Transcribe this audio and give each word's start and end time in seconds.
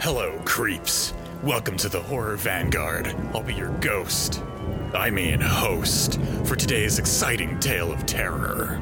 Hello, 0.00 0.40
creeps. 0.46 1.12
Welcome 1.42 1.76
to 1.76 1.90
the 1.90 2.00
Horror 2.00 2.36
Vanguard. 2.36 3.14
I'll 3.34 3.42
be 3.42 3.52
your 3.52 3.68
ghost. 3.80 4.42
I 4.94 5.10
mean, 5.10 5.42
host, 5.42 6.18
for 6.44 6.56
today's 6.56 6.98
exciting 6.98 7.60
tale 7.60 7.92
of 7.92 8.06
terror. 8.06 8.80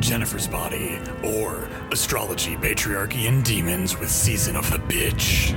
Jennifer's 0.00 0.48
Body, 0.48 0.98
or 1.22 1.68
Astrology, 1.92 2.56
Patriarchy, 2.56 3.28
and 3.28 3.44
Demons 3.44 4.00
with 4.00 4.10
Season 4.10 4.56
of 4.56 4.68
the 4.68 4.78
Bitch. 4.78 5.54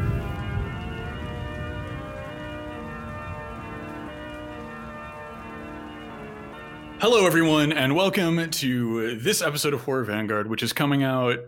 Hello, 6.98 7.26
everyone, 7.26 7.74
and 7.74 7.94
welcome 7.94 8.48
to 8.48 9.18
this 9.18 9.42
episode 9.42 9.74
of 9.74 9.82
Horror 9.82 10.04
Vanguard, 10.04 10.48
which 10.48 10.62
is 10.62 10.72
coming 10.72 11.02
out 11.02 11.38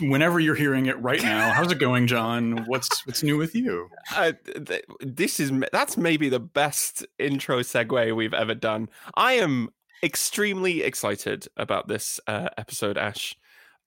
whenever 0.00 0.40
you're 0.40 0.54
hearing 0.54 0.86
it 0.86 0.98
right 1.02 1.22
now. 1.22 1.52
How's 1.52 1.70
it 1.70 1.78
going, 1.78 2.06
John? 2.06 2.64
What's 2.64 3.06
what's 3.06 3.22
new 3.22 3.36
with 3.36 3.54
you? 3.54 3.90
Uh, 4.16 4.32
th- 4.66 4.86
this 5.00 5.40
is 5.40 5.52
that's 5.72 5.98
maybe 5.98 6.30
the 6.30 6.40
best 6.40 7.06
intro 7.18 7.60
segue 7.60 8.16
we've 8.16 8.32
ever 8.32 8.54
done. 8.54 8.88
I 9.14 9.34
am 9.34 9.68
extremely 10.02 10.82
excited 10.82 11.46
about 11.58 11.88
this 11.88 12.18
uh, 12.26 12.48
episode, 12.56 12.96
Ash, 12.96 13.36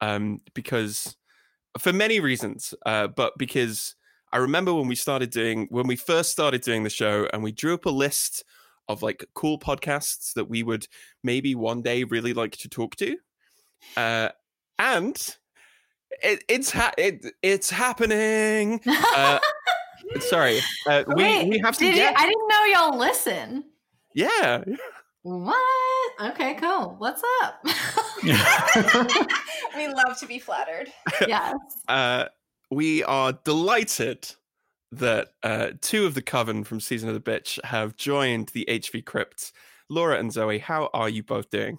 um, 0.01 0.39
because 0.53 1.17
for 1.79 1.91
many 1.91 2.19
reasons, 2.19 2.75
uh, 2.85 3.07
but 3.07 3.33
because 3.39 3.95
I 4.31 4.37
remember 4.37 4.71
when 4.73 4.87
we 4.87 4.95
started 4.95 5.31
doing 5.31 5.65
when 5.71 5.87
we 5.87 5.95
first 5.95 6.29
started 6.29 6.61
doing 6.61 6.83
the 6.83 6.91
show, 6.91 7.27
and 7.33 7.41
we 7.41 7.51
drew 7.51 7.73
up 7.73 7.87
a 7.87 7.89
list 7.89 8.43
of 8.91 9.01
like 9.01 9.25
cool 9.33 9.57
podcasts 9.59 10.33
that 10.33 10.45
we 10.45 10.63
would 10.63 10.87
maybe 11.23 11.55
one 11.55 11.81
day 11.81 12.03
really 12.03 12.33
like 12.33 12.55
to 12.57 12.69
talk 12.69 12.95
to. 12.97 13.17
Uh, 13.97 14.29
and 14.77 15.35
it, 16.21 16.43
it's 16.47 16.71
ha- 16.71 16.93
it, 16.97 17.25
it's 17.41 17.69
happening. 17.69 18.81
Uh, 18.87 19.39
sorry, 20.19 20.59
uh, 20.87 21.03
we 21.07 21.15
Wait, 21.15 21.49
we 21.49 21.59
have 21.59 21.75
to 21.77 21.85
did 21.85 21.95
you, 21.95 22.01
get 22.01 22.17
I 22.17 22.25
didn't 22.25 22.47
know 22.47 22.63
y'all 22.65 22.97
listen. 22.97 23.63
yeah. 24.13 24.63
What? 25.23 25.55
Okay, 26.19 26.55
cool. 26.55 26.95
What's 26.97 27.21
up? 27.43 27.63
we 29.75 29.87
love 29.87 30.19
to 30.19 30.25
be 30.27 30.39
flattered. 30.39 30.91
yes. 31.27 31.55
Uh, 31.87 32.25
we 32.71 33.03
are 33.03 33.33
delighted 33.43 34.33
that 34.91 35.33
uh, 35.43 35.69
two 35.81 36.05
of 36.05 36.13
the 36.13 36.21
coven 36.21 36.63
from 36.63 36.79
season 36.79 37.09
of 37.09 37.15
the 37.15 37.31
bitch 37.31 37.63
have 37.63 37.95
joined 37.95 38.49
the 38.49 38.65
HV 38.69 39.05
crypt. 39.05 39.51
Laura 39.89 40.17
and 40.17 40.31
Zoe, 40.31 40.59
how 40.59 40.89
are 40.93 41.09
you 41.09 41.23
both 41.23 41.49
doing? 41.49 41.77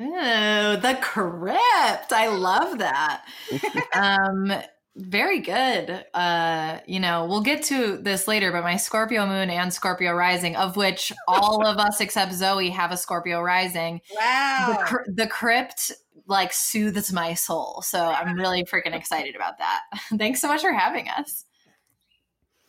Oh, 0.00 0.76
the 0.76 0.98
crypt. 1.00 2.12
I 2.12 2.28
love 2.28 2.78
that. 2.78 3.24
um, 3.94 4.52
very 4.96 5.40
good. 5.40 6.04
Uh, 6.14 6.78
you 6.86 7.00
know, 7.00 7.26
we'll 7.26 7.42
get 7.42 7.62
to 7.64 7.96
this 7.98 8.28
later, 8.28 8.52
but 8.52 8.62
my 8.62 8.76
Scorpio 8.76 9.26
moon 9.26 9.50
and 9.50 9.72
Scorpio 9.72 10.12
rising, 10.12 10.56
of 10.56 10.76
which 10.76 11.12
all 11.26 11.66
of 11.66 11.78
us 11.78 12.00
except 12.00 12.32
Zoe 12.32 12.70
have 12.70 12.92
a 12.92 12.96
Scorpio 12.96 13.40
rising. 13.40 14.00
Wow. 14.14 14.76
The, 14.78 14.84
cr- 14.84 15.10
the 15.12 15.26
crypt 15.26 15.92
like 16.26 16.52
soothes 16.52 17.12
my 17.12 17.34
soul. 17.34 17.82
So 17.82 18.00
I'm 18.00 18.36
really 18.36 18.64
freaking 18.64 18.94
excited 18.94 19.34
about 19.34 19.58
that. 19.58 19.82
Thanks 20.18 20.40
so 20.40 20.48
much 20.48 20.60
for 20.60 20.72
having 20.72 21.08
us. 21.08 21.44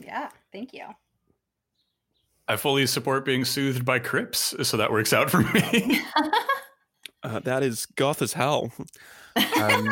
Yeah, 0.06 0.30
thank 0.52 0.74
you. 0.74 0.86
I 2.48 2.58
fully 2.58 2.86
support 2.86 3.26
being 3.26 3.44
soothed 3.44 3.86
by 3.86 4.00
Crips, 4.00 4.54
so 4.62 4.78
that 4.78 4.92
works 4.92 5.14
out 5.14 5.30
for 5.30 5.42
me. 5.42 6.02
Uh, 7.24 7.40
that 7.40 7.64
is 7.64 7.88
goth 7.88 8.22
as 8.22 8.34
hell. 8.34 8.72
Um, 9.60 9.90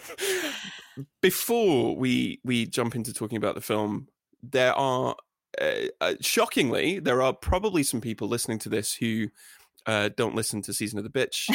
before 1.20 1.94
we 1.94 2.40
we 2.42 2.64
jump 2.64 2.96
into 2.96 3.12
talking 3.12 3.36
about 3.36 3.54
the 3.54 3.60
film, 3.60 4.08
there 4.42 4.72
are 4.72 5.14
uh, 5.60 5.88
uh, 6.00 6.14
shockingly 6.22 7.00
there 7.00 7.20
are 7.20 7.34
probably 7.34 7.82
some 7.82 8.00
people 8.00 8.28
listening 8.28 8.58
to 8.60 8.70
this 8.70 8.94
who 8.94 9.28
uh, 9.84 10.08
don't 10.16 10.34
listen 10.34 10.62
to 10.62 10.72
season 10.72 10.98
of 10.98 11.04
the 11.04 11.10
bitch. 11.10 11.50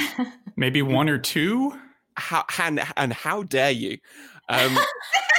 Maybe 0.56 0.84
one 0.84 1.10
or 1.10 1.18
two. 1.18 1.74
How 2.18 2.44
and, 2.60 2.82
and 2.98 3.14
how 3.14 3.42
dare 3.44 3.72
you? 3.72 3.98
Um, 4.48 4.78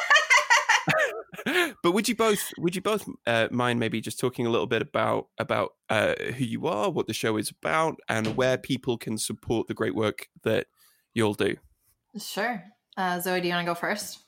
but 1.83 1.93
would 1.93 2.09
you 2.09 2.15
both 2.15 2.53
would 2.59 2.77
you 2.77 2.83
both 2.83 3.09
uh, 3.27 3.49
mind 3.51 3.81
maybe 3.81 4.01
just 4.01 4.21
talking 4.21 4.47
a 4.47 4.51
little 4.51 4.67
bit 4.67 4.83
about 4.83 5.29
about 5.39 5.75
uh, 5.91 6.15
who 6.37 6.45
you 6.45 6.67
are, 6.67 6.91
what 6.91 7.07
the 7.07 7.13
show 7.13 7.37
is 7.37 7.51
about, 7.51 7.97
and 8.09 8.37
where 8.37 8.57
people 8.57 8.97
can 8.97 9.19
support 9.19 9.67
the 9.67 9.75
great 9.75 9.95
work 9.95 10.29
that 10.45 10.67
you'll 11.13 11.35
do? 11.35 11.57
Sure. 12.19 12.63
Uh, 12.97 13.21
Zoe, 13.21 13.41
do 13.41 13.49
you 13.49 13.55
want 13.55 13.67
to 13.67 13.71
go 13.71 13.75
first? 13.75 14.21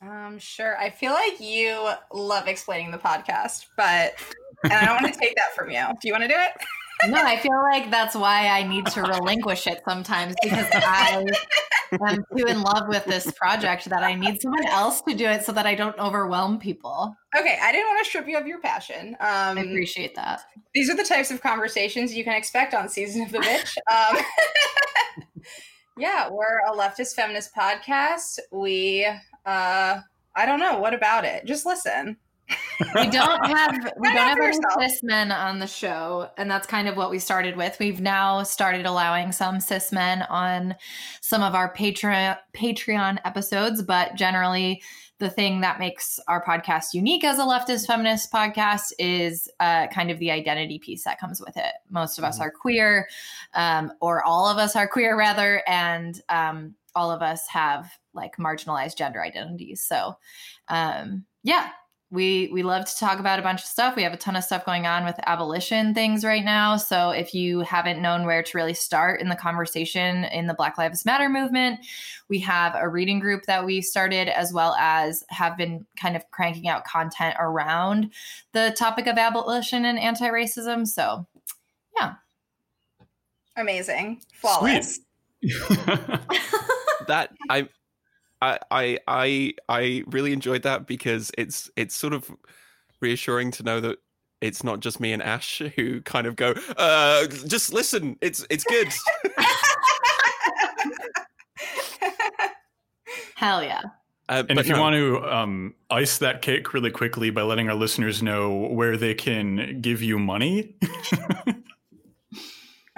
Um, 0.00 0.38
sure. 0.38 0.78
I 0.78 0.90
feel 0.90 1.12
like 1.12 1.40
you 1.40 1.90
love 2.12 2.46
explaining 2.46 2.92
the 2.92 2.98
podcast, 2.98 3.66
but 3.76 4.14
and 4.64 4.72
I 4.72 4.84
don't 4.84 5.02
want 5.02 5.12
to 5.12 5.18
take 5.18 5.34
that 5.34 5.54
from 5.56 5.70
you. 5.70 5.84
Do 6.00 6.08
you 6.08 6.12
want 6.12 6.22
to 6.22 6.28
do 6.28 6.36
it? 6.36 6.52
no, 7.06 7.16
I 7.22 7.36
feel 7.38 7.60
like 7.70 7.90
that's 7.90 8.14
why 8.14 8.48
I 8.48 8.62
need 8.64 8.86
to 8.86 9.02
relinquish 9.02 9.66
it 9.66 9.82
sometimes 9.88 10.34
because 10.42 10.66
I 10.72 11.24
am 12.00 12.24
too 12.36 12.44
in 12.46 12.60
love 12.62 12.88
with 12.88 13.04
this 13.04 13.30
project 13.32 13.86
that 13.86 14.02
I 14.02 14.14
need 14.14 14.40
someone 14.42 14.66
else 14.66 15.00
to 15.02 15.14
do 15.14 15.26
it 15.26 15.44
so 15.44 15.52
that 15.52 15.64
I 15.66 15.74
don't 15.74 15.98
overwhelm 15.98 16.58
people. 16.58 17.14
Okay, 17.36 17.58
I 17.62 17.72
didn't 17.72 17.86
want 17.88 18.04
to 18.04 18.08
strip 18.08 18.26
you 18.28 18.36
of 18.36 18.46
your 18.46 18.60
passion. 18.60 19.16
Um, 19.20 19.58
I 19.58 19.62
appreciate 19.62 20.14
that. 20.16 20.40
these 20.74 20.90
are 20.90 20.96
the 20.96 21.04
types 21.04 21.30
of 21.30 21.40
conversations 21.40 22.14
you 22.14 22.24
can 22.24 22.34
expect 22.34 22.74
on 22.74 22.88
season 22.88 23.22
of 23.22 23.32
the 23.32 23.38
bitch 23.38 23.76
um, 23.90 24.22
yeah 25.98 26.28
we're 26.30 26.60
a 26.68 26.76
leftist 26.76 27.14
feminist 27.14 27.54
podcast 27.54 28.38
we 28.52 29.04
uh 29.46 30.00
i 30.36 30.46
don't 30.46 30.60
know 30.60 30.78
what 30.78 30.94
about 30.94 31.24
it 31.24 31.44
just 31.44 31.66
listen 31.66 32.16
We 32.94 33.06
don't 33.10 33.46
have 33.46 33.92
we 33.98 34.08
don't 34.08 34.16
have 34.16 34.36
for 34.38 34.44
any 34.44 34.58
cis 34.88 35.02
men 35.02 35.32
on 35.32 35.58
the 35.58 35.66
show, 35.66 36.30
and 36.36 36.50
that's 36.50 36.66
kind 36.66 36.88
of 36.88 36.96
what 36.96 37.10
we 37.10 37.18
started 37.18 37.56
with. 37.56 37.76
We've 37.80 38.00
now 38.00 38.42
started 38.44 38.86
allowing 38.86 39.32
some 39.32 39.60
cis 39.60 39.90
men 39.92 40.22
on 40.22 40.76
some 41.20 41.42
of 41.42 41.54
our 41.54 41.72
Patreon 41.74 42.38
Patreon 42.56 43.18
episodes, 43.24 43.82
but 43.82 44.14
generally 44.14 44.82
the 45.18 45.28
thing 45.28 45.60
that 45.62 45.80
makes 45.80 46.20
our 46.28 46.44
podcast 46.44 46.94
unique 46.94 47.24
as 47.24 47.40
a 47.40 47.42
leftist 47.42 47.86
feminist 47.88 48.32
podcast 48.32 48.92
is 49.00 49.48
uh, 49.58 49.88
kind 49.88 50.12
of 50.12 50.18
the 50.20 50.30
identity 50.30 50.78
piece 50.78 51.02
that 51.02 51.18
comes 51.18 51.40
with 51.40 51.56
it. 51.56 51.72
Most 51.90 52.18
of 52.18 52.24
us 52.24 52.38
Mhm. 52.38 52.42
are 52.42 52.50
queer, 52.52 53.08
um, 53.54 53.92
or 54.00 54.22
all 54.24 54.46
of 54.46 54.58
us 54.58 54.76
are 54.76 54.86
queer, 54.86 55.18
rather, 55.18 55.64
and 55.66 56.22
um, 56.28 56.76
all 56.94 57.10
of 57.10 57.20
us 57.20 57.48
have 57.48 57.90
like 58.14 58.36
marginalized 58.36 58.96
gender 58.96 59.20
identities. 59.20 59.82
So, 59.82 60.16
um, 60.68 61.24
yeah, 61.42 61.70
we 62.10 62.48
we 62.52 62.62
love 62.62 62.86
to 62.86 62.96
talk 62.96 63.18
about 63.18 63.38
a 63.38 63.42
bunch 63.42 63.60
of 63.60 63.66
stuff. 63.66 63.94
We 63.94 64.02
have 64.02 64.14
a 64.14 64.16
ton 64.16 64.34
of 64.34 64.42
stuff 64.42 64.64
going 64.64 64.86
on 64.86 65.04
with 65.04 65.16
abolition 65.26 65.92
things 65.92 66.24
right 66.24 66.44
now. 66.44 66.78
So 66.78 67.10
if 67.10 67.34
you 67.34 67.60
haven't 67.60 68.00
known 68.00 68.24
where 68.24 68.42
to 68.42 68.56
really 68.56 68.72
start 68.72 69.20
in 69.20 69.28
the 69.28 69.36
conversation 69.36 70.24
in 70.24 70.46
the 70.46 70.54
Black 70.54 70.78
Lives 70.78 71.04
Matter 71.04 71.28
movement, 71.28 71.80
we 72.30 72.38
have 72.38 72.74
a 72.74 72.88
reading 72.88 73.18
group 73.18 73.44
that 73.44 73.66
we 73.66 73.82
started 73.82 74.28
as 74.28 74.54
well 74.54 74.74
as 74.78 75.22
have 75.28 75.58
been 75.58 75.84
kind 76.00 76.16
of 76.16 76.30
cranking 76.30 76.66
out 76.66 76.84
content 76.84 77.36
around 77.38 78.10
the 78.52 78.74
topic 78.78 79.06
of 79.06 79.18
abolition 79.18 79.84
and 79.84 79.98
anti-racism. 79.98 80.86
So, 80.86 81.26
yeah. 81.98 82.14
amazing 83.56 84.22
flawless 84.32 85.00
that 87.06 87.30
I, 87.50 87.68
I, 88.40 88.58
I, 88.70 88.98
I, 89.06 89.54
I 89.68 90.04
really 90.06 90.32
enjoyed 90.32 90.62
that 90.62 90.86
because 90.86 91.30
it's 91.36 91.70
it's 91.76 91.94
sort 91.94 92.12
of 92.12 92.30
reassuring 93.00 93.50
to 93.52 93.62
know 93.62 93.80
that 93.80 93.98
it's 94.40 94.62
not 94.62 94.80
just 94.80 95.00
me 95.00 95.12
and 95.12 95.22
Ash 95.22 95.58
who 95.76 96.00
kind 96.02 96.26
of 96.26 96.36
go, 96.36 96.54
uh, 96.76 97.26
just 97.26 97.72
listen, 97.72 98.16
it's 98.20 98.46
it's 98.50 98.64
good. 98.64 98.88
Hell 103.36 103.62
yeah. 103.62 103.82
Uh, 104.28 104.42
And 104.48 104.58
if 104.58 104.66
you 104.68 104.74
no, 104.74 104.80
want 104.80 104.94
to 104.94 105.24
um, 105.24 105.74
ice 105.90 106.18
that 106.18 106.42
cake 106.42 106.74
really 106.74 106.90
quickly 106.90 107.30
by 107.30 107.42
letting 107.42 107.68
our 107.68 107.74
listeners 107.74 108.22
know 108.22 108.52
where 108.52 108.96
they 108.96 109.14
can 109.14 109.80
give 109.80 110.02
you 110.02 110.18
money, 110.18 110.74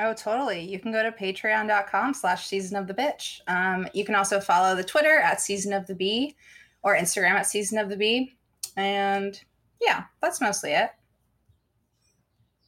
Oh, 0.02 0.14
totally. 0.14 0.60
You 0.62 0.78
can 0.78 0.92
go 0.92 1.02
to 1.02 1.12
patreon.com 1.12 2.14
slash 2.14 2.46
season 2.46 2.78
of 2.78 2.86
the 2.86 2.94
bitch. 2.94 3.40
Um, 3.48 3.86
you 3.92 4.04
can 4.04 4.14
also 4.14 4.40
follow 4.40 4.74
the 4.74 4.82
Twitter 4.82 5.18
at 5.18 5.42
season 5.42 5.74
of 5.74 5.86
the 5.86 5.94
bee 5.94 6.36
or 6.82 6.96
Instagram 6.96 7.32
at 7.32 7.46
season 7.46 7.76
of 7.78 7.90
the 7.90 7.96
bee. 7.96 8.34
And 8.76 9.38
yeah, 9.80 10.04
that's 10.22 10.40
mostly 10.40 10.72
it. 10.72 10.90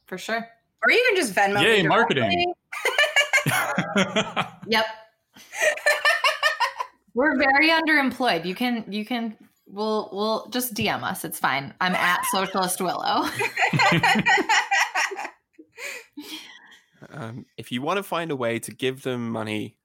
For 0.05 0.19
sure. 0.19 0.47
Or 0.85 0.91
you 0.91 1.03
can 1.07 1.15
just 1.15 1.33
Venmo. 1.33 1.63
Yay, 1.63 1.81
marketing. 1.87 2.53
Yep. 4.67 4.85
We're 7.15 7.37
very 7.37 7.69
underemployed. 7.69 8.45
You 8.45 8.53
can 8.53 8.85
you 8.87 9.05
can 9.05 9.35
we'll 9.67 10.09
we'll 10.11 10.47
just 10.49 10.73
DM 10.73 11.03
us. 11.03 11.23
It's 11.25 11.39
fine. 11.39 11.73
I'm 11.81 11.95
at 11.95 12.19
Socialist 12.31 12.81
Willow. 12.81 13.25
um, 17.13 17.45
if 17.57 17.71
you 17.71 17.81
want 17.81 17.97
to 17.97 18.03
find 18.03 18.31
a 18.31 18.35
way 18.35 18.59
to 18.59 18.71
give 18.71 19.03
them 19.03 19.29
money 19.29 19.77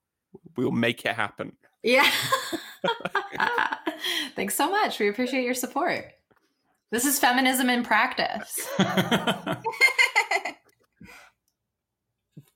we'll 0.56 0.70
make 0.70 1.04
it 1.04 1.14
happen. 1.14 1.52
Yeah. 1.82 2.10
Thanks 4.36 4.54
so 4.54 4.70
much. 4.70 4.98
We 4.98 5.08
appreciate 5.08 5.44
your 5.44 5.54
support. 5.54 6.12
This 6.90 7.04
is 7.04 7.18
feminism 7.18 7.68
in 7.68 7.82
practice. 7.82 8.68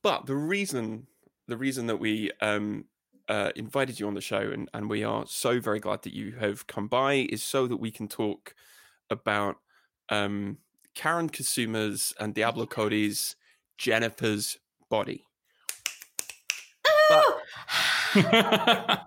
but 0.02 0.26
the 0.26 0.36
reason 0.36 1.06
the 1.48 1.56
reason 1.56 1.86
that 1.88 1.98
we 1.98 2.30
um, 2.40 2.84
uh, 3.28 3.50
invited 3.56 4.00
you 4.00 4.06
on 4.06 4.14
the 4.14 4.20
show 4.20 4.38
and, 4.38 4.68
and 4.72 4.88
we 4.88 5.02
are 5.04 5.26
so 5.26 5.60
very 5.60 5.80
glad 5.80 6.02
that 6.02 6.14
you 6.14 6.32
have 6.32 6.66
come 6.66 6.86
by 6.86 7.26
is 7.30 7.42
so 7.42 7.66
that 7.66 7.78
we 7.78 7.90
can 7.90 8.08
talk 8.08 8.54
about 9.10 9.56
um, 10.08 10.58
Karyn 10.94 11.30
Kusama's 11.30 12.14
and 12.18 12.32
Diablo 12.32 12.64
Cody's 12.64 13.36
Jennifer's 13.76 14.56
body. 14.92 15.24
But, 17.08 17.24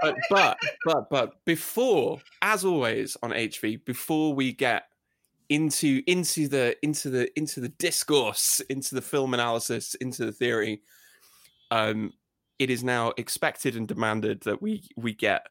but 0.00 0.16
but 0.30 0.58
but 0.84 1.10
but 1.10 1.44
before, 1.44 2.20
as 2.40 2.64
always 2.64 3.16
on 3.22 3.30
HV, 3.30 3.84
before 3.84 4.32
we 4.32 4.52
get 4.52 4.84
into 5.48 6.02
into 6.06 6.46
the 6.46 6.76
into 6.82 7.10
the 7.10 7.28
into 7.36 7.58
the 7.58 7.70
discourse, 7.70 8.60
into 8.70 8.94
the 8.94 9.02
film 9.02 9.34
analysis, 9.34 9.96
into 9.96 10.24
the 10.24 10.30
theory, 10.30 10.82
um, 11.72 12.12
it 12.60 12.70
is 12.70 12.84
now 12.84 13.12
expected 13.16 13.74
and 13.74 13.88
demanded 13.88 14.42
that 14.42 14.62
we 14.62 14.84
we 14.96 15.12
get 15.12 15.48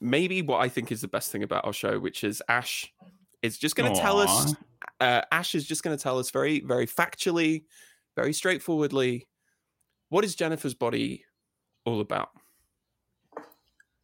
maybe 0.00 0.40
what 0.40 0.60
I 0.60 0.68
think 0.68 0.92
is 0.92 1.00
the 1.00 1.08
best 1.08 1.32
thing 1.32 1.42
about 1.42 1.64
our 1.64 1.72
show, 1.72 1.98
which 1.98 2.22
is 2.22 2.40
Ash 2.48 2.92
is 3.42 3.58
just 3.58 3.74
going 3.74 3.92
to 3.92 4.00
tell 4.00 4.20
us. 4.20 4.54
Uh, 5.00 5.22
Ash 5.32 5.54
is 5.56 5.66
just 5.66 5.82
going 5.82 5.96
to 5.96 6.02
tell 6.02 6.20
us 6.20 6.30
very 6.30 6.60
very 6.60 6.86
factually, 6.86 7.64
very 8.16 8.32
straightforwardly, 8.32 9.28
what 10.08 10.24
is 10.24 10.34
Jennifer's 10.34 10.74
body 10.74 11.24
all 11.84 12.00
about? 12.00 12.30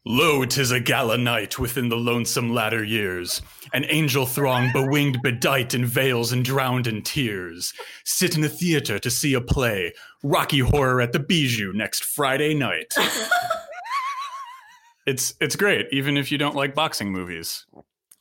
Lo, 0.04 0.44
tis 0.44 0.72
a 0.72 0.80
gala 0.80 1.16
night 1.16 1.60
within 1.60 1.88
the 1.88 1.96
lonesome 1.96 2.52
latter 2.52 2.82
years. 2.82 3.40
An 3.72 3.84
angel 3.88 4.26
throng 4.26 4.68
bewinged, 4.72 5.22
bedight 5.22 5.74
in 5.74 5.86
veils 5.86 6.32
and 6.32 6.44
drowned 6.44 6.88
in 6.88 7.02
tears. 7.02 7.72
Sit 8.04 8.36
in 8.36 8.42
a 8.42 8.48
theater 8.48 8.98
to 8.98 9.10
see 9.10 9.34
a 9.34 9.40
play. 9.40 9.92
Rocky 10.24 10.58
Horror 10.58 11.00
at 11.00 11.12
the 11.12 11.20
Bijou 11.20 11.72
next 11.72 12.02
Friday 12.02 12.52
night. 12.52 12.92
it's 15.06 15.34
it's 15.40 15.54
great, 15.54 15.86
even 15.92 16.16
if 16.16 16.32
you 16.32 16.38
don't 16.38 16.56
like 16.56 16.74
boxing 16.74 17.12
movies. 17.12 17.64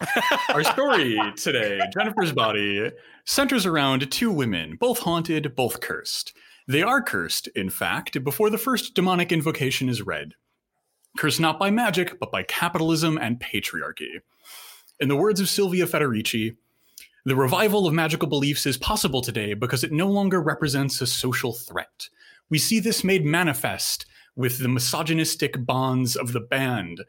Our 0.49 0.63
story 0.63 1.19
today, 1.35 1.79
Jennifer's 1.93 2.31
body, 2.31 2.91
centers 3.25 3.65
around 3.65 4.11
two 4.11 4.31
women, 4.31 4.77
both 4.79 4.99
haunted, 4.99 5.55
both 5.55 5.79
cursed. 5.81 6.33
They 6.67 6.81
are 6.81 7.01
cursed, 7.01 7.47
in 7.49 7.69
fact, 7.69 8.23
before 8.23 8.49
the 8.49 8.57
first 8.57 8.93
demonic 8.93 9.31
invocation 9.31 9.89
is 9.89 10.01
read. 10.01 10.33
Cursed 11.17 11.39
not 11.39 11.59
by 11.59 11.69
magic, 11.69 12.19
but 12.19 12.31
by 12.31 12.43
capitalism 12.43 13.17
and 13.17 13.39
patriarchy. 13.39 14.21
In 14.99 15.07
the 15.07 15.15
words 15.15 15.39
of 15.39 15.49
Silvia 15.49 15.85
Federici, 15.85 16.55
the 17.25 17.35
revival 17.35 17.85
of 17.85 17.93
magical 17.93 18.27
beliefs 18.27 18.65
is 18.65 18.77
possible 18.77 19.21
today 19.21 19.53
because 19.53 19.83
it 19.83 19.91
no 19.91 20.07
longer 20.07 20.41
represents 20.41 21.01
a 21.01 21.07
social 21.07 21.53
threat. 21.53 22.09
We 22.49 22.57
see 22.57 22.79
this 22.79 23.03
made 23.03 23.25
manifest 23.25 24.05
with 24.35 24.59
the 24.59 24.69
misogynistic 24.69 25.63
bonds 25.65 26.15
of 26.15 26.33
the 26.33 26.39
band 26.39 27.03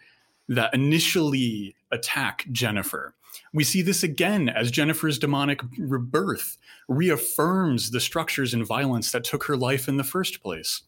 that 0.49 0.75
initially 0.75 1.75
attack 1.93 2.47
Jennifer. 2.51 3.15
We 3.53 3.65
see 3.65 3.83
this 3.83 4.03
again 4.03 4.49
as 4.49 4.71
Jennifer's 4.71 5.19
demonic 5.19 5.61
rebirth 5.79 6.59
reaffirms 6.89 7.91
the 7.91 8.01
structures 8.01 8.53
and 8.53 8.67
violence 8.67 9.13
that 9.13 9.25
took 9.25 9.45
her 9.45 9.57
life 9.57 9.89
in 9.89 9.97
the 9.99 10.05
first 10.05 10.43
place. 10.43 10.83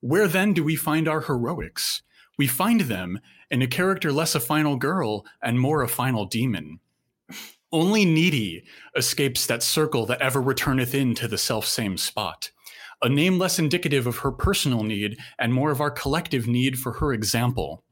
Where 0.00 0.28
then 0.28 0.52
do 0.52 0.62
we 0.62 0.76
find 0.76 1.08
our 1.08 1.20
heroics? 1.22 2.02
we 2.40 2.46
find 2.46 2.80
them 2.80 3.20
in 3.50 3.60
a 3.60 3.66
character 3.66 4.10
less 4.10 4.34
a 4.34 4.40
final 4.40 4.74
girl 4.74 5.26
and 5.42 5.60
more 5.60 5.82
a 5.82 5.88
final 5.88 6.24
demon. 6.24 6.80
Only 7.70 8.06
Needy 8.06 8.64
escapes 8.96 9.44
that 9.44 9.62
circle 9.62 10.06
that 10.06 10.22
ever 10.22 10.40
returneth 10.40 10.94
in 10.94 11.14
to 11.16 11.28
the 11.28 11.36
self 11.36 11.66
same 11.66 11.98
spot. 11.98 12.50
A 13.02 13.10
name 13.10 13.38
less 13.38 13.58
indicative 13.58 14.06
of 14.06 14.16
her 14.20 14.32
personal 14.32 14.84
need 14.84 15.18
and 15.38 15.52
more 15.52 15.70
of 15.70 15.82
our 15.82 15.90
collective 15.90 16.48
need 16.48 16.78
for 16.78 16.92
her 16.92 17.12
example. 17.12 17.84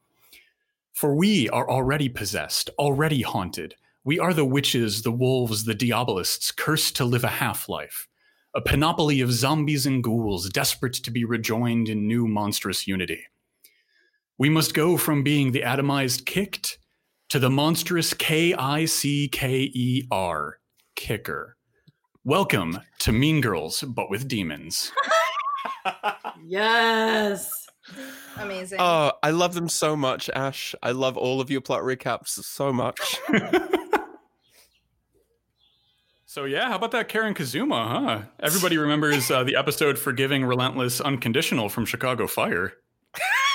For 0.99 1.15
we 1.15 1.49
are 1.51 1.71
already 1.71 2.09
possessed, 2.09 2.71
already 2.77 3.23
haunted. 3.23 3.77
We 4.03 4.19
are 4.19 4.35
the 4.35 4.45
witches, 4.45 5.03
the 5.03 5.13
wolves, 5.13 5.65
the 5.65 5.73
diabolists, 5.73 6.51
cursed 6.51 6.97
to 6.97 7.05
live 7.05 7.23
a 7.23 7.29
half 7.29 7.69
life. 7.69 8.09
A 8.53 8.61
panoply 8.61 9.21
of 9.21 9.31
zombies 9.31 9.87
and 9.87 10.03
ghouls, 10.03 10.51
desperate 10.51 10.95
to 10.95 11.13
be 11.13 11.25
rejoined 11.25 11.89
in 11.89 12.09
new 12.09 12.27
monstrous 12.27 12.89
unity. 12.89 13.25
We 14.39 14.49
must 14.49 14.75
go 14.75 14.97
from 14.97 15.23
being 15.23 15.53
the 15.53 15.63
atomized 15.63 16.27
kicked 16.27 16.79
to 17.29 17.39
the 17.39 17.49
monstrous 17.49 18.13
K 18.13 18.53
I 18.55 18.85
C 18.87 19.29
K 19.29 19.71
E 19.73 20.09
R, 20.11 20.59
kicker. 20.97 21.57
Welcome 22.25 22.81
to 22.99 23.13
Mean 23.13 23.41
Girls, 23.41 23.83
but 23.83 24.11
with 24.11 24.27
demons. 24.27 24.91
yes. 26.45 27.58
Amazing. 28.39 28.79
Oh, 28.81 29.13
I 29.23 29.31
love 29.31 29.55
them 29.55 29.69
so 29.69 29.97
much, 29.97 30.31
Ash. 30.31 30.75
I 30.83 30.93
love 30.93 31.17
all 31.17 31.41
of 31.41 31.51
your 31.51 31.61
plot 31.61 31.83
recaps 31.83 32.29
so 32.29 32.73
much. 32.73 33.19
so 36.27 36.45
yeah, 36.45 36.69
how 36.69 36.77
about 36.77 36.93
that 36.93 37.09
Karyn 37.09 37.35
Kusama, 37.35 37.89
huh? 37.89 38.23
Everybody 38.41 38.79
remembers 38.79 39.31
uh, 39.31 39.45
the 39.45 39.57
episode 39.57 39.99
Forgiving 39.99 40.45
Relentless 40.45 41.01
Unconditional 41.01 41.69
from 41.69 41.85
Chicago 41.85 42.27
Fire. 42.27 42.75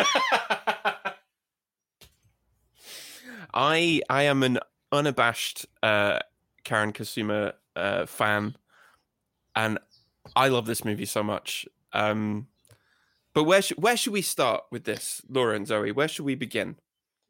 I 3.53 4.01
I 4.09 4.23
am 4.23 4.43
an 4.43 4.59
unabashed 4.91 5.65
uh, 5.81 6.19
Karyn 6.65 6.93
Kusama 6.93 7.53
uh, 7.75 8.05
fan, 8.05 8.55
and 9.55 9.79
I 10.35 10.47
love 10.49 10.65
this 10.65 10.83
movie 10.83 11.05
so 11.05 11.23
much. 11.23 11.67
Um, 11.93 12.47
but 13.33 13.43
where 13.43 13.61
sh- 13.61 13.77
where 13.77 13.97
should 13.97 14.13
we 14.13 14.21
start 14.21 14.63
with 14.71 14.83
this, 14.83 15.21
Laura 15.27 15.55
and 15.55 15.67
Zoe? 15.67 15.91
Where 15.91 16.07
should 16.07 16.25
we 16.25 16.35
begin? 16.35 16.75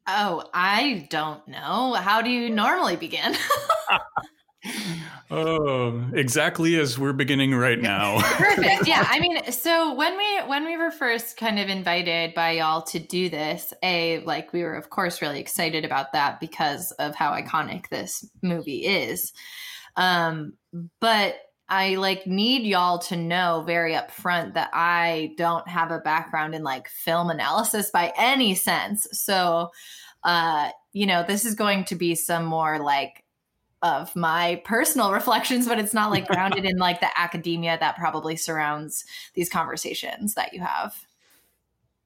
Oh, 0.06 0.44
I 0.52 1.06
don't 1.08 1.46
know. 1.48 1.94
How 1.94 2.20
do 2.20 2.30
you 2.30 2.50
normally 2.50 2.96
begin? 2.96 3.34
oh, 5.30 6.04
exactly 6.14 6.78
as 6.78 6.98
we're 6.98 7.14
beginning 7.14 7.54
right 7.54 7.80
now. 7.80 8.20
Perfect. 8.22 8.86
Yeah. 8.86 9.06
I 9.08 9.18
mean, 9.18 9.42
so 9.52 9.94
when 9.94 10.16
we 10.16 10.38
when 10.46 10.66
we 10.66 10.76
were 10.76 10.90
first 10.90 11.38
kind 11.38 11.58
of 11.58 11.68
invited 11.68 12.34
by 12.34 12.52
y'all 12.52 12.82
to 12.82 12.98
do 12.98 13.30
this, 13.30 13.72
a 13.82 14.18
like 14.20 14.52
we 14.52 14.62
were 14.62 14.74
of 14.74 14.90
course 14.90 15.22
really 15.22 15.40
excited 15.40 15.84
about 15.84 16.12
that 16.12 16.38
because 16.38 16.92
of 16.92 17.14
how 17.14 17.32
iconic 17.32 17.88
this 17.88 18.28
movie 18.42 18.84
is. 18.84 19.32
Um, 19.96 20.54
but 21.00 21.36
I 21.68 21.94
like 21.96 22.26
need 22.26 22.66
y'all 22.66 22.98
to 23.00 23.16
know 23.16 23.62
very 23.66 23.94
upfront 23.94 24.54
that 24.54 24.70
I 24.72 25.34
don't 25.36 25.66
have 25.66 25.90
a 25.90 25.98
background 25.98 26.54
in 26.54 26.62
like 26.62 26.88
film 26.88 27.30
analysis 27.30 27.90
by 27.90 28.12
any 28.18 28.54
sense. 28.54 29.06
So, 29.12 29.70
uh, 30.22 30.70
you 30.92 31.06
know, 31.06 31.24
this 31.26 31.44
is 31.44 31.54
going 31.54 31.84
to 31.86 31.94
be 31.94 32.14
some 32.14 32.44
more 32.44 32.78
like 32.78 33.24
of 33.82 34.14
my 34.14 34.60
personal 34.64 35.12
reflections, 35.20 35.66
but 35.66 35.78
it's 35.78 35.94
not 35.94 36.10
like 36.10 36.26
grounded 36.26 36.64
in 36.64 36.76
like 36.76 37.00
the 37.00 37.18
academia 37.18 37.78
that 37.78 37.96
probably 37.96 38.36
surrounds 38.36 39.04
these 39.34 39.48
conversations 39.48 40.34
that 40.34 40.52
you 40.52 40.60
have. 40.60 40.94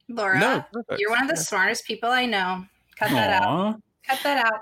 Laura, 0.09 0.39
no, 0.39 0.65
you're 0.97 1.11
one 1.11 1.23
of 1.23 1.29
the 1.29 1.35
yeah. 1.35 1.43
smartest 1.43 1.85
people 1.85 2.09
I 2.09 2.27
know. 2.27 2.65
Cut 2.97 3.11
that 3.11 3.43
Aww. 3.43 3.47
out. 3.75 3.83
Cut 4.07 4.21
that 4.23 4.47
out. 4.47 4.61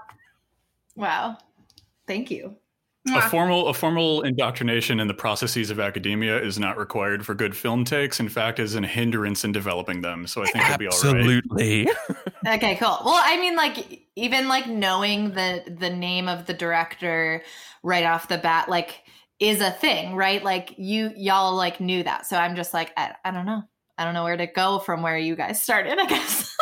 Wow. 0.97 1.39
Thank 2.07 2.31
you. 2.31 2.57
A 3.15 3.23
formal 3.29 3.69
a 3.69 3.75
formal 3.75 4.23
indoctrination 4.23 4.99
in 4.99 5.07
the 5.07 5.15
processes 5.15 5.71
of 5.71 5.79
academia 5.79 6.43
is 6.43 6.59
not 6.59 6.77
required 6.77 7.25
for 7.25 7.35
good 7.35 7.57
film 7.57 7.85
takes. 7.85 8.19
In 8.19 8.29
fact, 8.29 8.59
is 8.59 8.75
an 8.75 8.85
hindrance 8.85 9.45
in 9.45 9.53
developing 9.53 10.01
them. 10.01 10.27
So 10.27 10.43
I 10.43 10.47
think 10.47 10.65
it'll 10.65 10.79
be 10.79 10.89
all 10.89 10.99
right. 11.03 11.15
Absolutely. 11.15 11.89
okay, 12.47 12.77
cool. 12.77 12.99
Well, 13.05 13.21
I 13.23 13.39
mean, 13.39 13.55
like 13.55 14.09
even 14.17 14.49
like 14.49 14.67
knowing 14.67 15.33
the 15.33 15.63
the 15.79 15.91
name 15.91 16.29
of 16.29 16.47
the 16.47 16.55
director 16.55 17.43
right 17.83 18.05
off 18.05 18.29
the 18.29 18.39
bat, 18.39 18.69
like 18.69 19.03
is 19.39 19.61
a 19.61 19.71
thing, 19.71 20.15
right? 20.15 20.43
Like 20.43 20.75
you 20.77 21.13
y'all 21.17 21.55
like 21.55 21.81
knew 21.81 22.03
that. 22.03 22.27
So 22.27 22.37
I'm 22.37 22.57
just 22.57 22.75
like, 22.75 22.93
I, 22.97 23.15
I 23.25 23.31
don't 23.31 23.47
know. 23.47 23.63
I 23.99 24.05
don't 24.05 24.15
know 24.15 24.25
where 24.25 24.37
to 24.37 24.47
go 24.47 24.79
from 24.79 25.03
where 25.03 25.17
you 25.17 25.37
guys 25.37 25.63
started. 25.63 25.99
I 25.99 26.07
guess. 26.07 26.56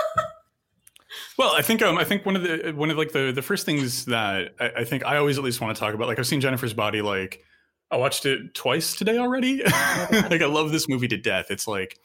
Well, 1.37 1.53
I 1.55 1.62
think 1.62 1.83
um, 1.83 1.99
I 1.99 2.05
think 2.05 2.25
one 2.25 2.37
of 2.37 2.43
the 2.43 2.73
one 2.76 2.91
of 2.91 2.97
like 2.97 3.12
the 3.12 3.33
the 3.33 3.43
first 3.43 3.67
things 3.67 4.05
that 4.07 4.55
I, 4.61 4.71
I, 4.79 4.85
think 4.85 5.05
I 5.05 5.17
always 5.17 5.37
at 5.37 5.43
least 5.45 5.61
want 5.61 5.76
to 5.76 5.81
talk 5.81 5.95
about, 5.95 6.07
like 6.07 6.19
I've 6.19 6.26
seen 6.26 6.41
Jennifer's 6.41 6.75
Body, 6.75 7.03
like 7.03 7.43
I 7.91 7.97
watched 7.97 8.25
it 8.25 8.55
twice 8.55 8.95
today 8.95 9.19
already. 9.19 9.62
like 9.64 10.43
I 10.43 10.47
love 10.47 10.71
this 10.71 10.88
movie 10.88 11.09
to 11.09 11.17
death. 11.17 11.47
It's 11.50 11.67
like 11.67 11.99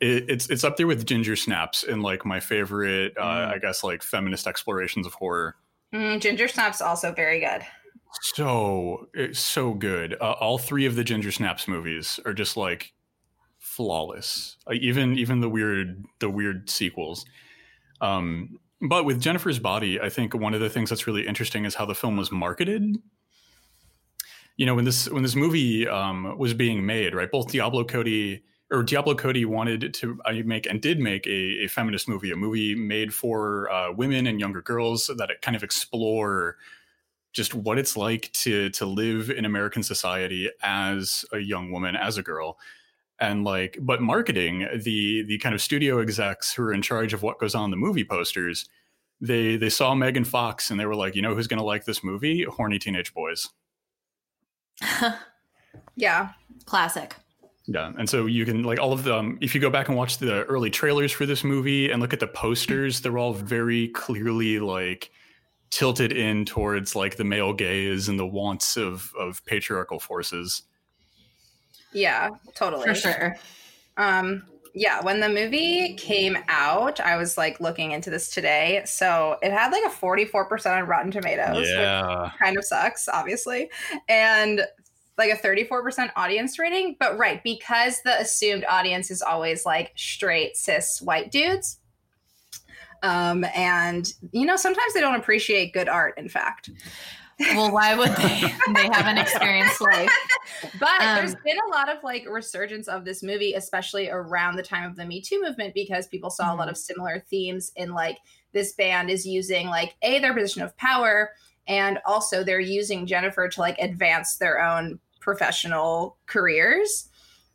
it, 0.00 0.24
it's 0.28 0.48
it's 0.48 0.64
up 0.64 0.76
there 0.76 0.86
with 0.86 1.04
Ginger 1.06 1.36
Snaps 1.36 1.84
and 1.84 2.02
like 2.02 2.24
my 2.24 2.40
favorite, 2.40 3.14
uh, 3.18 3.22
mm. 3.22 3.54
I 3.54 3.58
guess, 3.58 3.84
like 3.84 4.02
feminist 4.02 4.46
explorations 4.46 5.06
of 5.06 5.14
horror. 5.14 5.56
Mm, 5.94 6.20
Ginger 6.20 6.48
Snaps 6.48 6.80
also 6.80 7.12
very 7.12 7.40
good. 7.40 7.62
So 8.34 9.08
it's 9.14 9.38
so 9.38 9.74
good. 9.74 10.16
Uh, 10.20 10.32
all 10.32 10.58
three 10.58 10.86
of 10.86 10.96
the 10.96 11.04
Ginger 11.04 11.30
Snaps 11.30 11.68
movies 11.68 12.18
are 12.24 12.32
just 12.32 12.56
like 12.56 12.92
flawless. 13.58 14.56
Like 14.66 14.80
even 14.80 15.18
even 15.18 15.40
the 15.40 15.48
weird 15.48 16.04
the 16.18 16.30
weird 16.30 16.70
sequels. 16.70 17.24
Um, 18.00 18.58
but 18.80 19.04
with 19.04 19.20
Jennifer's 19.20 19.58
Body, 19.58 20.00
I 20.00 20.08
think 20.08 20.34
one 20.34 20.54
of 20.54 20.60
the 20.60 20.70
things 20.70 20.88
that's 20.88 21.06
really 21.06 21.26
interesting 21.26 21.64
is 21.64 21.74
how 21.74 21.84
the 21.84 21.94
film 21.94 22.16
was 22.16 22.32
marketed. 22.32 22.96
You 24.56 24.66
know, 24.66 24.74
when 24.74 24.84
this 24.84 25.08
when 25.08 25.22
this 25.22 25.36
movie 25.36 25.86
um, 25.88 26.36
was 26.38 26.54
being 26.54 26.84
made, 26.84 27.14
right? 27.14 27.30
Both 27.30 27.52
Diablo 27.52 27.84
Cody 27.84 28.42
or 28.70 28.82
Diablo 28.82 29.14
Cody 29.14 29.44
wanted 29.44 29.92
to 29.94 30.20
uh, 30.24 30.32
make 30.44 30.66
and 30.66 30.80
did 30.80 31.00
make 31.00 31.26
a, 31.26 31.64
a 31.64 31.66
feminist 31.66 32.08
movie, 32.08 32.30
a 32.30 32.36
movie 32.36 32.74
made 32.74 33.12
for 33.12 33.70
uh, 33.70 33.92
women 33.92 34.26
and 34.26 34.38
younger 34.38 34.62
girls 34.62 35.10
that 35.16 35.30
kind 35.42 35.56
of 35.56 35.62
explore 35.62 36.56
just 37.32 37.54
what 37.54 37.78
it's 37.78 37.96
like 37.96 38.30
to 38.32 38.70
to 38.70 38.86
live 38.86 39.30
in 39.30 39.44
American 39.44 39.82
society 39.82 40.50
as 40.62 41.24
a 41.32 41.38
young 41.38 41.70
woman, 41.70 41.96
as 41.96 42.16
a 42.16 42.22
girl. 42.22 42.58
And 43.20 43.44
like, 43.44 43.78
but 43.80 44.00
marketing, 44.00 44.66
the 44.82 45.22
the 45.22 45.38
kind 45.38 45.54
of 45.54 45.60
studio 45.60 46.00
execs 46.00 46.54
who 46.54 46.62
are 46.62 46.72
in 46.72 46.82
charge 46.82 47.12
of 47.12 47.22
what 47.22 47.38
goes 47.38 47.54
on 47.54 47.70
the 47.70 47.76
movie 47.76 48.04
posters, 48.04 48.68
they 49.20 49.56
they 49.56 49.68
saw 49.68 49.94
Megan 49.94 50.24
Fox 50.24 50.70
and 50.70 50.80
they 50.80 50.86
were 50.86 50.96
like, 50.96 51.14
you 51.14 51.22
know 51.22 51.34
who's 51.34 51.46
gonna 51.46 51.62
like 51.62 51.84
this 51.84 52.02
movie? 52.02 52.44
Horny 52.44 52.78
teenage 52.78 53.12
boys. 53.12 53.48
Yeah. 55.96 56.30
Classic. 56.64 57.14
Yeah, 57.66 57.92
and 57.98 58.08
so 58.08 58.26
you 58.26 58.44
can 58.44 58.62
like 58.62 58.80
all 58.80 58.92
of 58.92 59.04
them. 59.04 59.38
If 59.40 59.54
you 59.54 59.60
go 59.60 59.70
back 59.70 59.88
and 59.88 59.96
watch 59.96 60.18
the 60.18 60.44
early 60.44 60.70
trailers 60.70 61.12
for 61.12 61.26
this 61.26 61.44
movie 61.44 61.90
and 61.90 62.00
look 62.00 62.12
at 62.12 62.20
the 62.20 62.26
posters, 62.26 63.00
they're 63.00 63.18
all 63.18 63.34
very 63.34 63.88
clearly 63.88 64.58
like 64.58 65.10
tilted 65.70 66.10
in 66.10 66.44
towards 66.44 66.96
like 66.96 67.16
the 67.16 67.24
male 67.24 67.52
gaze 67.52 68.08
and 68.08 68.18
the 68.18 68.26
wants 68.26 68.76
of 68.76 69.12
of 69.16 69.44
patriarchal 69.44 70.00
forces. 70.00 70.62
Yeah, 71.92 72.30
totally. 72.54 72.86
For 72.86 72.94
sure. 72.94 73.36
Um, 73.96 74.44
yeah, 74.74 75.02
when 75.02 75.18
the 75.20 75.28
movie 75.28 75.94
came 75.94 76.38
out, 76.48 77.00
I 77.00 77.16
was 77.16 77.36
like 77.36 77.60
looking 77.60 77.90
into 77.90 78.08
this 78.10 78.30
today. 78.30 78.82
So 78.84 79.36
it 79.42 79.50
had 79.52 79.72
like 79.72 79.84
a 79.84 79.88
44% 79.94 80.78
on 80.78 80.86
Rotten 80.86 81.10
Tomatoes, 81.10 81.68
Yeah. 81.68 82.22
which 82.24 82.32
kind 82.40 82.56
of 82.56 82.64
sucks, 82.64 83.08
obviously. 83.08 83.68
And 84.08 84.62
like 85.18 85.32
a 85.32 85.36
34% 85.36 86.10
audience 86.16 86.58
rating. 86.58 86.96
But 87.00 87.18
right, 87.18 87.42
because 87.42 88.00
the 88.04 88.18
assumed 88.20 88.64
audience 88.68 89.10
is 89.10 89.22
always 89.22 89.66
like 89.66 89.92
straight 89.96 90.56
cis 90.56 91.02
white 91.02 91.30
dudes. 91.32 91.78
Um, 93.02 93.44
and 93.54 94.12
you 94.32 94.46
know, 94.46 94.56
sometimes 94.56 94.94
they 94.94 95.00
don't 95.00 95.14
appreciate 95.16 95.72
good 95.72 95.88
art, 95.88 96.14
in 96.16 96.28
fact. 96.28 96.70
Well, 97.40 97.72
why 97.72 97.94
would 97.94 98.10
they? 98.16 98.40
they 98.74 98.88
haven't 98.92 99.18
experienced 99.18 99.80
life. 99.80 100.10
But 100.78 101.00
Um, 101.00 101.16
there's 101.16 101.34
been 101.36 101.58
a 101.68 101.70
lot 101.74 101.88
of 101.88 102.02
like 102.04 102.28
resurgence 102.28 102.86
of 102.88 103.04
this 103.04 103.22
movie, 103.22 103.54
especially 103.54 104.10
around 104.10 104.56
the 104.56 104.62
time 104.62 104.88
of 104.88 104.96
the 104.96 105.04
Me 105.06 105.20
Too 105.20 105.40
movement, 105.42 105.74
because 105.74 106.06
people 106.06 106.30
saw 106.30 106.52
a 106.52 106.56
lot 106.56 106.68
Mhm. 106.68 106.72
of 106.72 106.76
similar 106.78 107.20
themes 107.30 107.72
in 107.76 107.92
like 107.94 108.18
this 108.52 108.72
band 108.74 109.10
is 109.10 109.26
using 109.26 109.68
like 109.68 109.96
a 110.02 110.18
their 110.18 110.34
position 110.34 110.62
of 110.62 110.76
power, 110.76 111.32
and 111.66 111.98
also 112.04 112.42
they're 112.44 112.60
using 112.60 113.06
Jennifer 113.06 113.48
to 113.48 113.60
like 113.60 113.78
advance 113.78 114.36
their 114.36 114.60
own 114.60 114.98
professional 115.20 116.16
careers. 116.26 117.08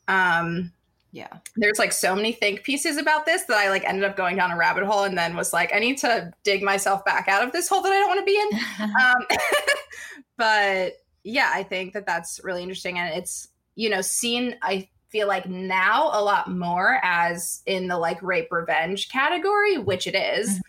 Um, 0.08 0.72
Yeah. 1.15 1.38
there's 1.55 1.79
like 1.79 1.93
so 1.93 2.13
many 2.13 2.34
think 2.34 2.63
pieces 2.63 2.98
about 2.98 3.25
this 3.25 3.43
that 3.43 3.55
I 3.57 3.69
like 3.69 3.86
ended 3.86 4.03
up 4.03 4.17
going 4.17 4.36
down 4.36 4.51
a 4.51 4.57
rabbit 4.57 4.84
hole 4.84 5.03
and 5.05 5.17
then 5.17 5.34
was 5.38 5.53
like, 5.53 5.74
I 5.74 5.79
need 5.79 5.98
to 6.00 6.34
dig 6.43 6.62
myself 6.62 7.05
back 7.05 7.29
out 7.29 7.41
of 7.41 7.53
this 7.53 7.69
hole 7.69 7.81
that 7.84 7.91
I 7.93 8.00
don't 8.00 8.10
want 8.10 8.19
to 8.19 8.25
be 8.25 8.38
in 8.38 8.60
um, 9.01 9.39
but 10.38 10.93
yeah, 11.24 11.51
I 11.53 11.63
think 11.63 11.93
that 11.93 12.05
that's 12.05 12.41
really 12.43 12.62
interesting, 12.62 13.00
and 13.00 13.13
it's 13.17 13.48
you 13.75 13.89
know 13.89 14.01
seen. 14.01 14.57
I 14.62 14.89
feel 15.10 15.27
like 15.27 15.48
now 15.48 16.10
a 16.12 16.22
lot 16.22 16.51
more 16.51 17.00
as 17.01 17.62
in 17.65 17.88
the 17.88 17.98
like 17.98 18.22
rape 18.22 18.51
revenge 18.51 19.10
category, 19.10 19.77
which 19.77 20.07
it 20.07 20.15
is. 20.15 20.60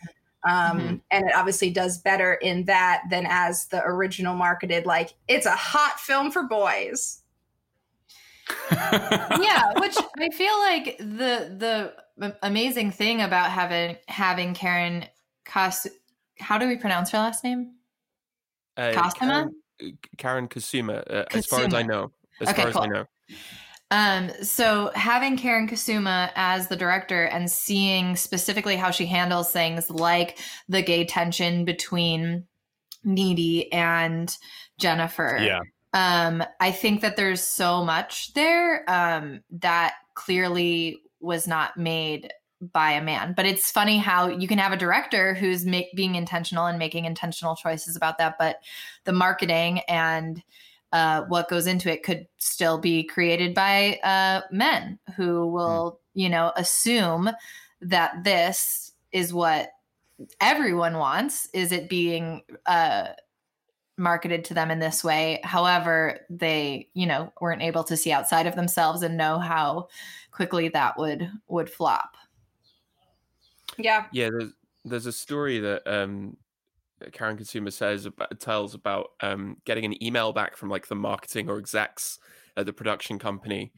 Um, 0.49 0.79
Mhm. 0.79 1.01
and 1.11 1.25
it 1.27 1.35
obviously 1.35 1.71
does 1.71 1.99
better 1.99 2.35
in 2.35 2.65
that 2.67 3.03
than 3.11 3.27
as 3.29 3.67
the 3.67 3.83
original 3.85 4.37
marketed 4.37 4.87
like 4.87 5.13
it's 5.27 5.45
a 5.47 5.51
hot 5.57 5.99
film 5.99 6.31
for 6.31 6.45
boys. 6.45 7.23
Yeah, 8.71 9.73
which 9.79 9.97
I 10.19 10.29
feel 10.31 10.57
like 10.59 10.99
the 10.99 11.93
the 12.19 12.37
amazing 12.43 12.91
thing 12.93 13.21
about 13.21 13.51
having 13.51 13.97
having 14.09 14.55
Karen 14.55 15.05
Kas 15.45 15.87
how 16.39 16.59
do 16.59 16.67
we 16.69 16.77
pronounce 16.77 17.11
her 17.11 17.19
last 17.19 17.45
name? 17.45 17.75
Uh, 18.77 18.93
Cosima? 18.93 19.51
Karen, 19.79 19.99
Karyn 20.19 20.49
Kusama, 20.49 21.03
uh, 21.11 21.25
as 21.33 21.47
far 21.47 21.65
as 21.65 21.75
I 21.75 21.83
know. 21.83 22.13
As 22.41 22.49
Okay, 22.49 22.63
far 22.63 22.69
as 22.69 22.77
I 22.77 22.81
cool. 22.81 22.89
know. 22.89 23.05
Um, 23.91 24.31
so 24.43 24.91
having 24.95 25.39
Karyn 25.39 25.71
Kusama 25.71 26.31
as 26.35 26.69
the 26.69 26.77
director 26.77 27.25
and 27.25 27.51
seeing 27.51 28.17
specifically 28.17 28.77
how 28.77 28.91
she 28.91 29.07
handles 29.07 29.53
things 29.53 29.89
like 29.91 30.39
the 30.69 30.83
gay 30.83 31.05
tension 31.05 31.65
between 31.65 32.45
Needy 33.05 33.73
and 33.73 34.37
Jennifer. 34.79 35.39
yeah. 35.41 35.61
Um, 35.97 36.45
I 36.61 36.73
think 36.73 37.01
that 37.01 37.17
there's 37.17 37.41
so 37.41 37.83
much 37.83 38.35
there 38.35 38.85
um, 38.87 39.41
that 39.51 39.95
clearly 40.13 41.01
was 41.21 41.49
not 41.49 41.79
made 41.79 42.31
by 42.61 42.93
a 42.93 43.03
man. 43.03 43.33
But 43.35 43.47
it's 43.47 43.71
funny 43.71 43.97
how 43.97 44.29
you 44.29 44.47
can 44.47 44.59
have 44.59 44.73
a 44.73 44.77
director 44.77 45.33
who's 45.33 45.65
make, 45.65 45.97
being 45.97 46.15
intentional 46.15 46.67
and 46.67 46.79
making 46.79 47.07
intentional 47.07 47.57
choices 47.57 47.97
about 47.97 48.19
that, 48.19 48.37
but 48.39 48.61
the 49.05 49.15
marketing 49.15 49.81
and 49.89 50.43
uh, 50.93 51.23
what 51.29 51.49
goes 51.49 51.67
into 51.67 51.91
it 51.91 52.03
could 52.03 52.27
still 52.37 52.77
be 52.77 53.03
created 53.03 53.55
by 53.55 53.99
uh, 54.05 54.43
men 54.51 54.99
who 55.17 55.47
will, 55.47 55.99
you 56.13 56.29
know, 56.29 56.53
assume 56.57 57.31
that 57.81 58.23
this 58.23 58.93
is 59.13 59.33
what 59.33 59.71
everyone 60.43 60.99
wants. 60.99 61.49
Is 61.55 61.73
it 61.73 61.89
being 61.89 62.43
uh, 62.67 63.09
marketed 63.99 64.45
to 64.47 64.55
them 64.55 64.71
in 64.71 64.79
this 64.79 65.03
way? 65.05 65.41
However, 65.45 66.21
they, 66.31 66.91
you 66.95 67.07
know, 67.07 67.33
weren't 67.41 67.63
able 67.63 67.85
to 67.85 67.97
see 67.97 68.13
outside 68.13 68.47
of 68.47 68.57
themselves 68.57 69.03
and 69.03 69.17
know 69.17 69.39
how 69.39 69.89
quickly 70.33 70.69
that 70.71 70.99
would 70.99 71.31
would 71.49 71.71
flop. 71.71 72.17
Yeah, 73.79 74.09
Yeah, 74.11 74.31
there's 74.31 74.53
there's 74.85 75.07
a 75.07 75.13
story 75.13 75.59
that 75.61 75.87
um 75.87 76.37
Karyn 77.03 77.39
Kusama 77.39 77.73
says 77.73 78.07
about, 78.07 78.41
tells 78.41 78.75
about 78.75 79.13
um 79.23 79.59
getting 79.67 79.87
an 79.87 80.03
email 80.05 80.35
back 80.35 80.57
from 80.57 80.71
like 80.71 80.89
the 80.89 80.97
marketing 80.97 81.51
or 81.51 81.59
execs 81.59 82.19
at 82.59 82.67
the 82.67 82.75
production 82.75 83.21
company 83.21 83.75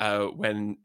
uh 0.00 0.26
when 0.28 0.78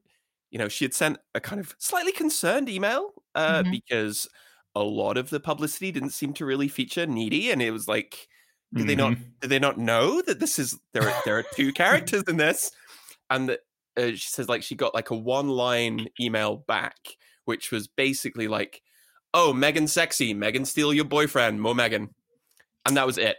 you 0.51 0.59
know 0.59 0.69
she 0.69 0.85
had 0.85 0.95
sent 0.95 1.19
a 1.35 1.41
kind 1.41 1.61
of 1.61 1.75
slightly 1.79 2.13
concerned 2.13 2.69
email 2.69 3.13
uh 3.35 3.63
Mhm. 3.63 3.71
because 3.71 4.29
a 4.75 4.83
lot 4.83 5.17
of 5.17 5.31
the 5.31 5.41
publicity 5.41 5.91
didn't 5.91 6.11
seem 6.11 6.33
to 6.35 6.45
really 6.47 6.69
feature 6.69 7.07
needy 7.07 7.51
and 7.51 7.61
it 7.63 7.71
was 7.71 7.89
like 7.89 8.28
did 8.73 8.87
they 8.87 8.95
not 8.95 9.13
Mhm. 9.13 9.23
did 9.41 9.49
they 9.49 9.59
not 9.59 9.77
know 9.77 10.21
that 10.21 10.39
this 10.39 10.59
is 10.59 10.77
there 10.93 11.07
are, 11.09 11.21
there 11.25 11.37
are 11.39 11.45
two 11.55 11.71
characters 11.81 12.23
in 12.27 12.37
this? 12.37 12.71
And 13.29 13.49
that 13.49 13.59
uh, 13.97 14.11
she 14.11 14.27
says 14.29 14.47
like 14.49 14.63
she 14.63 14.75
got 14.75 14.93
like 14.93 15.09
a 15.09 15.15
one 15.15 15.49
line 15.49 16.07
email 16.19 16.57
back 16.57 16.95
which 17.45 17.71
was 17.71 17.87
basically 17.87 18.47
like 18.47 18.81
oh 19.33 19.53
megan 19.53 19.87
sexy. 19.87 20.33
Megan 20.33 20.65
steal 20.65 20.93
your 20.93 21.05
boyfriend. 21.05 21.61
More 21.61 21.73
megan. 21.75 22.13
And 22.85 22.95
that 22.97 23.05
was 23.07 23.17
it. 23.17 23.37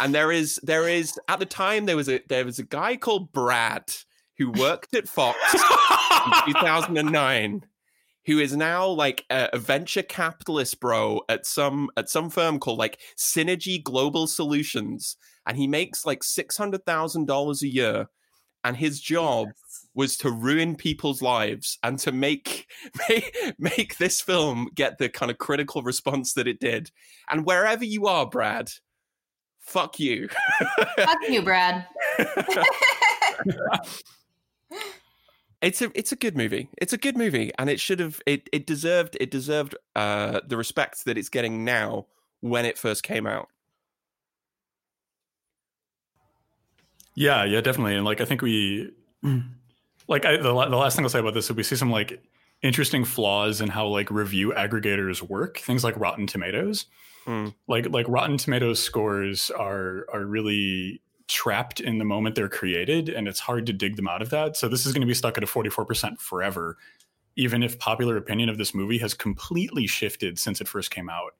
And 0.00 0.14
there 0.14 0.30
is 0.30 0.60
there 0.62 0.88
is 0.88 1.18
at 1.28 1.38
the 1.40 1.46
time 1.46 1.86
there 1.86 1.96
was 1.96 2.08
a 2.08 2.20
there 2.28 2.44
was 2.44 2.58
a 2.58 2.64
guy 2.64 2.96
called 2.96 3.32
brad 3.32 3.84
who 4.38 4.50
worked 4.52 4.94
at 4.94 5.08
fox 5.08 5.36
in 5.54 5.60
2009 6.52 7.64
who 8.28 8.38
is 8.38 8.54
now 8.54 8.86
like 8.86 9.24
a, 9.30 9.48
a 9.54 9.58
venture 9.58 10.02
capitalist 10.02 10.78
bro 10.80 11.22
at 11.30 11.46
some 11.46 11.88
at 11.96 12.10
some 12.10 12.28
firm 12.28 12.58
called 12.58 12.78
like 12.78 13.00
Synergy 13.16 13.82
Global 13.82 14.26
Solutions, 14.26 15.16
and 15.46 15.56
he 15.56 15.66
makes 15.66 16.04
like 16.04 16.22
six 16.22 16.54
hundred 16.54 16.84
thousand 16.84 17.26
dollars 17.26 17.62
a 17.62 17.68
year, 17.68 18.10
and 18.64 18.76
his 18.76 19.00
job 19.00 19.48
was 19.94 20.18
to 20.18 20.30
ruin 20.30 20.76
people's 20.76 21.22
lives 21.22 21.78
and 21.82 21.98
to 22.00 22.12
make, 22.12 22.66
make 23.08 23.54
make 23.58 23.96
this 23.96 24.20
film 24.20 24.68
get 24.74 24.98
the 24.98 25.08
kind 25.08 25.30
of 25.30 25.38
critical 25.38 25.80
response 25.82 26.34
that 26.34 26.46
it 26.46 26.60
did. 26.60 26.90
And 27.30 27.46
wherever 27.46 27.84
you 27.84 28.08
are, 28.08 28.28
Brad, 28.28 28.70
fuck 29.58 29.98
you. 29.98 30.28
Fuck 30.98 31.18
you, 31.30 31.40
Brad. 31.40 31.86
It's 35.60 35.82
a 35.82 35.90
it's 35.94 36.12
a 36.12 36.16
good 36.16 36.36
movie. 36.36 36.68
It's 36.78 36.92
a 36.92 36.98
good 36.98 37.16
movie, 37.16 37.50
and 37.58 37.68
it 37.68 37.80
should 37.80 37.98
have 38.00 38.20
it 38.26 38.48
it 38.52 38.66
deserved 38.66 39.16
it 39.20 39.30
deserved 39.30 39.74
uh 39.96 40.40
the 40.46 40.56
respect 40.56 41.04
that 41.04 41.18
it's 41.18 41.28
getting 41.28 41.64
now 41.64 42.06
when 42.40 42.64
it 42.64 42.78
first 42.78 43.02
came 43.02 43.26
out. 43.26 43.48
Yeah, 47.14 47.44
yeah, 47.44 47.60
definitely. 47.60 47.96
And 47.96 48.04
like, 48.04 48.20
I 48.20 48.24
think 48.24 48.42
we, 48.42 48.92
like, 50.08 50.24
I, 50.24 50.36
the, 50.36 50.42
the 50.52 50.76
last 50.76 50.94
thing 50.94 51.04
I'll 51.04 51.08
say 51.08 51.18
about 51.18 51.34
this 51.34 51.46
is 51.50 51.56
we 51.56 51.64
see 51.64 51.74
some 51.74 51.90
like 51.90 52.22
interesting 52.62 53.04
flaws 53.04 53.60
in 53.60 53.68
how 53.68 53.88
like 53.88 54.10
review 54.10 54.52
aggregators 54.56 55.20
work. 55.20 55.58
Things 55.58 55.82
like 55.82 55.98
Rotten 55.98 56.26
Tomatoes, 56.26 56.86
Hmm. 57.24 57.48
like 57.66 57.90
like 57.90 58.06
Rotten 58.08 58.36
Tomatoes 58.38 58.80
scores 58.82 59.50
are 59.50 60.06
are 60.12 60.24
really 60.24 61.02
trapped 61.28 61.78
in 61.78 61.98
the 61.98 62.04
moment 62.04 62.34
they're 62.34 62.48
created 62.48 63.08
and 63.08 63.28
it's 63.28 63.38
hard 63.38 63.66
to 63.66 63.72
dig 63.72 63.96
them 63.96 64.08
out 64.08 64.22
of 64.22 64.30
that. 64.30 64.56
So 64.56 64.68
this 64.68 64.86
is 64.86 64.92
going 64.92 65.02
to 65.02 65.06
be 65.06 65.14
stuck 65.14 65.36
at 65.38 65.44
a 65.44 65.46
44% 65.46 66.18
forever, 66.18 66.76
even 67.36 67.62
if 67.62 67.78
popular 67.78 68.16
opinion 68.16 68.48
of 68.48 68.58
this 68.58 68.74
movie 68.74 68.98
has 68.98 69.14
completely 69.14 69.86
shifted 69.86 70.38
since 70.38 70.60
it 70.60 70.68
first 70.68 70.90
came 70.90 71.08
out. 71.08 71.34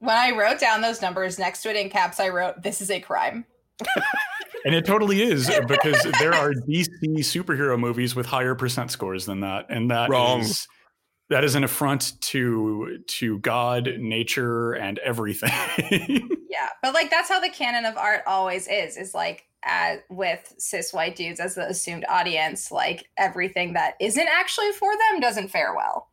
When 0.00 0.16
I 0.16 0.36
wrote 0.36 0.58
down 0.58 0.80
those 0.80 1.00
numbers 1.00 1.38
next 1.38 1.62
to 1.62 1.70
it 1.70 1.76
in 1.76 1.88
caps, 1.88 2.18
I 2.18 2.28
wrote, 2.28 2.62
This 2.62 2.80
is 2.80 2.90
a 2.90 2.98
crime. 3.00 3.44
and 4.64 4.74
it 4.74 4.84
totally 4.84 5.22
is 5.22 5.48
because 5.68 6.02
there 6.18 6.34
are 6.34 6.52
DC 6.52 6.88
superhero 7.18 7.78
movies 7.78 8.16
with 8.16 8.26
higher 8.26 8.56
percent 8.56 8.90
scores 8.90 9.26
than 9.26 9.40
that. 9.40 9.66
And 9.68 9.90
that 9.90 10.10
Wrong. 10.10 10.40
is- 10.40 10.66
that 11.32 11.44
is 11.44 11.54
an 11.54 11.64
affront 11.64 12.20
to 12.20 12.98
to 13.06 13.38
God, 13.40 13.90
nature, 13.98 14.72
and 14.72 14.98
everything. 15.00 16.28
Yeah, 16.52 16.68
but 16.82 16.92
like 16.92 17.10
that's 17.10 17.30
how 17.30 17.40
the 17.40 17.48
canon 17.48 17.86
of 17.86 17.96
art 17.96 18.24
always 18.26 18.68
is. 18.68 18.98
Is 18.98 19.14
like 19.14 19.46
as, 19.62 20.00
with 20.10 20.54
cis 20.58 20.92
white 20.92 21.16
dudes 21.16 21.40
as 21.40 21.54
the 21.54 21.66
assumed 21.66 22.04
audience, 22.10 22.70
like 22.70 23.08
everything 23.16 23.72
that 23.72 23.94
isn't 24.00 24.28
actually 24.28 24.70
for 24.72 24.92
them 24.92 25.20
doesn't 25.20 25.48
fare 25.48 25.74
well. 25.74 26.10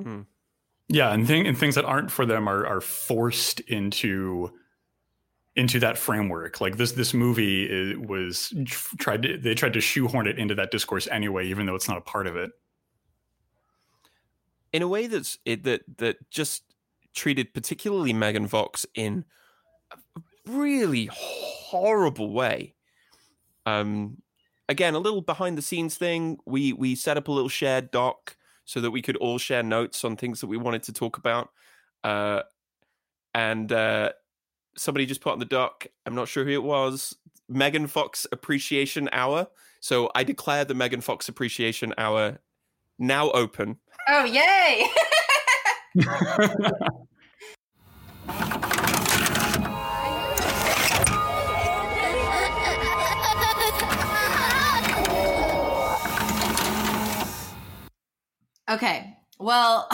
Hmm. 0.00 0.20
Yeah, 0.88 1.12
and, 1.12 1.26
thing, 1.26 1.48
and 1.48 1.58
things 1.58 1.74
that 1.74 1.84
aren't 1.84 2.12
for 2.12 2.24
them 2.24 2.48
are 2.48 2.64
are 2.64 2.80
forced 2.80 3.58
into 3.60 4.52
into 5.56 5.80
that 5.80 5.98
framework. 5.98 6.60
Like 6.60 6.76
this 6.76 6.92
this 6.92 7.12
movie 7.12 7.64
is, 7.64 7.98
was 7.98 8.54
tried 8.98 9.22
to 9.24 9.36
they 9.36 9.54
tried 9.54 9.72
to 9.72 9.80
shoehorn 9.80 10.28
it 10.28 10.38
into 10.38 10.54
that 10.54 10.70
discourse 10.70 11.08
anyway, 11.08 11.48
even 11.48 11.66
though 11.66 11.74
it's 11.74 11.88
not 11.88 11.98
a 11.98 12.02
part 12.02 12.28
of 12.28 12.36
it. 12.36 12.52
In 14.72 14.82
a 14.82 14.88
way 14.88 15.06
that's 15.06 15.38
it 15.44 15.64
that 15.64 15.82
that 15.98 16.30
just 16.30 16.64
treated 17.14 17.52
particularly 17.52 18.12
Megan 18.12 18.48
Fox 18.48 18.86
in 18.94 19.24
a 19.92 19.98
really 20.46 21.10
horrible 21.12 22.32
way. 22.32 22.74
Um, 23.66 24.22
again, 24.68 24.94
a 24.94 24.98
little 24.98 25.20
behind 25.20 25.56
the 25.58 25.62
scenes 25.62 25.96
thing. 25.96 26.38
We 26.46 26.72
we 26.72 26.94
set 26.94 27.16
up 27.16 27.28
a 27.28 27.32
little 27.32 27.48
shared 27.48 27.90
doc 27.90 28.36
so 28.64 28.80
that 28.80 28.90
we 28.90 29.02
could 29.02 29.16
all 29.16 29.38
share 29.38 29.62
notes 29.62 30.04
on 30.04 30.16
things 30.16 30.40
that 30.40 30.46
we 30.46 30.56
wanted 30.56 30.82
to 30.84 30.92
talk 30.92 31.18
about. 31.18 31.50
Uh, 32.04 32.42
and 33.34 33.72
uh, 33.72 34.12
somebody 34.76 35.06
just 35.06 35.20
put 35.20 35.32
on 35.32 35.38
the 35.38 35.44
doc. 35.44 35.86
I'm 36.06 36.14
not 36.14 36.28
sure 36.28 36.44
who 36.44 36.50
it 36.50 36.62
was. 36.62 37.16
Megan 37.48 37.86
Fox 37.86 38.26
Appreciation 38.32 39.08
Hour. 39.12 39.48
So 39.80 40.10
I 40.14 40.24
declare 40.24 40.64
the 40.64 40.74
Megan 40.74 41.00
Fox 41.00 41.28
Appreciation 41.28 41.92
Hour 41.98 42.38
now 43.02 43.30
open. 43.32 43.78
Oh 44.08 44.24
yay! 44.24 44.86
Okay. 58.70 59.18
Well, 59.38 59.86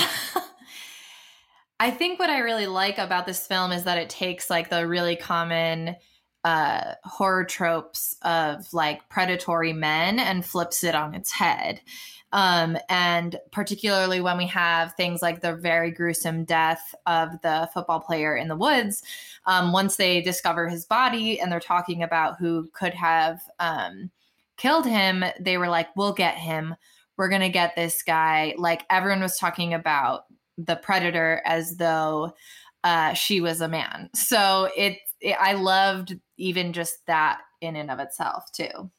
I 1.80 1.90
think 1.90 2.20
what 2.20 2.30
I 2.30 2.38
really 2.38 2.68
like 2.68 2.98
about 2.98 3.26
this 3.26 3.44
film 3.44 3.72
is 3.72 3.82
that 3.84 3.98
it 3.98 4.08
takes 4.08 4.48
like 4.48 4.70
the 4.70 4.86
really 4.86 5.16
common 5.16 5.96
uh 6.44 6.94
horror 7.04 7.44
tropes 7.44 8.16
of 8.22 8.72
like 8.72 9.08
predatory 9.08 9.72
men 9.72 10.18
and 10.18 10.44
flips 10.44 10.84
it 10.84 10.94
on 10.94 11.14
its 11.14 11.32
head. 11.32 11.80
Um 12.32 12.76
and 12.88 13.36
particularly 13.52 14.20
when 14.20 14.38
we 14.38 14.46
have 14.46 14.94
things 14.94 15.22
like 15.22 15.40
the 15.40 15.56
very 15.56 15.90
gruesome 15.90 16.44
death 16.44 16.94
of 17.06 17.40
the 17.42 17.68
football 17.74 18.00
player 18.00 18.36
in 18.36 18.48
the 18.48 18.56
woods, 18.56 19.02
um 19.46 19.72
once 19.72 19.96
they 19.96 20.20
discover 20.20 20.68
his 20.68 20.84
body 20.84 21.40
and 21.40 21.50
they're 21.50 21.60
talking 21.60 22.02
about 22.02 22.38
who 22.38 22.68
could 22.72 22.94
have 22.94 23.40
um 23.58 24.10
killed 24.56 24.86
him, 24.86 25.24
they 25.40 25.56
were 25.56 25.68
like, 25.68 25.88
"We'll 25.96 26.12
get 26.12 26.36
him." 26.36 26.74
we're 27.18 27.28
going 27.28 27.42
to 27.42 27.50
get 27.50 27.76
this 27.76 28.02
guy. 28.02 28.54
Like 28.56 28.84
everyone 28.88 29.20
was 29.20 29.36
talking 29.36 29.74
about 29.74 30.24
the 30.56 30.76
predator 30.76 31.42
as 31.44 31.76
though 31.76 32.32
uh, 32.84 33.12
she 33.12 33.40
was 33.40 33.60
a 33.60 33.68
man. 33.68 34.08
So 34.14 34.70
it, 34.76 34.98
it, 35.20 35.36
I 35.38 35.52
loved 35.52 36.16
even 36.38 36.72
just 36.72 37.04
that 37.06 37.40
in 37.60 37.76
and 37.76 37.90
of 37.90 37.98
itself 37.98 38.50
too. 38.52 38.90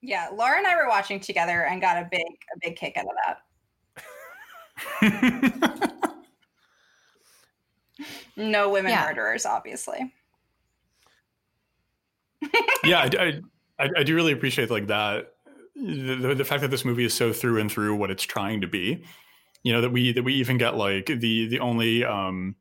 yeah, 0.00 0.28
Laura 0.32 0.58
and 0.58 0.66
I 0.66 0.76
were 0.76 0.88
watching 0.88 1.20
together 1.20 1.64
and 1.64 1.80
got 1.80 1.96
a 1.96 2.08
big 2.10 2.22
a 2.22 2.58
big 2.60 2.76
kick 2.76 2.96
out 2.96 3.06
of 3.06 3.38
that. 5.00 5.94
No 8.36 8.70
women 8.70 8.92
Yeah. 8.92 9.04
murderers, 9.06 9.44
obviously. 9.44 10.12
yeah, 12.84 13.00
I, 13.00 13.10
I, 13.18 13.40
I, 13.84 13.88
I 13.98 14.02
do 14.04 14.14
really 14.14 14.32
appreciate 14.32 14.70
like 14.70 14.86
that 14.86 15.32
the, 15.74 16.14
the, 16.14 16.34
the 16.36 16.44
fact 16.44 16.62
that 16.62 16.70
this 16.70 16.84
movie 16.84 17.04
is 17.04 17.12
so 17.14 17.32
through 17.32 17.60
and 17.60 17.70
through 17.70 17.96
what 17.96 18.10
it's 18.10 18.22
trying 18.22 18.60
to 18.60 18.68
be. 18.68 19.04
You 19.64 19.72
know 19.72 19.80
that 19.80 19.90
we 19.90 20.12
that 20.12 20.22
we 20.22 20.34
even 20.34 20.56
get 20.56 20.76
like 20.76 21.06
the 21.06 21.48
the 21.48 21.58
only 21.58 22.04
um 22.04 22.54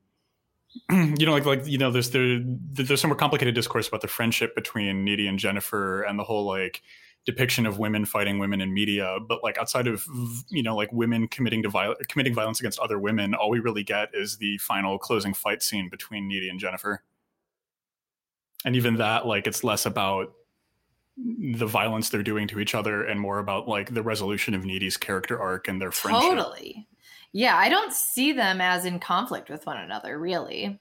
you 0.90 1.26
know 1.26 1.32
like 1.32 1.46
like 1.46 1.66
you 1.66 1.78
know 1.78 1.92
there's 1.92 2.10
there 2.12 2.40
there's 2.44 3.02
some 3.02 3.10
more 3.10 3.18
complicated 3.18 3.56
discourse 3.56 3.88
about 3.88 4.02
the 4.02 4.08
friendship 4.08 4.56
between 4.56 5.04
Needy 5.04 5.28
and 5.28 5.40
Jennifer 5.40 6.02
and 6.04 6.18
the 6.18 6.24
whole 6.24 6.46
like 6.46 6.82
depiction 7.26 7.66
of 7.66 7.78
women 7.78 8.06
fighting 8.06 8.40
women 8.40 8.62
in 8.62 8.74
media 8.74 9.18
but 9.28 9.44
like 9.44 9.58
outside 9.58 9.86
of 9.86 10.06
you 10.50 10.64
know 10.64 10.76
like 10.76 10.92
women 10.94 11.28
committing 11.28 11.62
to 11.62 11.70
viol- 11.70 11.96
committing 12.08 12.34
violence 12.34 12.60
against 12.60 12.80
other 12.80 12.98
women 12.98 13.34
all 13.34 13.50
we 13.50 13.60
really 13.60 13.84
get 13.84 14.10
is 14.14 14.38
the 14.38 14.58
final 14.60 14.98
closing 14.98 15.34
fight 15.34 15.62
scene 15.62 15.90
between 15.90 16.28
Needy 16.28 16.48
and 16.48 16.60
Jennifer 16.60 17.04
and 18.64 18.76
even 18.76 18.96
that 18.96 19.28
like 19.28 19.46
it's 19.46 19.64
less 19.64 19.86
about 19.86 20.34
the 21.18 21.66
violence 21.66 22.10
they're 22.10 22.24
doing 22.24 22.48
to 22.48 22.60
each 22.60 22.76
other 22.76 23.04
and 23.04 23.20
more 23.20 23.40
about 23.40 23.68
like 23.68 23.94
the 23.94 24.04
resolution 24.04 24.54
of 24.54 24.66
Needy's 24.66 24.98
character 24.98 25.40
arc 25.40 25.68
and 25.68 25.82
their 25.82 25.92
friendship. 25.92 26.30
Totally. 26.30 26.88
Yeah, 27.38 27.56
I 27.56 27.70
don't 27.70 27.94
see 27.94 28.32
them 28.32 28.62
as 28.62 28.84
in 28.84 29.00
conflict 29.00 29.48
with 29.48 29.64
one 29.68 29.78
another, 29.78 30.18
really. 30.18 30.80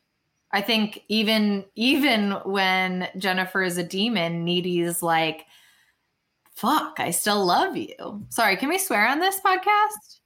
I 0.51 0.62
think 0.62 1.03
even 1.09 1.66
even 1.75 2.31
when 2.47 3.09
Jennifer 3.19 3.62
is 3.62 3.77
a 3.77 3.83
demon, 3.85 4.42
Needy's 4.42 5.03
like, 5.03 5.45
"Fuck, 6.55 6.95
I 6.97 7.11
still 7.11 7.45
love 7.45 7.77
you." 7.77 8.25
Sorry, 8.31 8.57
can 8.57 8.71
we 8.71 8.79
swear 8.79 9.07
on 9.07 9.21
this 9.21 9.38
podcast? 9.38 10.21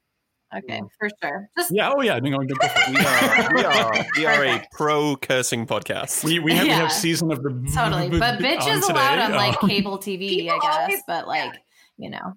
Okay, 0.56 0.80
for 1.00 1.08
sure. 1.20 1.50
Just 1.56 1.72
Yeah, 1.74 1.92
oh 1.96 2.00
yeah, 2.00 2.20
no, 2.20 2.30
no, 2.30 2.38
go. 2.38 2.54
We 2.92 2.98
are 3.00 3.54
we 3.54 3.64
are 3.64 4.04
we 4.16 4.26
are 4.26 4.44
a 4.44 4.64
pro 4.70 5.16
cursing 5.16 5.66
podcast. 5.66 6.22
we, 6.22 6.38
we 6.38 6.52
have 6.54 6.64
we 6.64 6.70
have 6.70 6.92
season 6.92 7.32
of 7.32 7.42
the 7.42 7.50
totally, 7.74 8.08
but 8.20 8.38
bitch 8.44 8.72
is 8.72 8.88
allowed 8.88 9.18
on 9.18 9.32
like 9.32 9.60
Um, 9.64 9.68
cable 9.68 9.98
TV, 9.98 10.28
People 10.28 10.60
I 10.62 10.86
guess. 10.88 11.02
but 11.08 11.26
like, 11.26 11.60
you 11.96 12.08
know, 12.08 12.34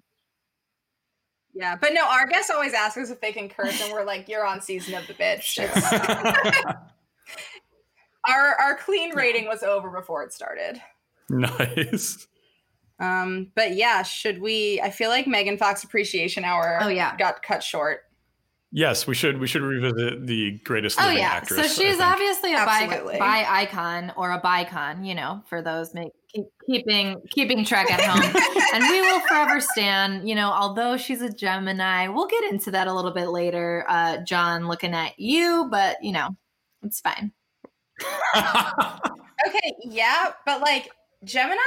Yeah, 1.56 1.76
but 1.80 1.94
no, 1.94 2.06
our 2.08 2.26
guests 2.26 2.50
always 2.50 2.74
ask 2.74 2.98
us 2.98 3.12
if 3.12 3.22
they 3.22 3.32
can 3.32 3.48
curse, 3.48 3.80
and 3.84 3.94
we're 3.94 4.06
like, 4.06 4.28
"You're 4.28 4.46
on 4.46 4.60
season 4.62 4.96
of 4.96 5.06
the 5.08 5.14
bitch." 5.14 5.60
It's- 5.60 5.94
our 8.28 8.56
our 8.60 8.76
clean 8.78 9.16
rating 9.16 9.46
was 9.48 9.64
over 9.64 9.90
before 9.90 10.24
it 10.24 10.34
started. 10.34 10.82
nice. 11.30 12.28
Um, 13.00 13.52
but 13.56 13.76
yeah, 13.76 14.04
should 14.04 14.42
we? 14.42 14.80
I 14.82 14.90
feel 14.90 15.10
like 15.10 15.28
Megan 15.28 15.58
Fox 15.58 15.84
Appreciation 15.84 16.44
Hour. 16.46 16.80
Oh, 16.82 16.88
yeah. 16.88 17.16
got 17.18 17.42
cut 17.42 17.62
short. 17.64 18.02
Yes, 18.76 19.06
we 19.06 19.14
should 19.14 19.40
we 19.40 19.46
should 19.46 19.62
revisit 19.62 20.26
the 20.26 20.60
greatest 20.64 21.00
oh 21.00 21.12
yeah. 21.12 21.28
actress. 21.28 21.76
So 21.76 21.84
she's 21.84 22.00
obviously 22.00 22.54
a 22.54 22.66
bi, 22.66 22.88
bi 23.20 23.46
icon 23.48 24.12
or 24.18 24.32
a 24.32 24.42
bicon, 24.42 25.06
you 25.06 25.14
know, 25.14 25.44
for 25.48 25.62
those 25.62 25.94
make, 25.94 26.12
keep, 26.34 26.46
keeping 26.66 27.22
keeping 27.30 27.64
track 27.64 27.92
at 27.92 28.02
home. 28.02 28.24
and 28.74 28.84
we 28.90 29.02
will 29.02 29.20
forever 29.22 29.62
stand, 29.62 30.28
you 30.28 30.34
know, 30.34 30.50
although 30.50 30.98
she's 30.98 31.22
a 31.22 31.32
Gemini. 31.32 32.08
We'll 32.08 32.26
get 32.26 32.52
into 32.52 32.72
that 32.72 32.88
a 32.88 32.94
little 32.94 33.14
bit 33.14 33.30
later. 33.30 33.86
Uh, 33.88 34.18
John, 34.26 34.68
looking 34.68 34.96
at 34.96 35.20
you, 35.20 35.68
but 35.70 35.98
you 36.02 36.12
know, 36.12 36.30
it's 36.82 37.00
fine. 37.00 37.32
Okay, 39.48 39.74
yeah, 39.84 40.32
but 40.46 40.62
like 40.62 40.90
Geminis 41.26 41.58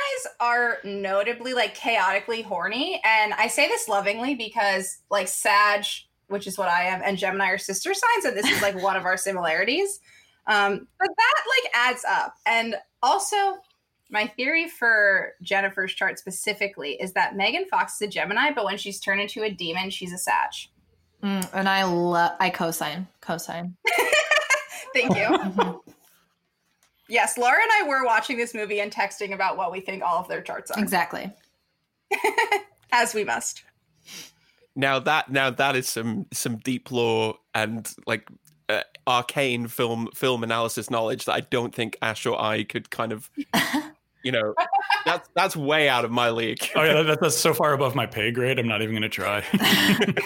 are 0.40 0.78
notably 0.84 1.52
like 1.52 1.74
chaotically 1.74 2.42
horny, 2.42 3.00
and 3.04 3.34
I 3.34 3.48
say 3.48 3.68
this 3.68 3.88
lovingly 3.88 4.34
because 4.34 4.98
like 5.10 5.28
Sag, 5.28 5.84
which 6.28 6.46
is 6.46 6.58
what 6.58 6.68
I 6.68 6.84
am, 6.84 7.02
and 7.04 7.18
Gemini 7.18 7.48
are 7.50 7.58
sister 7.58 7.94
signs, 7.94 8.24
and 8.24 8.36
this 8.36 8.50
is 8.50 8.62
like 8.62 8.80
one 8.82 8.96
of 8.96 9.04
our 9.04 9.16
similarities. 9.16 10.00
Um, 10.46 10.86
but 10.98 11.08
that 11.16 11.42
like 11.48 11.72
adds 11.74 12.04
up, 12.08 12.34
and 12.46 12.76
also 13.02 13.36
my 14.10 14.26
theory 14.26 14.68
for 14.68 15.32
Jennifer's 15.42 15.92
chart 15.92 16.18
specifically 16.18 16.92
is 16.92 17.12
that 17.14 17.36
Megan 17.36 17.66
Fox 17.66 17.94
is 17.94 18.08
a 18.08 18.10
Gemini, 18.10 18.52
but 18.52 18.64
when 18.64 18.76
she's 18.76 19.00
turned 19.00 19.20
into 19.20 19.42
a 19.42 19.50
demon, 19.50 19.90
she's 19.90 20.12
a 20.12 20.18
Sag. 20.18 20.50
Mm, 21.22 21.48
and 21.52 21.68
I 21.68 21.84
love 21.84 22.32
I 22.38 22.50
cosign 22.50 23.06
cosign. 23.20 23.74
Thank 24.94 25.16
you. 25.16 25.82
Yes, 27.08 27.38
Laura 27.38 27.58
and 27.62 27.70
I 27.72 27.88
were 27.88 28.04
watching 28.04 28.36
this 28.36 28.54
movie 28.54 28.80
and 28.80 28.92
texting 28.92 29.32
about 29.32 29.56
what 29.56 29.70
we 29.70 29.80
think 29.80 30.02
all 30.02 30.18
of 30.18 30.28
their 30.28 30.40
charts 30.40 30.70
are, 30.70 30.80
exactly. 30.80 31.30
as 32.92 33.14
we 33.14 33.24
must. 33.24 33.62
Now 34.76 34.98
that 35.00 35.30
now 35.30 35.50
that 35.50 35.74
is 35.74 35.88
some 35.88 36.26
some 36.32 36.58
deep 36.58 36.92
lore 36.92 37.36
and 37.54 37.90
like 38.06 38.28
uh, 38.68 38.82
arcane 39.06 39.68
film 39.68 40.08
film 40.14 40.44
analysis 40.44 40.90
knowledge 40.90 41.24
that 41.24 41.32
I 41.32 41.40
don't 41.40 41.74
think 41.74 41.96
Ash 42.02 42.26
or 42.26 42.40
I 42.40 42.62
could 42.64 42.90
kind 42.90 43.10
of, 43.12 43.30
you 44.22 44.32
know, 44.32 44.54
that's 45.06 45.28
that's 45.34 45.56
way 45.56 45.88
out 45.88 46.04
of 46.04 46.10
my 46.10 46.30
league. 46.30 46.60
Oh 46.76 46.82
yeah, 46.82 47.02
that, 47.02 47.20
that's 47.22 47.36
so 47.36 47.54
far 47.54 47.72
above 47.72 47.94
my 47.94 48.06
pay 48.06 48.30
grade. 48.30 48.58
I'm 48.58 48.68
not 48.68 48.82
even 48.82 48.94
going 48.94 49.02
to 49.02 49.08
try. 49.08 49.42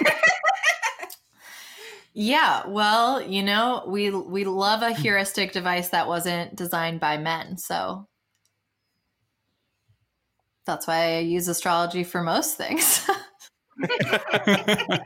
Yeah, 2.13 2.67
well, 2.67 3.23
you 3.23 3.43
know, 3.43 3.85
we 3.87 4.11
we 4.11 4.45
love 4.45 4.83
a 4.83 4.93
heuristic 4.93 5.53
device 5.53 5.91
that 5.91 6.09
wasn't 6.09 6.57
designed 6.57 6.99
by 6.99 7.19
men, 7.19 7.57
so 7.57 8.09
that's 10.67 10.89
why 10.89 11.17
I 11.17 11.19
use 11.21 11.47
astrology 11.47 12.03
for 12.03 12.23
most 12.23 12.57
things. 12.57 13.09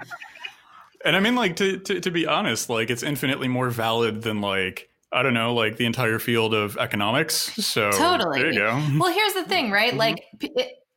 and 1.04 1.16
I 1.16 1.20
mean, 1.20 1.34
like 1.34 1.56
to, 1.56 1.78
to 1.78 2.00
to 2.00 2.10
be 2.10 2.26
honest, 2.26 2.68
like 2.68 2.90
it's 2.90 3.02
infinitely 3.02 3.48
more 3.48 3.70
valid 3.70 4.22
than 4.22 4.40
like 4.40 4.88
I 5.12 5.22
don't 5.22 5.34
know, 5.34 5.54
like 5.54 5.76
the 5.76 5.86
entire 5.86 6.18
field 6.18 6.54
of 6.54 6.76
economics. 6.76 7.54
So 7.64 7.90
Totally. 7.92 8.40
there 8.42 8.52
you 8.52 8.58
go. 8.58 8.82
well, 8.98 9.12
here's 9.12 9.34
the 9.34 9.44
thing, 9.44 9.70
right? 9.70 9.94
Mhm. 9.94 9.98
Like 9.98 10.24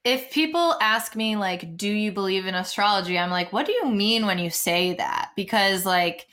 if 0.03 0.31
people 0.31 0.75
ask 0.81 1.15
me 1.15 1.35
like 1.35 1.77
do 1.77 1.89
you 1.89 2.11
believe 2.11 2.45
in 2.45 2.55
astrology? 2.55 3.17
I'm 3.17 3.29
like, 3.29 3.53
what 3.53 3.65
do 3.65 3.73
you 3.73 3.89
mean 3.89 4.25
when 4.25 4.39
you 4.39 4.49
say 4.49 4.93
that? 4.95 5.31
Because 5.35 5.85
like 5.85 6.27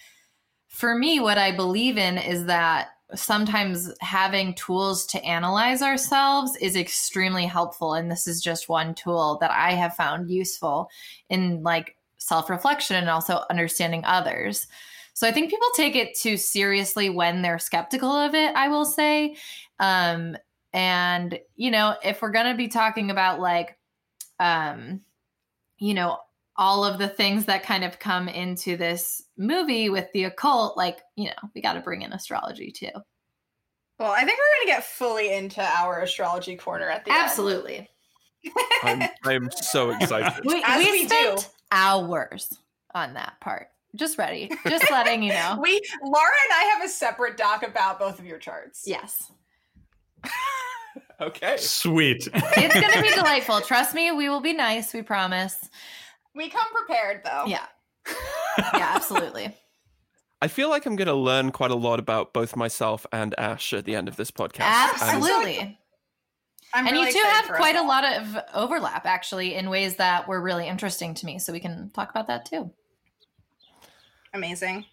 for 0.68 0.94
me 0.94 1.20
what 1.20 1.38
I 1.38 1.52
believe 1.52 1.98
in 1.98 2.18
is 2.18 2.46
that 2.46 2.93
sometimes 3.16 3.92
having 4.00 4.54
tools 4.54 5.06
to 5.06 5.24
analyze 5.24 5.82
ourselves 5.82 6.56
is 6.56 6.76
extremely 6.76 7.46
helpful 7.46 7.94
and 7.94 8.10
this 8.10 8.26
is 8.26 8.42
just 8.42 8.68
one 8.68 8.94
tool 8.94 9.38
that 9.40 9.50
I 9.50 9.72
have 9.72 9.96
found 9.96 10.30
useful 10.30 10.88
in 11.28 11.62
like 11.62 11.96
self-reflection 12.18 12.96
and 12.96 13.10
also 13.10 13.44
understanding 13.50 14.04
others. 14.04 14.66
So 15.12 15.28
I 15.28 15.32
think 15.32 15.50
people 15.50 15.68
take 15.76 15.94
it 15.94 16.18
too 16.18 16.36
seriously 16.36 17.08
when 17.10 17.42
they're 17.42 17.58
skeptical 17.58 18.10
of 18.10 18.34
it, 18.34 18.54
I 18.56 18.68
will 18.68 18.84
say. 18.84 19.36
Um 19.78 20.36
and 20.72 21.38
you 21.54 21.70
know 21.70 21.96
if 22.02 22.20
we're 22.20 22.32
going 22.32 22.50
to 22.50 22.56
be 22.56 22.68
talking 22.68 23.10
about 23.10 23.40
like 23.40 23.78
um 24.40 25.00
you 25.78 25.94
know 25.94 26.18
all 26.56 26.84
of 26.84 26.98
the 26.98 27.08
things 27.08 27.46
that 27.46 27.62
kind 27.64 27.82
of 27.84 27.98
come 27.98 28.28
into 28.28 28.76
this 28.76 29.22
movie 29.36 29.88
with 29.90 30.06
the 30.12 30.24
occult 30.24 30.76
like 30.76 31.00
you 31.16 31.26
know 31.26 31.50
we 31.54 31.60
got 31.60 31.72
to 31.74 31.80
bring 31.80 32.02
in 32.02 32.12
astrology 32.12 32.70
too 32.70 32.90
Well, 33.98 34.12
I 34.12 34.24
think 34.24 34.38
we're 34.38 34.64
gonna 34.66 34.76
get 34.78 34.84
fully 34.84 35.32
into 35.32 35.62
our 35.62 36.00
astrology 36.02 36.56
corner 36.56 36.88
at 36.88 37.04
the 37.04 37.10
end. 37.12 37.20
absolutely 37.22 37.88
I'm 38.82 39.02
I'm 39.24 39.50
so 39.50 39.90
excited. 39.90 40.44
we, 40.44 40.62
As 40.66 40.78
we 40.84 40.90
we 40.90 41.06
spent 41.08 41.40
do. 41.40 41.46
hours 41.72 42.52
on 42.94 43.14
that 43.14 43.34
part 43.40 43.68
just 43.96 44.18
ready 44.18 44.50
just 44.68 44.90
letting 44.90 45.22
you 45.22 45.32
know 45.32 45.58
We 45.62 45.80
Laura 46.02 46.30
and 46.48 46.52
I 46.52 46.70
have 46.74 46.84
a 46.84 46.88
separate 46.88 47.36
doc 47.36 47.62
about 47.66 47.98
both 47.98 48.18
of 48.18 48.24
your 48.26 48.38
charts. 48.38 48.84
yes 48.86 49.30
okay. 51.20 51.56
Sweet. 51.58 52.28
it's 52.34 52.74
going 52.74 52.92
to 52.92 53.02
be 53.02 53.10
delightful 53.14 53.60
trust 53.60 53.94
me 53.94 54.10
we 54.12 54.28
will 54.28 54.40
be 54.40 54.52
nice 54.52 54.92
we 54.92 55.02
promise 55.02 55.68
We 56.34 56.48
come 56.48 56.66
prepared 56.74 57.22
though. 57.24 57.44
yeah 57.46 57.66
yeah 58.58 58.92
absolutely 58.94 59.54
I 60.42 60.48
feel 60.48 60.68
like 60.68 60.84
I'm 60.84 60.96
going 60.96 61.08
to 61.08 61.14
learn 61.14 61.52
quite 61.52 61.70
a 61.70 61.74
lot 61.76 61.98
about 61.98 62.34
both 62.34 62.54
myself 62.54 63.06
and 63.10 63.34
Ash 63.38 63.72
at 63.72 63.86
the 63.86 63.94
end 63.94 64.08
of 64.08 64.16
this 64.16 64.30
podcast. 64.30 64.60
And- 64.60 64.92
absolutely 64.94 65.78
I'm 66.74 66.86
and 66.86 66.92
really 66.92 67.06
you 67.06 67.12
two 67.12 67.20
have 67.24 67.46
for 67.46 67.54
us 67.54 67.58
quite 67.58 67.76
a 67.76 67.82
lot 67.82 68.04
of 68.04 68.36
overlap 68.52 69.06
actually 69.06 69.54
in 69.54 69.70
ways 69.70 69.96
that 69.96 70.26
were 70.26 70.40
really 70.42 70.66
interesting 70.66 71.14
to 71.14 71.24
me 71.26 71.38
so 71.38 71.52
we 71.52 71.60
can 71.60 71.90
talk 71.90 72.10
about 72.10 72.26
that 72.26 72.46
too 72.46 72.70
amazing. 74.34 74.84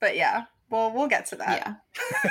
But 0.00 0.16
yeah, 0.16 0.44
well, 0.68 0.92
we'll 0.92 1.06
get 1.08 1.26
to 1.26 1.36
that. 1.36 1.78
yeah 1.94 2.30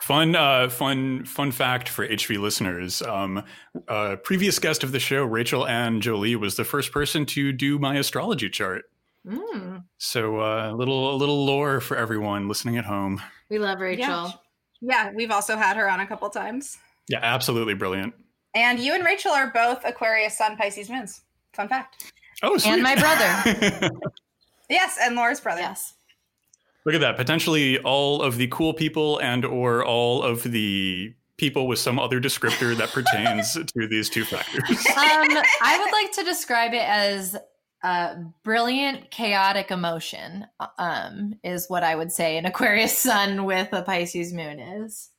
Fun, 0.00 0.34
uh, 0.34 0.68
fun, 0.68 1.24
fun 1.24 1.52
fact 1.52 1.88
for 1.88 2.06
HV 2.06 2.38
listeners. 2.38 3.02
Um, 3.02 3.44
uh, 3.88 4.16
previous 4.22 4.58
guest 4.58 4.82
of 4.82 4.92
the 4.92 5.00
show, 5.00 5.24
Rachel 5.24 5.66
Ann 5.66 6.00
Jolie, 6.00 6.36
was 6.36 6.56
the 6.56 6.64
first 6.64 6.92
person 6.92 7.26
to 7.26 7.52
do 7.52 7.78
my 7.78 7.96
astrology 7.96 8.50
chart. 8.50 8.84
Mm. 9.26 9.84
So 9.98 10.40
uh, 10.40 10.72
a 10.72 10.74
little, 10.74 11.14
a 11.14 11.16
little 11.16 11.44
lore 11.44 11.80
for 11.80 11.96
everyone 11.96 12.48
listening 12.48 12.76
at 12.76 12.84
home. 12.84 13.22
we 13.48 13.58
love 13.58 13.78
rachel 13.80 14.04
Yeah. 14.04 14.30
Yeah, 14.84 15.12
we've 15.14 15.30
also 15.30 15.56
had 15.56 15.76
her 15.76 15.88
on 15.88 16.00
a 16.00 16.06
couple 16.06 16.28
times. 16.30 16.76
Yeah, 17.08 17.20
absolutely 17.22 17.74
brilliant. 17.74 18.14
And 18.54 18.80
you 18.80 18.94
and 18.94 19.04
Rachel 19.04 19.30
are 19.30 19.50
both 19.52 19.84
Aquarius 19.84 20.36
Sun 20.36 20.56
Pisces 20.56 20.90
moons. 20.90 21.22
Fun 21.54 21.68
fact. 21.68 22.12
Oh, 22.42 22.58
sweet. 22.58 22.72
And 22.72 22.82
my 22.82 22.96
brother. 22.96 23.90
Yes, 24.70 24.96
and 24.98 25.16
Laura's 25.16 25.40
brother. 25.40 25.60
yes 25.60 25.92
Look 26.84 26.94
at 26.94 27.00
that. 27.00 27.16
Potentially 27.16 27.78
all 27.80 28.22
of 28.22 28.36
the 28.36 28.48
cool 28.48 28.74
people 28.74 29.18
and 29.18 29.44
or 29.44 29.84
all 29.84 30.22
of 30.22 30.42
the 30.42 31.14
people 31.36 31.66
with 31.66 31.78
some 31.78 31.98
other 31.98 32.20
descriptor 32.20 32.76
that 32.76 32.88
pertains 32.92 33.54
to 33.54 33.88
these 33.88 34.08
two 34.10 34.24
factors. 34.24 34.62
um 34.70 35.42
i 35.62 35.76
would 35.82 35.90
like 35.90 36.12
to 36.12 36.22
describe 36.22 36.72
it 36.72 36.86
as 36.86 37.36
uh, 37.82 38.14
brilliant 38.44 39.10
chaotic 39.10 39.72
emotion 39.72 40.46
um 40.78 41.34
is 41.42 41.66
what 41.68 41.82
i 41.82 41.96
would 41.96 42.12
say 42.12 42.36
an 42.36 42.46
aquarius 42.46 42.96
sun 42.96 43.44
with 43.44 43.72
a 43.72 43.82
pisces 43.82 44.32
moon 44.32 44.60
is 44.60 45.10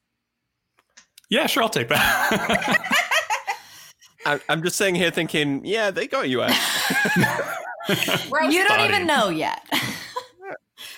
Yeah, 1.29 1.47
sure, 1.47 1.63
I'll 1.63 1.69
take 1.69 1.89
that. 1.89 2.95
I, 4.25 4.39
I'm 4.47 4.63
just 4.63 4.77
sitting 4.77 4.95
here 4.95 5.11
thinking, 5.11 5.65
yeah, 5.65 5.91
they 5.91 6.07
got 6.07 6.29
you, 6.29 6.41
Ash. 6.43 6.55
You 7.89 7.95
don't 8.63 8.67
body. 8.77 8.83
even 8.83 9.07
know 9.07 9.27
yet 9.29 9.61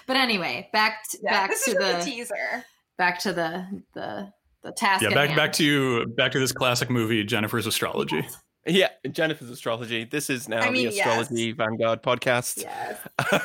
but 0.08 0.18
anyway 0.18 0.70
back 0.74 1.04
to, 1.12 1.18
Yeah, 1.24 1.48
back 1.48 1.56
to 1.66 1.74
the 1.74 2.02
teaser. 2.04 2.66
back 2.98 3.20
to 3.20 3.34
the 3.34 3.66
the 3.94 4.32
the 4.64 4.72
task 4.72 5.04
yeah, 5.04 5.14
back 5.14 5.36
back 5.36 5.54
to 5.54 6.06
back 6.18 6.32
to 6.32 6.40
this 6.40 6.52
classic 6.52 6.90
movie, 6.90 7.24
Jennifer's 7.24 7.68
Astrology. 7.68 8.26
yeah, 8.66 8.90
Jennifer's 9.12 9.50
astrology. 9.52 10.06
This 10.06 10.30
is 10.30 10.50
now 10.50 10.60
I 10.62 10.72
mean, 10.72 10.90
the 10.90 10.96
yes. 10.96 11.06
Astrology 11.06 11.52
Vanguard 11.52 12.02
podcast. 12.02 12.64
Yes. 12.64 12.98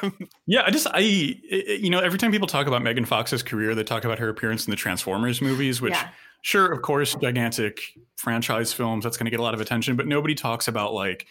Um, 0.03 0.17
Yeah, 0.47 0.63
I 0.67 0.71
just 0.71 0.87
I 0.87 0.99
I- 0.99 1.79
you 1.79 1.91
know 1.91 1.99
every 2.01 2.19
time 2.19 2.33
people 2.33 2.49
talk 2.49 2.67
about 2.67 2.83
Megan 2.83 3.05
Fox's 3.05 3.43
career, 3.43 3.75
they 3.75 3.85
talk 3.85 4.05
about 4.05 4.19
her 4.19 4.29
appearance 4.31 4.67
in 4.67 4.71
the 4.71 4.77
Transformers 4.77 5.43
movies, 5.43 5.81
which 5.81 5.93
yeah 5.93 6.09
sure, 6.43 6.73
of 6.73 6.81
course, 6.81 7.15
gigantic 7.21 7.83
franchise 8.17 8.73
films 8.73 9.05
that's 9.05 9.19
going 9.19 9.27
to 9.27 9.31
get 9.31 9.41
a 9.41 9.43
lot 9.43 9.53
of 9.53 9.61
attention, 9.61 9.95
but 9.95 10.07
nobody 10.07 10.35
talks 10.35 10.69
about 10.69 10.95
like 10.95 11.27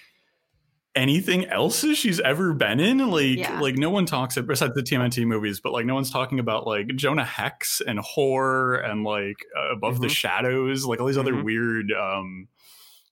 anything 0.99 1.45
else 1.45 1.83
she's 1.95 2.19
ever 2.19 2.53
been 2.53 2.79
in. 2.79 2.97
Like 3.09 3.37
Yeah. 3.37 3.59
like 3.59 3.75
no 3.75 3.89
one 3.89 4.05
talks 4.05 4.37
about 4.37 4.47
besides 4.49 4.73
the 4.75 4.83
TMNT 4.83 5.25
movies, 5.25 5.59
but 5.59 5.73
like 5.73 5.85
no 5.85 5.95
one's 5.95 6.11
talking 6.11 6.39
about 6.39 6.67
like 6.67 6.87
Jonah 6.95 7.25
Hex 7.25 7.81
and 7.81 7.99
Horror 7.99 8.75
and 8.75 9.03
like 9.03 9.37
uh, 9.57 9.71
Above 9.71 10.01
the 10.01 10.07
Mhm. 10.07 10.11
Shadows, 10.11 10.85
like 10.85 10.99
all 10.99 11.07
these 11.07 11.17
other 11.17 11.33
Mhm. 11.33 11.43
weird 11.43 11.91
um 11.91 12.47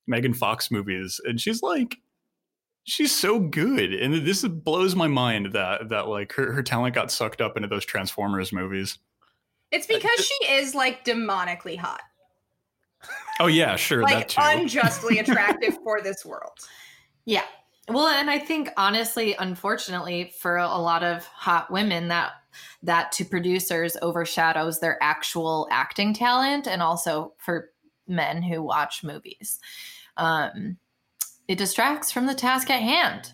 Megan 0.06 0.34
Fox 0.34 0.69
movies, 0.71 1.19
and 1.23 1.39
she's 1.41 1.62
like. 1.62 1.97
She's 2.89 3.13
so 3.13 3.38
good, 3.38 3.91
and 3.93 4.26
this 4.26 4.47
blows 4.47 4.95
my 4.95 5.08
mind 5.08 5.52
that 5.52 5.89
that 5.89 6.08
like 6.08 6.32
her, 6.36 6.54
her 6.54 6.63
talent 6.63 6.95
got 6.95 7.12
sucked 7.12 7.41
up 7.41 7.58
into 7.58 7.67
those 7.67 7.84
Transformers 7.84 8.54
movies. 8.54 8.97
It's 9.71 9.86
because 9.86 10.26
she 10.26 10.54
is 10.54 10.73
like 10.73 11.04
demonically 11.04 11.78
hot. 11.78 12.00
Oh 13.41 13.47
yeah, 13.47 13.76
sure, 13.76 14.06
that 14.08 14.34
Like 14.38 14.58
unjustly 14.58 15.19
attractive 15.19 15.78
for 15.84 16.00
this 16.02 16.23
world. 16.23 16.58
Yeah. 17.26 17.43
Well, 17.89 18.08
and 18.08 18.30
I 18.30 18.38
think 18.39 18.69
honestly, 18.76 19.34
unfortunately, 19.39 20.34
for 20.38 20.58
a 20.58 20.78
lot 20.78 21.04
of 21.04 21.26
hot 21.26 21.71
women, 21.71 22.10
that 22.10 22.34
that 22.84 23.12
to 23.13 23.23
producers 23.23 23.95
overshadows 24.02 24.80
their 24.80 25.02
actual 25.02 25.67
acting 25.71 26.13
talent, 26.13 26.67
and 26.67 26.82
also 26.82 27.34
for 27.38 27.71
men 28.08 28.41
who 28.41 28.62
watch 28.62 29.04
movies, 29.04 29.60
um, 30.17 30.78
it 31.47 31.58
distracts 31.58 32.12
from 32.12 32.26
the 32.26 32.36
task 32.36 32.69
at 32.69 32.82
hand. 32.82 33.32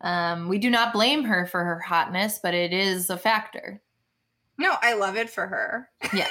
Um, 0.00 0.48
we 0.48 0.58
do 0.58 0.70
not 0.70 0.92
blame 0.92 1.24
her 1.24 1.46
for 1.46 1.62
her 1.62 1.78
hotness, 1.78 2.40
but 2.42 2.54
it 2.54 2.72
is 2.72 3.10
a 3.10 3.18
factor. 3.18 3.80
No, 4.58 4.76
I 4.82 4.94
love 4.94 5.16
it 5.16 5.30
for 5.30 5.46
her. 5.46 5.88
Yeah, 6.12 6.28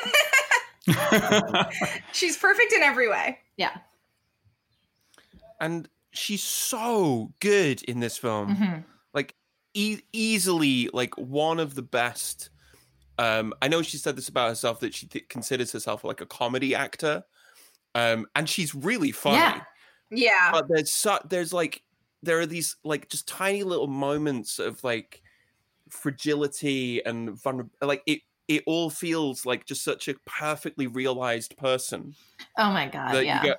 She's 2.11 2.37
perfect 2.37 2.73
in 2.73 2.81
every 2.81 3.07
way. 3.07 3.37
yeah. 3.57 3.77
and 5.61 5.87
she's 6.11 6.43
so 6.43 7.33
good 7.39 7.81
in 7.83 7.99
this 7.99 8.17
film. 8.17 8.55
Mhm. 8.55 8.83
like 9.13 9.35
e- 9.73 10.01
easily 10.13 10.89
like 10.93 11.15
one 11.17 11.59
of 11.59 11.75
the 11.75 11.81
best 11.81 12.49
um 13.19 13.53
i 13.61 13.67
know 13.67 13.81
she 13.81 13.97
said 13.97 14.15
this 14.15 14.29
about 14.29 14.49
herself 14.49 14.79
that 14.79 14.93
she 14.93 15.07
th- 15.07 15.27
considers 15.29 15.71
herself 15.71 16.03
like 16.03 16.21
a 16.21 16.25
comedy 16.25 16.73
actor 16.75 17.23
um 17.95 18.25
and 18.35 18.49
she's 18.49 18.73
really 18.73 19.11
funny 19.11 19.35
Yeah. 19.37 19.61
Yeah. 20.11 20.51
but 20.51 20.67
there's 20.69 20.91
so, 20.91 21.19
there's 21.29 21.53
like 21.53 21.83
there 22.23 22.39
are 22.39 22.45
these 22.47 22.75
like 22.83 23.09
just 23.09 23.27
tiny 23.27 23.63
little 23.63 23.87
moments 23.87 24.57
of 24.59 24.83
like 24.83 25.21
fragility 25.89 27.03
and 27.05 27.31
vulnerability 27.41 27.85
like 27.85 28.03
it 28.05 28.21
it 28.47 28.63
all 28.65 28.89
feels 28.89 29.45
like 29.45 29.65
just 29.65 29.83
such 29.83 30.07
a 30.07 30.15
perfectly 30.25 30.87
realized 30.87 31.55
person 31.57 32.15
Oh 32.57 32.71
my 32.71 32.87
god, 32.87 33.25
yeah. 33.25 33.53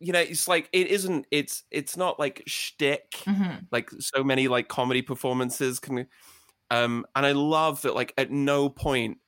You 0.00 0.12
know 0.12 0.20
it's 0.20 0.48
like 0.48 0.68
it 0.72 0.88
isn't 0.88 1.26
it's 1.30 1.64
it's 1.70 1.96
not 1.96 2.18
like 2.18 2.42
shtick 2.46 3.12
Mhm. 3.26 3.66
like 3.72 3.90
so 3.98 4.22
many 4.24 4.48
like 4.48 4.68
comedy 4.68 5.02
performances 5.02 5.78
can 5.80 6.06
Um, 6.70 7.06
and 7.16 7.26
I 7.26 7.32
love 7.32 7.82
that 7.82 7.94
like 7.94 8.12
at 8.18 8.30
no 8.30 8.68
point 8.70 9.18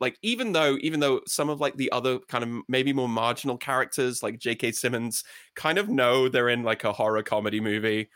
like 0.00 0.18
even 0.22 0.52
though 0.52 0.76
even 0.80 1.00
though 1.00 1.20
some 1.26 1.48
of 1.50 1.60
like 1.60 1.76
the 1.76 1.92
other 1.92 2.18
kind 2.28 2.44
of 2.44 2.62
maybe 2.68 2.92
more 2.92 3.08
marginal 3.08 3.56
characters 3.58 4.22
like 4.22 4.38
J.K. 4.38 4.72
Simmons 4.72 5.24
kind 5.56 5.78
of 5.78 5.88
know 5.88 6.28
they're 6.28 6.48
in 6.48 6.64
like 6.64 6.84
a 6.84 6.92
horror 6.92 7.22
comedy 7.22 7.60
movie, 7.60 8.10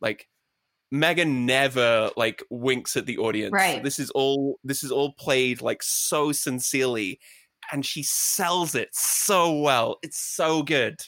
like 0.00 0.28
Megan 0.90 1.46
never 1.46 2.10
like 2.16 2.42
winks 2.50 2.96
at 2.96 3.06
the 3.06 3.18
audience. 3.18 3.52
Right. 3.52 3.82
This 3.82 3.98
is 3.98 4.10
all 4.12 4.58
this 4.64 4.82
is 4.82 4.90
all 4.90 5.12
played 5.14 5.60
like 5.62 5.82
so 5.82 6.32
sincerely 6.32 7.20
and 7.72 7.84
she 7.84 8.02
sells 8.02 8.74
it 8.74 8.88
so 8.94 9.52
well. 9.60 9.98
It's 10.02 10.18
so 10.20 10.62
good. 10.62 11.00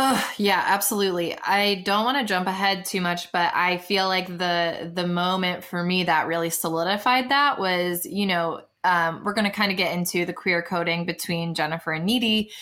Oh, 0.00 0.32
yeah, 0.38 0.62
absolutely. 0.64 1.36
I 1.38 1.82
don't 1.84 2.04
want 2.04 2.18
to 2.18 2.24
jump 2.24 2.46
ahead 2.46 2.84
too 2.84 3.00
much, 3.00 3.32
but 3.32 3.52
I 3.52 3.78
feel 3.78 4.06
like 4.06 4.28
the 4.28 4.92
the 4.94 5.06
moment 5.08 5.64
for 5.64 5.82
me 5.82 6.04
that 6.04 6.28
really 6.28 6.50
solidified 6.50 7.30
that 7.30 7.58
was, 7.58 8.06
you 8.06 8.24
know, 8.26 8.62
um, 8.84 9.24
we're 9.24 9.34
going 9.34 9.44
to 9.44 9.50
kind 9.50 9.72
of 9.72 9.76
get 9.76 9.92
into 9.92 10.24
the 10.24 10.32
queer 10.32 10.62
coding 10.62 11.04
between 11.04 11.52
Jennifer 11.54 11.90
and 11.92 12.06
Needy, 12.06 12.52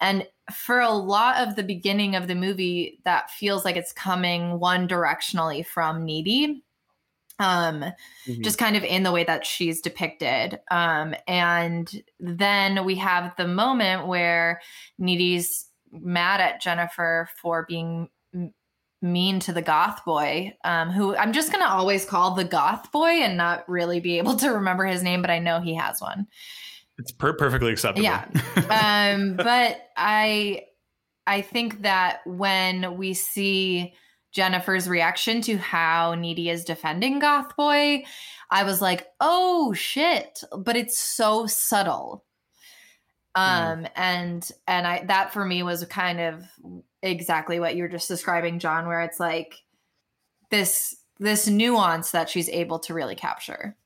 and 0.00 0.26
for 0.54 0.80
a 0.80 0.90
lot 0.90 1.46
of 1.46 1.54
the 1.56 1.62
beginning 1.62 2.14
of 2.16 2.28
the 2.28 2.34
movie, 2.34 2.98
that 3.04 3.30
feels 3.30 3.64
like 3.66 3.76
it's 3.76 3.92
coming 3.92 4.58
one 4.58 4.88
directionally 4.88 5.66
from 5.66 6.04
Needy. 6.04 6.64
Um, 7.38 7.84
Mhm. 8.26 8.42
just 8.42 8.58
kind 8.58 8.76
of 8.76 8.84
in 8.84 9.02
the 9.02 9.12
way 9.12 9.24
that 9.24 9.44
she's 9.44 9.82
depicted. 9.82 10.60
Um, 10.70 11.14
and 11.28 12.02
then 12.18 12.84
we 12.84 12.94
have 12.96 13.34
the 13.36 13.46
moment 13.48 14.06
where 14.06 14.60
Needy's 14.98 15.66
mad 15.92 16.40
at 16.40 16.60
Jennifer 16.60 17.28
for 17.40 17.64
being 17.68 18.08
m- 18.34 18.52
mean 19.02 19.40
to 19.40 19.52
the 19.52 19.62
goth 19.62 20.04
boy, 20.04 20.56
um, 20.64 20.90
who 20.90 21.16
I'm 21.16 21.32
just 21.32 21.52
going 21.52 21.64
to 21.64 21.70
always 21.70 22.04
call 22.04 22.34
the 22.34 22.44
goth 22.44 22.90
boy 22.92 23.08
and 23.08 23.36
not 23.36 23.68
really 23.68 24.00
be 24.00 24.18
able 24.18 24.36
to 24.36 24.50
remember 24.50 24.84
his 24.84 25.02
name, 25.02 25.20
but 25.20 25.30
I 25.30 25.38
know 25.38 25.60
he 25.60 25.74
has 25.74 26.00
one. 26.00 26.26
It's 26.98 27.12
per- 27.12 27.36
perfectly 27.36 27.72
acceptable. 27.72 28.04
Yeah. 28.04 28.26
um, 29.14 29.36
but 29.36 29.80
I 29.96 30.62
I 31.26 31.42
think 31.42 31.82
that 31.82 32.20
when 32.24 32.96
we 32.96 33.14
see 33.14 33.94
Jennifer's 34.32 34.88
reaction 34.88 35.40
to 35.42 35.56
how 35.56 36.14
Needy 36.14 36.50
is 36.50 36.64
defending 36.64 37.18
Goth 37.18 37.56
Boy, 37.56 38.04
I 38.50 38.64
was 38.64 38.80
like, 38.80 39.06
oh 39.20 39.72
shit. 39.72 40.42
But 40.56 40.76
it's 40.76 40.98
so 40.98 41.46
subtle. 41.46 42.25
Um 43.36 43.86
and 43.94 44.50
and 44.66 44.86
I 44.86 45.04
that 45.04 45.32
for 45.32 45.44
me 45.44 45.62
was 45.62 45.84
kind 45.84 46.20
of 46.20 46.44
exactly 47.02 47.60
what 47.60 47.76
you're 47.76 47.88
just 47.88 48.08
describing, 48.08 48.58
John, 48.58 48.86
where 48.86 49.02
it's 49.02 49.20
like 49.20 49.54
this 50.50 50.96
this 51.18 51.46
nuance 51.46 52.10
that 52.10 52.28
she's 52.28 52.48
able 52.48 52.78
to 52.80 52.94
really 52.94 53.14
capture. 53.14 53.76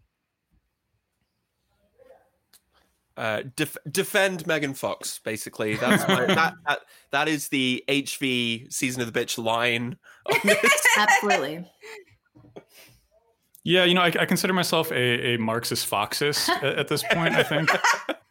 Uh, 3.17 3.43
def- 3.55 3.77
defend 3.91 4.47
Megan 4.47 4.73
Fox, 4.73 5.19
basically. 5.19 5.77
That's 5.77 6.09
my, 6.09 6.25
that, 6.35 6.55
that 6.67 6.81
that 7.11 7.29
is 7.29 7.49
the 7.49 7.85
HV 7.87 8.73
season 8.73 9.03
of 9.03 9.13
the 9.13 9.21
bitch 9.21 9.37
line. 9.37 9.99
on 10.33 10.41
this. 10.43 10.87
Absolutely. 10.97 11.67
yeah, 13.63 13.85
you 13.85 13.93
know, 13.93 14.01
I, 14.01 14.07
I 14.07 14.25
consider 14.25 14.55
myself 14.55 14.91
a, 14.91 15.35
a 15.35 15.37
Marxist 15.37 15.87
Foxist 15.87 16.49
at, 16.49 16.65
at 16.65 16.89
this 16.89 17.03
point. 17.13 17.35
I 17.35 17.43
think 17.43 17.71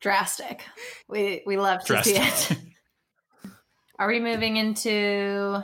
drastic. 0.00 0.64
We 1.08 1.42
we 1.46 1.56
love 1.56 1.84
to 1.84 2.02
see 2.04 2.16
it. 2.16 2.52
Are 3.98 4.06
we 4.06 4.20
moving 4.20 4.56
into 4.56 5.62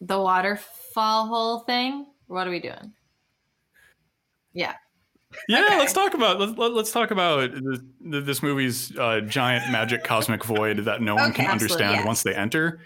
the 0.00 0.20
waterfall 0.20 1.26
hole 1.26 1.60
thing? 1.60 2.06
What 2.28 2.46
are 2.46 2.50
we 2.50 2.60
doing? 2.60 2.92
Yeah. 4.52 4.74
Yeah, 5.48 5.64
Okay. 5.64 5.78
let's 5.78 5.92
talk 5.92 6.14
about 6.14 6.38
let's 6.40 6.56
let, 6.56 6.72
let's 6.72 6.92
talk 6.92 7.10
about 7.10 7.50
this, 7.52 8.24
this 8.24 8.42
movie's 8.42 8.96
uh, 8.96 9.20
giant 9.20 9.70
magic 9.72 10.04
cosmic 10.04 10.44
void 10.44 10.78
that 10.84 11.02
no 11.02 11.14
one 11.16 11.30
Okay, 11.30 11.42
can 11.42 11.50
understand 11.50 11.96
yes. 11.96 12.06
once 12.06 12.22
they 12.22 12.34
enter. 12.34 12.80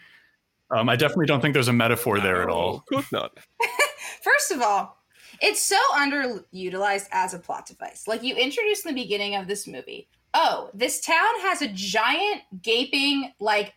Um, 0.75 0.89
I 0.89 0.97
definitely 0.97 1.27
don't 1.27 1.41
think 1.41 1.53
there's 1.55 1.69
a 1.69 1.73
metaphor 1.73 2.21
there 2.21 2.43
at 2.43 2.49
all. 2.49 2.77
Of 2.77 2.87
course 2.87 3.13
not. 3.13 3.39
First 4.23 4.51
of 4.51 4.63
all, 4.63 4.97
it's 5.41 5.61
so 5.63 5.79
underutilized 5.95 7.09
as 7.13 7.35
a 7.35 7.39
plot 7.39 7.67
device. 7.67 8.07
Like 8.07 8.23
you 8.23 8.35
introduced 8.37 8.87
in 8.87 8.95
the 8.95 9.03
beginning 9.03 9.37
of 9.37 9.47
this 9.47 9.67
movie. 9.67 10.09
Oh, 10.35 10.71
this 10.75 11.01
town 11.01 11.41
has 11.43 11.63
a 11.63 11.69
giant 11.69 12.43
gaping 12.63 13.33
like 13.41 13.75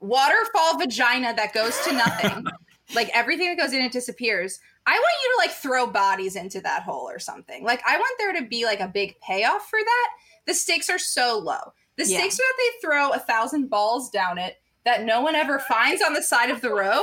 waterfall 0.00 0.78
vagina 0.78 1.34
that 1.34 1.52
goes 1.52 1.78
to 1.86 1.92
nothing. 1.92 2.44
like 2.94 3.08
everything 3.14 3.48
that 3.48 3.58
goes 3.62 3.72
in 3.72 3.82
it 3.82 3.92
disappears. 3.92 4.58
I 4.86 4.92
want 4.92 5.14
you 5.22 5.30
to 5.30 5.36
like 5.38 5.56
throw 5.56 5.86
bodies 5.86 6.36
into 6.36 6.60
that 6.60 6.82
hole 6.82 7.08
or 7.08 7.18
something. 7.18 7.64
Like 7.64 7.82
I 7.86 7.96
want 7.98 8.18
there 8.18 8.32
to 8.34 8.46
be 8.46 8.64
like 8.64 8.80
a 8.80 8.88
big 8.88 9.18
payoff 9.20 9.68
for 9.68 9.78
that. 9.78 10.08
The 10.46 10.54
stakes 10.54 10.88
are 10.88 10.98
so 10.98 11.38
low. 11.38 11.72
The 11.96 12.04
Yeah. 12.04 12.18
stakes 12.18 12.36
are 12.38 12.42
that 12.42 12.56
they 12.58 12.86
throw 12.86 13.10
a 13.12 13.18
thousand 13.18 13.68
balls 13.68 14.10
down 14.10 14.38
it 14.38 14.56
that 14.86 15.04
no 15.04 15.20
one 15.20 15.34
ever 15.34 15.58
finds 15.58 16.00
on 16.00 16.14
the 16.14 16.22
side 16.22 16.48
of 16.48 16.62
the 16.62 16.70
road 16.72 17.02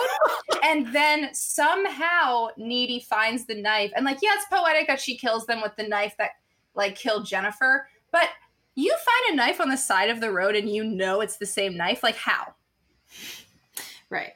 and 0.63 0.91
then 0.95 1.29
somehow 1.33 2.47
needy 2.57 2.99
finds 2.99 3.45
the 3.45 3.61
knife 3.61 3.91
and 3.95 4.05
like 4.05 4.17
yeah 4.23 4.31
it's 4.33 4.45
poetic 4.51 4.87
that 4.87 4.99
she 4.99 5.15
kills 5.15 5.45
them 5.45 5.61
with 5.61 5.75
the 5.77 5.87
knife 5.87 6.15
that 6.17 6.31
like 6.73 6.95
killed 6.95 7.27
jennifer 7.27 7.87
but 8.11 8.29
you 8.75 8.89
find 8.89 9.33
a 9.33 9.35
knife 9.35 9.61
on 9.61 9.69
the 9.69 9.77
side 9.77 10.09
of 10.09 10.19
the 10.19 10.31
road 10.31 10.55
and 10.55 10.69
you 10.69 10.83
know 10.83 11.21
it's 11.21 11.37
the 11.37 11.45
same 11.45 11.77
knife 11.77 12.01
like 12.01 12.15
how 12.15 12.55
Right. 14.09 14.31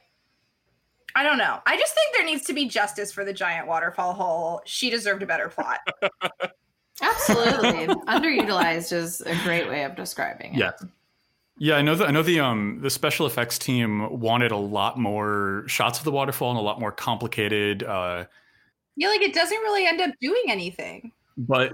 i 1.16 1.24
don't 1.24 1.38
know 1.38 1.60
i 1.66 1.78
just 1.78 1.94
think 1.96 2.16
there 2.16 2.26
needs 2.26 2.44
to 2.44 2.54
be 2.54 2.68
justice 2.68 3.12
for 3.12 3.24
the 3.26 3.34
giant 3.34 3.68
waterfall 3.68 4.14
hole 4.14 4.62
she 4.66 4.90
deserved 4.90 5.24
a 5.24 5.26
better 5.26 5.48
plot 5.50 5.80
Absolutely. 7.00 7.86
Underutilized 8.08 8.92
is 8.92 9.22
a 9.22 9.36
great 9.44 9.68
way 9.68 9.84
of 9.84 9.96
describing 9.96 10.56
it. 10.56 10.58
Yeah. 10.58 10.72
Yeah, 11.60 11.76
I 11.76 11.82
know 11.82 11.96
that 11.96 12.08
I 12.08 12.12
know 12.12 12.24
the 12.24 12.40
um 12.40 12.80
the 12.82 12.90
special 12.90 13.26
effects 13.26 13.58
team 13.58 14.20
wanted 14.20 14.52
a 14.52 14.58
lot 14.58 14.98
more 14.98 15.64
shots 15.68 15.98
of 15.98 16.06
the 16.06 16.12
waterfall 16.12 16.52
and 16.52 16.60
a 16.60 16.62
lot 16.62 16.80
more 16.80 16.92
complicated 16.92 17.84
uh 17.84 18.26
yeah 18.96 19.08
like 19.08 19.22
it 19.22 19.34
doesn't 19.34 19.58
really 19.60 19.88
end 19.88 20.00
up 20.00 20.12
doing 20.22 20.44
anything 20.50 21.12
but 21.36 21.74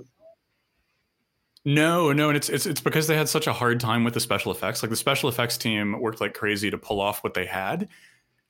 no, 1.66 2.12
no, 2.12 2.28
and 2.28 2.36
it's 2.36 2.50
it's 2.50 2.66
it's 2.66 2.82
because 2.82 3.08
they 3.08 3.16
had 3.16 3.30
such 3.30 3.48
a 3.48 3.54
hard 3.54 3.80
time 3.80 4.04
with 4.04 4.14
the 4.14 4.20
special 4.20 4.52
effects. 4.52 4.84
Like 4.84 4.90
the 4.90 4.98
special 4.98 5.30
effects 5.30 5.58
team 5.58 6.00
worked 6.02 6.20
like 6.20 6.34
crazy 6.34 6.70
to 6.70 6.78
pull 6.78 7.00
off 7.00 7.24
what 7.24 7.34
they 7.34 7.46
had. 7.46 7.88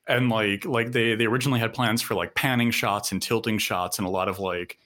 And 0.08 0.30
like 0.30 0.66
like 0.66 0.92
they 0.94 1.14
they 1.14 1.26
originally 1.26 1.60
had 1.60 1.74
plans 1.74 2.02
for 2.02 2.16
like 2.16 2.34
panning 2.34 2.72
shots 2.72 3.12
and 3.12 3.22
tilting 3.22 3.60
shots 3.60 4.00
and 4.00 4.08
a 4.08 4.12
lot 4.12 4.30
of 4.30 4.40
like 4.40 4.80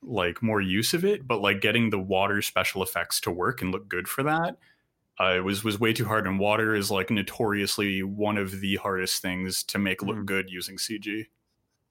like 0.00 0.42
more 0.42 0.60
use 0.60 0.94
of 0.94 1.04
it, 1.04 1.26
but 1.26 1.40
like 1.40 1.60
getting 1.60 1.90
the 1.90 1.98
water 1.98 2.40
special 2.40 2.84
effects 2.84 3.20
to 3.22 3.32
work 3.32 3.62
and 3.62 3.72
look 3.72 3.88
good 3.88 4.06
for 4.06 4.22
that 4.22 4.56
uh, 5.22 5.34
it 5.36 5.44
was 5.44 5.62
was 5.62 5.78
way 5.78 5.92
too 5.92 6.04
hard 6.04 6.26
and 6.26 6.38
water 6.40 6.74
is 6.74 6.90
like 6.90 7.10
notoriously 7.10 8.02
one 8.02 8.36
of 8.36 8.60
the 8.60 8.76
hardest 8.76 9.22
things 9.22 9.62
to 9.62 9.78
make 9.78 10.02
look 10.02 10.16
Mhm. 10.16 10.26
good 10.26 10.50
using 10.50 10.76
cg 10.76 11.26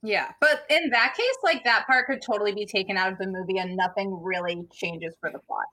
yeah 0.04 0.32
but 0.42 0.64
in 0.70 0.90
that 0.90 1.14
case 1.16 1.38
like 1.44 1.64
that 1.64 1.86
part 1.88 2.08
could 2.08 2.22
totally 2.22 2.54
be 2.54 2.66
taken 2.66 2.98
out 2.98 3.12
of 3.12 3.18
the 3.18 3.28
movie 3.28 3.58
and 3.58 3.76
nothing 3.76 4.22
really 4.22 4.64
changes 4.74 5.16
for 5.20 5.32
the 5.32 5.40
plot 5.40 5.66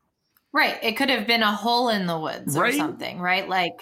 Right. 0.51 0.83
It 0.83 0.97
could 0.97 1.11
have 1.11 1.27
been 1.27 1.43
a 1.43 1.53
hole 1.55 1.91
in 1.91 2.07
the 2.07 2.19
woods 2.19 2.57
or 2.57 2.73
something, 2.73 3.21
right? 3.21 3.47
Like 3.47 3.81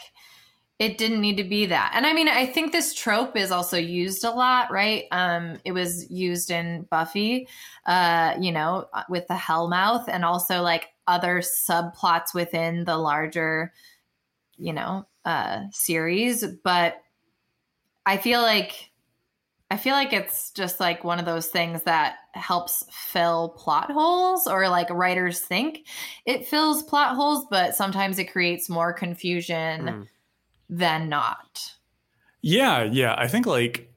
it 0.78 0.98
didn't 0.98 1.22
need 1.22 1.38
to 1.38 1.44
be 1.44 1.66
that. 1.66 1.92
And 1.94 2.06
I 2.06 2.12
mean, 2.12 2.28
I 2.28 2.44
think 2.44 2.70
this 2.70 2.92
trope 2.92 3.34
is 3.36 3.50
also 3.50 3.78
used 3.78 4.24
a 4.24 4.30
lot, 4.30 4.70
right? 4.70 5.04
Um, 5.10 5.56
it 5.64 5.72
was 5.72 6.10
used 6.10 6.50
in 6.50 6.82
Buffy, 6.90 7.48
uh, 7.86 8.34
you 8.38 8.52
know, 8.52 8.86
with 9.08 9.26
the 9.26 9.34
Hellmouth 9.34 10.04
and 10.08 10.24
also 10.24 10.60
like 10.60 10.88
other 11.06 11.40
subplots 11.40 12.34
within 12.34 12.84
the 12.84 12.96
larger, 12.96 13.72
you 14.56 14.72
know, 14.72 15.06
uh 15.24 15.62
series. 15.72 16.44
But 16.62 17.02
I 18.04 18.18
feel 18.18 18.42
like 18.42 18.90
I 19.70 19.78
feel 19.78 19.94
like 19.94 20.12
it's 20.12 20.50
just 20.52 20.78
like 20.78 21.02
one 21.02 21.18
of 21.18 21.24
those 21.24 21.48
things 21.48 21.82
that 21.84 22.16
helps 22.34 22.84
fill 22.90 23.48
plot 23.58 23.90
holes 23.90 24.46
or 24.46 24.68
like 24.68 24.90
writers 24.90 25.40
think 25.40 25.86
it 26.24 26.46
fills 26.46 26.84
plot 26.84 27.16
holes, 27.16 27.46
but 27.50 27.74
sometimes 27.74 28.18
it 28.18 28.30
creates 28.30 28.68
more 28.68 28.92
confusion 28.92 29.86
Mm. 29.86 30.06
Than 30.68 31.09
not. 31.09 31.74
yeah 32.42 32.83
yeah. 32.83 33.14
I 33.16 33.29
think 33.29 33.46
like 33.46 33.92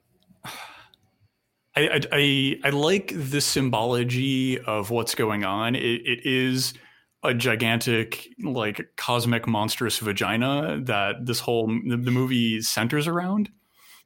I, 1.76 1.88
I 1.88 2.00
i 2.12 2.60
i 2.64 2.70
like 2.70 3.12
the 3.14 3.40
symbology 3.40 4.58
of 4.58 4.90
what's 4.90 5.14
going 5.14 5.44
on. 5.44 5.74
It, 5.74 6.02
it 6.06 6.26
is 6.26 6.74
a 7.22 7.34
gigantic 7.34 8.28
like 8.42 8.88
cosmic 8.96 9.46
monstrous 9.46 9.98
vagina 9.98 10.80
that 10.84 11.26
this 11.26 11.40
whole 11.40 11.66
the, 11.66 11.96
the 11.96 12.10
movie 12.10 12.60
centers 12.62 13.06
around. 13.06 13.50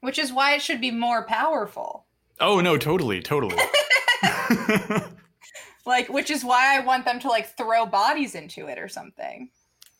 Which 0.01 0.19
is 0.19 0.33
why 0.33 0.55
it 0.55 0.63
should 0.63 0.81
be 0.81 0.91
more 0.91 1.27
powerful. 1.27 2.07
Oh 2.41 2.61
no 2.61 2.77
totally 2.77 3.21
totally. 3.23 3.57
Like 5.87 6.09
which 6.09 6.31
is 6.31 6.45
why 6.45 6.77
i 6.77 6.81
want 6.81 7.05
them 7.05 7.21
to 7.21 7.29
like 7.29 7.57
throw 7.57 7.85
bodies 7.85 8.35
into 8.35 8.69
it 8.69 8.79
or 8.79 8.89
something 8.89 9.51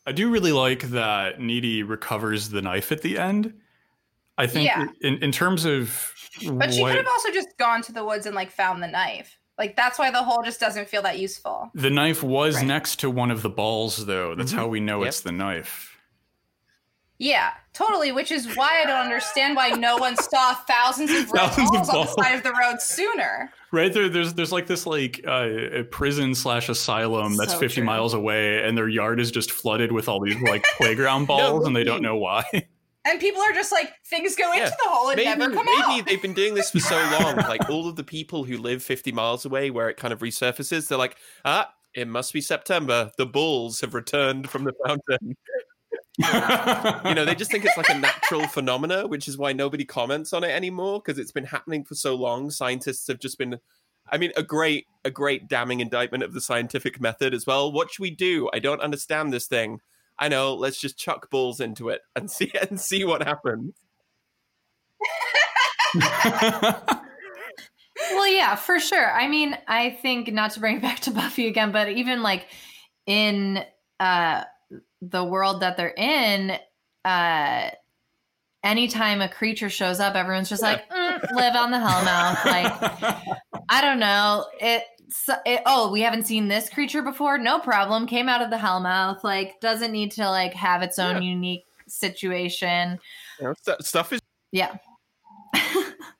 I 0.05 0.11
do 0.11 0.29
really 0.29 0.51
like 0.51 0.81
that 0.89 1.39
Needy 1.39 1.83
recovers 1.83 2.49
the 2.49 2.61
knife 2.61 2.91
at 2.91 3.01
the 3.01 3.17
end. 3.17 3.53
I 4.37 4.47
think 4.47 4.67
Yeah. 4.67 4.87
in, 5.01 5.17
in 5.23 5.31
terms 5.31 5.65
of 5.65 6.13
But 6.51 6.73
she 6.73 6.81
what- 6.81 6.89
could 6.91 6.97
have 6.97 7.07
also 7.07 7.31
just 7.31 7.57
gone 7.57 7.81
to 7.83 7.91
the 7.91 8.03
woods 8.03 8.25
and 8.25 8.35
like 8.35 8.51
found 8.51 8.83
the 8.83 8.87
knife. 8.87 9.37
Like 9.57 9.75
that's 9.77 9.97
why 9.97 10.11
the 10.11 10.21
hole 10.21 10.43
just 10.43 10.59
doesn't 10.59 10.89
feel 10.89 11.01
that 11.03 11.17
useful. 11.17 11.71
the 11.73 11.89
knife 11.89 12.21
was 12.21 12.55
Right. 12.57 12.65
next 12.67 12.97
to 12.99 13.09
one 13.09 13.31
of 13.31 13.41
the 13.41 13.49
balls, 13.49 14.05
though. 14.05 14.35
That's 14.35 14.51
Mhm. 14.51 14.57
how 14.57 14.67
we 14.67 14.79
know 14.81 14.99
Yep. 14.99 15.07
it's 15.07 15.21
the 15.21 15.31
knife. 15.31 15.94
Yeah, 17.17 17.51
totally. 17.73 18.11
Which 18.11 18.31
is 18.31 18.55
why 18.55 18.81
I 18.81 18.85
don't 18.85 18.99
understand 18.99 19.55
why 19.55 19.69
no 19.69 19.95
one 19.97 20.17
saw 20.17 20.53
thousands 20.53 21.11
of 21.11 21.31
red 21.31 21.51
Thousands 21.51 21.69
of 21.71 21.71
balls 21.71 21.89
on 21.89 22.05
the 22.05 22.23
side 22.23 22.35
of 22.35 22.43
the 22.43 22.51
road 22.51 22.81
sooner. 22.81 23.53
Right 23.71 23.93
there, 23.93 24.09
there's 24.09 24.33
there's 24.33 24.51
like 24.51 24.67
this 24.67 24.85
like 24.85 25.21
uh, 25.27 25.47
a 25.71 25.83
prison 25.83 26.35
slash 26.35 26.67
asylum 26.69 27.37
that's 27.37 27.53
So 27.53 27.59
50 27.59 27.75
true. 27.75 27.83
miles 27.85 28.13
away, 28.13 28.63
and 28.63 28.77
their 28.77 28.89
yard 28.89 29.19
is 29.19 29.31
just 29.31 29.51
flooded 29.51 29.91
with 29.91 30.09
all 30.09 30.19
these 30.19 30.39
like 30.41 30.63
playground 30.77 31.25
balls, 31.25 31.65
and 31.65 31.75
they 31.75 31.83
don't 31.83 32.01
know 32.01 32.17
why. 32.17 32.43
And 33.07 33.19
people 33.19 33.41
are 33.41 33.53
just 33.53 33.71
like, 33.71 33.93
things 34.05 34.35
go 34.35 34.51
into 34.51 34.65
the 34.65 34.89
hole 34.89 35.09
and 35.09 35.17
maybe 35.17 35.29
never 35.29 35.53
come 35.53 35.65
maybe 35.65 35.77
out. 35.77 35.89
Maybe 35.89 36.01
they've 36.01 36.21
been 36.21 36.33
doing 36.33 36.55
this 36.55 36.71
for 36.71 36.79
so 36.79 36.95
long. 37.19 37.35
Like 37.47 37.69
all 37.69 37.87
of 37.87 37.95
the 37.95 38.03
people 38.03 38.43
who 38.45 38.57
live 38.57 38.81
50 38.81 39.11
miles 39.11 39.45
away, 39.45 39.69
where 39.69 39.89
it 39.89 39.95
kind 39.97 40.11
of 40.11 40.19
resurfaces, 40.19 40.87
they're 40.87 40.97
like, 40.97 41.15
ah, 41.45 41.71
it 41.93 42.07
must 42.07 42.33
be 42.33 42.41
September. 42.41 43.11
The 43.17 43.27
bulls 43.27 43.81
have 43.81 43.93
returned 43.93 44.49
from 44.49 44.63
the 44.63 44.73
fountain. 44.85 45.37
You 46.17 47.13
know, 47.13 47.25
they 47.25 47.35
just 47.35 47.51
think 47.51 47.65
it's 47.65 47.77
like 47.77 47.89
a 47.89 47.97
natural 47.99 48.47
phenomena, 48.47 49.07
which 49.07 49.27
is 49.27 49.37
why 49.37 49.53
nobody 49.53 49.85
comments 49.85 50.33
on 50.33 50.43
it 50.43 50.49
anymore 50.51 51.01
because 51.03 51.19
it's 51.19 51.31
been 51.31 51.45
happening 51.45 51.83
for 51.83 51.95
so 51.95 52.15
long. 52.15 52.49
Scientists 52.51 53.07
have 53.07 53.19
just 53.19 53.37
been. 53.37 53.59
I 54.11 54.19
mean, 54.19 54.31
a 54.37 54.43
great, 54.43 54.85
a 55.03 55.09
great 55.09 55.47
damning 55.47 55.79
indictment 55.79 56.23
of 56.23 56.33
the 56.33 56.41
scientific 56.41 57.01
method 57.01 57.33
as 57.33 57.47
well. 57.47 57.71
What 57.71 57.91
should 57.91 58.03
we 58.03 58.11
do? 58.11 58.49
I 58.53 58.59
don't 58.59 58.81
understand 58.81 59.33
this 59.33 59.47
thing. 59.47 59.81
I 60.19 60.27
know. 60.27 60.53
Let's 60.53 60.79
just 60.79 60.97
chuck 60.97 61.29
balls 61.31 61.59
into 61.59 61.89
it 61.89 62.01
and 62.15 62.29
see 62.29 62.51
and 62.69 62.79
see 62.79 63.03
what 63.03 63.23
happens. 63.23 63.73
Well, 68.11 68.27
yeah, 68.27 68.55
for 68.55 68.79
sure. 68.79 69.11
I 69.11 69.27
mean, 69.27 69.57
I 69.67 69.91
think 70.01 70.31
not 70.31 70.51
to 70.51 70.59
bring 70.59 70.77
it 70.77 70.81
back 70.81 70.99
to 71.01 71.11
Buffy 71.11 71.47
again, 71.47 71.71
but 71.71 71.89
even 71.89 72.21
like 72.21 72.47
in 73.05 73.63
uh 73.99 74.43
the 75.01 75.23
world 75.23 75.61
that 75.61 75.77
they're 75.77 75.93
in, 75.95 76.57
uh 77.03 77.69
anytime 78.63 79.21
a 79.21 79.29
creature 79.29 79.69
shows 79.69 79.99
up, 79.99 80.15
everyone's 80.15 80.49
just 80.49 80.63
like, 80.63 80.89
mm, 80.89 81.31
live 81.35 81.55
on 81.55 81.71
the 81.71 81.77
Hellmouth. 81.77 82.43
Like, 82.45 83.61
I 83.69 83.81
don't 83.81 83.99
know. 83.99 84.45
It, 84.59 84.83
it 85.45 85.61
oh, 85.67 85.91
we 85.91 86.01
haven't 86.01 86.25
seen 86.25 86.47
this 86.47 86.67
creature 86.69 87.03
before. 87.03 87.37
No 87.37 87.59
problem. 87.59 88.07
Came 88.07 88.27
out 88.27 88.41
of 88.41 88.49
the 88.49 88.57
Hellmouth. 88.57 89.23
Like, 89.23 89.59
doesn't 89.61 89.91
need 89.91 90.11
to 90.13 90.27
like 90.29 90.53
have 90.53 90.81
its 90.81 90.97
own 90.97 91.21
Yeah. 91.21 91.29
unique 91.29 91.65
situation. 91.87 92.99
You 93.39 93.53
know, 93.67 93.75
stuff 93.81 94.11
is 94.11 94.19
Yeah. 94.51 94.75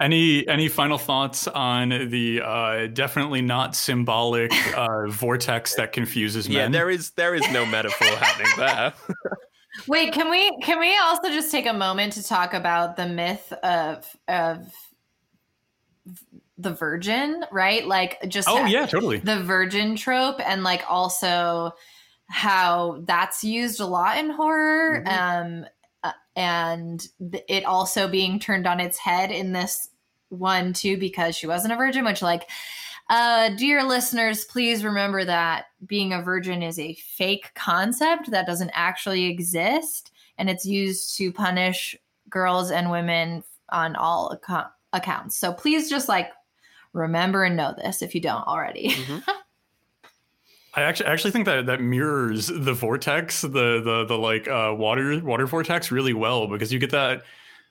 any 0.00 0.46
any 0.48 0.68
final 0.68 0.98
thoughts 0.98 1.46
on 1.48 1.88
the 1.88 2.40
uh, 2.42 2.86
definitely 2.88 3.42
not 3.42 3.74
symbolic 3.74 4.52
uh, 4.76 5.06
vortex 5.08 5.74
that 5.74 5.92
confuses 5.92 6.48
yeah. 6.48 6.62
men? 6.62 6.72
There 6.72 6.90
is 6.90 7.10
there 7.12 7.34
is 7.34 7.42
no 7.52 7.66
metaphor 7.66 8.08
happening 8.08 8.52
there. 8.56 8.92
Wait, 9.86 10.12
can 10.12 10.30
we 10.30 10.50
can 10.62 10.78
we 10.78 10.96
also 10.96 11.28
just 11.28 11.50
take 11.50 11.66
a 11.66 11.72
moment 11.72 12.14
to 12.14 12.22
talk 12.22 12.54
about 12.54 12.96
the 12.96 13.06
myth 13.06 13.52
of 13.62 14.04
of 14.28 14.72
the 16.58 16.74
virgin, 16.74 17.44
right? 17.50 17.86
Like 17.86 18.18
just 18.28 18.48
oh 18.48 18.66
yeah, 18.66 18.86
totally. 18.86 19.18
the 19.18 19.42
virgin 19.42 19.96
trope 19.96 20.40
and 20.44 20.62
like 20.62 20.82
also 20.88 21.72
how 22.28 23.02
that's 23.06 23.42
used 23.42 23.80
a 23.80 23.86
lot 23.86 24.16
in 24.16 24.30
horror 24.30 25.02
um 25.06 25.64
uh, 25.64 25.68
and 26.40 27.06
it 27.48 27.64
also 27.66 28.08
being 28.08 28.38
turned 28.40 28.66
on 28.66 28.80
its 28.80 28.96
head 28.96 29.30
in 29.30 29.52
this 29.52 29.90
one 30.30 30.72
too 30.72 30.96
because 30.96 31.36
she 31.36 31.46
wasn't 31.46 31.72
a 31.72 31.76
virgin 31.76 32.02
which 32.04 32.22
like 32.22 32.48
uh 33.10 33.50
dear 33.50 33.82
listeners 33.84 34.44
please 34.46 34.82
remember 34.84 35.22
that 35.24 35.66
being 35.84 36.12
a 36.14 36.22
virgin 36.22 36.62
is 36.62 36.78
a 36.78 36.94
fake 36.94 37.52
concept 37.54 38.30
that 38.30 38.46
doesn't 38.46 38.70
actually 38.72 39.24
exist 39.26 40.12
and 40.38 40.48
it's 40.48 40.64
used 40.64 41.14
to 41.18 41.30
punish 41.32 41.94
girls 42.30 42.70
and 42.70 42.90
women 42.90 43.42
on 43.70 43.94
all 43.96 44.34
acco- 44.34 44.70
accounts 44.94 45.36
so 45.36 45.52
please 45.52 45.90
just 45.90 46.08
like 46.08 46.30
remember 46.94 47.44
and 47.44 47.56
know 47.56 47.74
this 47.76 48.00
if 48.00 48.14
you 48.14 48.20
don't 48.20 48.46
already 48.46 48.90
Mhm. 48.90 49.22
I 50.74 50.82
actually 50.82 51.06
actually 51.06 51.32
think 51.32 51.46
that 51.46 51.66
that 51.66 51.80
mirrors 51.80 52.46
the 52.46 52.72
vortex, 52.72 53.42
the 53.42 53.48
the 53.82 54.04
the 54.06 54.16
like 54.16 54.46
uh, 54.46 54.74
water 54.76 55.20
water 55.20 55.46
vortex 55.46 55.90
really 55.90 56.14
well 56.14 56.46
because 56.46 56.72
you 56.72 56.78
get 56.78 56.90
that 56.90 57.22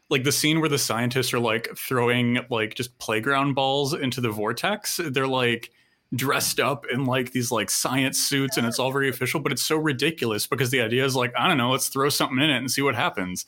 like 0.09 0.23
the 0.23 0.31
scene 0.31 0.59
where 0.59 0.69
the 0.69 0.77
scientists 0.77 1.33
are 1.33 1.39
like 1.39 1.69
throwing 1.77 2.39
like 2.49 2.75
just 2.75 2.97
playground 2.97 3.53
balls 3.53 3.93
into 3.93 4.19
the 4.19 4.31
vortex. 4.31 4.99
They're 5.03 5.27
like 5.27 5.71
dressed 6.15 6.59
up 6.59 6.85
in 6.91 7.05
like 7.05 7.31
these 7.31 7.51
like 7.51 7.69
science 7.69 8.17
suits 8.19 8.57
and 8.57 8.65
it's 8.65 8.79
all 8.79 8.91
very 8.91 9.07
official, 9.09 9.39
but 9.39 9.51
it's 9.51 9.63
so 9.63 9.77
ridiculous 9.77 10.47
because 10.47 10.71
the 10.71 10.81
idea 10.81 11.05
is 11.05 11.15
like 11.15 11.33
I 11.37 11.47
don't 11.47 11.57
know, 11.57 11.71
let's 11.71 11.87
throw 11.87 12.09
something 12.09 12.39
in 12.39 12.49
it 12.49 12.57
and 12.57 12.69
see 12.71 12.81
what 12.81 12.95
happens. 12.95 13.45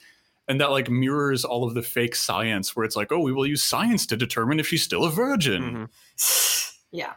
And 0.48 0.62
that 0.62 0.72
like 0.72 0.90
mirrors 0.90 1.44
all 1.44 1.66
of 1.66 1.74
the 1.74 1.82
fake 1.82 2.16
science 2.16 2.76
where 2.76 2.86
it's 2.86 2.96
like, 2.96 3.12
oh, 3.12 3.20
we 3.20 3.34
will 3.34 3.48
use 3.48 3.64
science 3.64 4.06
to 4.08 4.18
determine 4.18 4.60
if 4.60 4.68
she's 4.68 4.84
still 4.84 5.04
a 5.04 5.10
virgin. 5.12 5.90
Mhm. 6.18 6.74
yeah 6.92 7.14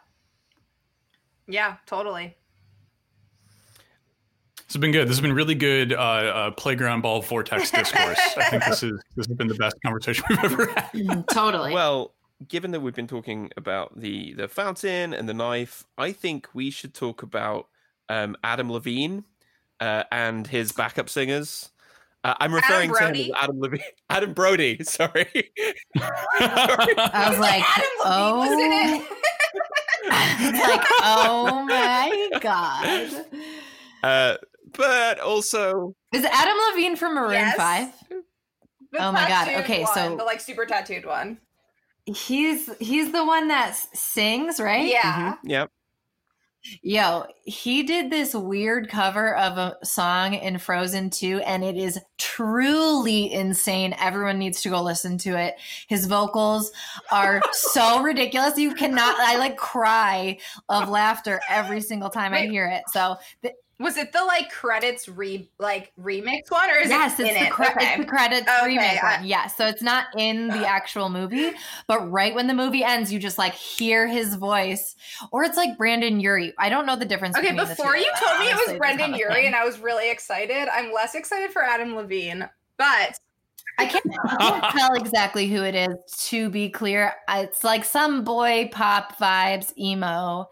Yeah, 1.46 1.76
totally. 1.86 2.36
This 4.56 4.74
has 4.74 4.80
been 4.80 4.92
good. 4.92 5.08
This 5.08 5.16
has 5.16 5.20
been 5.20 5.34
really 5.34 5.54
good 5.54 5.92
uh, 5.92 5.96
uh, 5.96 6.50
playground 6.52 7.02
ball 7.02 7.20
vortex 7.20 7.70
discourse. 7.70 8.18
I 8.36 8.48
think 8.50 8.64
this 8.64 8.82
is 8.82 8.92
this 9.14 9.26
has 9.26 9.36
been 9.36 9.48
the 9.48 9.54
best 9.54 9.76
conversation 9.84 10.24
we've 10.28 10.44
ever 10.44 10.66
had. 10.72 11.28
Totally 11.30 11.72
Well, 11.72 12.14
given 12.48 12.70
that 12.70 12.80
we've 12.80 12.94
been 12.94 13.06
talking 13.06 13.50
about 13.56 13.98
the 13.98 14.32
the 14.34 14.48
fountain 14.48 15.12
and 15.12 15.28
the 15.28 15.34
knife, 15.34 15.84
I 15.98 16.12
think 16.12 16.48
we 16.54 16.70
should 16.70 16.94
talk 16.94 17.22
about 17.22 17.68
um, 18.08 18.36
Adam 18.42 18.72
Levine 18.72 19.24
uh, 19.80 20.04
and 20.10 20.46
his 20.46 20.72
backup 20.72 21.08
singers. 21.08 21.70
Uh, 22.24 22.34
I'm 22.40 22.54
referring 22.54 22.92
to 22.94 23.06
him 23.06 23.14
as 23.14 23.30
Adam 23.38 23.60
Levine, 23.60 23.80
Adam 24.08 24.32
Brody. 24.32 24.78
Sorry. 24.82 25.26
I 25.98 27.26
was 27.28 27.38
like, 27.38 27.62
Adam 27.62 27.90
Levine 28.02 28.38
was 28.38 28.52
in 28.52 28.72
it. 28.72 29.23
It's 30.38 30.68
like, 30.68 30.82
oh 31.02 31.64
my 31.68 32.28
god. 32.40 33.26
Uh, 34.02 34.36
but 34.76 35.18
also, 35.20 35.94
Is 36.12 36.24
Adam 36.24 36.56
Levine 36.70 36.96
from 36.96 37.14
Maroon 37.14 37.32
Yes. 37.32 37.56
5? 37.56 37.92
The 38.92 38.98
Oh 38.98 39.12
my 39.12 39.26
God, 39.28 39.48
okay, 39.64 39.82
one, 39.82 39.94
so- 39.94 40.16
the 40.16 40.24
like 40.24 40.40
super 40.40 40.66
tattooed 40.66 41.04
one. 41.06 41.38
He's 42.06 42.68
he's 42.78 43.12
the 43.12 43.24
one 43.24 43.48
that 43.48 43.74
sings, 43.94 44.60
right? 44.60 44.86
Yeah. 44.86 45.32
mhm, 45.32 45.38
yeah, 45.44 45.66
Yo, 46.82 47.26
he 47.44 47.82
did 47.82 48.10
this 48.10 48.34
weird 48.34 48.88
cover 48.88 49.36
of 49.36 49.58
a 49.58 49.76
song 49.84 50.32
in 50.32 50.58
Frozen 50.58 51.10
2, 51.10 51.40
and 51.40 51.62
it 51.62 51.76
is 51.76 51.98
truly 52.16 53.30
insane. 53.32 53.94
Everyone 53.98 54.38
needs 54.38 54.62
to 54.62 54.70
go 54.70 54.82
listen 54.82 55.18
to 55.18 55.38
it. 55.38 55.56
His 55.88 56.06
vocals 56.06 56.72
are 57.10 57.42
so 57.52 58.02
ridiculous. 58.02 58.56
You 58.56 58.74
cannot, 58.74 59.16
I 59.18 59.36
like 59.36 59.58
cry 59.58 60.38
of 60.70 60.88
laughter 60.88 61.40
every 61.50 61.82
single 61.82 62.08
time 62.08 62.32
I 62.32 62.46
hear 62.46 62.66
it. 62.66 62.84
So, 62.92 63.16
th- 63.42 63.54
Was 63.80 63.96
it 63.96 64.12
the 64.12 64.24
like 64.24 64.50
credits 64.50 65.08
re 65.08 65.48
like 65.58 65.92
remix 66.00 66.48
one 66.50 66.70
or 66.70 66.76
is 66.78 66.88
yes, 66.90 67.18
it 67.18 67.26
it's 67.26 67.38
the, 67.38 67.44
it? 67.46 67.50
cre- 67.50 67.62
okay. 67.64 67.74
it's 67.86 67.96
the 67.98 68.04
credits 68.04 68.42
Okay, 68.48 68.66
remake 68.66 69.02
I- 69.02 69.16
one. 69.18 69.26
Yeah, 69.26 69.46
so 69.48 69.66
it's 69.66 69.82
not 69.82 70.06
in 70.16 70.48
the 70.48 70.66
actual 70.66 71.08
movie, 71.08 71.50
but 71.88 72.10
right 72.10 72.34
when 72.34 72.46
the 72.46 72.54
movie 72.54 72.84
ends, 72.84 73.12
you 73.12 73.18
just 73.18 73.36
like 73.36 73.52
hear 73.54 74.06
his 74.06 74.36
voice, 74.36 74.94
or 75.32 75.42
it's 75.44 75.56
like 75.56 75.76
Brendon 75.76 76.20
Urie. 76.20 76.52
I 76.58 76.68
don't 76.68 76.86
know 76.86 76.96
the 76.96 77.04
difference. 77.04 77.36
Okay, 77.36 77.48
between 77.50 77.64
the 77.68 77.74
before 77.74 77.94
two. 77.94 78.00
you 78.00 78.12
told 78.24 78.38
me 78.38 78.46
it 78.46 78.54
was 78.54 78.76
Brandon 78.76 78.78
Brendan 78.78 79.10
not 79.10 79.16
a 79.16 79.22
Urie 79.22 79.34
thing. 79.34 79.46
and 79.46 79.56
I 79.56 79.64
was 79.64 79.78
really 79.80 80.10
excited. 80.10 80.68
I'm 80.72 80.92
less 80.92 81.14
excited 81.14 81.50
for 81.52 81.62
Adam 81.64 81.96
Levine, 81.96 82.48
but 82.78 83.18
I 83.78 83.86
can't, 83.86 84.04
I 84.28 84.36
can't 84.60 84.64
tell 84.78 84.94
exactly 84.94 85.48
who 85.48 85.64
it 85.64 85.74
is. 85.74 85.96
To 86.28 86.48
be 86.48 86.68
clear, 86.70 87.12
it's 87.28 87.64
like 87.64 87.84
some 87.84 88.22
boy 88.22 88.68
pop 88.72 89.18
vibes, 89.18 89.76
emo. 89.76 90.48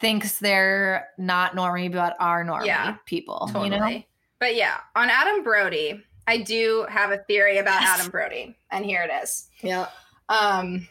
Thinks 0.00 0.38
they're 0.38 1.08
not 1.18 1.54
normie, 1.54 1.92
but 1.92 2.16
are 2.18 2.44
normie 2.44 2.66
Yeah, 2.66 2.96
people. 3.06 3.48
totally. 3.52 3.70
You 3.76 3.78
know, 3.98 4.02
But 4.38 4.54
yeah, 4.56 4.78
on 4.96 5.10
Adam 5.10 5.42
Brody, 5.42 6.02
I 6.26 6.38
do 6.38 6.86
have 6.88 7.10
a 7.10 7.18
theory 7.18 7.58
about 7.58 7.80
Yes. 7.82 7.98
Adam 7.98 8.10
Brody, 8.10 8.56
and 8.70 8.84
here 8.84 9.02
it 9.02 9.10
is. 9.22 9.48
yeah. 9.62 9.86
Um, 10.28 10.86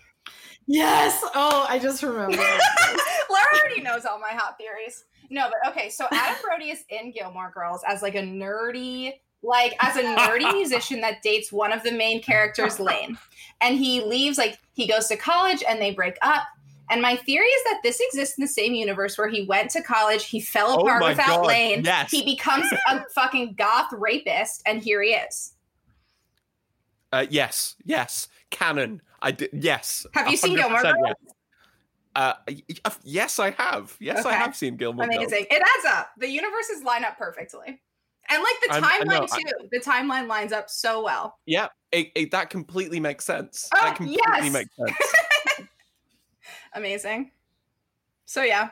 Yes. 0.72 1.20
Oh, 1.34 1.66
I 1.68 1.80
just 1.80 2.04
remembered. 2.04 2.38
Laura 3.30 3.46
already 3.60 3.82
knows 3.82 4.06
all 4.06 4.20
my 4.20 4.30
hot 4.30 4.56
theories. 4.60 5.04
No, 5.32 5.50
but 5.50 5.72
okay, 5.72 5.90
so 5.90 6.06
Adam 6.12 6.36
Brody 6.44 6.70
is 6.70 6.84
in 6.90 7.12
Gilmore 7.12 7.52
Girls 7.52 7.82
as 7.88 8.04
like 8.04 8.14
a 8.14 8.22
nerdy, 8.22 9.14
like 9.42 9.76
as 9.80 9.96
a 9.96 10.04
nerdy 10.04 10.52
musician 10.56 11.02
that 11.02 11.24
dates 11.24 11.52
one 11.52 11.72
of 11.72 11.82
the 11.82 11.92
main 11.92 12.22
characters, 12.22 12.80
Lane. 12.80 13.18
And 13.62 13.78
he 13.80 14.02
leaves, 14.04 14.38
like 14.38 14.60
he 14.74 14.88
goes 14.88 15.08
to 15.08 15.18
college 15.18 15.64
and 15.68 15.82
they 15.82 15.92
break 15.92 16.18
up. 16.22 16.44
And 16.90 17.02
my 17.02 17.16
theory 17.16 17.46
is 17.46 17.64
that 17.66 17.82
this 17.84 18.00
exists 18.00 18.38
in 18.38 18.42
the 18.42 18.48
same 18.48 18.74
universe 18.74 19.18
where 19.18 19.28
he 19.30 19.44
went 19.44 19.70
to 19.72 19.82
college, 19.84 20.26
he 20.26 20.40
fell 20.40 20.72
Oh 20.72 20.82
apart 20.82 21.02
my 21.02 21.10
without 21.10 21.28
God, 21.28 21.48
Lane, 21.48 21.84
yes. 21.84 22.10
he 22.10 22.24
becomes 22.26 22.66
a 22.90 23.04
fucking 23.16 23.54
goth 23.58 23.92
rapist, 23.92 24.64
and 24.66 24.82
here 24.82 25.02
he 25.02 25.12
is. 25.12 25.54
Uh, 27.12 27.26
yes, 27.30 27.76
yes, 27.86 28.28
canon. 28.50 29.02
I 29.22 29.32
did. 29.32 29.50
Yes. 29.54 30.06
Have 30.14 30.30
you 30.30 30.38
seen 30.38 30.56
Gilmore 30.56 30.82
Girls? 30.82 30.96
yes. 31.06 31.16
Uh, 32.16 32.34
yes, 33.04 33.40
I 33.40 33.52
have. 33.52 33.96
Yes, 34.00 34.26
I 34.26 34.34
have 34.34 34.56
seen 34.56 34.76
Gilmore 34.78 35.06
Girls. 35.08 35.18
Amazing. 35.18 35.46
It 35.52 35.62
adds 35.62 35.86
up. 35.96 36.12
The 36.18 36.28
universes 36.30 36.84
line 36.84 37.04
up 37.04 37.18
perfectly. 37.18 37.82
And 38.32 38.44
like 38.44 38.56
the 38.62 38.74
I 38.74 38.80
timeline 38.80 39.28
I- 39.32 39.38
too. 39.42 39.70
the 39.72 39.80
timeline 39.80 40.28
lines 40.28 40.52
up 40.52 40.70
so 40.70 41.04
well. 41.04 41.38
Yeah, 41.46 41.68
it, 41.92 42.12
it, 42.16 42.32
that 42.32 42.50
completely 42.50 43.00
makes 43.00 43.26
sense. 43.26 43.68
Oh, 43.74 43.80
that 43.82 43.96
completely 43.96 44.22
yes. 44.28 44.54
makes 44.54 44.76
sense. 44.76 45.14
Amazing. 46.74 47.32
So 48.26 48.44
yeah. 48.44 48.70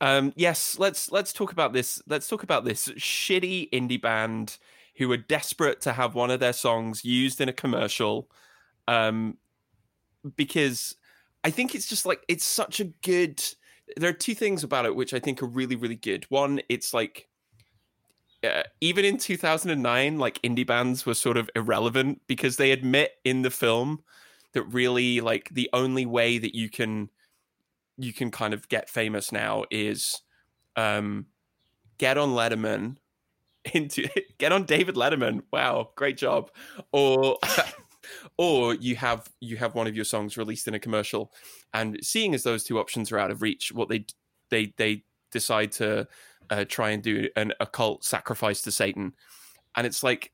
Um, 0.00 0.32
yes, 0.34 0.78
let's 0.78 1.12
let's 1.12 1.32
talk 1.32 1.52
about 1.52 1.72
this. 1.72 2.02
Let's 2.08 2.26
talk 2.26 2.42
about 2.42 2.64
this 2.64 2.88
shitty 2.88 3.70
indie 3.70 4.02
band 4.02 4.58
who 4.96 5.08
were 5.08 5.16
desperate 5.16 5.80
to 5.82 5.92
have 5.92 6.14
one 6.14 6.30
of 6.30 6.40
their 6.40 6.52
songs 6.52 7.04
used 7.04 7.40
in 7.40 7.48
a 7.48 7.52
commercial. 7.52 8.28
Um, 8.88 9.38
because 10.36 10.96
I 11.44 11.50
think 11.50 11.74
it's 11.74 11.86
just 11.86 12.04
like 12.04 12.24
it's 12.28 12.44
such 12.44 12.80
a 12.80 12.84
good. 12.84 13.42
There 13.96 14.10
are 14.10 14.14
two 14.14 14.34
things 14.34 14.64
about 14.64 14.86
it 14.86 14.96
which 14.96 15.14
I 15.14 15.20
think 15.20 15.40
are 15.42 15.46
really 15.46 15.76
really 15.76 15.96
good. 15.96 16.24
One, 16.28 16.60
it's 16.68 16.92
like. 16.92 17.28
Uh, 18.44 18.64
even 18.80 19.04
in 19.04 19.18
2009, 19.18 20.18
like 20.18 20.42
indie 20.42 20.66
bands 20.66 21.06
were 21.06 21.14
sort 21.14 21.36
of 21.36 21.48
irrelevant 21.54 22.20
because 22.26 22.56
they 22.56 22.72
admit 22.72 23.12
in 23.24 23.42
the 23.42 23.52
film 23.52 24.02
that 24.52 24.64
really 24.64 25.20
like 25.20 25.48
the 25.50 25.68
only 25.72 26.06
way 26.06 26.38
that 26.38 26.54
you 26.54 26.68
can 26.68 27.10
you 27.96 28.12
can 28.12 28.30
kind 28.30 28.54
of 28.54 28.68
get 28.68 28.88
famous 28.88 29.32
now 29.32 29.64
is 29.70 30.22
um 30.76 31.26
get 31.98 32.18
on 32.18 32.30
Letterman 32.30 32.96
into 33.72 34.08
get 34.38 34.52
on 34.52 34.64
David 34.64 34.96
Letterman. 34.96 35.42
Wow, 35.52 35.90
great 35.94 36.16
job. 36.16 36.50
Or 36.92 37.38
or 38.36 38.74
you 38.74 38.96
have 38.96 39.30
you 39.40 39.56
have 39.56 39.74
one 39.74 39.86
of 39.86 39.94
your 39.94 40.04
songs 40.04 40.36
released 40.36 40.66
in 40.68 40.74
a 40.74 40.78
commercial 40.78 41.32
and 41.72 41.98
seeing 42.02 42.34
as 42.34 42.42
those 42.42 42.64
two 42.64 42.78
options 42.78 43.12
are 43.12 43.18
out 43.18 43.30
of 43.30 43.42
reach 43.42 43.72
what 43.72 43.88
they 43.88 44.04
they 44.50 44.74
they 44.76 45.04
decide 45.30 45.72
to 45.72 46.06
uh, 46.50 46.64
try 46.68 46.90
and 46.90 47.02
do 47.02 47.28
an 47.36 47.52
occult 47.60 48.04
sacrifice 48.04 48.60
to 48.62 48.72
Satan. 48.72 49.14
And 49.76 49.86
it's 49.86 50.02
like 50.02 50.32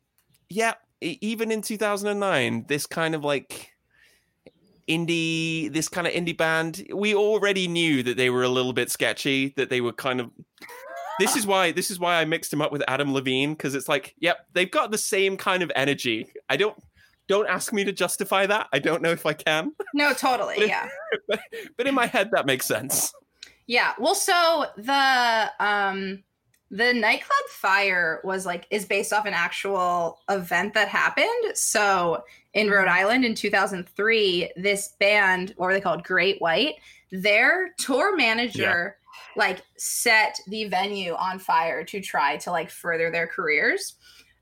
yeah, 0.49 0.75
even 1.01 1.53
in 1.53 1.61
2009 1.61 2.65
this 2.69 2.87
kind 2.87 3.15
of 3.15 3.25
like 3.25 3.73
indie 4.89 5.73
this 5.73 5.89
kind 5.89 6.07
of 6.07 6.13
indie 6.13 6.37
band 6.37 6.85
we 6.95 7.15
already 7.15 7.69
knew 7.69 8.03
that 8.03 8.17
they 8.17 8.31
were 8.31 8.43
a 8.43 8.49
little 8.49 8.73
bit 8.73 8.91
sketchy 8.91 9.53
that 9.57 9.69
they 9.71 9.81
were 9.81 9.93
kind 9.93 10.21
of 10.21 10.31
this 11.21 11.37
is 11.37 11.47
why 11.47 11.73
this 11.73 11.91
is 11.91 11.99
why 11.99 12.15
i 12.21 12.25
mixed 12.25 12.53
him 12.53 12.63
up 12.63 12.73
with 12.73 12.83
adam 12.89 13.13
levine 13.13 13.53
because 13.53 13.75
it's 13.75 13.89
like 13.89 14.15
yep 14.19 14.39
they've 14.55 14.71
got 14.71 14.91
the 14.91 14.99
same 14.99 15.37
kind 15.37 15.63
of 15.63 15.71
energy 15.77 16.27
i 16.49 16.57
don't 16.57 16.77
don't 17.29 17.49
ask 17.49 17.73
me 17.73 17.85
to 17.85 17.93
justify 17.93 18.47
that 18.47 18.69
i 18.73 18.79
don't 18.79 19.03
know 19.03 19.11
if 19.11 19.27
i 19.27 19.33
can 19.33 19.73
No, 19.95 20.13
totally. 20.15 20.57
But- 20.59 20.69
Yeah. 20.69 20.89
but 21.77 21.87
in 21.87 21.95
my 21.95 22.07
head 22.07 22.31
that 22.33 22.47
makes 22.47 22.67
sense 22.67 23.13
Yeah. 23.67 23.93
Well, 23.99 24.15
so 24.15 24.65
the 24.79 25.51
um 25.61 26.25
the 26.71 26.93
nightclub 26.93 27.49
fire 27.51 28.21
was 28.25 28.45
like 28.45 28.67
is 28.71 28.85
based 28.85 29.13
off 29.13 29.25
an 29.25 29.35
actual 29.35 30.21
event 30.29 30.75
that 30.75 30.89
happened. 30.89 31.55
So 31.55 32.23
in 32.53 32.71
Rhode 32.71 32.89
Island 32.89 33.25
in 33.25 33.35
2003, 33.35 34.53
this 34.57 34.95
band, 35.01 35.55
what 35.57 35.67
were 35.67 35.73
they 35.73 35.81
called? 35.81 36.05
Great 36.05 36.41
White, 36.41 36.75
their 37.11 37.71
tour 37.79 38.17
manager 38.17 38.97
like 39.37 39.63
set 39.77 40.39
the 40.49 40.65
venue 40.65 41.15
on 41.15 41.39
fire 41.39 41.85
to 41.85 42.01
try 42.01 42.37
to 42.39 42.51
like 42.51 42.71
further 42.71 43.11
their 43.11 43.27
careers. 43.27 43.95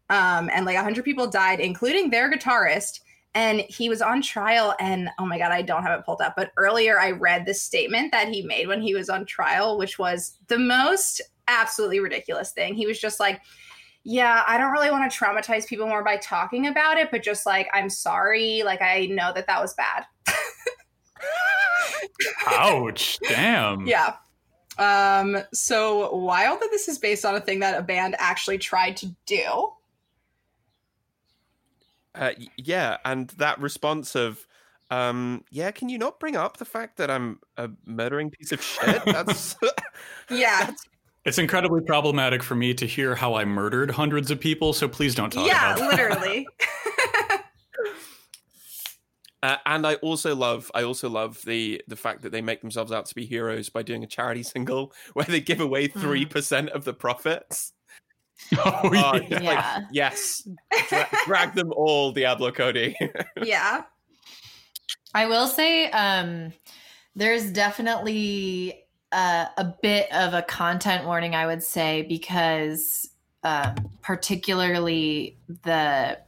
Um, 0.08 0.50
and 0.52 0.64
like 0.64 0.76
100 0.76 1.04
people 1.04 1.26
died, 1.26 1.60
including 1.60 2.10
their 2.10 2.30
guitarist. 2.30 3.00
And 3.34 3.60
he 3.60 3.90
was 3.90 4.00
on 4.00 4.22
trial. 4.22 4.74
And 4.80 5.10
oh 5.18 5.26
my 5.26 5.38
God, 5.38 5.52
I 5.52 5.60
don't 5.60 5.82
have 5.82 5.98
it 5.98 6.06
pulled 6.06 6.22
up. 6.22 6.34
But 6.36 6.52
earlier 6.56 6.98
I 6.98 7.10
read 7.10 7.44
this 7.44 7.60
statement 7.60 8.12
that 8.12 8.28
he 8.28 8.42
made 8.42 8.66
when 8.66 8.80
he 8.80 8.94
was 8.94 9.10
on 9.10 9.26
trial, 9.26 9.76
which 9.76 9.98
was 9.98 10.38
the 10.48 10.58
most 10.58 11.20
absolutely 11.48 12.00
ridiculous 12.00 12.50
thing. 12.52 12.74
He 12.74 12.86
was 12.86 12.98
just 12.98 13.20
like, 13.20 13.40
yeah, 14.04 14.42
I 14.46 14.56
don't 14.58 14.70
really 14.72 14.90
want 14.90 15.10
to 15.10 15.18
traumatize 15.18 15.66
people 15.66 15.86
more 15.86 16.04
by 16.04 16.16
talking 16.18 16.66
about 16.68 16.96
it, 16.98 17.10
but 17.10 17.22
just 17.22 17.44
like, 17.46 17.68
I'm 17.72 17.90
sorry. 17.90 18.62
Like, 18.64 18.80
I 18.82 19.06
know 19.06 19.32
that 19.34 19.46
that 19.48 19.60
was 19.60 19.74
bad. 19.74 20.04
Ouch! 22.48 23.18
Damn. 23.28 23.86
Yeah. 23.96 24.16
Um, 24.78 25.38
so 25.54 26.14
wild 26.14 26.60
that 26.60 26.68
this 26.70 26.86
is 26.86 26.98
based 26.98 27.24
on 27.24 27.34
a 27.34 27.40
thing 27.40 27.60
that 27.60 27.78
a 27.78 27.82
band 27.82 28.14
actually 28.18 28.58
tried 28.58 28.96
to 28.98 29.14
do. 29.24 29.72
uh, 32.14 32.32
yeah 32.58 32.98
and 33.04 33.28
that 33.38 33.58
response 33.60 34.14
of 34.14 34.46
um 34.90 35.44
yeah 35.50 35.70
can 35.70 35.88
you 35.88 35.98
not 35.98 36.20
bring 36.20 36.36
up 36.36 36.56
the 36.58 36.64
fact 36.64 36.96
that 36.96 37.10
i'm 37.10 37.38
a 37.56 37.68
murdering 37.84 38.30
piece 38.30 38.52
of 38.52 38.62
shit 38.62 39.02
that's 39.06 39.56
Yeah. 40.30 40.70
It's 41.26 41.38
incredibly 41.38 41.80
problematic 41.82 42.42
for 42.42 42.54
me 42.54 42.72
to 42.74 42.86
hear 42.86 43.14
how 43.14 43.34
I 43.34 43.44
murdered 43.44 43.90
hundreds 43.90 44.30
of 44.30 44.38
people, 44.40 44.72
so 44.72 44.88
please 44.88 45.14
don't 45.14 45.30
talk 45.32 45.46
yeah, 45.46 45.74
about 45.74 45.90
that. 45.90 45.98
Yeah, 45.98 46.08
literally. 46.08 46.48
Uh, 49.42 49.56
and 49.66 49.86
I 49.86 49.94
also 49.96 50.34
love, 50.34 50.70
I 50.74 50.82
also 50.82 51.08
love 51.10 51.40
the 51.44 51.80
the 51.86 51.94
fact 51.94 52.22
that 52.22 52.32
they 52.32 52.40
make 52.40 52.62
themselves 52.62 52.90
out 52.90 53.04
to 53.06 53.14
be 53.14 53.26
heroes 53.26 53.68
by 53.68 53.82
doing 53.82 54.02
a 54.02 54.06
charity 54.06 54.42
single 54.54 54.92
where 55.12 55.26
they 55.26 55.40
give 55.40 55.60
away 55.60 55.88
Hmm. 55.88 56.00
three 56.00 56.24
percent 56.26 56.70
of 56.70 56.84
the 56.84 56.94
profits. 56.94 57.72
Oh, 58.58 58.80
Oh, 58.84 59.14
yeah. 59.30 59.40
like, 59.40 59.84
yes, 59.92 60.48
Dra- 60.88 61.08
drag 61.26 61.54
them 61.54 61.72
all, 61.72 62.12
Diablo 62.12 62.50
Cody. 62.50 62.96
yeah. 63.42 63.82
I 65.14 65.26
will 65.26 65.46
say 65.46 65.90
um, 65.90 66.52
there's 67.14 67.50
definitely 67.52 68.85
uh, 69.12 69.46
a 69.56 69.64
bit 69.82 70.12
of 70.12 70.34
a 70.34 70.42
content 70.42 71.06
warning, 71.06 71.34
I 71.34 71.46
would 71.46 71.62
say, 71.62 72.02
because 72.02 73.08
um, 73.42 73.74
particularly 74.02 75.38
the 75.62 76.18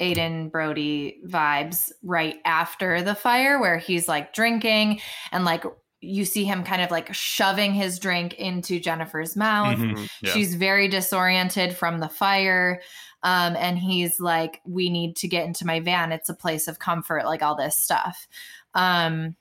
Adam 0.00 0.48
Brody 0.48 1.18
vibes 1.26 1.90
right 2.02 2.36
after 2.44 3.02
the 3.02 3.14
fire, 3.14 3.60
where 3.60 3.78
he's 3.78 4.06
like 4.06 4.32
drinking 4.32 5.00
and 5.32 5.44
like 5.44 5.64
you 6.00 6.24
see 6.24 6.44
him 6.44 6.62
kind 6.62 6.80
of 6.80 6.92
like 6.92 7.12
shoving 7.12 7.74
his 7.74 7.98
drink 7.98 8.34
into 8.34 8.78
Jennifer's 8.78 9.34
mouth. 9.34 9.78
Mhm, 9.78 10.08
yeah. 10.22 10.32
She's 10.32 10.54
very 10.54 10.86
disoriented 10.86 11.76
from 11.76 11.98
the 11.98 12.08
fire. 12.08 12.80
Um, 13.24 13.56
and 13.56 13.76
he's 13.76 14.20
like, 14.20 14.60
We 14.64 14.90
need 14.90 15.16
to 15.16 15.26
get 15.26 15.44
into 15.44 15.66
my 15.66 15.80
van. 15.80 16.12
It's 16.12 16.28
a 16.28 16.34
place 16.34 16.68
of 16.68 16.78
comfort, 16.78 17.24
like 17.24 17.42
all 17.42 17.56
this 17.56 17.74
stuff. 17.74 18.28
Um, 18.74 19.34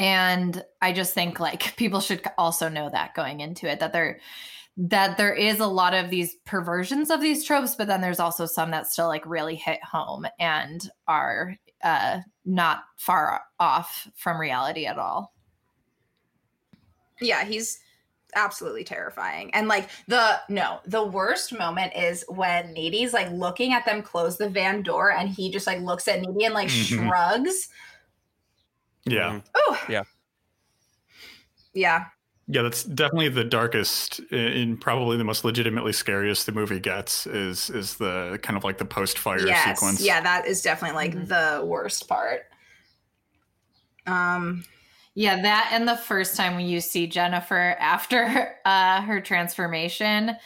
and 0.00 0.64
I 0.80 0.94
just 0.94 1.12
think 1.12 1.38
like 1.38 1.76
people 1.76 2.00
should 2.00 2.22
also 2.38 2.68
know 2.68 2.88
that 2.90 3.14
going 3.14 3.40
into 3.40 3.70
it 3.70 3.78
that 3.80 3.92
there 3.92 4.18
that 4.76 5.18
there 5.18 5.34
is 5.34 5.60
a 5.60 5.66
lot 5.66 5.92
of 5.92 6.08
these 6.08 6.36
perversions 6.46 7.10
of 7.10 7.20
these 7.20 7.44
tropes, 7.44 7.74
but 7.74 7.86
then 7.86 8.00
there's 8.00 8.20
also 8.20 8.46
some 8.46 8.70
that 8.70 8.86
still 8.86 9.08
like 9.08 9.26
really 9.26 9.54
hit 9.56 9.82
home 9.84 10.26
and 10.38 10.88
are 11.06 11.54
uh 11.84 12.20
not 12.46 12.84
far 12.96 13.42
off 13.58 14.08
from 14.16 14.40
reality 14.40 14.86
at 14.86 14.98
all. 14.98 15.34
Yeah, 17.20 17.44
he's 17.44 17.78
absolutely 18.34 18.84
terrifying. 18.84 19.52
And 19.52 19.68
like 19.68 19.90
the 20.08 20.40
no, 20.48 20.80
the 20.86 21.04
worst 21.04 21.52
moment 21.52 21.92
is 21.94 22.24
when 22.28 22.72
Needy's 22.72 23.12
like 23.12 23.30
looking 23.32 23.74
at 23.74 23.84
them 23.84 24.02
close 24.02 24.38
the 24.38 24.48
van 24.48 24.82
door 24.82 25.10
and 25.12 25.28
he 25.28 25.50
just 25.50 25.66
like 25.66 25.80
looks 25.80 26.08
at 26.08 26.20
Needy 26.20 26.46
and 26.46 26.54
like 26.54 26.68
Mhm. 26.68 27.08
shrugs. 27.08 27.68
Yeah. 29.10 29.40
Oh. 29.54 29.80
Yeah. 29.88 30.02
Yeah. 31.74 32.06
Yeah, 32.52 32.62
that's 32.62 32.82
definitely 32.82 33.28
the 33.28 33.44
darkest 33.44 34.20
and 34.32 34.80
probably 34.80 35.16
the 35.16 35.22
most 35.24 35.44
legitimately 35.44 35.92
scariest 35.92 36.46
the 36.46 36.52
movie 36.52 36.80
gets 36.80 37.26
is 37.28 37.70
is 37.70 37.94
the 37.96 38.40
kind 38.42 38.56
of 38.56 38.64
like 38.64 38.78
the 38.78 38.84
post 38.84 39.18
fire 39.18 39.46
yes. 39.46 39.78
sequence. 39.78 40.00
Yeah, 40.00 40.20
that 40.20 40.48
is 40.48 40.60
definitely 40.60 40.96
like 40.96 41.14
Mhm. 41.14 41.28
the 41.28 41.64
worst 41.64 42.08
part. 42.08 42.46
Um 44.06 44.64
Yeah, 45.14 45.40
that 45.42 45.70
and 45.72 45.86
the 45.86 45.96
first 45.96 46.36
time 46.36 46.56
when 46.56 46.66
you 46.66 46.80
see 46.80 47.06
Jennifer 47.06 47.76
after 47.78 48.56
uh, 48.64 49.02
her 49.02 49.20
transformation, 49.20 50.36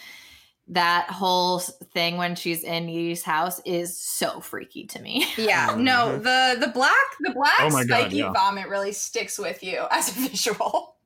that 0.69 1.11
whole 1.11 1.59
thing 1.59 2.17
when 2.17 2.35
she's 2.35 2.65
in 2.65 2.87
Needy's 2.87 3.23
house 3.23 3.61
is 3.67 3.99
so 3.99 4.41
freaky 4.41 4.87
to 4.87 5.01
me. 5.03 5.27
yeah, 5.37 5.75
no, 5.77 6.17
the 6.19 6.57
the 6.59 6.69
black 6.69 6.95
the 7.21 7.33
black 7.33 7.53
Oh 7.61 7.71
God, 7.71 7.85
spiky 7.85 8.17
yeah. 8.17 8.33
vomit 8.33 8.69
really 8.69 8.93
sticks 8.93 9.39
with 9.39 9.63
you 9.63 9.85
as 9.91 10.09
a 10.17 10.29
visual. 10.29 10.97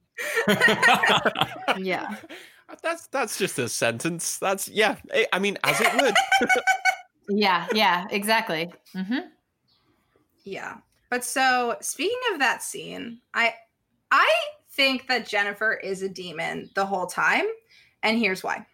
yeah. 1.77 2.17
That's 2.83 3.07
that's 3.09 3.39
just 3.39 3.59
a 3.59 3.69
sentence. 3.69 4.39
That's 4.39 4.69
yeah. 4.69 4.97
I- 5.13 5.27
I 5.33 5.39
mean, 5.39 5.59
as 5.65 5.81
it 5.81 5.93
would. 6.01 6.15
Yeah, 7.31 7.67
yeah, 7.73 8.07
exactly. 8.11 8.71
hmm 8.95 9.19
Yeah. 10.45 10.77
But 11.11 11.25
so 11.25 11.77
speaking 11.81 12.19
of 12.33 12.39
that 12.41 12.63
scene, 12.63 13.21
I 13.35 13.55
I 14.11 14.31
think 14.73 15.09
that 15.09 15.27
Jennifer 15.27 15.75
is 15.75 16.03
a 16.03 16.09
demon 16.09 16.71
the 16.75 16.85
whole 16.87 17.07
time, 17.07 17.45
and 18.03 18.19
here's 18.19 18.45
why. 18.45 18.67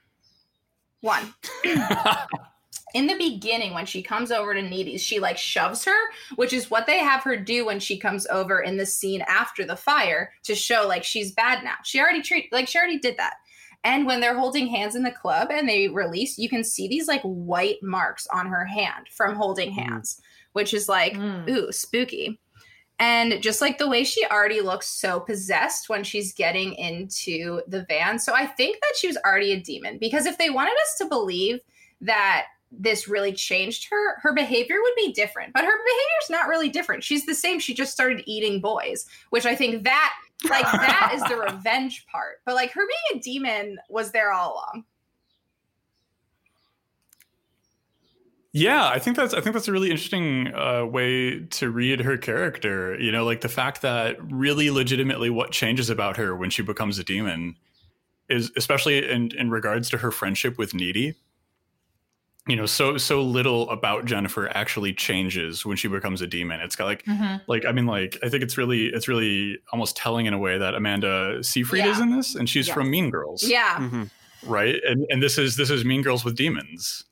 One, 1.05 1.34
in 2.94 3.07
the 3.07 3.16
beginning 3.18 3.74
when 3.74 3.86
she 3.86 4.02
comes 4.02 4.30
over 4.30 4.55
to 4.55 4.62
Needy's, 4.62 5.02
she 5.02 5.18
like 5.20 5.36
shoves 5.36 5.84
her, 5.84 5.96
which 6.36 6.52
is 6.52 6.70
what 6.70 6.86
they 6.86 6.98
have 7.00 7.22
her 7.24 7.36
do 7.36 7.66
when 7.66 7.78
she 7.80 7.98
comes 7.98 8.26
over 8.28 8.61
in 8.61 8.76
the 8.76 8.86
scene 8.86 9.22
after 9.28 9.64
the 9.66 9.76
fire 9.76 10.32
to 10.44 10.55
show 10.55 10.86
like 10.86 11.05
she's 11.05 11.32
bad 11.32 11.62
now. 11.64 11.74
She 11.84 12.00
already 12.00 12.22
treat 12.22 12.52
like 12.52 12.68
she 12.68 12.78
already 12.78 12.98
did 12.98 13.16
that. 13.18 13.34
And 13.82 14.07
when 14.07 14.20
they're 14.20 14.38
holding 14.38 14.68
hands 14.68 14.94
in 14.96 15.02
the 15.02 15.11
club 15.11 15.48
and 15.50 15.68
they 15.68 15.88
release, 15.88 16.38
you 16.38 16.48
can 16.48 16.64
see 16.64 16.88
these 16.88 17.07
like 17.07 17.20
white 17.22 17.82
marks 17.82 18.26
on 18.32 18.46
her 18.46 18.64
hand 18.64 19.09
from 19.11 19.34
holding 19.34 19.72
Mm. 19.72 19.74
hands, 19.84 20.22
which 20.52 20.72
is 20.72 20.88
like, 20.88 21.12
Mm. 21.14 21.50
ooh, 21.50 21.70
spooky. 21.72 22.40
And 22.99 23.42
just 23.42 23.61
like 23.61 23.78
the 23.78 23.88
way 23.88 24.05
she 24.05 24.24
already 24.26 24.61
looks 24.61 24.86
so 24.86 25.20
possessed 25.20 25.88
when 25.88 26.05
she's 26.05 26.32
getting 26.32 26.74
into 26.74 27.61
the 27.66 27.84
van. 27.88 28.18
So 28.18 28.34
I 28.34 28.47
think 28.47 28.76
that 28.80 28.97
she 28.97 29.09
was 29.09 29.18
already 29.24 29.53
a 29.53 29.61
demon 29.61 29.99
because 29.99 30.26
if 30.26 30.38
they 30.38 30.51
wanted 30.51 30.74
us 30.74 30.97
to 30.99 31.07
believe 31.07 31.61
that 32.01 32.47
this 32.70 33.09
really 33.09 33.32
changed 33.32 33.88
her, 33.90 34.18
her 34.20 34.32
behavior 34.32 34.76
would 34.80 34.95
be 34.97 35.12
different. 35.12 35.53
But 35.53 35.64
her 35.64 35.70
behavior's 35.70 36.30
not 36.30 36.49
really 36.49 36.68
different. 36.68 37.05
She's 37.05 37.26
the 37.26 37.34
same. 37.34 37.59
She 37.59 37.74
just 37.74 37.92
started 37.92 38.22
eating 38.26 38.61
boys, 38.61 39.07
which 39.30 39.47
I 39.47 39.55
think 39.55 39.84
that 39.84 40.12
like 40.49 40.64
that 40.64 41.12
is 41.14 41.22
the 41.22 41.36
revenge 41.53 42.07
part. 42.07 42.40
But 42.45 42.55
like 42.55 42.72
her 42.72 42.82
being 42.86 43.20
a 43.20 43.22
demon 43.22 43.78
was 43.88 44.11
there 44.11 44.32
all 44.32 44.55
along. 44.55 44.84
Yeah, 48.57 48.86
I 48.88 49.00
think 49.00 49.16
that's 49.16 49.34
I 49.34 49.40
think 49.40 49.52
that's 49.55 49.66
a 49.66 49.72
really 49.72 49.90
interesting 49.90 50.55
uh, 50.55 50.86
way 50.86 51.40
to 51.40 51.70
read 51.70 51.98
her 52.00 52.16
character. 52.16 52.96
You 53.00 53.11
know, 53.11 53.24
like 53.24 53.40
the 53.40 53.48
fact 53.48 53.82
that 53.82 54.16
really 54.32 54.70
legitimately 54.70 55.28
what 55.28 55.50
changes 55.50 55.90
about 55.90 56.16
her 56.18 56.36
when 56.36 56.50
she 56.50 56.62
becomes 56.62 56.96
a 57.00 57.05
demon 57.05 57.57
is 58.28 58.52
especially 58.57 59.11
in 59.11 59.32
in 59.36 59.50
regards 59.50 59.90
to 59.90 59.98
her 59.98 60.12
friendship 60.12 60.57
with 60.57 60.72
Needy. 60.72 61.14
You 62.46 62.55
know, 62.55 62.66
so 62.66 62.96
so 62.96 63.22
little 63.22 63.68
about 63.70 64.05
Jennifer 64.05 64.48
actually 64.57 64.92
changes 64.94 65.66
when 65.66 65.76
she 65.76 65.88
becomes 65.88 66.22
a 66.22 66.26
demon. 66.28 66.61
It's 66.61 66.76
got 66.76 66.84
like 66.84 67.05
Mhm. 67.07 67.40
like 67.48 67.64
I 67.64 67.72
mean 67.72 67.86
like 67.86 68.18
I 68.22 68.28
think 68.28 68.44
it's 68.44 68.57
really 68.57 68.86
it's 68.86 69.09
really 69.09 69.59
almost 69.72 69.96
telling 69.96 70.26
in 70.26 70.32
a 70.34 70.38
way 70.38 70.59
that 70.59 70.74
Amanda 70.74 71.42
Seyfried 71.42 71.84
Yeah. 71.84 71.90
is 71.90 71.98
in 71.98 72.14
this 72.16 72.36
and 72.36 72.48
she's 72.48 72.68
Yes. 72.68 72.74
from 72.74 72.88
Mean 72.88 73.11
Girls. 73.11 73.42
Yeah. 73.42 73.78
Mhm. 73.78 74.11
Right? 74.46 74.76
And 74.86 75.05
and 75.11 75.20
this 75.20 75.38
is 75.38 75.57
this 75.57 75.70
is 75.70 75.84
Mean 75.84 76.02
Girls 76.02 76.24
with 76.24 76.36
demons. 76.36 77.02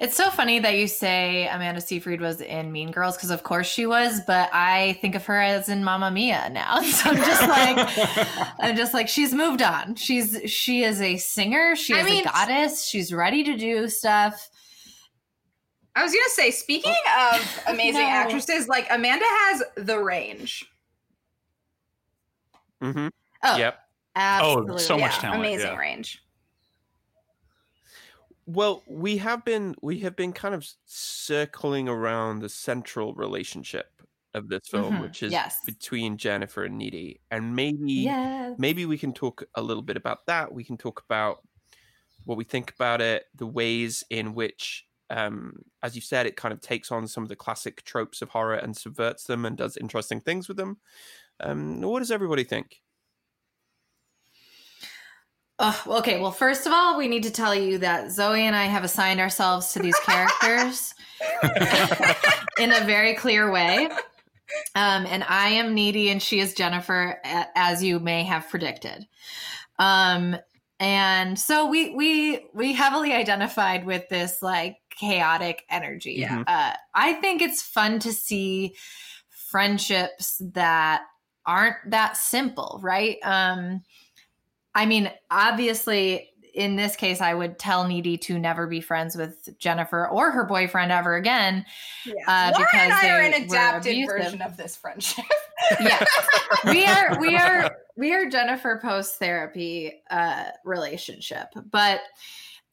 It's 0.00 0.16
so 0.16 0.30
funny 0.30 0.58
that 0.60 0.76
you 0.78 0.86
say 0.88 1.46
Amanda 1.48 1.80
Seyfried 1.80 2.22
was 2.22 2.40
in 2.40 2.72
Mean 2.72 2.90
Girls 2.90 3.16
because, 3.16 3.28
of 3.30 3.42
course, 3.42 3.66
she 3.68 3.84
was. 3.84 4.20
But 4.26 4.48
I 4.52 4.94
think 5.02 5.14
of 5.14 5.26
her 5.26 5.38
as 5.38 5.68
in 5.68 5.84
Mamma 5.84 6.10
Mia 6.10 6.48
now. 6.50 6.80
So 6.82 7.10
I'm 7.10 7.16
just 7.16 7.42
like, 7.42 8.48
I'm 8.60 8.76
just 8.76 8.94
like, 8.94 9.08
she's 9.08 9.34
moved 9.34 9.60
on. 9.60 9.96
She's 9.96 10.40
she 10.50 10.84
is 10.84 11.02
a 11.02 11.18
singer. 11.18 11.76
She 11.76 11.92
I 11.94 11.98
is 12.00 12.04
mean- 12.06 12.22
a 12.26 12.30
goddess. 12.30 12.86
She's 12.86 13.12
ready 13.12 13.44
to 13.44 13.56
do 13.58 13.88
stuff. 13.88 14.48
I 15.94 16.02
was 16.02 16.12
gonna 16.12 16.24
say, 16.30 16.50
speaking 16.50 16.94
of 17.20 17.62
amazing 17.68 18.00
No. 18.02 18.08
actresses, 18.08 18.68
like 18.68 18.86
Amanda 18.90 19.24
has 19.26 19.62
the 19.76 19.98
range. 19.98 20.64
Mm-hmm. 22.82 23.08
Oh, 23.42 23.56
Yep. 23.58 23.78
absolutely. 24.16 24.78
so 24.78 24.96
much 24.96 25.12
Yeah, 25.16 25.20
talent, 25.20 25.40
Amazing 25.40 25.66
yeah. 25.72 25.76
range. 25.76 26.22
Well, 28.52 28.82
we 28.88 29.18
have 29.18 29.44
been 29.44 29.74
we 29.82 30.00
have 30.00 30.16
been 30.16 30.32
kind 30.32 30.54
of 30.54 30.66
circling 30.84 31.88
around 31.88 32.40
the 32.40 32.48
central 32.48 33.14
relationship 33.14 34.02
of 34.34 34.48
this 34.48 34.62
film, 34.68 34.98
Mhm, 34.98 35.00
which 35.00 35.22
is 35.22 35.32
yes. 35.32 35.56
between 35.64 36.16
Jennifer 36.16 36.64
and 36.64 36.76
Needy, 36.78 37.20
and 37.30 37.54
maybe 37.54 38.10
Yeah. 38.10 38.54
maybe 38.56 38.86
we 38.86 38.98
can 38.98 39.12
talk 39.12 39.44
a 39.54 39.62
little 39.62 39.82
bit 39.82 39.96
about 39.96 40.26
that. 40.26 40.52
We 40.52 40.64
can 40.64 40.76
talk 40.78 41.02
about 41.04 41.46
what 42.24 42.38
we 42.38 42.44
think 42.44 42.72
about 42.72 43.00
it, 43.00 43.26
the 43.34 43.46
ways 43.46 44.04
in 44.10 44.34
which, 44.34 44.86
um, 45.10 45.64
as 45.82 45.96
you 45.96 46.02
said, 46.02 46.26
it 46.26 46.36
kind 46.36 46.52
of 46.54 46.60
takes 46.60 46.92
on 46.92 47.08
some 47.08 47.22
of 47.24 47.28
the 47.30 47.36
classic 47.36 47.84
tropes 47.84 48.22
of 48.22 48.30
horror 48.30 48.56
and 48.56 48.76
subverts 48.76 49.24
them 49.24 49.46
and 49.46 49.56
does 49.58 49.76
interesting 49.76 50.20
things 50.20 50.48
with 50.48 50.56
them. 50.58 50.80
Um, 51.40 51.80
what 51.82 52.00
does 52.00 52.10
everybody 52.12 52.44
think? 52.44 52.82
Oh, 55.62 55.84
okay. 55.98 56.18
Well, 56.18 56.32
first 56.32 56.66
of 56.66 56.72
all, 56.72 56.96
we 56.96 57.06
need 57.06 57.22
to 57.24 57.30
tell 57.30 57.54
you 57.54 57.76
that 57.78 58.10
Zoe 58.10 58.46
and 58.46 58.56
I 58.56 58.64
have 58.64 58.82
assigned 58.82 59.20
ourselves 59.20 59.72
to 59.74 59.78
these 59.78 59.98
characters 60.06 60.94
in 62.58 62.72
a 62.72 62.80
very 62.86 63.14
clear 63.14 63.52
way. 63.52 63.90
Um, 64.74 65.06
and 65.06 65.22
I 65.28 65.50
am 65.50 65.74
Needy 65.74 66.08
and 66.08 66.22
she 66.22 66.40
is 66.40 66.54
Jennifer, 66.54 67.20
as 67.54 67.84
you 67.84 68.00
may 68.00 68.24
have 68.24 68.48
predicted. 68.48 69.06
Um, 69.78 70.34
and 70.80 71.38
so 71.38 71.68
we 71.68 71.94
we 71.94 72.46
we 72.54 72.72
heavily 72.72 73.12
identified 73.12 73.84
with 73.84 74.08
this 74.08 74.40
like 74.40 74.78
chaotic 74.88 75.64
energy. 75.68 76.14
Yeah. 76.20 76.42
Uh, 76.46 76.72
I 76.94 77.12
think 77.14 77.42
it's 77.42 77.60
fun 77.60 77.98
to 78.00 78.14
see 78.14 78.74
friendships 79.50 80.40
that 80.54 81.02
aren't 81.44 81.76
that 81.90 82.16
simple, 82.16 82.80
right? 82.82 83.18
Um, 83.22 83.82
I 84.74 84.86
mean, 84.86 85.10
obviously, 85.30 86.30
in 86.54 86.76
this 86.76 86.96
case, 86.96 87.20
I 87.20 87.34
would 87.34 87.58
tell 87.58 87.86
Needy 87.86 88.18
to 88.18 88.38
never 88.38 88.66
be 88.66 88.80
friends 88.80 89.16
with 89.16 89.56
Jennifer 89.58 90.08
or 90.08 90.30
her 90.30 90.44
boyfriend 90.44 90.90
ever 90.92 91.14
again. 91.16 91.64
Yeah. 92.04 92.12
Uh, 92.26 92.50
Laura 92.52 92.66
because 92.70 92.80
and 92.84 92.92
I 92.92 93.10
are 93.10 93.20
an 93.20 93.34
adapted 93.44 94.06
version 94.06 94.42
of 94.42 94.56
this 94.56 94.76
friendship. 94.76 95.24
Yeah, 95.78 96.02
we 96.64 96.84
are 96.86 97.20
we 97.20 97.36
are 97.38 97.76
we 97.96 98.14
are 98.14 98.28
Jennifer 98.28 98.80
post 98.82 99.16
therapy 99.18 100.02
uh, 100.10 100.44
relationship, 100.64 101.48
but 101.70 102.00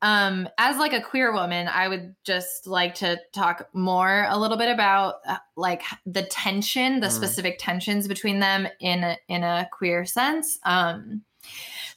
um 0.03 0.47
as 0.57 0.77
like 0.77 0.93
a 0.93 1.01
queer 1.01 1.33
woman 1.33 1.67
i 1.67 1.87
would 1.87 2.15
just 2.23 2.67
like 2.67 2.93
to 2.93 3.19
talk 3.33 3.67
more 3.73 4.27
a 4.29 4.37
little 4.37 4.55
bit 4.57 4.69
about 4.71 5.15
uh, 5.27 5.37
like 5.55 5.81
the 6.05 6.21
tension 6.21 6.99
the 6.99 7.07
Mm. 7.07 7.11
specific 7.11 7.57
tensions 7.57 8.07
between 8.07 8.39
them 8.39 8.67
in 8.79 9.03
a, 9.03 9.17
in 9.27 9.43
a 9.43 9.67
queer 9.71 10.05
sense 10.05 10.59
um 10.65 11.23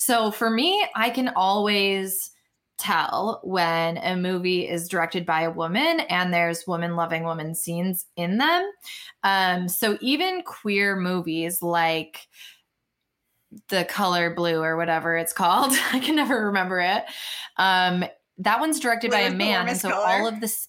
so 0.01 0.30
for 0.30 0.51
me 0.51 0.84
i 0.96 1.11
can 1.11 1.28
always 1.36 2.30
tell 2.78 3.40
when 3.44 3.98
a 3.98 4.16
movie 4.16 4.66
is 4.66 4.88
directed 4.88 5.26
by 5.26 5.42
a 5.42 5.51
woman 5.51 6.01
and 6.09 6.32
there's 6.32 6.66
woman 6.66 6.96
loving 6.96 7.24
woman 7.24 7.55
scenes 7.55 8.07
in 8.16 8.38
them 8.38 8.70
um 9.22 9.68
so 9.68 9.98
even 10.01 10.42
queer 10.42 10.96
movies 10.96 11.61
like 11.62 12.26
the 13.68 13.84
color 13.84 14.34
blue 14.34 14.62
or 14.62 14.78
whatever 14.78 15.16
it's 15.16 15.34
called 15.34 15.72
i 15.92 16.01
can 16.01 16.16
never 16.16 16.46
remember 16.46 16.80
it 16.80 17.05
um 17.59 18.03
that 18.38 18.59
one's 18.59 18.80
directed 18.80 19.11
by 19.11 19.20
a 19.20 19.30
man 19.30 19.68
and 19.68 19.78
so 19.78 19.90
color. 19.90 20.07
all 20.07 20.26
of 20.26 20.40
this 20.40 20.68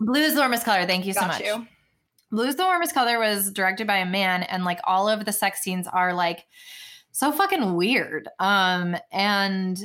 blue 0.00 0.22
is 0.22 0.32
the 0.32 0.40
warmest 0.40 0.64
color 0.64 0.86
thank 0.86 1.04
you 1.04 1.12
so 1.12 1.20
Got 1.20 1.28
much 1.28 1.40
you. 1.42 1.66
is 2.42 2.56
the 2.56 2.64
Warmest 2.64 2.94
Color 2.94 3.18
was 3.18 3.50
directed 3.50 3.88
by 3.88 3.96
a 3.96 4.06
man, 4.06 4.44
and 4.44 4.64
like 4.64 4.78
all 4.84 5.08
of 5.08 5.24
the 5.24 5.32
sex 5.32 5.60
scenes 5.62 5.88
are 5.88 6.14
like 6.14 6.46
so 7.12 7.32
fucking 7.32 7.74
weird. 7.74 8.28
Um, 8.38 8.96
and 9.12 9.78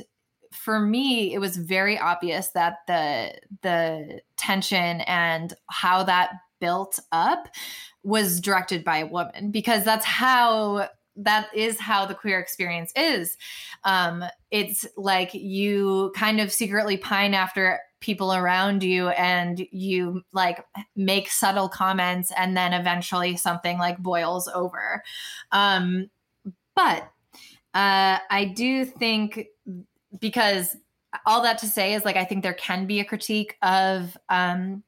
for 0.51 0.79
me, 0.79 1.33
it 1.33 1.39
was 1.39 1.57
very 1.57 1.99
obvious 1.99 2.49
that 2.49 2.77
the 2.87 3.33
the 3.61 4.21
tension 4.37 5.01
and 5.01 5.53
how 5.69 6.03
that 6.03 6.31
built 6.59 6.99
up 7.11 7.49
was 8.03 8.39
directed 8.39 8.83
by 8.83 8.99
a 8.99 9.07
woman 9.07 9.51
because 9.51 9.83
that's 9.83 10.05
how 10.05 10.87
that 11.17 11.47
is 11.55 11.79
how 11.79 12.05
the 12.05 12.15
queer 12.15 12.39
experience 12.39 12.91
is. 12.95 13.37
Um, 13.83 14.23
it's 14.51 14.85
like 14.97 15.33
you 15.33 16.11
kind 16.15 16.39
of 16.39 16.51
secretly 16.51 16.97
pine 16.97 17.33
after 17.33 17.79
people 18.01 18.33
around 18.33 18.83
you 18.83 19.09
and 19.09 19.65
you 19.71 20.21
like 20.31 20.63
make 20.95 21.29
subtle 21.29 21.69
comments 21.69 22.31
and 22.37 22.55
then 22.55 22.73
eventually 22.73 23.35
something 23.35 23.79
like 23.79 23.97
boils 23.97 24.47
over 24.49 25.01
um 25.51 26.07
but 26.75 27.09
uh 27.75 28.17
i 28.31 28.51
do 28.55 28.85
think 28.85 29.45
because 30.19 30.75
all 31.25 31.43
that 31.43 31.57
to 31.59 31.67
say 31.67 31.93
is 31.93 32.03
like 32.03 32.15
i 32.15 32.25
think 32.25 32.41
there 32.41 32.53
can 32.53 32.87
be 32.87 32.99
a 32.99 33.05
critique 33.05 33.55
of 33.61 34.17
um 34.29 34.83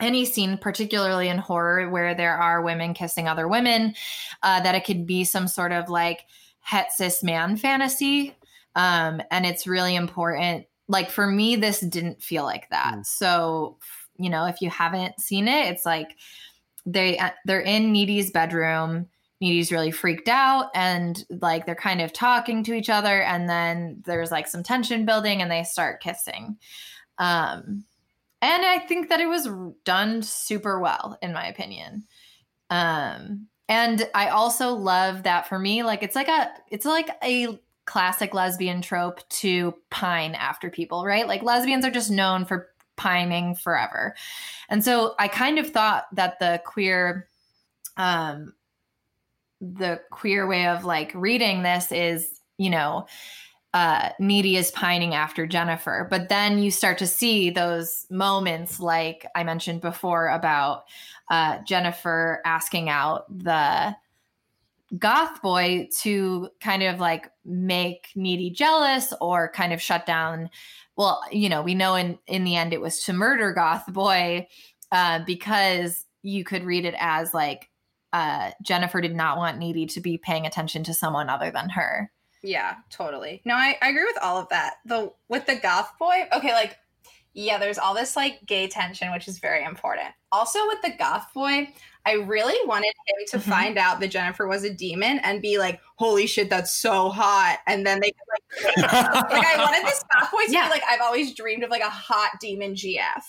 any 0.00 0.24
scene 0.24 0.58
particularly 0.58 1.28
in 1.28 1.38
horror 1.38 1.88
where 1.88 2.14
there 2.14 2.36
are 2.36 2.62
women 2.62 2.92
kissing 2.92 3.28
other 3.28 3.48
women 3.48 3.94
uh 4.42 4.60
that 4.60 4.74
it 4.74 4.84
could 4.84 5.06
be 5.06 5.24
some 5.24 5.48
sort 5.48 5.72
of 5.72 5.88
like 5.88 6.26
het 6.60 6.92
cis 6.92 7.22
man 7.22 7.56
fantasy. 7.56 8.36
Um 8.74 9.22
and 9.30 9.46
it's 9.46 9.66
really 9.66 9.94
important 9.94 10.66
like 10.88 11.10
for 11.10 11.26
me 11.26 11.56
this 11.56 11.80
didn't 11.80 12.22
feel 12.22 12.44
like 12.44 12.68
that. 12.70 12.94
Mm. 12.98 13.06
so 13.06 13.78
you 14.18 14.30
know 14.30 14.46
if 14.46 14.60
you 14.60 14.70
haven't 14.70 15.20
seen 15.20 15.48
it 15.48 15.68
it's 15.68 15.86
like 15.86 16.16
they 16.84 17.18
uh, 17.18 17.30
they're 17.44 17.60
in 17.60 17.92
needy's 17.92 18.30
bedroom 18.30 19.06
needy's 19.42 19.72
really 19.72 19.90
freaked 19.90 20.28
out 20.28 20.70
and 20.74 21.24
like 21.28 21.66
they're 21.66 21.74
kind 21.74 22.00
of 22.00 22.12
talking 22.12 22.64
to 22.64 22.72
each 22.72 22.88
other 22.88 23.20
and 23.22 23.48
then 23.48 24.02
there's 24.06 24.30
like 24.30 24.46
some 24.46 24.62
tension 24.62 25.04
building 25.04 25.42
and 25.42 25.50
they 25.50 25.64
start 25.64 26.00
kissing. 26.00 26.56
Um 27.18 27.84
and 28.40 28.64
i 28.64 28.78
think 28.78 29.08
that 29.08 29.20
it 29.20 29.28
was 29.28 29.48
done 29.84 30.22
super 30.22 30.80
well 30.80 31.18
in 31.20 31.32
my 31.32 31.46
opinion. 31.46 32.04
Um 32.70 33.48
and 33.68 34.08
i 34.14 34.28
also 34.28 34.70
love 34.70 35.24
that 35.24 35.48
for 35.48 35.58
me 35.58 35.82
like 35.82 36.02
it's 36.02 36.16
like 36.16 36.28
a 36.28 36.50
it's 36.70 36.86
like 36.86 37.10
a 37.22 37.58
classic 37.84 38.32
lesbian 38.32 38.80
trope 38.80 39.28
to 39.28 39.74
pine 39.90 40.34
after 40.34 40.70
people 40.70 41.04
right? 41.04 41.26
Like 41.26 41.42
lesbians 41.42 41.84
are 41.84 41.90
just 41.90 42.10
known 42.10 42.44
for 42.44 42.68
pining 42.96 43.56
forever. 43.56 44.14
And 44.68 44.84
so 44.84 45.14
I 45.18 45.26
kind 45.28 45.58
of 45.58 45.70
thought 45.70 46.04
that 46.14 46.38
the 46.38 46.62
queer 46.64 47.28
um 47.96 48.54
the 49.62 50.00
queer 50.10 50.46
way 50.46 50.66
of 50.66 50.84
like 50.84 51.12
reading 51.14 51.62
this 51.62 51.92
is, 51.92 52.40
you 52.58 52.68
know, 52.68 53.06
uh, 53.74 54.10
Needy 54.18 54.56
is 54.56 54.70
pining 54.72 55.14
after 55.14 55.46
Jennifer. 55.46 56.06
But 56.10 56.28
then 56.28 56.58
you 56.58 56.70
start 56.70 56.98
to 56.98 57.06
see 57.06 57.48
those 57.48 58.06
moments, 58.10 58.80
like 58.80 59.26
I 59.34 59.44
mentioned 59.44 59.80
before, 59.80 60.28
about 60.28 60.84
uh, 61.30 61.58
Jennifer 61.64 62.42
asking 62.44 62.90
out 62.90 63.24
the 63.30 63.96
goth 64.98 65.40
boy 65.40 65.88
to 66.02 66.50
kind 66.60 66.82
of 66.82 67.00
like 67.00 67.30
make 67.44 68.08
Needy 68.14 68.50
jealous 68.50 69.14
or 69.20 69.50
kind 69.52 69.72
of 69.72 69.80
shut 69.80 70.04
down. 70.04 70.50
Well, 70.96 71.22
you 71.30 71.48
know, 71.48 71.62
we 71.62 71.74
know 71.74 71.94
in 71.94 72.18
in 72.26 72.44
the 72.44 72.56
end 72.56 72.74
it 72.74 72.80
was 72.80 73.02
to 73.04 73.14
murder 73.14 73.54
goth 73.54 73.86
boy 73.86 74.48
uh, 74.90 75.20
because 75.24 76.04
you 76.22 76.44
could 76.44 76.64
read 76.64 76.84
it 76.84 76.94
as 76.98 77.32
like 77.32 77.70
uh, 78.12 78.50
Jennifer 78.62 79.00
did 79.00 79.14
not 79.14 79.36
want 79.38 79.58
Needy 79.58 79.86
to 79.86 80.00
be 80.00 80.18
paying 80.18 80.46
attention 80.46 80.84
to 80.84 80.94
someone 80.94 81.28
other 81.30 81.50
than 81.50 81.70
her. 81.70 82.10
Yeah, 82.42 82.76
totally. 82.90 83.40
No, 83.44 83.54
I, 83.54 83.78
I 83.80 83.88
agree 83.90 84.04
with 84.04 84.18
all 84.20 84.36
of 84.38 84.48
that. 84.48 84.74
The 84.84 85.12
with 85.28 85.46
the 85.46 85.54
goth 85.56 85.92
boy, 85.98 86.28
okay, 86.32 86.52
like 86.52 86.76
yeah, 87.34 87.56
there's 87.56 87.78
all 87.78 87.94
this 87.94 88.14
like 88.16 88.44
gay 88.44 88.68
tension, 88.68 89.10
which 89.12 89.26
is 89.26 89.38
very 89.38 89.64
important. 89.64 90.08
Also 90.32 90.58
with 90.66 90.82
the 90.82 90.90
goth 90.98 91.32
boy, 91.32 91.72
I 92.04 92.12
really 92.14 92.56
wanted 92.66 92.92
him 93.06 93.26
to 93.28 93.38
Mhm. 93.38 93.48
find 93.50 93.78
out 93.78 94.00
that 94.00 94.08
Jennifer 94.08 94.46
was 94.46 94.64
a 94.64 94.74
demon 94.74 95.18
and 95.20 95.40
be 95.40 95.56
like, 95.58 95.80
"Holy 95.96 96.26
shit, 96.26 96.50
that's 96.50 96.72
so 96.72 97.08
hot!" 97.08 97.60
And 97.66 97.86
then 97.86 98.00
they 98.00 98.12
like, 98.64 98.76
like 98.76 99.46
I 99.46 99.56
wanted 99.58 99.86
this 99.86 100.04
goth 100.12 100.30
boy 100.32 100.44
to 100.46 100.52
Yeah. 100.52 100.64
be 100.64 100.70
like, 100.70 100.82
I've 100.86 101.00
always 101.00 101.34
dreamed 101.34 101.62
of 101.62 101.70
like 101.70 101.80
a 101.82 101.88
hot 101.88 102.32
demon 102.40 102.74
GF, 102.74 103.22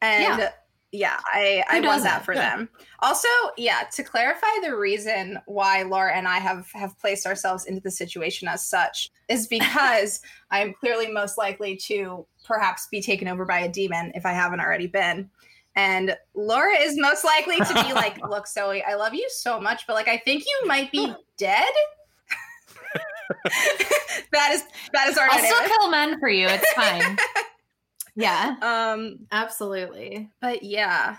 and 0.00 0.38
Yeah. 0.38 0.50
Yeah, 0.92 1.18
I 1.32 1.64
I 1.68 1.80
Who 1.80 1.86
want 1.86 2.02
that 2.04 2.24
for 2.24 2.34
Yeah. 2.34 2.50
them. 2.56 2.68
Also, 3.00 3.26
yeah, 3.56 3.84
to 3.94 4.02
clarify 4.02 4.46
the 4.62 4.76
reason 4.76 5.38
why 5.46 5.82
Laura 5.82 6.14
and 6.14 6.28
I 6.28 6.38
have 6.38 6.70
have 6.72 6.98
placed 6.98 7.26
ourselves 7.26 7.64
into 7.64 7.80
the 7.80 7.90
situation 7.90 8.46
as 8.46 8.66
such 8.66 9.10
is 9.28 9.46
because 9.58 10.20
I'm 10.50 10.74
clearly 10.74 11.10
most 11.10 11.38
likely 11.38 11.76
to 11.88 12.26
perhaps 12.44 12.88
be 12.90 13.00
taken 13.00 13.26
over 13.26 13.44
by 13.46 13.60
a 13.60 13.68
demon 13.70 14.12
if 14.14 14.26
I 14.26 14.32
haven't 14.32 14.60
already 14.60 14.86
been. 14.86 15.30
And 15.74 16.14
Laura 16.34 16.76
is 16.78 16.98
most 16.98 17.24
likely 17.24 17.56
to 17.56 17.74
be 17.86 17.94
like, 17.94 18.18
"Look, 18.28 18.46
Zoe, 18.46 18.82
I 18.84 18.94
love 18.94 19.14
you 19.14 19.26
so 19.30 19.58
much, 19.58 19.86
but 19.86 19.94
like 19.94 20.08
I 20.08 20.18
think 20.18 20.44
you 20.46 20.66
might 20.68 20.92
be 20.92 21.12
dead." 21.38 21.72
that 24.32 24.50
is 24.52 24.62
that 24.92 25.08
is 25.08 25.16
our 25.16 25.26
I'll 25.30 25.38
still 25.38 25.66
kill 25.68 25.90
men 25.90 26.20
for 26.20 26.28
you. 26.28 26.46
It's 26.48 26.70
fine. 26.74 27.16
Yeah, 28.16 28.56
Um 28.62 29.20
absolutely. 29.32 30.30
but 30.40 30.62
yeah 30.62 31.16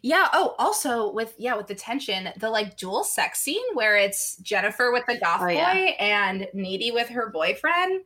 yeah 0.00 0.28
oh 0.32 0.54
also 0.60 1.10
with 1.12 1.34
yeah 1.38 1.56
with 1.56 1.66
the 1.66 1.74
tension 1.74 2.28
the 2.36 2.48
like 2.48 2.76
dual 2.76 3.02
sex 3.02 3.40
scene 3.40 3.64
where 3.74 3.96
it's 3.96 4.36
jennifer 4.36 4.92
with 4.92 5.04
the 5.08 5.18
goth 5.18 5.40
Oh, 5.42 5.46
boy 5.46 5.52
yeah. 5.54 5.94
and 5.98 6.46
needy 6.54 6.92
with 6.92 7.08
her 7.08 7.30
boyfriend 7.30 8.02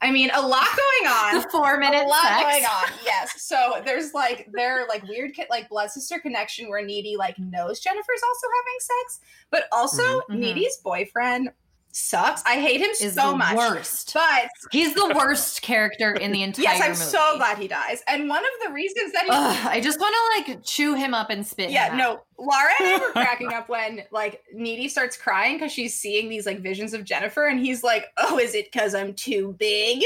i 0.00 0.10
mean 0.10 0.30
a 0.32 0.40
lot 0.40 0.64
going 0.74 1.12
on 1.12 1.34
The 1.42 1.48
four 1.50 1.74
a 1.74 1.78
minute 1.78 2.08
lot 2.08 2.22
sex. 2.22 2.42
going 2.44 2.64
on 2.64 2.84
yes 3.04 3.42
so 3.42 3.82
there's 3.84 4.14
like 4.14 4.48
their 4.54 4.86
like 4.88 5.02
weird 5.06 5.32
like 5.50 5.68
blood 5.68 5.90
sister 5.90 6.18
connection 6.18 6.70
where 6.70 6.82
needy 6.82 7.16
like 7.18 7.38
knows 7.38 7.78
jennifer's 7.80 8.22
also 8.26 8.46
having 8.58 8.80
sex 8.80 9.20
but 9.50 9.64
also 9.70 10.02
Mhm, 10.02 10.20
mhm. 10.30 10.38
needy's 10.38 10.78
boyfriend 10.78 11.50
sucks 11.94 12.42
i 12.46 12.54
hate 12.54 12.80
him 12.80 12.88
Is 13.00 13.14
so 13.14 13.32
the 13.32 13.36
much 13.36 13.56
worst. 13.56 14.12
but 14.14 14.48
He's 14.70 14.94
the 14.94 15.12
worst 15.14 15.60
character 15.62 16.12
in 16.12 16.32
the 16.32 16.42
entire 16.42 16.62
movie. 16.64 16.76
yes 16.78 16.82
i'm 16.82 16.90
movie. 16.92 17.02
so 17.02 17.36
glad 17.36 17.58
he 17.58 17.68
dies 17.68 18.02
and 18.08 18.28
one 18.28 18.42
of 18.42 18.50
the 18.66 18.72
reasons 18.72 19.12
that 19.12 19.24
he 19.24 19.30
Ugh, 19.30 19.66
I 19.70 19.80
just 19.80 20.00
want 20.00 20.14
to 20.46 20.52
like 20.52 20.64
chew 20.64 20.94
him 20.94 21.12
up 21.14 21.28
and 21.30 21.46
spit. 21.46 21.70
yeah 21.70 21.94
no 21.94 22.20
laura 22.38 22.70
and 22.80 22.88
i 22.88 22.98
were 22.98 23.12
cracking 23.12 23.52
up 23.52 23.68
when 23.68 24.02
like 24.10 24.42
needy 24.54 24.88
starts 24.88 25.16
crying 25.16 25.56
because 25.56 25.70
she's 25.72 25.94
seeing 25.94 26.28
these 26.28 26.46
like 26.46 26.60
visions 26.60 26.94
of 26.94 27.04
jennifer 27.04 27.46
and 27.46 27.60
he's 27.60 27.84
like 27.84 28.06
oh 28.16 28.38
is 28.38 28.54
it 28.54 28.72
because 28.72 28.94
i'm 28.94 29.12
too 29.14 29.54
big 29.58 30.02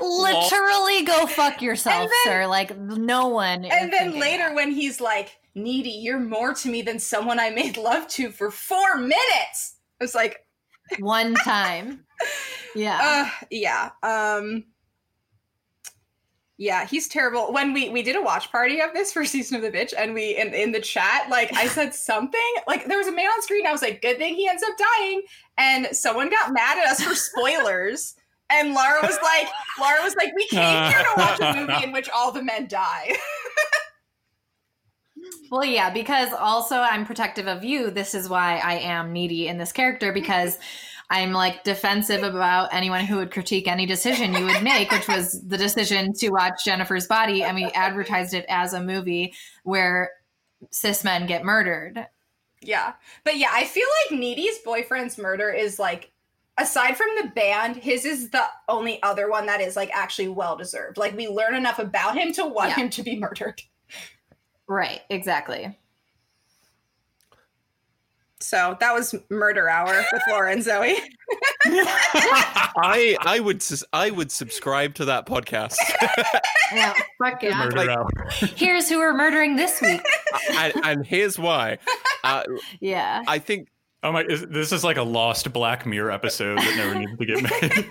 Literally, 0.00 1.02
go 1.04 1.26
fuck 1.26 1.60
yourself, 1.62 2.08
then- 2.24 2.32
sir. 2.32 2.46
Like 2.46 2.76
no 2.78 3.28
one. 3.28 3.64
and 3.64 3.92
then 3.92 4.18
later 4.18 4.44
that. 4.48 4.54
when 4.54 4.70
he's 4.70 5.00
like 5.00 5.36
needy. 5.54 5.90
You're 5.90 6.20
more 6.20 6.54
to 6.54 6.68
me 6.68 6.82
than 6.82 6.98
someone 6.98 7.38
i 7.38 7.50
made 7.50 7.76
love 7.76 8.08
to 8.08 8.30
for 8.30 8.50
four 8.50 8.96
minutes. 8.96 9.76
It's 10.00 10.14
like 10.14 10.46
one 10.98 11.34
time, 11.34 12.04
yeah. 12.74 12.98
uh 13.40 13.44
yeah 13.50 13.90
um 14.02 14.64
yeah 16.58 16.86
he's 16.86 17.08
terrible. 17.08 17.52
When 17.52 17.72
we 17.72 17.88
we 17.88 18.02
did 18.02 18.16
a 18.16 18.22
watch 18.22 18.50
party 18.50 18.80
of 18.80 18.92
this 18.92 19.12
for 19.12 19.24
season 19.26 19.56
of 19.56 19.62
the 19.62 19.70
bitch 19.70 19.94
and 19.96 20.14
we 20.14 20.36
in, 20.36 20.52
in 20.54 20.72
the 20.72 20.80
chat 20.80 21.28
like 21.30 21.50
i 21.56 21.66
said 21.66 21.94
something 21.94 22.52
like 22.68 22.86
there 22.86 22.98
was 22.98 23.06
a 23.06 23.12
man 23.12 23.26
on 23.26 23.42
screen 23.42 23.66
i 23.66 23.72
was 23.72 23.82
like 23.82 24.02
good 24.02 24.18
thing 24.18 24.34
he 24.34 24.48
ends 24.48 24.62
up 24.62 24.76
dying. 24.98 25.22
And 25.58 25.88
someone 25.92 26.30
got 26.30 26.52
mad 26.52 26.78
at 26.78 26.86
us 26.86 27.02
for 27.02 27.14
spoilers 27.14 28.14
and 28.50 28.74
laura 28.74 29.00
was 29.02 29.18
like 29.22 29.48
laura 29.78 30.02
was 30.02 30.14
like 30.16 30.34
we 30.34 30.46
came 30.48 30.90
here 30.90 31.02
to 31.02 31.14
watch 31.16 31.40
a 31.40 31.54
movie 31.54 31.84
in 31.84 31.92
which 31.92 32.08
all 32.10 32.32
the 32.32 32.42
men 32.42 32.66
die 32.66 33.16
Well, 35.50 35.64
yeah, 35.64 35.90
because 35.90 36.32
also 36.32 36.76
I'm 36.76 37.04
protective 37.04 37.46
of 37.48 37.64
you. 37.64 37.90
This 37.90 38.14
is 38.14 38.28
why 38.28 38.58
I 38.58 38.74
am 38.74 39.12
needy 39.12 39.48
in 39.48 39.58
this 39.58 39.72
character 39.72 40.12
because 40.12 40.58
I'm 41.12 41.32
like 41.32 41.64
defensive 41.64 42.22
about 42.22 42.72
anyone 42.72 43.04
who 43.04 43.16
would 43.16 43.32
critique 43.32 43.66
any 43.66 43.84
decision 43.84 44.32
you 44.32 44.44
would 44.44 44.62
make, 44.62 44.92
which 44.92 45.08
was 45.08 45.42
the 45.44 45.58
decision 45.58 46.12
to 46.14 46.30
watch 46.30 46.64
Jennifer's 46.64 47.08
Body. 47.08 47.42
And 47.42 47.56
we 47.56 47.64
advertised 47.64 48.32
it 48.32 48.46
as 48.48 48.74
a 48.74 48.80
movie 48.80 49.34
where 49.64 50.12
cis 50.70 51.02
men 51.02 51.26
get 51.26 51.44
murdered. 51.44 52.06
Yeah. 52.60 52.92
But 53.24 53.38
yeah, 53.38 53.50
I 53.52 53.64
feel 53.64 53.88
like 54.04 54.20
Needy's 54.20 54.58
boyfriend's 54.58 55.18
murder 55.18 55.50
is 55.50 55.80
like 55.80 56.12
aside 56.56 56.96
from 56.96 57.08
the 57.20 57.28
band, 57.28 57.74
his 57.76 58.04
is 58.04 58.30
the 58.30 58.44
only 58.68 59.02
other 59.02 59.28
one 59.28 59.46
that 59.46 59.60
is 59.60 59.74
like 59.74 59.90
actually 59.92 60.28
well 60.28 60.56
deserved. 60.56 60.96
Like 60.96 61.16
we 61.16 61.26
learn 61.26 61.56
enough 61.56 61.80
about 61.80 62.16
him 62.16 62.32
to 62.34 62.46
want 62.46 62.68
Yeah. 62.70 62.84
him 62.84 62.90
to 62.90 63.02
be 63.02 63.18
murdered. 63.18 63.62
Right, 64.70 65.00
exactly. 65.10 65.76
So 68.38 68.76
that 68.80 68.94
was 68.94 69.14
murder 69.28 69.68
hour 69.68 70.02
with 70.12 70.22
Laura 70.30 70.52
and 70.52 70.62
Zoe. 70.62 70.96
I 71.66 73.16
I 73.20 73.40
would 73.40 73.62
I 73.92 74.10
would 74.10 74.30
subscribe 74.32 74.94
to 74.94 75.04
that 75.06 75.26
podcast. 75.26 75.74
Yeah, 76.72 76.94
fuck 77.18 77.42
yeah. 77.42 77.58
Murder 77.64 77.76
Like- 77.78 77.88
hour. 77.88 78.08
Here's 78.54 78.88
who 78.88 78.98
we're 78.98 79.12
murdering 79.12 79.56
this 79.56 79.80
week. 79.82 80.00
and, 80.52 80.72
and 80.84 81.04
here's 81.04 81.36
why. 81.36 81.78
Uh, 82.22 82.44
Yeah. 82.78 83.24
I 83.26 83.40
think 83.40 83.66
Oh 84.04 84.12
my! 84.12 84.22
Is, 84.22 84.46
this 84.46 84.70
is 84.70 84.84
like 84.84 84.96
a 84.96 85.02
lost 85.02 85.52
Black 85.52 85.84
Mirror 85.84 86.12
episode 86.12 86.58
that 86.58 86.76
never 86.76 86.94
needed 86.94 87.18
to 87.18 87.26
get 87.26 87.42
made. 87.76 87.90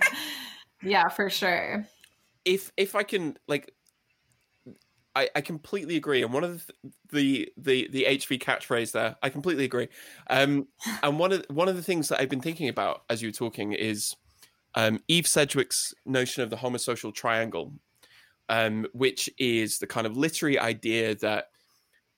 Yeah, 0.82 1.08
for 1.08 1.28
sure. 1.28 1.84
if 2.46 2.72
if 2.78 2.94
I 2.94 3.02
can 3.02 3.36
like 3.46 3.70
I, 5.16 5.28
I 5.34 5.40
completely 5.40 5.96
agree 5.96 6.22
and 6.22 6.32
one 6.32 6.44
of 6.44 6.66
the 6.66 6.74
the 7.12 7.52
the, 7.56 7.88
the 7.90 8.06
HV 8.08 8.40
catchphrase 8.40 8.92
there 8.92 9.16
I 9.22 9.28
completely 9.28 9.64
agree. 9.64 9.88
Um 10.28 10.68
and 11.02 11.18
one 11.18 11.32
of 11.32 11.44
one 11.48 11.68
of 11.68 11.76
the 11.76 11.82
things 11.82 12.08
that 12.08 12.20
I've 12.20 12.28
been 12.28 12.40
thinking 12.40 12.68
about 12.68 13.02
as 13.10 13.22
you 13.22 13.28
were 13.28 13.32
talking 13.32 13.72
is 13.72 14.14
um 14.74 15.00
Eve 15.08 15.26
Sedgwick's 15.26 15.94
notion 16.06 16.42
of 16.42 16.50
the 16.50 16.56
homosocial 16.56 17.14
triangle 17.14 17.72
um 18.48 18.86
which 18.92 19.28
is 19.38 19.78
the 19.78 19.86
kind 19.86 20.06
of 20.06 20.16
literary 20.16 20.58
idea 20.58 21.14
that 21.16 21.46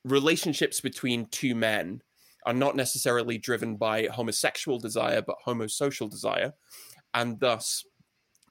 relationships 0.04 0.80
between 0.80 1.26
two 1.26 1.54
men 1.54 2.02
are 2.44 2.52
not 2.52 2.74
necessarily 2.74 3.38
driven 3.38 3.76
by 3.76 4.06
homosexual 4.06 4.78
desire 4.78 5.22
but 5.22 5.36
homosocial 5.46 6.10
desire 6.10 6.52
and 7.14 7.38
thus 7.40 7.84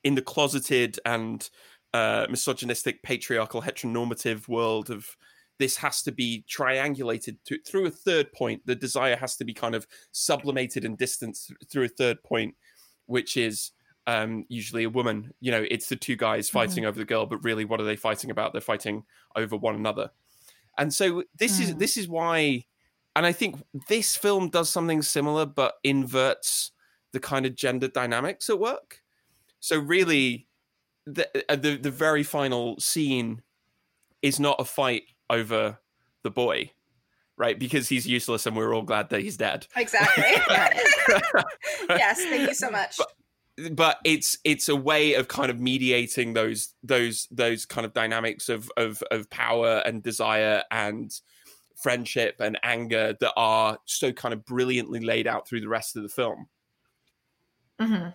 in 0.04 0.16
the 0.16 0.22
closeted 0.22 1.00
and 1.06 1.50
uh, 1.94 2.28
misogynistic, 2.30 3.04
patriarchal, 3.04 3.62
heteronormative 3.62 4.48
world 4.48 4.90
of 4.90 5.18
this 5.60 5.78
has 5.78 6.02
to 6.02 6.12
be 6.12 6.44
triangulated 6.50 7.38
to, 7.46 7.60
through 7.68 7.86
a 7.86 7.92
third 7.92 8.32
point. 8.34 8.62
The 8.66 8.76
desire 8.76 9.16
has 9.16 9.36
to 9.38 9.46
be 9.46 9.54
kind 9.54 9.76
of 9.76 9.86
sublimated 10.12 10.86
and 10.86 10.98
distanced 10.98 11.54
through 11.70 11.84
a 11.84 11.90
third 11.90 12.24
point, 12.24 12.56
which 13.06 13.38
is 13.38 13.72
um, 14.08 14.46
usually 14.50 14.86
a 14.86 14.90
woman. 14.90 15.32
You 15.40 15.52
know, 15.52 15.66
it's 15.70 15.88
the 15.88 15.96
two 15.96 16.16
guys 16.16 16.50
fighting 16.50 16.86
over 16.86 16.98
the 16.98 17.06
girl, 17.06 17.26
but 17.28 17.44
really, 17.44 17.66
what 17.66 17.80
are 17.80 17.84
they 17.84 17.96
fighting 17.96 18.32
about? 18.32 18.54
They're 18.54 18.62
fighting 18.62 19.04
over 19.36 19.56
one 19.56 19.76
another. 19.76 20.10
And 20.78 20.92
so 20.92 21.24
this 21.38 21.60
is 21.60 21.74
Mm. 21.74 21.80
this 21.80 21.98
is 21.98 22.08
why, 22.08 22.66
and 23.16 23.26
I 23.26 23.34
think 23.34 23.62
this 23.88 24.18
film 24.18 24.50
does 24.50 24.70
something 24.70 25.02
similar, 25.04 25.46
but 25.46 25.76
inverts 25.84 26.72
the 27.12 27.20
kind 27.20 27.46
of 27.46 27.56
gender 27.56 27.90
dynamics 27.90 28.50
at 28.50 28.58
work. 28.58 29.04
So 29.60 29.78
really, 29.78 30.48
the 31.06 31.28
uh, 31.52 31.56
the, 31.56 31.78
the 31.78 31.92
very 31.92 32.24
final 32.24 32.80
scene 32.80 33.42
is 34.22 34.40
not 34.40 34.56
a 34.60 34.66
fight 34.66 35.04
over 35.30 35.80
the 36.24 36.32
boy, 36.32 36.72
right? 37.38 37.58
Because 37.58 37.90
he's 37.90 38.06
useless, 38.08 38.46
and 38.46 38.56
we're 38.56 38.74
all 38.74 38.84
glad 38.84 39.10
that 39.10 39.22
he's 39.22 39.38
dead. 39.38 39.68
Exactly. 39.76 40.24
yes, 41.90 42.24
thank 42.24 42.48
you 42.48 42.54
so 42.54 42.70
much. 42.70 42.98
But- 42.98 43.14
but 43.74 43.98
it's 44.06 44.38
it's 44.44 44.70
a 44.70 44.76
way 44.76 45.14
of 45.16 45.28
kind 45.28 45.52
of 45.52 45.60
mediating 45.60 46.34
those 46.34 46.74
those 46.82 47.28
those 47.30 47.66
kind 47.66 47.86
of 47.86 47.94
dynamics 47.94 48.50
of 48.50 48.72
of 48.78 49.04
of 49.12 49.30
power 49.30 49.84
and 49.86 50.02
desire 50.02 50.64
and 50.72 51.12
friendship 51.76 52.38
and 52.40 52.58
anger 52.64 53.16
that 53.20 53.34
are 53.36 53.78
so 53.86 54.12
kind 54.14 54.34
of 54.34 54.46
brilliantly 54.46 55.02
laid 55.02 55.28
out 55.28 55.48
through 55.48 55.60
the 55.62 55.68
rest 55.68 55.96
of 55.96 56.02
the 56.02 56.10
film. 56.10 56.48
hmm 57.80 58.08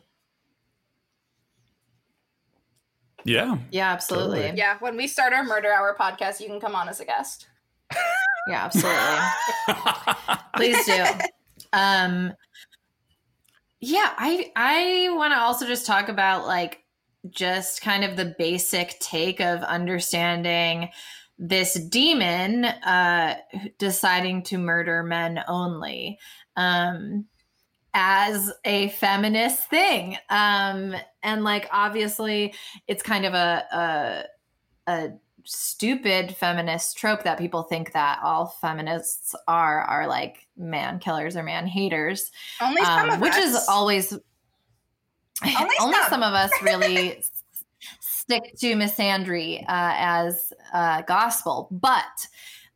Yeah. 3.26 3.56
Yeah, 3.72 3.92
absolutely. 3.92 4.40
Totally. 4.40 4.58
Yeah, 4.58 4.76
when 4.78 4.96
we 4.96 5.06
start 5.08 5.32
our 5.32 5.42
Murder 5.42 5.72
Hour 5.72 5.96
podcast, 5.98 6.40
you 6.40 6.46
can 6.46 6.60
come 6.60 6.74
on 6.74 6.88
as 6.88 7.00
a 7.00 7.04
guest. 7.04 7.48
Yeah, 8.48 8.64
absolutely. 8.64 10.36
Please 10.54 10.86
do. 10.86 11.04
Um 11.72 12.32
yeah, 13.80 14.12
I 14.16 14.52
I 14.54 15.08
want 15.16 15.34
to 15.34 15.38
also 15.40 15.66
just 15.66 15.84
talk 15.84 16.08
about 16.08 16.46
like 16.46 16.84
just 17.28 17.82
kind 17.82 18.04
of 18.04 18.16
the 18.16 18.36
basic 18.38 19.00
take 19.00 19.40
of 19.40 19.62
understanding 19.62 20.90
this 21.40 21.74
demon 21.74 22.66
uh 22.66 23.34
deciding 23.78 24.44
to 24.44 24.58
murder 24.58 25.02
men 25.02 25.40
only 25.48 26.20
um 26.56 27.26
as 27.98 28.52
a 28.66 28.90
feminist 28.90 29.70
thing 29.70 30.18
um 30.28 30.94
and 31.22 31.44
like 31.44 31.66
obviously 31.72 32.52
it's 32.86 33.02
kind 33.02 33.24
of 33.24 33.32
a 33.32 33.64
a, 34.86 34.92
a 34.92 35.08
stupid 35.44 36.36
feminist 36.36 36.98
trope 36.98 37.22
that 37.22 37.38
people 37.38 37.62
think 37.62 37.94
that 37.94 38.20
all 38.22 38.48
feminists 38.60 39.34
are 39.48 39.80
are 39.84 40.06
like 40.06 40.46
man 40.58 40.98
killers 40.98 41.36
or 41.36 41.42
man 41.42 41.66
haters 41.66 42.30
Only 42.60 42.82
some 42.82 43.08
um, 43.08 43.14
of 43.14 43.20
which 43.22 43.32
us. 43.32 43.54
is 43.62 43.66
always 43.68 44.12
Only 44.12 45.54
only, 45.80 45.94
some. 45.96 46.10
some. 46.10 46.22
of 46.22 46.34
us 46.34 46.50
really 46.62 47.22
stick 48.00 48.56
to 48.58 48.74
misandry 48.74 49.62
uh, 49.62 49.94
as 49.96 50.52
uh, 50.74 51.00
gospel 51.02 51.68
but 51.70 52.26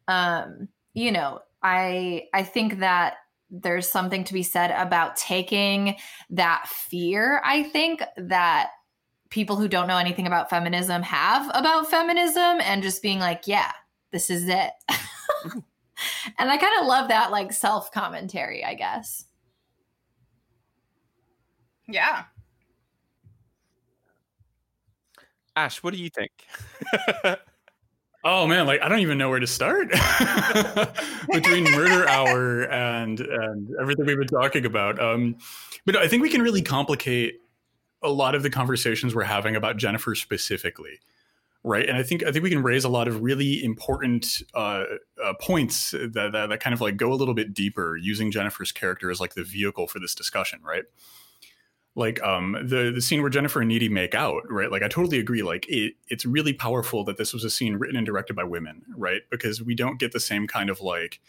um, 0.09 0.67
you 0.95 1.13
know 1.13 1.41
i 1.63 2.23
i 2.33 2.43
think 2.43 2.79
that 2.79 3.17
there's 3.51 3.91
something 3.91 4.25
to 4.25 4.33
be 4.33 4.43
said 4.43 4.71
about 4.71 5.17
taking 5.17 5.97
that 6.31 6.67
fear 6.69 7.41
i 7.45 7.63
think 7.63 8.03
that 8.17 8.71
people 9.31 9.57
who 9.57 9.69
don't 9.69 9.89
know 9.89 9.99
anything 9.99 10.27
about 10.27 10.51
feminism 10.51 11.03
have 11.03 11.51
about 11.55 11.91
feminism 11.91 12.61
and 12.61 12.83
just 12.83 13.03
being 13.03 13.19
like 13.19 13.43
yeah 13.47 13.73
this 14.13 14.31
is 14.31 14.49
it 14.49 14.71
mm-hmm. 14.91 15.59
and 16.39 16.51
i 16.51 16.57
kind 16.57 16.81
of 16.81 16.87
love 16.87 17.09
that 17.09 17.31
like 17.31 17.53
self 17.53 17.91
commentary 17.93 18.65
i 18.65 18.75
guess 18.75 19.25
yeah. 21.91 22.25
Ash, 25.57 25.83
what 25.83 25.93
do 25.93 26.01
you 26.01 26.11
think? 26.11 26.31
Oh 28.23 28.47
man, 28.47 28.67
like 28.67 28.83
I 28.83 28.89
don't 28.89 29.01
even 29.01 29.17
know 29.17 29.31
where 29.31 29.41
to 29.41 29.47
start 29.47 29.89
between 31.33 31.65
Murder 31.65 32.07
Hour 32.07 32.65
and 32.65 33.19
and 33.19 33.71
everything 33.81 34.05
we've 34.05 34.19
been 34.19 34.29
talking 34.29 34.67
about. 34.67 35.01
Um, 35.01 35.37
but 35.87 35.97
I 35.97 36.07
think 36.07 36.23
we 36.23 36.29
can 36.29 36.43
really 36.43 36.61
complicate 36.61 37.41
a 38.03 38.11
lot 38.11 38.35
of 38.35 38.43
the 38.43 38.51
conversations 38.51 39.15
we're 39.15 39.23
having 39.23 39.57
about 39.57 39.79
Jennifer 39.79 40.15
specifically, 40.15 40.99
right? 41.65 41.89
And 41.89 41.97
I 41.97 42.03
think 42.03 42.23
I 42.23 42.31
think 42.31 42.43
we 42.43 42.51
can 42.51 42.63
raise 42.63 42.85
a 42.85 42.91
lot 42.91 43.09
of 43.09 43.23
really 43.23 43.65
important 43.65 44.43
uh, 44.55 44.85
uh, 45.23 45.33
points 45.41 45.93
that, 45.93 46.31
that 46.33 46.49
that 46.49 46.61
kind 46.61 46.75
of 46.75 46.83
like 46.83 46.99
go 46.99 47.13
a 47.13 47.15
little 47.15 47.35
bit 47.35 47.55
deeper 47.55 47.97
using 47.97 48.31
Jennifer's 48.31 48.71
character 48.71 49.11
as 49.11 49.19
like 49.19 49.33
the 49.33 49.45
vehicle 49.45 49.87
for 49.87 49.99
this 49.99 50.15
discussion, 50.15 50.61
right? 50.63 50.85
Like 51.97 52.23
um 52.23 52.57
the 52.63 52.93
the 52.95 53.01
scene 53.01 53.21
where 53.21 53.31
Jennifer 53.31 53.61
and 53.61 53.69
Needy 53.69 53.89
make 53.89 54.15
out, 54.15 54.43
right? 54.49 54.71
Like 54.71 54.83
I 54.83 54.89
totally 54.89 55.19
agree. 55.19 55.43
Like 55.43 55.67
it 55.69 55.95
it's 56.09 56.25
really 56.25 56.53
powerful 56.53 57.05
that 57.05 57.17
this 57.17 57.33
was 57.33 57.45
a 57.45 57.51
scene 57.51 57.77
written 57.77 57.97
and 57.97 58.07
directed 58.07 58.35
by 58.37 58.45
women, 58.45 58.83
right? 58.97 59.23
Because 59.31 59.63
we 59.63 59.75
don't 59.75 59.99
get 59.99 60.13
the 60.13 60.21
same 60.21 60.47
kind 60.47 60.71
of 60.71 60.81
like 60.81 61.21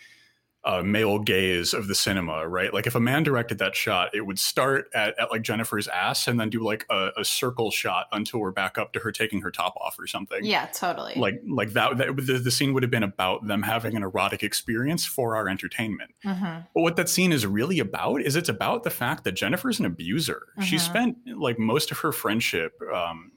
uh, 0.64 0.84
male 0.84 1.18
gaze 1.18 1.74
of 1.74 1.88
the 1.88 1.96
cinema, 1.96 2.48
right? 2.48 2.72
Like 2.74 2.86
if 2.86 2.94
a 2.94 3.00
man 3.00 3.24
directed 3.24 3.58
that 3.58 3.76
shot, 3.76 4.14
it 4.14 4.22
would 4.28 4.38
start 4.38 4.90
at, 4.94 5.18
at 5.20 5.32
like 5.32 5.42
Jennifer's 5.42 5.88
ass 5.88 6.28
and 6.28 6.40
then 6.40 6.50
do 6.52 6.64
like 6.64 6.86
a, 6.90 7.10
a 7.18 7.26
circle 7.26 7.72
shot 7.72 8.06
until 8.12 8.40
we're 8.40 8.52
back 8.52 8.78
up 8.78 8.94
to 8.94 9.00
her 9.00 9.12
taking 9.12 9.42
her 9.42 9.50
top 9.50 9.76
off 9.78 9.98
or 10.00 10.06
something 10.06 10.44
yeah 10.46 10.68
totally 10.68 11.14
like 11.16 11.42
like 11.48 11.74
that, 11.74 11.98
that 11.98 12.16
the, 12.16 12.34
the 12.38 12.52
scene 12.52 12.74
would 12.74 12.84
have 12.84 12.92
been 12.92 13.02
about 13.04 13.48
them 13.48 13.64
having 13.64 13.96
an 13.96 14.04
erotic 14.04 14.44
experience 14.44 15.04
for 15.06 15.36
our 15.36 15.50
entertainment 15.50 16.12
Mhm. 16.24 16.68
but 16.76 16.82
what 16.82 16.96
that 16.96 17.10
scene 17.10 17.32
is 17.32 17.46
really 17.46 17.80
about 17.80 18.22
is 18.22 18.36
it's 18.36 18.50
about 18.50 18.84
the 18.84 18.90
fact 18.92 19.24
that 19.24 19.32
Jennifer's 19.32 19.80
an 19.80 19.86
abuser. 19.86 20.44
She 20.64 20.76
Mhm. 20.76 20.80
spent 20.80 21.18
like 21.38 21.58
most 21.58 21.90
of 21.92 21.98
her 22.00 22.12
friendship 22.12 22.74
um, 22.94 23.32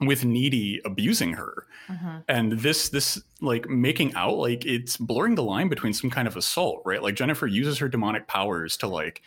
with 0.00 0.24
Needy 0.24 0.80
abusing 0.84 1.34
her, 1.34 1.66
Mhm. 1.88 2.24
and 2.28 2.52
this 2.52 2.88
this 2.88 3.22
like 3.40 3.68
making 3.68 4.14
out 4.14 4.36
like 4.38 4.64
it's 4.64 4.96
blurring 4.96 5.34
the 5.34 5.42
line 5.42 5.68
between 5.68 5.92
some 5.92 6.10
kind 6.10 6.26
of 6.26 6.36
assault, 6.36 6.82
right? 6.84 7.02
Like 7.02 7.14
Jennifer 7.16 7.46
uses 7.46 7.78
her 7.78 7.88
demonic 7.88 8.26
powers 8.26 8.76
to 8.78 8.86
like 8.86 9.22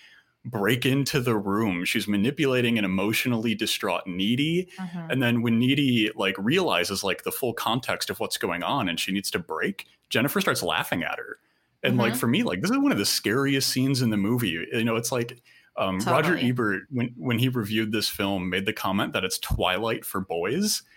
break 0.45 0.85
into 0.85 1.21
the 1.21 1.35
room. 1.37 1.85
She's 1.85 2.07
manipulating 2.07 2.77
an 2.77 2.83
emotionally 2.85 3.55
distraught 3.55 4.05
Needy, 4.07 4.67
Mhm. 4.77 5.11
and 5.11 5.21
then 5.23 5.41
when 5.41 5.59
Needy 5.59 6.09
like 6.15 6.35
realizes 6.37 7.03
like 7.03 7.23
the 7.23 7.31
full 7.31 7.53
context 7.53 8.09
of 8.09 8.19
what's 8.19 8.37
going 8.37 8.63
on 8.63 8.89
and 8.89 8.99
she 8.99 9.11
needs 9.11 9.31
to 9.31 9.39
break, 9.39 9.85
Jennifer 10.09 10.41
starts 10.41 10.61
laughing 10.63 11.03
at 11.03 11.17
her. 11.17 11.37
And 11.81 11.97
like 11.97 12.13
Mhm. 12.13 12.17
for 12.17 12.27
me, 12.27 12.43
like 12.43 12.61
this 12.61 12.71
is 12.71 12.77
one 12.77 12.91
of 12.91 12.97
the 12.97 13.05
scariest 13.05 13.69
scenes 13.69 14.01
in 14.01 14.09
the 14.09 14.17
movie. 14.17 14.49
You 14.73 14.83
know, 14.83 14.95
it's 14.95 15.11
like 15.11 15.39
um, 15.77 15.99
Roger 15.99 16.37
Ebert 16.37 16.83
when 16.89 17.13
when 17.17 17.39
he 17.39 17.49
reviewed 17.49 17.91
this 17.91 18.07
film 18.09 18.49
made 18.49 18.65
the 18.65 18.73
comment 18.73 19.13
that 19.13 19.23
it's 19.23 19.39
Twilight 19.39 20.05
for 20.05 20.21
boys. 20.21 20.83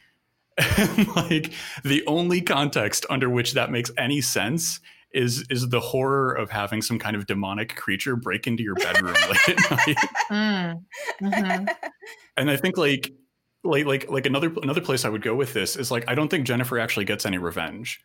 And 0.59 1.09
like 1.17 1.53
the 1.85 2.03
only 2.07 2.41
context 2.41 3.05
under 3.11 3.29
which 3.29 3.53
that 3.53 3.71
makes 3.71 3.91
any 3.99 4.23
sense 4.23 4.81
is 5.13 5.45
is 5.51 5.69
the 5.69 5.81
horror 5.81 6.33
of 6.33 6.51
having 6.51 6.81
some 6.83 6.99
kind 6.99 7.15
of 7.15 7.27
demonic 7.27 7.77
creature 7.77 8.17
break 8.17 8.47
into 8.47 8.63
your 8.63 8.75
bedroom 8.75 9.15
late 9.31 9.49
at 9.49 9.71
night 9.71 9.97
Mm. 10.31 10.83
Mhm. 11.23 11.69
and 12.39 12.51
I 12.51 12.57
think 12.57 12.77
like 12.79 13.13
like 13.65 13.85
like 13.87 14.11
like 14.11 14.25
another 14.27 14.51
another 14.63 14.81
place 14.81 15.05
I 15.05 15.11
would 15.11 15.23
go 15.23 15.35
with 15.35 15.53
this 15.53 15.77
is 15.77 15.91
like 15.91 16.05
I 16.09 16.15
don't 16.15 16.29
think 16.29 16.47
Jennifer 16.47 16.79
actually 16.79 17.05
gets 17.05 17.27
any 17.27 17.39
revenge. 17.39 18.01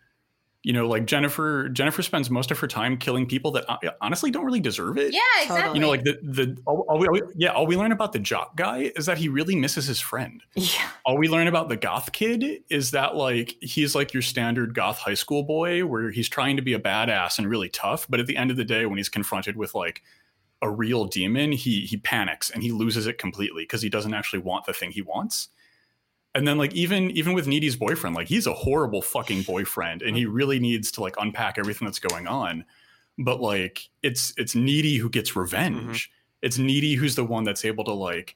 You 0.63 0.73
know, 0.73 0.87
like 0.87 1.05
Jennifer 1.07 1.69
Jennifer 1.69 2.03
spends 2.03 2.29
most 2.29 2.51
of 2.51 2.59
her 2.59 2.67
time 2.67 2.95
killing 2.97 3.25
people 3.25 3.49
that 3.53 3.65
uh, 3.67 3.77
honestly 3.99 4.29
don't 4.29 4.45
really 4.45 4.59
deserve 4.59 4.95
it. 4.99 5.11
Yeah, 5.11 5.19
exactly. 5.41 5.73
You 5.73 5.79
know, 5.81 5.89
like 5.89 6.03
the 6.03 6.19
the 6.21 6.55
all, 6.67 6.85
all 6.87 6.99
we, 6.99 7.07
all 7.07 7.13
we- 7.13 7.23
yeah, 7.35 7.49
all 7.49 7.65
we 7.65 7.75
learn 7.75 7.91
about 7.91 8.13
the 8.13 8.19
jock 8.19 8.55
guy 8.55 8.91
is 8.95 9.07
that 9.07 9.17
he 9.17 9.27
really 9.27 9.55
misses 9.55 9.87
his 9.87 9.99
friend. 9.99 10.43
yeah 10.55 10.87
All 11.03 11.17
we 11.17 11.27
learn 11.29 11.47
about 11.47 11.67
the 11.69 11.77
goth 11.77 12.11
kid 12.11 12.61
is 12.69 12.91
that 12.91 13.15
like 13.15 13.55
he's 13.59 13.95
like 13.95 14.13
your 14.13 14.21
standard 14.21 14.75
goth 14.75 14.99
high 14.99 15.15
school 15.15 15.41
boy 15.41 15.83
where 15.83 16.11
he's 16.11 16.29
trying 16.29 16.57
to 16.57 16.61
be 16.61 16.73
a 16.73 16.79
badass 16.79 17.39
and 17.39 17.49
really 17.49 17.69
tough, 17.69 18.05
but 18.07 18.19
at 18.19 18.27
the 18.27 18.37
end 18.37 18.51
of 18.51 18.57
the 18.57 18.65
day 18.65 18.85
when 18.85 18.97
he's 18.97 19.09
confronted 19.09 19.55
with 19.57 19.73
like 19.73 20.03
a 20.61 20.69
real 20.69 21.05
demon, 21.05 21.53
he 21.53 21.87
he 21.87 21.97
panics 21.97 22.51
and 22.51 22.61
he 22.61 22.71
loses 22.71 23.07
it 23.07 23.17
completely 23.17 23.63
because 23.63 23.81
he 23.81 23.89
doesn't 23.89 24.13
actually 24.13 24.37
want 24.43 24.65
the 24.65 24.73
thing 24.73 24.91
he 24.91 25.01
wants. 25.01 25.47
And 26.33 26.47
then 26.47 26.57
like 26.57 26.73
even 26.73 27.11
even 27.11 27.33
with 27.33 27.47
Needy's 27.47 27.75
boyfriend, 27.75 28.15
like 28.15 28.27
he's 28.27 28.47
a 28.47 28.53
horrible 28.53 29.01
fucking 29.01 29.43
boyfriend 29.43 30.01
and 30.01 30.15
he 30.15 30.25
really 30.25 30.59
needs 30.59 30.91
to 30.93 31.01
like 31.01 31.15
unpack 31.19 31.57
everything 31.57 31.85
that's 31.85 31.99
going 31.99 32.27
on. 32.27 32.63
But 33.17 33.41
like 33.41 33.89
it's 34.01 34.33
it's 34.37 34.55
Needy 34.55 34.97
who 34.97 35.09
gets 35.09 35.31
mm-hmm. 35.31 35.41
revenge. 35.41 36.11
It's 36.41 36.57
Needy 36.57 36.95
who's 36.95 37.15
the 37.15 37.25
one 37.25 37.43
that's 37.43 37.65
able 37.65 37.83
to 37.83 37.93
like 37.93 38.35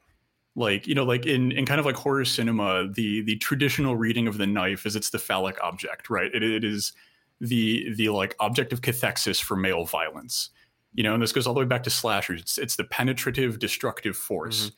like 0.56 0.88
you 0.88 0.96
know 0.96 1.04
like 1.04 1.26
in 1.26 1.52
in 1.52 1.66
kind 1.66 1.80
of 1.80 1.86
like 1.86 1.96
horror 1.96 2.26
cinema 2.26 2.88
the 2.92 3.22
the 3.22 3.38
traditional 3.38 3.96
reading 3.96 4.28
of 4.28 4.38
the 4.38 4.48
knife 4.48 4.86
is 4.86 4.96
it's 4.96 5.10
the 5.10 5.20
phallic 5.20 5.58
object 5.64 6.10
right? 6.10 6.34
It, 6.34 6.44
it 6.44 6.64
is 6.64 6.94
the 7.42 7.94
the 7.96 8.10
like 8.10 8.36
object 8.40 8.72
of 8.74 8.82
cathexis 8.82 9.42
for 9.42 9.56
male 9.56 9.86
violence 9.86 10.50
you 10.94 11.04
know 11.04 11.14
and 11.14 11.22
this 11.22 11.34
goes 11.34 11.46
all 11.46 11.54
the 11.54 11.60
way 11.60 11.66
back 11.66 11.84
to 11.84 11.90
slashers 11.90 12.42
it's, 12.42 12.58
it's 12.58 12.76
the 12.78 12.86
penetrative 12.86 13.60
destructive 13.60 14.16
force 14.16 14.68
mm-hmm. 14.68 14.76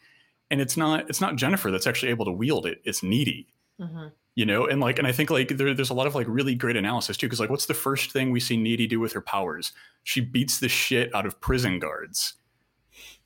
And 0.50 0.62
it's 0.62 0.78
not 0.78 1.10
it's 1.10 1.22
not 1.22 1.36
jennifer 1.36 1.72
that's 1.72 1.88
actually 1.88 2.10
able 2.10 2.26
to 2.26 2.32
wield 2.32 2.66
it. 2.66 2.82
It's 2.86 3.04
needy. 3.04 3.48
Mhm. 3.80 4.12
you 4.34 4.46
know 4.46 4.66
and 4.66 4.80
like 4.82 4.98
and 4.98 5.08
i 5.08 5.12
think 5.12 5.30
like 5.30 5.50
there, 5.50 5.72
there's 5.74 5.92
a 5.92 5.94
lot 5.94 6.08
of 6.08 6.16
like 6.16 6.26
really 6.28 6.56
great 6.56 6.76
analysis 6.76 7.16
too 7.16 7.28
because 7.28 7.40
like 7.40 7.50
what's 7.52 7.68
the 7.68 7.74
first 7.76 8.12
thing 8.12 8.32
we 8.32 8.40
see 8.40 8.58
needy 8.58 8.88
do 8.88 9.00
with 9.00 9.14
her 9.14 9.22
powers? 9.22 9.72
She 10.04 10.20
beats 10.22 10.60
the 10.60 10.70
shit 10.70 11.14
out 11.14 11.26
of 11.28 11.40
prison 11.42 11.78
guards 11.80 12.34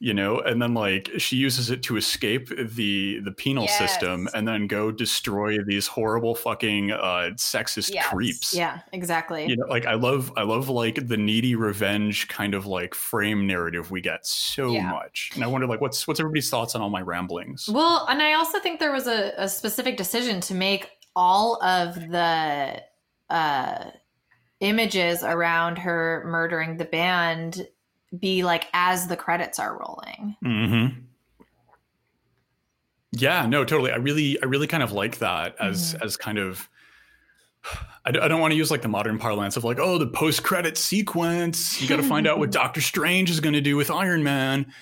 you 0.03 0.15
know 0.15 0.39
and 0.39 0.59
then 0.59 0.73
like 0.73 1.11
she 1.19 1.35
uses 1.37 1.69
it 1.69 1.83
to 1.83 1.95
escape 1.95 2.49
the 2.57 3.19
the 3.19 3.31
penal 3.31 3.65
Yes. 3.65 3.77
system 3.77 4.27
and 4.33 4.47
then 4.47 4.65
go 4.65 4.91
destroy 4.91 5.57
these 5.63 5.85
horrible 5.85 6.33
fucking 6.33 6.91
uh 6.91 7.29
sexist 7.35 7.93
Yes. 7.93 8.07
creeps 8.07 8.51
yeah 8.53 8.79
exactly 8.93 9.45
you 9.47 9.55
know 9.55 9.67
like 9.67 9.85
i 9.85 9.93
love 9.93 10.33
i 10.37 10.41
love 10.41 10.69
like 10.69 11.07
the 11.07 11.17
needy 11.17 11.53
revenge 11.53 12.27
kind 12.29 12.55
of 12.55 12.65
like 12.65 12.95
frame 12.95 13.45
narrative 13.45 13.91
we 13.91 14.01
get 14.01 14.25
so 14.25 14.71
Yeah. 14.73 14.89
much 14.89 15.29
and 15.35 15.43
i 15.43 15.47
wonder 15.47 15.67
like 15.67 15.81
what's 15.81 16.07
what's 16.07 16.19
everybody's 16.19 16.49
thoughts 16.49 16.73
on 16.73 16.81
all 16.81 16.89
my 16.89 17.01
ramblings 17.01 17.69
Well, 17.69 18.07
and 18.09 18.21
I 18.23 18.33
also 18.33 18.59
think 18.59 18.79
there 18.79 18.91
was 18.91 19.05
a, 19.07 19.33
a 19.37 19.47
specific 19.47 19.97
decision 19.97 20.41
to 20.41 20.55
make 20.55 20.89
all 21.15 21.61
of 21.63 21.93
the 22.09 22.81
uh, 23.29 23.83
images 24.61 25.21
around 25.23 25.77
her 25.77 26.23
murdering 26.25 26.77
the 26.77 26.85
band 26.85 27.67
be 28.19 28.43
like 28.43 28.67
as 28.73 29.07
the 29.07 29.15
credits 29.17 29.59
are 29.59 29.77
rolling. 29.77 30.35
mm-hmm 30.43 30.99
Yeah, 33.13 33.45
no, 33.45 33.65
totally. 33.65 33.91
I 33.91 33.97
really, 33.97 34.41
I 34.41 34.45
really 34.45 34.67
kind 34.67 34.83
of 34.83 34.91
like 34.93 35.19
that 35.19 35.55
as 35.59 35.95
Mhm. 35.95 36.01
as 36.05 36.17
kind 36.17 36.37
of. 36.37 36.69
I, 38.05 38.11
d- 38.11 38.19
I 38.19 38.27
don't 38.27 38.41
want 38.41 38.51
to 38.53 38.57
use 38.57 38.71
like 38.71 38.81
the 38.81 38.87
modern 38.87 39.19
parlance 39.19 39.55
of 39.57 39.63
like, 39.63 39.77
oh, 39.79 39.97
the 39.99 40.07
post 40.07 40.41
credit 40.43 40.77
sequence. 40.77 41.79
You 41.81 41.87
got 41.87 41.97
to 41.97 42.03
find 42.03 42.25
out 42.25 42.39
what 42.39 42.51
Doctor 42.61 42.81
Strange 42.81 43.29
is 43.29 43.39
going 43.39 43.53
to 43.53 43.61
do 43.61 43.75
with 43.75 43.91
Iron 43.91 44.23
Man. 44.23 44.73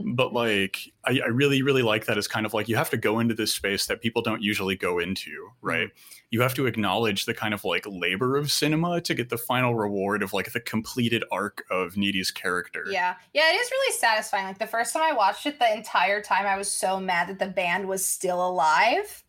But 0.00 0.32
like, 0.32 0.78
I, 1.04 1.20
I 1.22 1.28
really, 1.28 1.62
really 1.62 1.82
like 1.82 2.06
that 2.06 2.16
as 2.16 2.26
kind 2.26 2.46
of 2.46 2.54
like 2.54 2.68
you 2.68 2.76
have 2.76 2.90
to 2.90 2.96
go 2.96 3.18
into 3.20 3.34
this 3.34 3.52
space 3.52 3.86
that 3.86 4.00
people 4.00 4.22
don't 4.22 4.42
usually 4.42 4.74
go 4.76 4.98
into, 4.98 5.50
right? 5.60 5.90
You 6.34 6.40
have 6.40 6.54
to 6.54 6.66
acknowledge 6.66 7.26
the 7.26 7.32
kind 7.32 7.54
of 7.54 7.64
like 7.64 7.86
labor 7.86 8.36
of 8.36 8.50
cinema 8.50 9.00
to 9.02 9.14
get 9.14 9.28
the 9.28 9.38
final 9.38 9.76
reward 9.76 10.20
of 10.20 10.32
like 10.32 10.50
the 10.50 10.58
completed 10.58 11.22
arc 11.30 11.64
of 11.70 11.96
Needy's 11.96 12.32
character. 12.32 12.84
Yeah. 12.90 13.14
Yeah, 13.32 13.52
it 13.52 13.54
is 13.54 13.70
really 13.70 13.96
satisfying. 13.96 14.46
Like 14.46 14.58
the 14.58 14.66
first 14.66 14.92
time 14.92 15.04
I 15.04 15.12
watched 15.12 15.46
it, 15.46 15.60
the 15.60 15.72
entire 15.72 16.20
time 16.20 16.44
I 16.44 16.56
was 16.56 16.68
so 16.68 16.98
mad 16.98 17.28
that 17.28 17.38
the 17.38 17.46
band 17.46 17.86
was 17.86 18.04
still 18.04 18.44
alive. 18.44 19.22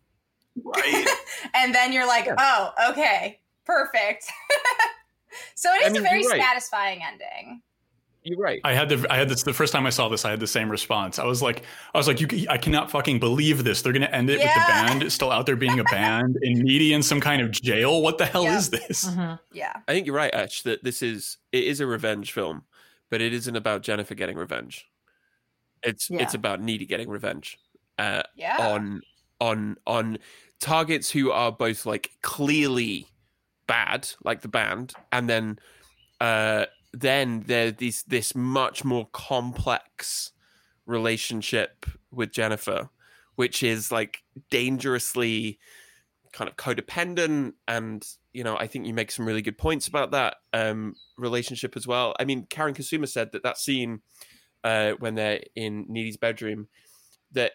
Right. 0.64 1.06
And 1.53 1.76
then 1.76 1.93
you're 1.93 2.08
like, 2.08 2.28
oh, 2.39 2.74
okay, 2.89 3.39
perfect. 3.66 4.26
so 5.53 5.72
it 5.74 5.84
is 5.84 5.89
I 5.89 5.91
mean, 5.91 6.01
a 6.01 6.10
very 6.10 6.26
right. 6.26 6.41
satisfying 6.41 7.01
ending. 7.03 7.62
You're 8.28 8.39
right. 8.39 8.59
I 8.63 8.73
had 8.73 8.89
the 8.89 9.05
I 9.11 9.17
had 9.17 9.30
this 9.30 9.43
the 9.43 9.53
first 9.53 9.71
time 9.71 9.86
I 9.86 9.91
saw 9.91 10.09
this. 10.09 10.26
I 10.26 10.32
had 10.32 10.39
the 10.39 10.47
same 10.47 10.67
response. 10.67 11.19
I 11.19 11.26
was 11.26 11.43
like, 11.43 11.61
I 11.93 11.97
was 11.99 12.07
like, 12.07 12.19
you, 12.19 12.47
I 12.49 12.57
cannot 12.57 12.89
fucking 12.89 13.19
believe 13.19 13.63
this. 13.63 13.84
They're 13.84 13.93
gonna 13.93 14.07
end 14.07 14.32
it 14.32 14.39
with 14.39 14.41
the 14.41 14.45
Yeah. 14.47 14.88
band 14.97 15.11
still 15.11 15.32
out 15.32 15.45
there 15.45 15.55
being 15.55 15.80
a 15.80 15.84
band 15.84 16.36
and 16.41 16.57
Needy 16.59 16.93
in 16.93 17.03
some 17.03 17.21
kind 17.21 17.41
of 17.41 17.51
jail. 17.51 18.01
What 18.01 18.17
the 18.17 18.26
hell 18.26 18.43
Yeah. 18.45 18.57
is 18.57 18.71
this? 18.71 19.05
Mhm. 19.05 19.39
Yeah. 19.53 19.73
I 19.88 19.93
think 19.93 20.07
you're 20.07 20.15
right, 20.15 20.34
Ash, 20.34 20.63
that 20.63 20.84
this 20.84 21.03
is 21.03 21.38
it 21.51 21.65
is 21.65 21.80
a 21.80 21.86
revenge 21.86 22.32
film, 22.32 22.63
but 23.11 23.21
it 23.21 23.32
isn't 23.32 23.55
about 23.55 23.84
Jennifer 23.84 24.15
getting 24.15 24.38
revenge. 24.38 24.88
It's 25.84 26.09
Yeah. 26.09 26.23
it's 26.23 26.34
about 26.34 26.59
Needy 26.61 26.88
getting 26.88 27.09
revenge 27.09 27.59
uh, 27.99 28.23
Yeah. 28.36 28.57
on 28.59 29.01
on 29.39 29.78
on 29.86 30.17
targets 30.59 31.11
who 31.11 31.30
are 31.32 31.51
both 31.51 31.86
like 31.86 32.09
clearly 32.23 33.05
bad, 33.67 34.09
like 34.23 34.41
the 34.41 34.47
band, 34.47 34.93
and 35.11 35.30
then 35.30 35.59
uh 36.21 36.65
then 37.02 37.43
there's 37.46 38.04
this 38.04 38.36
much 38.36 38.84
more 38.84 39.08
complex 39.12 40.32
relationship 40.86 41.86
with 42.12 42.32
Jennifer, 42.32 42.89
which 43.36 43.64
is 43.64 43.91
like 43.91 44.24
dangerously 44.50 45.60
kind 46.32 46.50
of 46.50 46.56
codependent. 46.56 47.54
And 47.68 48.06
you 48.34 48.43
know 48.43 48.58
i 48.58 48.68
think 48.68 48.86
you 48.86 48.93
make 48.93 49.12
some 49.12 49.26
really 49.26 49.41
good 49.41 49.58
points 49.58 49.88
about 49.88 50.12
that 50.12 50.36
um 50.54 50.96
relationship 51.18 51.78
as 51.78 51.88
well. 51.88 52.14
I 52.20 52.26
mean 52.26 52.46
Karyn 52.48 52.76
Kusama 52.76 53.08
said 53.08 53.32
that 53.32 53.43
that 53.43 53.58
scene 53.58 54.02
uh 54.64 54.91
when 55.00 55.16
they're 55.16 55.41
in 55.56 55.86
needy's 55.88 56.18
bedroom 56.18 56.68
that 57.32 57.54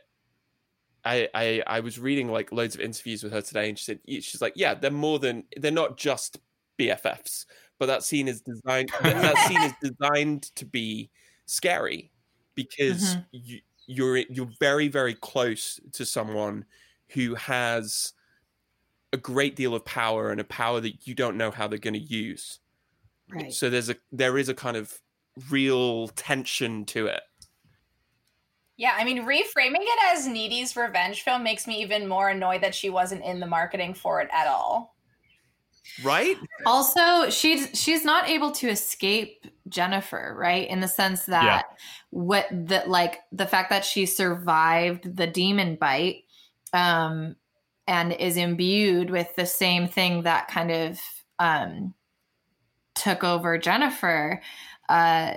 I, 1.04 1.28
I 1.34 1.62
I 1.66 1.80
was 1.80 1.98
reading 1.98 2.28
like 2.28 2.52
loads 2.52 2.74
of 2.74 2.80
interviews 2.80 3.22
with 3.22 3.32
her 3.32 3.40
today, 3.40 3.68
and 3.68 3.78
she 3.78 3.84
said 3.84 4.00
she's 4.06 4.42
like, 4.42 4.52
yeah, 4.56 4.74
they're 4.74 4.90
more 4.90 5.18
than 5.18 5.44
they're 5.56 5.70
not 5.70 5.96
just 5.96 6.38
BFFs, 6.78 7.46
but 7.80 7.86
that 7.86 8.04
scene 8.04 8.28
is 8.28 8.42
designed 8.42 8.90
that, 9.00 9.20
that 9.22 9.40
scene 9.40 9.64
is 9.64 9.74
designed 9.82 10.44
to 10.56 10.66
be 10.66 11.10
scary 11.46 12.12
because 12.54 13.16
Mhm. 13.16 13.26
you, 13.32 13.60
you're 13.88 14.18
you're 14.18 14.50
very 14.60 14.88
very 14.88 15.14
close 15.16 15.80
to 15.94 16.06
someone 16.06 16.66
who 17.10 17.34
has 17.34 18.12
a 19.12 19.16
great 19.16 19.56
deal 19.56 19.74
of 19.74 19.84
power 19.84 20.30
and 20.30 20.40
a 20.40 20.44
power 20.44 20.80
that 20.80 21.06
you 21.06 21.14
don't 21.14 21.36
know 21.36 21.50
how 21.50 21.66
they're 21.66 21.78
going 21.78 21.94
to 21.94 22.00
use. 22.00 22.60
Right. 23.28 23.52
So 23.52 23.70
there's 23.70 23.88
a 23.88 23.96
there 24.12 24.38
is 24.38 24.48
a 24.48 24.54
kind 24.54 24.76
of 24.76 25.00
real 25.50 26.08
tension 26.08 26.84
to 26.86 27.06
it. 27.06 27.22
Yeah, 28.76 28.94
I 28.96 29.04
mean, 29.04 29.24
reframing 29.24 29.82
it 29.82 29.98
as 30.16 30.26
Needy's 30.26 30.74
revenge 30.74 31.22
film 31.22 31.42
makes 31.42 31.66
me 31.66 31.82
even 31.82 32.08
more 32.08 32.30
annoyed 32.30 32.62
that 32.62 32.74
she 32.74 32.88
wasn't 32.88 33.22
in 33.24 33.38
the 33.40 33.46
marketing 33.46 33.94
for 33.94 34.20
it 34.22 34.28
at 34.32 34.46
all. 34.46 34.96
Right? 36.02 36.36
Also, 36.66 37.30
she's 37.30 37.68
she's 37.74 38.04
not 38.04 38.28
able 38.28 38.50
to 38.52 38.68
escape 38.68 39.46
Jennifer, 39.68 40.34
right? 40.38 40.68
In 40.68 40.80
the 40.80 40.88
sense 40.88 41.24
that 41.26 41.66
what 42.10 42.46
that 42.50 42.88
like 42.88 43.20
the 43.32 43.46
fact 43.46 43.70
that 43.70 43.84
she 43.84 44.06
survived 44.06 45.16
the 45.16 45.26
demon 45.26 45.76
bite 45.76 46.24
um 46.72 47.36
and 47.86 48.12
is 48.12 48.36
imbued 48.36 49.10
with 49.10 49.34
the 49.36 49.46
same 49.46 49.88
thing 49.88 50.22
that 50.22 50.48
kind 50.48 50.70
of 50.70 51.00
um 51.38 51.94
took 52.94 53.24
over 53.24 53.58
Jennifer 53.58 54.42
uh 54.88 55.34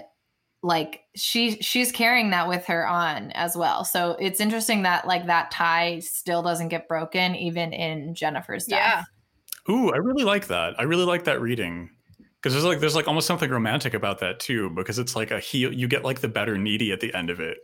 like 0.63 1.01
she 1.15 1.61
she's 1.61 1.91
carrying 1.91 2.29
that 2.29 2.47
with 2.47 2.65
her 2.65 2.87
on 2.87 3.31
as 3.31 3.55
well. 3.55 3.83
So 3.83 4.15
it's 4.19 4.39
interesting 4.39 4.83
that 4.83 5.05
like 5.05 5.27
that 5.27 5.51
tie 5.51 5.99
still 5.99 6.41
doesn't 6.41 6.69
get 6.69 6.87
broken 6.87 7.35
even 7.35 7.73
in 7.73 8.15
Jennifer's 8.15 8.65
death. 8.65 8.79
Yeah. 8.79 9.03
Ooh, 9.69 9.91
I 9.91 9.97
really 9.97 10.23
like 10.23 10.47
that. 10.47 10.79
I 10.79 10.83
really 10.83 11.05
like 11.05 11.23
that 11.25 11.41
reading 11.41 11.89
because 12.35 12.53
there's 12.53 12.65
like 12.65 12.79
there's 12.79 12.95
like 12.95 13.07
almost 13.07 13.27
something 13.27 13.49
romantic 13.49 13.93
about 13.93 14.19
that 14.19 14.39
too 14.39 14.69
because 14.71 14.99
it's 14.99 15.15
like 15.15 15.31
a 15.31 15.39
heal. 15.39 15.71
You 15.73 15.87
get 15.87 16.03
like 16.03 16.19
the 16.19 16.27
better 16.27 16.57
needy 16.57 16.91
at 16.91 16.99
the 16.99 17.13
end 17.13 17.29
of 17.29 17.39
it. 17.39 17.57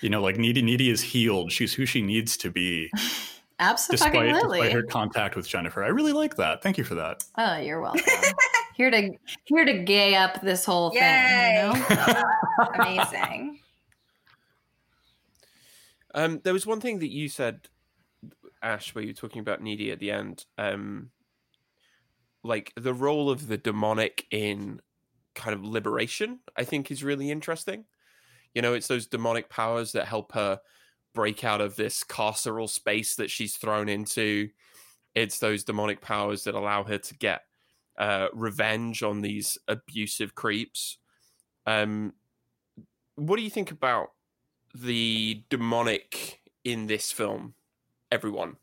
You 0.00 0.10
know, 0.10 0.22
like 0.22 0.36
needy 0.38 0.62
needy 0.62 0.90
is 0.90 1.00
healed. 1.00 1.52
She's 1.52 1.72
who 1.72 1.86
she 1.86 2.02
needs 2.02 2.36
to 2.38 2.50
be 2.50 2.90
despite, 2.94 3.30
Absolutely. 3.60 4.58
despite 4.58 4.72
her 4.72 4.82
contact 4.82 5.36
with 5.36 5.48
Jennifer. 5.48 5.84
I 5.84 5.88
really 5.88 6.12
like 6.12 6.36
that. 6.36 6.62
Thank 6.62 6.78
you 6.78 6.84
for 6.84 6.96
that. 6.96 7.24
Oh, 7.38 7.58
you're 7.58 7.80
welcome. 7.80 8.02
here 8.74 8.90
to 8.90 9.10
here 9.44 9.64
to 9.64 9.78
gay 9.84 10.16
up 10.16 10.40
this 10.42 10.64
whole 10.64 10.92
Yay. 10.94 11.72
thing. 11.72 11.82
You 11.90 11.96
know? 11.96 12.22
Amazing. 12.74 13.60
Um, 16.14 16.40
there 16.44 16.52
was 16.52 16.66
one 16.66 16.80
thing 16.80 16.98
that 17.00 17.12
you 17.12 17.28
said, 17.28 17.68
Ash, 18.62 18.94
where 18.94 19.02
you 19.02 19.10
were 19.10 19.14
talking 19.14 19.40
about 19.40 19.62
needy 19.62 19.92
at 19.92 20.00
the 20.00 20.10
end. 20.10 20.46
Um, 20.56 21.10
like 22.46 22.72
the 22.76 22.94
role 22.94 23.30
of 23.30 23.48
the 23.48 23.58
demonic 23.58 24.26
in 24.30 24.80
kind 25.34 25.54
of 25.54 25.64
liberation, 25.64 26.40
I 26.56 26.64
think 26.64 26.90
is 26.90 27.04
really 27.04 27.30
interesting. 27.30 27.84
You 28.54 28.62
know, 28.62 28.74
it's 28.74 28.88
those 28.88 29.06
demonic 29.06 29.50
powers 29.50 29.92
that 29.92 30.06
help 30.06 30.32
her 30.32 30.60
break 31.14 31.44
out 31.44 31.60
of 31.60 31.76
this 31.76 32.04
carceral 32.04 32.68
space 32.68 33.16
that 33.16 33.30
she's 33.30 33.56
thrown 33.56 33.88
into. 33.88 34.48
It's 35.14 35.38
those 35.38 35.64
demonic 35.64 36.00
powers 36.00 36.44
that 36.44 36.54
allow 36.54 36.84
her 36.84 36.98
to 36.98 37.14
get 37.14 37.42
uh, 37.98 38.28
revenge 38.32 39.02
on 39.02 39.20
these 39.22 39.58
abusive 39.68 40.34
creeps. 40.34 40.98
Um, 41.66 42.12
what 43.16 43.36
do 43.36 43.42
you 43.42 43.50
think 43.50 43.70
about 43.70 44.08
the 44.74 45.42
demonic 45.48 46.40
in 46.64 46.86
this 46.86 47.12
film? 47.12 47.54
Everyone. 48.12 48.56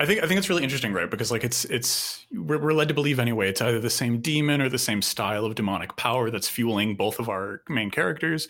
I 0.00 0.06
think 0.06 0.22
I 0.22 0.26
think 0.26 0.38
it's 0.38 0.48
really 0.48 0.64
interesting, 0.64 0.94
right? 0.94 1.10
Because 1.10 1.30
like 1.30 1.44
it's 1.44 1.66
it's 1.66 2.26
we're, 2.32 2.58
we're 2.58 2.72
led 2.72 2.88
to 2.88 2.94
believe 2.94 3.20
anyway 3.20 3.50
it's 3.50 3.60
either 3.60 3.78
the 3.80 3.90
same 3.90 4.20
demon 4.20 4.62
or 4.62 4.70
the 4.70 4.78
same 4.78 5.02
style 5.02 5.44
of 5.44 5.54
demonic 5.54 5.94
power 5.96 6.30
that's 6.30 6.48
fueling 6.48 6.96
both 6.96 7.18
of 7.18 7.28
our 7.28 7.62
main 7.68 7.90
characters. 7.90 8.48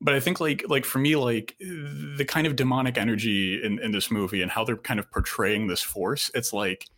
But 0.00 0.14
I 0.14 0.20
think 0.20 0.40
like 0.40 0.64
like 0.68 0.84
for 0.84 0.98
me 0.98 1.14
like 1.14 1.56
the 1.60 2.24
kind 2.26 2.46
of 2.46 2.56
demonic 2.56 2.98
energy 2.98 3.64
in 3.64 3.78
in 3.78 3.92
this 3.92 4.10
movie 4.10 4.42
and 4.42 4.50
how 4.50 4.64
they're 4.64 4.76
kind 4.76 4.98
of 4.98 5.10
portraying 5.12 5.68
this 5.68 5.82
force, 5.82 6.30
it's 6.34 6.52
like 6.52 6.88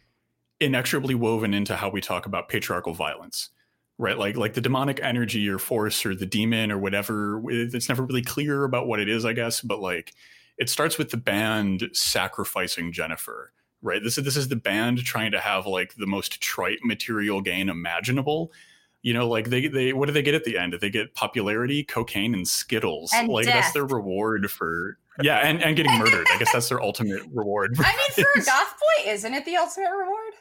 inexorably 0.61 1.15
woven 1.15 1.53
into 1.55 1.77
how 1.77 1.91
we 1.91 2.01
talk 2.01 2.27
about 2.27 2.49
patriarchal 2.49 2.95
violence. 2.95 3.51
Right, 3.99 4.17
like 4.17 4.37
like 4.37 4.55
the 4.55 4.63
demonic 4.63 5.01
energy 5.03 5.47
or 5.51 5.59
force 5.59 6.07
or 6.07 6.15
the 6.15 6.25
demon 6.25 6.73
or 6.73 6.79
whatever. 6.79 7.43
It's 7.51 7.91
never 7.91 8.05
really 8.05 8.23
clear 8.23 8.65
about 8.65 8.87
what 8.87 9.01
it 9.01 9.11
is, 9.11 9.27
I 9.27 9.35
guess. 9.35 9.61
But 9.61 9.81
like, 9.81 10.15
it 10.61 10.69
starts 10.69 10.99
with 10.99 11.11
the 11.11 11.17
band 11.17 11.89
sacrificing 11.95 12.93
Jennifer. 12.93 13.53
Right. 13.83 14.03
This 14.05 14.19
is 14.19 14.25
this 14.25 14.37
is 14.37 14.49
the 14.49 14.57
band 14.57 14.99
trying 14.99 15.33
to 15.33 15.41
have 15.41 15.67
like 15.67 15.95
the 15.95 16.07
most 16.07 16.43
trite 16.43 16.79
material 16.85 17.41
gain 17.41 17.71
imaginable. 17.71 18.53
You 19.01 19.15
know, 19.15 19.27
like 19.27 19.49
they 19.49 19.69
they 19.69 19.95
what 19.95 20.07
do 20.07 20.13
they 20.13 20.23
get 20.23 20.35
at 20.35 20.45
the 20.45 20.59
end? 20.59 20.77
They 20.79 20.91
get 20.91 21.15
popularity, 21.15 21.83
cocaine, 21.83 22.35
and 22.35 22.47
skittles. 22.47 23.11
And 23.15 23.29
like 23.29 23.47
death. 23.47 23.55
that's 23.55 23.73
their 23.73 23.87
reward 23.87 24.51
for 24.51 24.99
yeah, 25.23 25.39
and 25.39 25.63
and 25.63 25.75
getting 25.77 25.97
murdered. 25.99 26.27
I 26.31 26.39
guess 26.39 26.53
that's 26.53 26.69
their 26.69 26.83
ultimate 26.83 27.23
reward. 27.33 27.75
I 27.79 27.97
mean, 27.97 28.27
for 28.27 28.41
a 28.41 28.45
goth 28.45 28.75
boy, 28.79 29.11
isn't 29.11 29.33
it 29.33 29.47
the 29.47 29.57
ultimate 29.57 29.91
reward? 29.91 30.35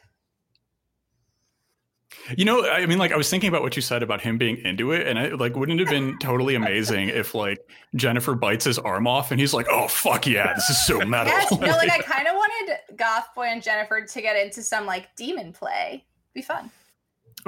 You 2.36 2.44
know, 2.44 2.68
I 2.68 2.86
mean, 2.86 2.98
like 2.98 3.12
I 3.12 3.16
was 3.16 3.28
thinking 3.28 3.48
about 3.48 3.62
what 3.62 3.76
you 3.76 3.82
said 3.82 4.02
about 4.02 4.20
him 4.20 4.38
being 4.38 4.58
into 4.58 4.92
it, 4.92 5.06
and 5.06 5.18
I 5.18 5.28
like 5.28 5.56
wouldn't 5.56 5.80
it 5.80 5.86
have 5.86 5.92
been 5.92 6.18
totally 6.18 6.54
amazing 6.54 7.08
if 7.08 7.34
like 7.34 7.58
Jennifer 7.96 8.34
bites 8.34 8.64
his 8.64 8.78
arm 8.78 9.06
off 9.06 9.30
and 9.30 9.40
he's 9.40 9.54
like, 9.54 9.66
"Oh 9.70 9.88
fuck 9.88 10.26
yeah, 10.26 10.52
this 10.54 10.68
is 10.70 10.86
so 10.86 11.00
metal." 11.06 11.32
Yes. 11.32 11.50
No, 11.52 11.66
like 11.66 11.90
I 11.90 11.98
kind 12.02 12.28
of 12.28 12.34
wanted 12.34 12.76
goth 12.96 13.28
boy 13.34 13.44
and 13.44 13.62
Jennifer 13.62 14.04
to 14.04 14.22
get 14.22 14.36
into 14.36 14.62
some 14.62 14.86
like 14.86 15.14
demon 15.16 15.52
play. 15.52 16.04
Be 16.34 16.42
fun. 16.42 16.70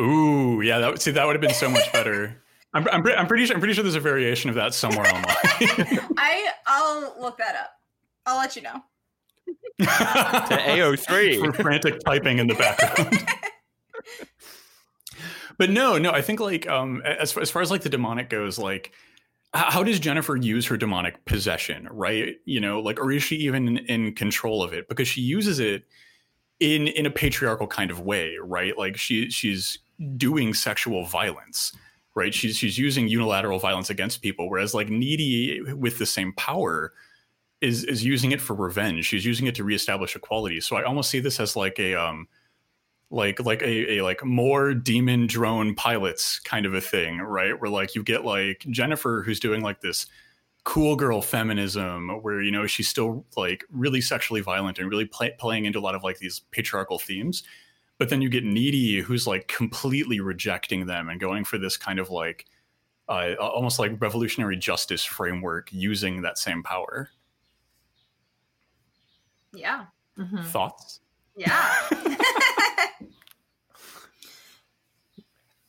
Ooh, 0.01 0.63
yeah, 0.63 0.79
that 0.79 0.91
would 0.91 1.03
see 1.03 1.11
that 1.11 1.27
would 1.27 1.35
have 1.35 1.43
been 1.43 1.55
so 1.55 1.69
much 1.69 1.93
better. 1.93 2.43
I'm 2.75 2.89
I'm, 2.89 3.03
pre- 3.03 3.15
I'm 3.15 3.27
pretty 3.27 3.47
sure 3.47 3.55
I'm 3.55 3.61
pretty 3.61 3.75
sure 3.75 3.85
there's 3.85 3.95
a 3.95 4.01
variation 4.01 4.49
of 4.49 4.57
that 4.57 4.75
somewhere 4.75 5.07
online. 5.07 5.37
I 6.17 6.49
I'll 6.67 7.15
look 7.21 7.37
that 7.39 7.55
up. 7.57 7.73
I'll 8.27 8.39
let 8.39 8.57
you 8.57 8.63
know. 8.63 8.83
To 9.81 9.87
AO3. 9.87 11.45
for 11.45 11.53
frantic 11.53 12.01
typing 12.05 12.39
in 12.39 12.47
the 12.47 12.55
background. 12.55 13.27
But 15.59 15.71
no, 15.71 15.99
no, 15.99 16.11
I 16.11 16.23
think 16.23 16.41
like 16.41 16.69
um 16.69 17.03
as 17.03 17.37
as 17.37 17.51
far 17.51 17.63
as 17.63 17.71
like 17.71 17.83
the 17.83 17.89
demonic 17.89 18.29
goes, 18.29 18.59
like 18.59 18.93
how 19.55 19.83
does 19.83 20.01
Jennifer 20.01 20.37
use 20.37 20.67
her 20.67 20.77
demonic 20.77 21.23
possession, 21.27 21.87
right? 21.91 22.37
You 22.47 22.61
know, 22.61 22.81
like, 22.81 22.99
or 22.99 23.13
is 23.13 23.23
she 23.23 23.37
even 23.37 23.79
in, 23.79 24.15
control 24.15 24.63
of 24.63 24.73
it? 24.73 24.89
Because 24.89 25.07
she 25.07 25.21
uses 25.21 25.59
it 25.59 25.85
in 26.61 26.87
in 26.89 27.07
a 27.07 27.11
patriarchal 27.11 27.67
kind 27.67 27.91
of 27.91 28.01
way, 28.01 28.37
right? 28.43 28.77
Like 28.79 28.97
she 28.97 29.31
she's 29.31 29.79
doing 30.17 30.55
sexual 30.55 31.05
violence, 31.05 31.73
right? 32.15 32.33
She's 32.33 32.57
she's 32.57 32.79
using 32.79 33.09
unilateral 33.09 33.59
violence 33.59 33.91
against 33.91 34.23
people, 34.23 34.49
whereas 34.49 34.75
like 34.75 34.89
needy 34.89 35.61
with 35.75 35.99
the 35.99 36.07
same 36.07 36.33
power 36.35 36.95
is 37.61 37.85
is 37.85 38.05
using 38.05 38.33
it 38.33 38.41
for 38.41 38.55
revenge. 38.55 39.05
She's 39.05 39.25
using 39.25 39.47
it 39.47 39.55
to 39.57 39.65
reestablish 39.65 40.17
equality. 40.17 40.61
So 40.61 40.77
I 40.77 40.85
almost 40.85 41.11
see 41.11 41.21
this 41.21 41.39
as 41.41 41.57
like 41.57 41.79
a 41.79 41.95
um 41.95 42.27
like 43.13 43.39
like 43.41 43.61
a, 43.61 43.99
a 43.99 44.03
like 44.03 44.25
more 44.25 44.73
demon 44.73 45.27
drone 45.27 45.75
pilots 45.75 46.41
kind 46.41 46.65
of 46.65 46.73
a 46.73 46.81
thing, 46.81 47.19
right? 47.19 47.61
Where 47.61 47.71
like 47.71 47.95
you 47.95 48.03
get 48.03 48.25
like 48.25 48.65
Jennifer 48.71 49.23
who's 49.25 49.39
doing 49.39 49.61
like 49.61 49.83
this 49.83 50.07
cool 50.65 50.97
girl 50.97 51.21
feminism 51.21 52.09
where 52.23 52.41
you 52.41 52.51
know 52.51 52.67
she's 52.67 52.89
still 52.89 53.27
like 53.37 53.65
really 53.71 54.01
sexually 54.01 54.41
violent 54.41 54.79
and 54.79 54.89
really 54.89 55.05
play, 55.05 55.35
playing 55.39 55.67
into 55.67 55.79
a 55.79 55.83
lot 55.83 55.95
of 55.95 56.03
like 56.03 56.19
these 56.19 56.41
patriarchal 56.53 56.99
themes. 56.99 57.43
But 57.99 58.09
then 58.09 58.23
you 58.23 58.31
get 58.31 58.45
needy 58.45 59.01
who's 59.01 59.27
like 59.27 59.47
completely 59.47 60.21
rejecting 60.21 60.87
them 60.87 61.11
and 61.11 61.21
going 61.21 61.45
for 61.45 61.59
this 61.59 61.77
kind 61.77 61.99
of 61.99 62.09
like 62.09 62.47
uh, 63.11 63.35
almost 63.39 63.79
like 63.79 64.01
revolutionary 64.01 64.57
justice 64.57 65.05
framework 65.05 65.69
using 65.71 66.23
that 66.23 66.39
same 66.39 66.63
power. 66.63 67.11
Yeah. 69.53 69.85
Mhm. 70.19 70.45
thoughts? 70.47 71.01
Yeah 71.37 71.75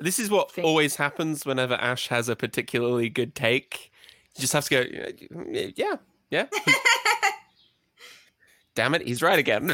This 0.04 0.20
is 0.20 0.30
what 0.30 0.52
Think- 0.52 0.68
always 0.68 0.98
happens 0.98 1.46
whenever 1.46 1.76
Ash 1.76 2.10
has 2.10 2.28
a 2.28 2.36
particularly 2.36 3.08
good 3.10 3.34
take. 3.36 3.90
You 4.36 4.42
just 4.42 4.52
have 4.54 4.66
to 4.66 4.70
go, 4.70 4.84
yeah, 5.76 5.96
yeah. 6.30 6.48
Damn 8.76 8.96
it, 8.96 9.08
he's 9.08 9.22
right 9.22 9.40
again. 9.40 9.68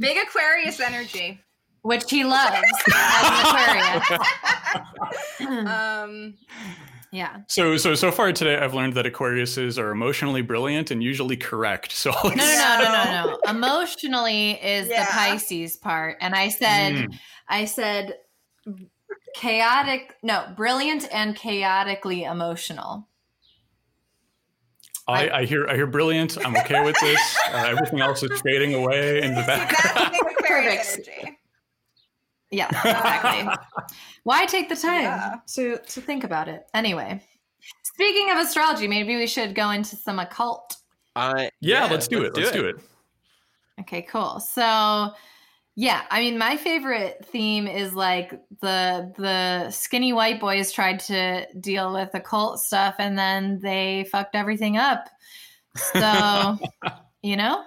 big 0.00 0.16
aquarius 0.26 0.80
energy 0.80 1.38
Which 1.82 2.10
he 2.10 2.24
loves 2.24 2.56
as 2.56 2.64
Aquarius. 4.08 5.68
um 5.68 6.34
yeah. 7.12 7.40
so 7.48 7.76
so 7.76 7.94
so 7.94 8.10
far 8.10 8.32
today 8.32 8.56
i've 8.56 8.72
learned 8.72 8.94
that 8.94 9.04
aquariuses 9.04 9.76
are 9.78 9.90
emotionally 9.90 10.40
brilliant 10.40 10.90
and 10.90 11.02
usually 11.02 11.36
correct 11.36 11.92
so 11.92 12.12
No, 12.24 12.30
no, 12.30 12.36
no, 12.36 12.78
no, 12.82 13.04
no, 13.04 13.38
no. 13.44 13.50
Emotionally 13.50 14.52
is 14.52 14.88
Yeah. 14.88 15.04
the 15.04 15.10
Pisces 15.12 15.76
part. 15.76 16.16
And 16.22 16.34
I 16.34 16.48
said, 16.48 16.92
Mm. 16.94 17.18
I 17.48 17.66
said 17.66 18.14
chaotic, 19.34 20.16
no, 20.22 20.46
brilliant 20.56 21.06
and 21.12 21.34
chaotically 21.36 22.24
emotional. 22.24 23.06
I, 25.08 25.28
I 25.30 25.44
hear 25.44 25.66
I 25.68 25.74
hear 25.74 25.86
brilliant. 25.88 26.38
I'm 26.44 26.56
okay 26.58 26.84
with 26.84 26.96
this. 27.00 27.20
Uh, 27.52 27.64
everything 27.66 28.00
else 28.00 28.22
is 28.22 28.40
fading 28.42 28.74
away 28.74 29.22
in 29.22 29.34
the 29.34 29.42
that's 29.42 29.82
background. 29.82 30.14
Perfect. 30.46 31.08
energy 31.08 31.36
Yeah, 32.52 32.68
exactly. 32.68 33.52
Why 34.22 34.46
take 34.46 34.68
the 34.68 34.76
time 34.76 35.02
Yeah. 35.02 35.34
to 35.54 35.78
to 35.78 36.00
think 36.00 36.22
about 36.22 36.48
it? 36.48 36.66
Anyway, 36.72 37.20
speaking 37.82 38.30
of 38.30 38.38
astrology, 38.38 38.86
maybe 38.86 39.16
we 39.16 39.26
should 39.26 39.54
go 39.56 39.70
into 39.70 39.96
some 39.96 40.20
occult. 40.20 40.76
I, 41.16 41.50
Yeah, 41.60 41.86
let's 41.86 42.06
do 42.06 42.22
it. 42.22 42.36
Let's 42.36 42.52
do 42.52 42.68
it. 42.68 42.76
Okay, 43.80 44.02
cool. 44.02 44.38
So, 44.38 45.12
yeah, 45.76 46.02
I 46.10 46.20
mean, 46.20 46.36
my 46.36 46.56
favorite 46.56 47.24
theme 47.30 47.66
is 47.66 47.94
like 47.94 48.30
the 48.60 49.12
the 49.16 49.70
skinny 49.70 50.12
white 50.12 50.40
boys 50.40 50.72
tried 50.72 51.00
to 51.00 51.46
deal 51.58 51.92
with 51.92 52.10
occult 52.14 52.58
stuff, 52.58 52.96
and 52.98 53.18
then 53.18 53.60
they 53.60 54.06
fucked 54.10 54.34
everything 54.34 54.76
up. 54.76 55.08
So, 55.76 56.58
you 57.22 57.36
know, 57.36 57.62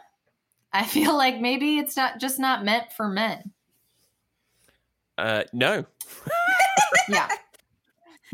I 0.74 0.86
feel 0.86 1.16
like 1.16 1.40
maybe 1.40 1.78
it's 1.78 1.96
not 1.96 2.20
just 2.20 2.40
not 2.40 2.66
meant 2.66 2.92
for 2.92 3.08
men. 3.08 3.52
Uh, 5.18 5.44
no. 5.54 5.86
Yeah, 7.10 7.28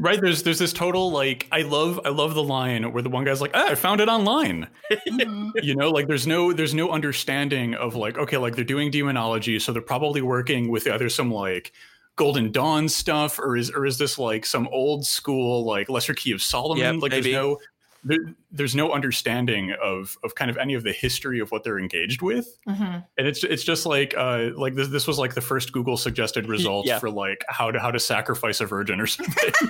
Right? 0.01 0.19
There's 0.21 0.43
there's 0.43 0.59
this 0.59 0.71
total 0.71 1.11
like 1.11 1.45
I 1.51 1.63
love 1.63 1.99
I 2.05 2.09
love 2.09 2.33
the 2.33 2.43
line 2.43 2.93
where 2.93 3.03
the 3.03 3.09
one 3.09 3.25
guy's 3.25 3.41
like, 3.41 3.51
ah, 3.53 3.71
I 3.71 3.75
found 3.75 3.99
it 3.99 4.07
online. 4.07 4.67
Mhm. 5.09 5.51
You 5.61 5.75
know, 5.75 5.89
like 5.89 6.07
there's 6.07 6.25
no 6.25 6.53
there's 6.53 6.73
no 6.73 6.89
understanding 6.91 7.75
of 7.75 7.95
like, 7.95 8.17
okay, 8.17 8.37
like 8.37 8.55
they're 8.55 8.63
doing 8.63 8.91
demonology, 8.91 9.59
so 9.59 9.73
they're 9.73 9.81
probably 9.81 10.21
working 10.21 10.69
with 10.69 10.87
either 10.87 11.09
some 11.09 11.31
like 11.31 11.73
Golden 12.15 12.51
Dawn 12.51 12.87
stuff, 12.87 13.39
or 13.39 13.57
is 13.57 13.69
or 13.71 13.85
is 13.85 13.97
this 13.97 14.17
like 14.17 14.45
some 14.45 14.67
old 14.71 15.05
school 15.05 15.65
like 15.65 15.89
Lesser 15.89 16.13
Key 16.13 16.31
of 16.31 16.41
Solomon? 16.41 16.95
Yeah, 16.95 17.01
like 17.01 17.11
maybe. 17.11 17.31
there's 17.31 17.33
no 17.33 17.57
there, 18.03 18.17
there's 18.51 18.75
no 18.75 18.91
understanding 18.91 19.73
of 19.81 20.17
of 20.23 20.35
kind 20.35 20.49
of 20.49 20.57
any 20.57 20.73
of 20.73 20.83
the 20.83 20.91
history 20.93 21.39
of 21.39 21.51
what 21.51 21.63
they're 21.63 21.79
engaged 21.79 22.21
with. 22.21 22.57
Mhm. 22.67 23.05
and 23.17 23.27
it's 23.27 23.43
it's 23.43 23.63
just 23.63 23.85
like 23.85 24.13
uh 24.17 24.49
like 24.55 24.75
this 24.75 24.87
this 24.89 25.05
was 25.07 25.17
like 25.19 25.33
the 25.35 25.41
first 25.41 25.71
Google 25.73 25.97
suggested 25.97 26.47
result 26.47 26.85
Yeah. 26.85 26.99
for 26.99 27.09
like 27.09 27.43
how 27.49 27.71
to 27.71 27.79
how 27.79 27.91
to 27.91 27.99
sacrifice 27.99 28.61
a 28.61 28.65
virgin 28.65 28.99
or 29.01 29.07
something. 29.07 29.51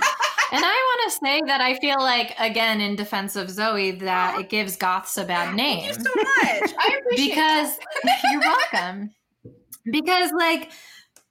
And 0.52 0.64
I 0.64 0.68
want 0.68 1.12
to 1.12 1.18
say 1.24 1.40
that 1.46 1.60
I 1.60 1.78
feel 1.78 1.98
like, 2.00 2.34
again, 2.40 2.80
in 2.80 2.96
defense 2.96 3.36
of 3.36 3.48
Zoe, 3.48 3.92
that 3.92 4.40
it 4.40 4.48
gives 4.48 4.76
goths 4.76 5.16
a 5.16 5.24
bad 5.24 5.54
name. 5.54 5.94
Thank 5.94 5.98
you 5.98 6.04
so 6.04 6.10
much. 6.16 6.72
I 6.76 6.98
appreciate 6.98 7.28
because 7.28 7.78
you're 8.32 8.40
welcome. 8.40 9.10
Because 9.84 10.32
like, 10.32 10.72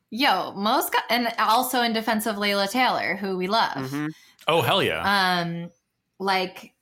yo, 0.09 0.53
most 0.53 0.93
go- 0.93 0.99
and 1.09 1.33
also 1.37 1.81
in 1.81 1.91
defense 1.91 2.27
of 2.27 2.37
Layla 2.37 2.69
Taylor, 2.71 3.17
who 3.17 3.35
we 3.35 3.47
love. 3.47 3.91
Mhm. 3.91 4.07
oh 4.47 4.61
hell 4.61 4.81
yeah! 4.81 5.01
Um, 5.41 5.69
like, 6.17 6.73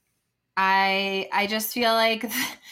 I 0.58 1.30
I 1.32 1.48
just 1.48 1.74
feel 1.74 1.94
like, 1.94 2.26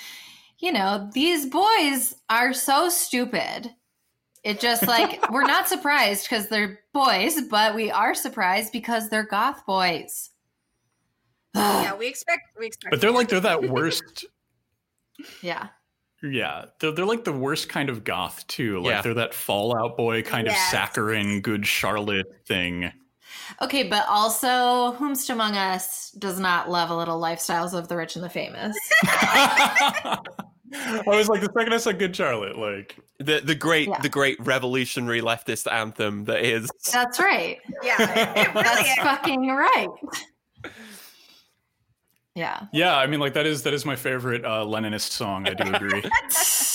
you 0.60 0.72
know, 0.74 1.10
these 1.14 1.46
boys 1.46 2.16
are 2.30 2.54
so 2.54 2.90
stupid. 2.90 3.70
It 4.44 4.60
just 4.60 4.86
like 4.88 5.30
we're 5.32 5.44
not 5.46 5.68
surprised 5.70 6.26
because 6.30 6.48
they're 6.50 6.80
boys, 6.94 7.42
but 7.44 7.76
we 7.76 7.92
are 7.92 8.14
surprised 8.16 8.72
because 8.74 9.10
they're 9.10 9.26
goth 9.26 9.66
boys. 9.66 10.32
yeah, 11.56 11.96
we 11.96 12.08
expect 12.08 12.42
we 12.60 12.66
expect 12.68 12.92
but 12.92 13.00
they're 13.02 13.12
like 13.12 13.30
they're 13.30 13.40
that 13.40 13.64
worst. 13.70 14.26
yeah. 15.42 15.68
Yeah, 16.24 16.66
they're, 16.80 16.92
they're 16.92 17.06
like 17.06 17.24
the 17.24 17.34
worst 17.34 17.70
kind 17.70 17.88
of 17.90 18.04
goth 18.04 18.48
too. 18.48 18.80
Like 18.80 18.90
Yeah. 18.90 19.02
they're 19.04 19.14
that 19.16 19.34
Fall 19.36 19.78
Out 19.78 19.96
Boy 19.96 20.24
kind 20.24 20.48
Yes. 20.48 20.58
of 20.58 20.72
saccharine, 20.80 21.42
good 21.42 21.68
Charlotte 21.68 22.26
thing. 22.48 22.92
Okay, 23.62 23.84
but 23.84 24.06
also, 24.10 24.94
whomst 24.98 25.30
among 25.30 25.56
us 25.56 26.12
does 26.12 26.40
not 26.40 26.70
love 26.70 26.90
a 26.90 26.96
little 26.96 27.20
lifestyles 27.20 27.74
of 27.78 27.88
the 27.88 27.96
rich 27.98 28.16
and 28.16 28.24
the 28.26 28.30
famous? 28.30 28.78
I 29.04 30.18
was 31.06 31.30
like 31.30 31.42
the 31.42 31.52
second 31.58 31.74
I 31.74 31.78
said 31.78 32.00
good 32.00 32.16
Charlotte, 32.16 32.58
like 32.58 32.98
The 33.20 33.40
the 33.40 33.56
great 33.56 33.88
Yeah. 33.88 34.00
the 34.00 34.10
great 34.10 34.38
revolutionary 34.46 35.22
leftist 35.22 35.72
anthem 35.72 36.26
that 36.26 36.44
is. 36.44 36.70
That's 36.92 37.20
right. 37.20 37.60
yeah, 37.84 37.96
it, 38.00 38.38
it 38.48 38.54
really 38.54 38.64
That's 38.64 38.90
is. 38.90 38.96
fucking 38.98 39.48
right. 39.48 39.88
Yeah. 42.34 42.64
yeah, 42.74 42.98
I 42.98 43.08
mean 43.08 43.22
like 43.22 43.34
that 43.36 43.46
is 43.46 43.64
that 43.64 43.74
is 43.74 43.86
my 43.86 43.96
favorite 43.96 44.44
uh, 44.44 44.66
Leninist 44.66 45.12
song. 45.12 45.48
I 45.48 45.54
do 45.54 45.74
agree. 45.74 46.04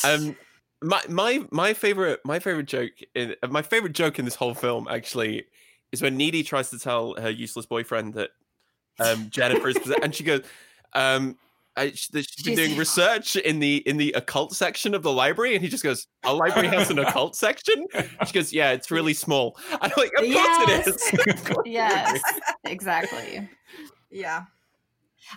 Um, 0.03 0.35
my 0.83 1.03
my 1.11 1.45
my 1.51 1.75
favorite 1.75 2.21
my 2.25 2.39
favorite 2.39 2.65
joke 2.67 2.93
in, 3.15 3.35
my 3.51 3.61
favorite 3.61 3.93
joke 3.93 4.19
in 4.19 4.25
this 4.25 4.35
whole 4.35 4.55
film 4.55 4.89
actually 4.89 5.45
is 5.93 6.03
when 6.03 6.17
Needy 6.17 6.43
tries 6.43 6.71
to 6.71 6.79
tell 6.79 7.15
her 7.21 7.31
useless 7.31 7.67
boyfriend 7.67 8.15
that 8.15 8.31
um, 8.99 9.29
Jennifer 9.31 9.69
is 9.69 9.77
and 10.03 10.15
she 10.15 10.25
goes, 10.25 10.43
um, 10.95 11.37
I, 11.77 11.93
sh- 11.93 12.11
she's 12.13 12.43
been 12.45 12.57
doing 12.57 12.77
research 12.77 13.37
in 13.37 13.61
the 13.61 13.77
in 13.89 13.97
the 13.97 14.13
occult 14.13 14.55
section 14.55 14.95
of 14.95 15.03
the 15.03 15.13
library, 15.13 15.55
and 15.55 15.63
he 15.63 15.69
just 15.71 15.85
goes, 15.85 16.09
"A 16.25 16.35
library 16.35 16.69
has 16.69 16.91
an 16.91 16.99
occult 16.99 17.37
section." 17.37 17.87
She 18.27 18.33
goes, 18.33 18.53
"Yeah, 18.53 18.73
it's 18.73 18.91
really 18.91 19.15
small." 19.15 19.57
I'm 19.81 19.91
like, 19.97 20.11
"Of 20.19 20.27
Yes. 20.27 20.85
course 20.85 21.13
it 21.13 21.19
is." 21.19 21.35
Of 21.39 21.45
course 21.45 21.67
it 21.67 21.71
Yes, 21.71 22.21
exactly. 22.65 23.49
yeah. 24.11 24.43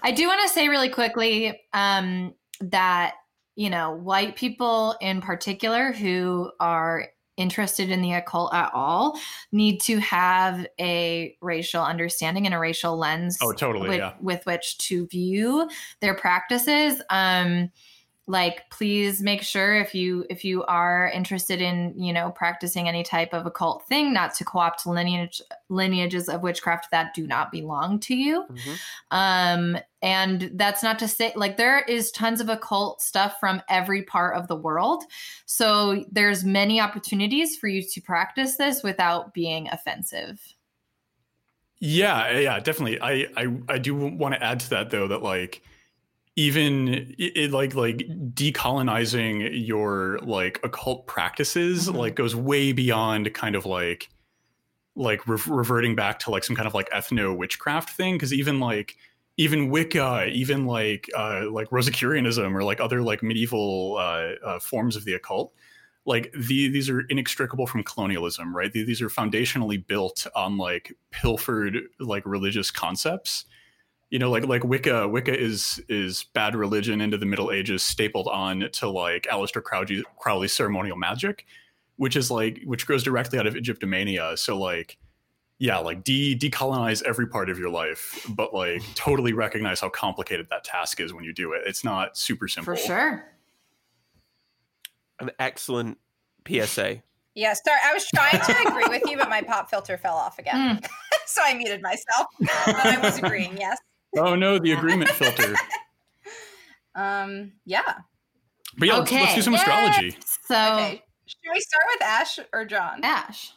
I 0.01 0.11
do 0.11 0.27
want 0.27 0.41
to 0.41 0.49
say 0.49 0.67
really 0.69 0.89
quickly 0.89 1.61
um, 1.73 2.33
that, 2.61 3.13
you 3.55 3.69
know, 3.69 3.91
white 3.91 4.35
people 4.35 4.95
in 5.01 5.21
particular 5.21 5.91
who 5.93 6.51
are 6.59 7.07
interested 7.37 7.89
in 7.89 8.01
the 8.01 8.13
occult 8.13 8.53
at 8.53 8.71
all 8.73 9.17
need 9.51 9.79
to 9.81 9.97
have 9.99 10.67
a 10.79 11.35
racial 11.41 11.83
understanding 11.83 12.45
and 12.45 12.53
a 12.53 12.59
racial 12.59 12.97
lens 12.97 13.37
Oh, 13.41 13.53
totally, 13.53 13.89
with, 13.89 13.97
yeah. 13.97 14.13
with 14.21 14.45
which 14.45 14.77
to 14.79 15.07
view 15.07 15.69
their 15.99 16.13
practices 16.15 17.01
um 17.09 17.71
like 18.25 18.69
please 18.69 19.21
make 19.21 19.41
sure 19.41 19.75
if 19.75 19.93
you 19.93 20.25
if 20.29 20.45
you 20.45 20.63
are 20.63 21.11
interested 21.13 21.59
in 21.61 21.93
you 21.97 22.13
know 22.13 22.31
practicing 22.31 22.87
any 22.87 23.03
type 23.03 23.33
of 23.33 23.45
occult 23.45 23.85
thing 23.87 24.13
not 24.13 24.33
to 24.33 24.45
co-opt 24.45 24.87
lineage 24.87 25.41
lineages 25.67 26.29
of 26.29 26.41
witchcraft 26.41 26.89
that 26.89 27.13
do 27.13 27.27
not 27.27 27.51
belong 27.51 27.99
to 27.99 28.15
you 28.15 28.45
Mhm. 28.49 28.79
um 29.11 29.77
and 30.01 30.51
that's 30.55 30.83
not 30.83 30.99
to 30.99 31.07
say 31.07 31.33
like 31.35 31.57
there 31.57 31.81
is 31.81 32.11
tons 32.11 32.39
of 32.39 32.47
occult 32.47 33.01
stuff 33.01 33.35
from 33.41 33.61
every 33.67 34.03
part 34.03 34.37
of 34.37 34.47
the 34.47 34.55
world 34.55 35.03
so 35.45 36.05
there's 36.09 36.45
many 36.45 36.79
opportunities 36.79 37.57
for 37.57 37.67
you 37.67 37.81
to 37.81 38.01
practice 38.01 38.55
this 38.55 38.83
without 38.83 39.33
being 39.33 39.67
offensive 39.67 40.39
Yeah, 41.79 42.37
yeah, 42.39 42.59
definitely. 42.59 43.01
I 43.01 43.27
I, 43.35 43.57
I 43.67 43.77
do 43.77 43.93
want 43.93 44.33
to 44.35 44.41
add 44.41 44.61
to 44.61 44.69
that 44.69 44.89
though 44.89 45.07
that 45.09 45.21
like 45.21 45.61
even 46.35 46.87
it, 47.17 47.37
it, 47.37 47.51
like 47.51 47.75
like 47.75 47.97
decolonizing 48.33 49.49
your 49.67 50.19
like 50.23 50.59
occult 50.63 51.05
practices 51.07 51.87
Mhm. 51.87 51.95
like 51.95 52.15
goes 52.15 52.35
way 52.35 52.71
beyond 52.71 53.33
kind 53.33 53.55
of 53.55 53.65
like 53.65 54.09
like 54.95 55.27
re- 55.27 55.39
reverting 55.47 55.95
back 55.95 56.19
to 56.19 56.31
like 56.31 56.43
some 56.43 56.55
kind 56.55 56.67
of 56.67 56.73
like 56.73 56.89
ethno 56.89 57.35
witchcraft 57.35 57.89
thing 57.91 58.15
because 58.15 58.33
even 58.33 58.59
like 58.59 58.95
even 59.37 59.69
wicca 59.69 60.27
even 60.31 60.65
like 60.65 61.09
uh 61.15 61.43
like 61.51 61.67
rosicrucianism 61.71 62.55
or 62.55 62.63
like 62.63 62.79
other 62.79 63.01
like 63.01 63.23
medieval 63.23 63.97
uh, 63.99 64.33
uh 64.45 64.59
forms 64.59 64.95
of 64.95 65.05
the 65.05 65.13
occult 65.13 65.53
like 66.05 66.31
the, 66.33 66.67
these 66.67 66.89
are 66.89 67.01
inextricable 67.09 67.65
from 67.65 67.83
colonialism 67.83 68.55
right 68.55 68.73
these 68.73 69.01
are 69.01 69.09
foundationally 69.09 69.85
built 69.85 70.27
on 70.35 70.57
like 70.57 70.93
pilfered 71.11 71.77
like 71.99 72.23
religious 72.25 72.69
concepts 72.71 73.45
you 74.13 74.19
know 74.19 74.29
like 74.29 74.45
like 74.45 74.63
wicca 74.63 75.07
wicca 75.07 75.37
is 75.37 75.81
is 75.89 76.25
bad 76.35 76.55
religion 76.55 77.01
into 77.01 77.17
the 77.17 77.25
middle 77.25 77.51
ages 77.51 77.81
stapled 77.81 78.27
on 78.27 78.69
to 78.71 78.87
like 78.87 79.23
Aleister 79.23 79.61
Crowley, 79.61 80.03
crowley's 80.19 80.53
ceremonial 80.53 80.95
magic 80.95 81.47
which 81.95 82.15
is 82.15 82.29
like 82.29 82.61
which 82.63 82.85
grows 82.85 83.03
directly 83.03 83.39
out 83.39 83.47
of 83.47 83.55
egyptomania 83.55 84.37
so 84.37 84.55
like 84.55 84.97
yeah 85.57 85.79
like 85.79 86.03
de 86.03 86.37
decolonize 86.37 87.01
every 87.03 87.25
part 87.25 87.49
of 87.49 87.57
your 87.57 87.71
life 87.71 88.23
but 88.29 88.53
like 88.53 88.83
totally 88.93 89.33
recognize 89.33 89.79
how 89.81 89.89
complicated 89.89 90.45
that 90.51 90.63
task 90.63 90.99
is 90.99 91.11
when 91.11 91.23
you 91.23 91.33
do 91.33 91.53
it 91.53 91.63
it's 91.65 91.83
not 91.83 92.15
super 92.15 92.47
simple 92.47 92.75
For 92.75 92.81
sure. 92.81 93.25
An 95.19 95.31
excellent 95.39 95.97
PSA. 96.47 97.01
Yeah, 97.35 97.53
sorry. 97.53 97.79
I 97.83 97.93
was 97.93 98.05
trying 98.13 98.41
to 98.41 98.67
agree 98.67 98.89
with 98.89 99.09
you, 99.09 99.15
but 99.15 99.29
my 99.29 99.41
pop 99.41 99.69
filter 99.69 99.97
fell 99.97 100.15
off 100.15 100.37
again. 100.37 100.75
Hmm. 100.75 100.85
so 101.25 101.41
I 101.43 101.53
muted 101.53 101.81
myself. 101.81 102.27
But 102.39 102.85
I 102.85 102.99
was 103.01 103.17
agreeing, 103.19 103.55
yes. 103.57 103.77
Oh 104.17 104.35
no 104.35 104.59
the 104.59 104.71
agreement 104.71 105.09
filter 105.11 105.55
Um, 106.95 107.53
yeah. 107.65 107.81
but 108.77 108.87
yeah 108.87 108.97
let's, 108.97 109.11
let's 109.11 109.33
do 109.35 109.41
some 109.41 109.55
astrology 109.55 110.15
So, 110.47 110.55
Okay. 110.75 111.01
Should 111.25 111.51
we 111.53 111.59
start 111.59 111.83
with 111.93 112.03
Ash 112.03 112.39
or 112.53 112.65
John? 112.65 112.99
Ash. 113.03 113.51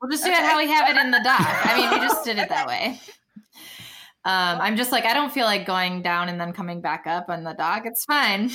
We'll 0.00 0.10
just 0.10 0.24
do 0.24 0.30
it 0.30 0.36
how 0.36 0.56
we 0.56 0.66
have 0.68 0.88
it 0.88 0.96
in 0.96 1.10
the 1.10 1.20
doc. 1.22 1.40
I 1.40 1.76
mean, 1.76 1.90
we 1.90 1.96
just 2.06 2.24
did 2.24 2.38
it 2.38 2.48
that 2.48 2.66
way. 2.68 2.98
Um, 4.24 4.60
I'm 4.60 4.76
just 4.76 4.92
like, 4.92 5.04
I 5.04 5.14
don't 5.14 5.32
feel 5.32 5.44
like 5.44 5.66
going 5.66 6.00
down 6.02 6.28
and 6.28 6.40
then 6.40 6.52
coming 6.52 6.80
back 6.80 7.06
up 7.06 7.28
on 7.28 7.44
the 7.44 7.52
doc. 7.52 7.82
It's 7.84 8.04
fine. 8.04 8.50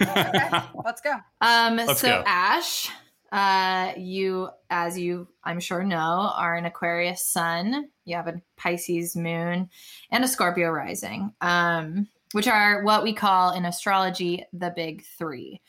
Okay, 0.00 0.50
let's 0.84 1.00
go. 1.02 1.12
Um, 1.40 1.76
Let's 1.76 2.00
so 2.00 2.08
go. 2.08 2.24
Ash, 2.26 2.90
uh, 3.32 3.94
you, 3.96 4.50
as 4.68 4.98
you, 4.98 5.26
I'm 5.42 5.58
sure 5.58 5.82
know, 5.82 6.30
are 6.36 6.54
an 6.54 6.66
Aquarius 6.66 7.26
sun. 7.26 7.88
You 8.04 8.14
have 8.14 8.28
a 8.28 8.42
Pisces 8.58 9.16
moon 9.16 9.70
and 10.10 10.22
a 10.22 10.28
Scorpio 10.28 10.70
rising, 10.70 11.32
um, 11.40 12.08
which 12.32 12.46
are 12.46 12.82
what 12.84 13.02
we 13.02 13.14
call 13.14 13.54
in 13.54 13.64
astrology 13.64 14.44
the 14.52 14.70
big 14.76 15.02
three. 15.18 15.62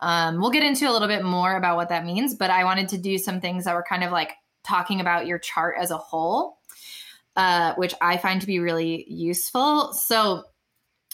Um, 0.00 0.40
we'll 0.40 0.50
get 0.50 0.62
into 0.62 0.88
a 0.88 0.92
little 0.92 1.08
bit 1.08 1.24
more 1.24 1.56
about 1.56 1.76
what 1.76 1.88
that 1.88 2.06
means, 2.06 2.36
but 2.36 2.50
I 2.50 2.62
wanted 2.62 2.88
to 2.90 2.98
do 2.98 3.18
some 3.18 3.40
things 3.40 3.64
that 3.64 3.74
were 3.74 3.84
kind 3.86 4.04
of 4.04 4.12
like 4.12 4.30
talking 4.62 5.00
about 5.00 5.26
your 5.26 5.40
chart 5.40 5.74
as 5.80 5.90
a 5.90 5.98
whole, 5.98 6.58
uh, 7.34 7.74
which 7.74 7.94
I 8.00 8.16
find 8.16 8.40
to 8.40 8.46
be 8.46 8.60
really 8.60 9.04
useful. 9.08 9.92
So, 9.92 10.44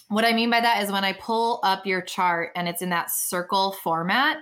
what 0.09 0.27
I 0.27 0.35
mean 0.35 0.51
by 0.51 0.61
that 0.61 0.83
is 0.83 0.93
when 0.93 1.03
I 1.03 1.15
pull 1.15 1.61
up 1.63 1.87
your 1.87 2.03
chart 2.03 2.51
and 2.57 2.69
it's 2.69 2.83
in 2.83 2.91
that 2.91 3.11
circle 3.11 3.73
format, 3.83 4.37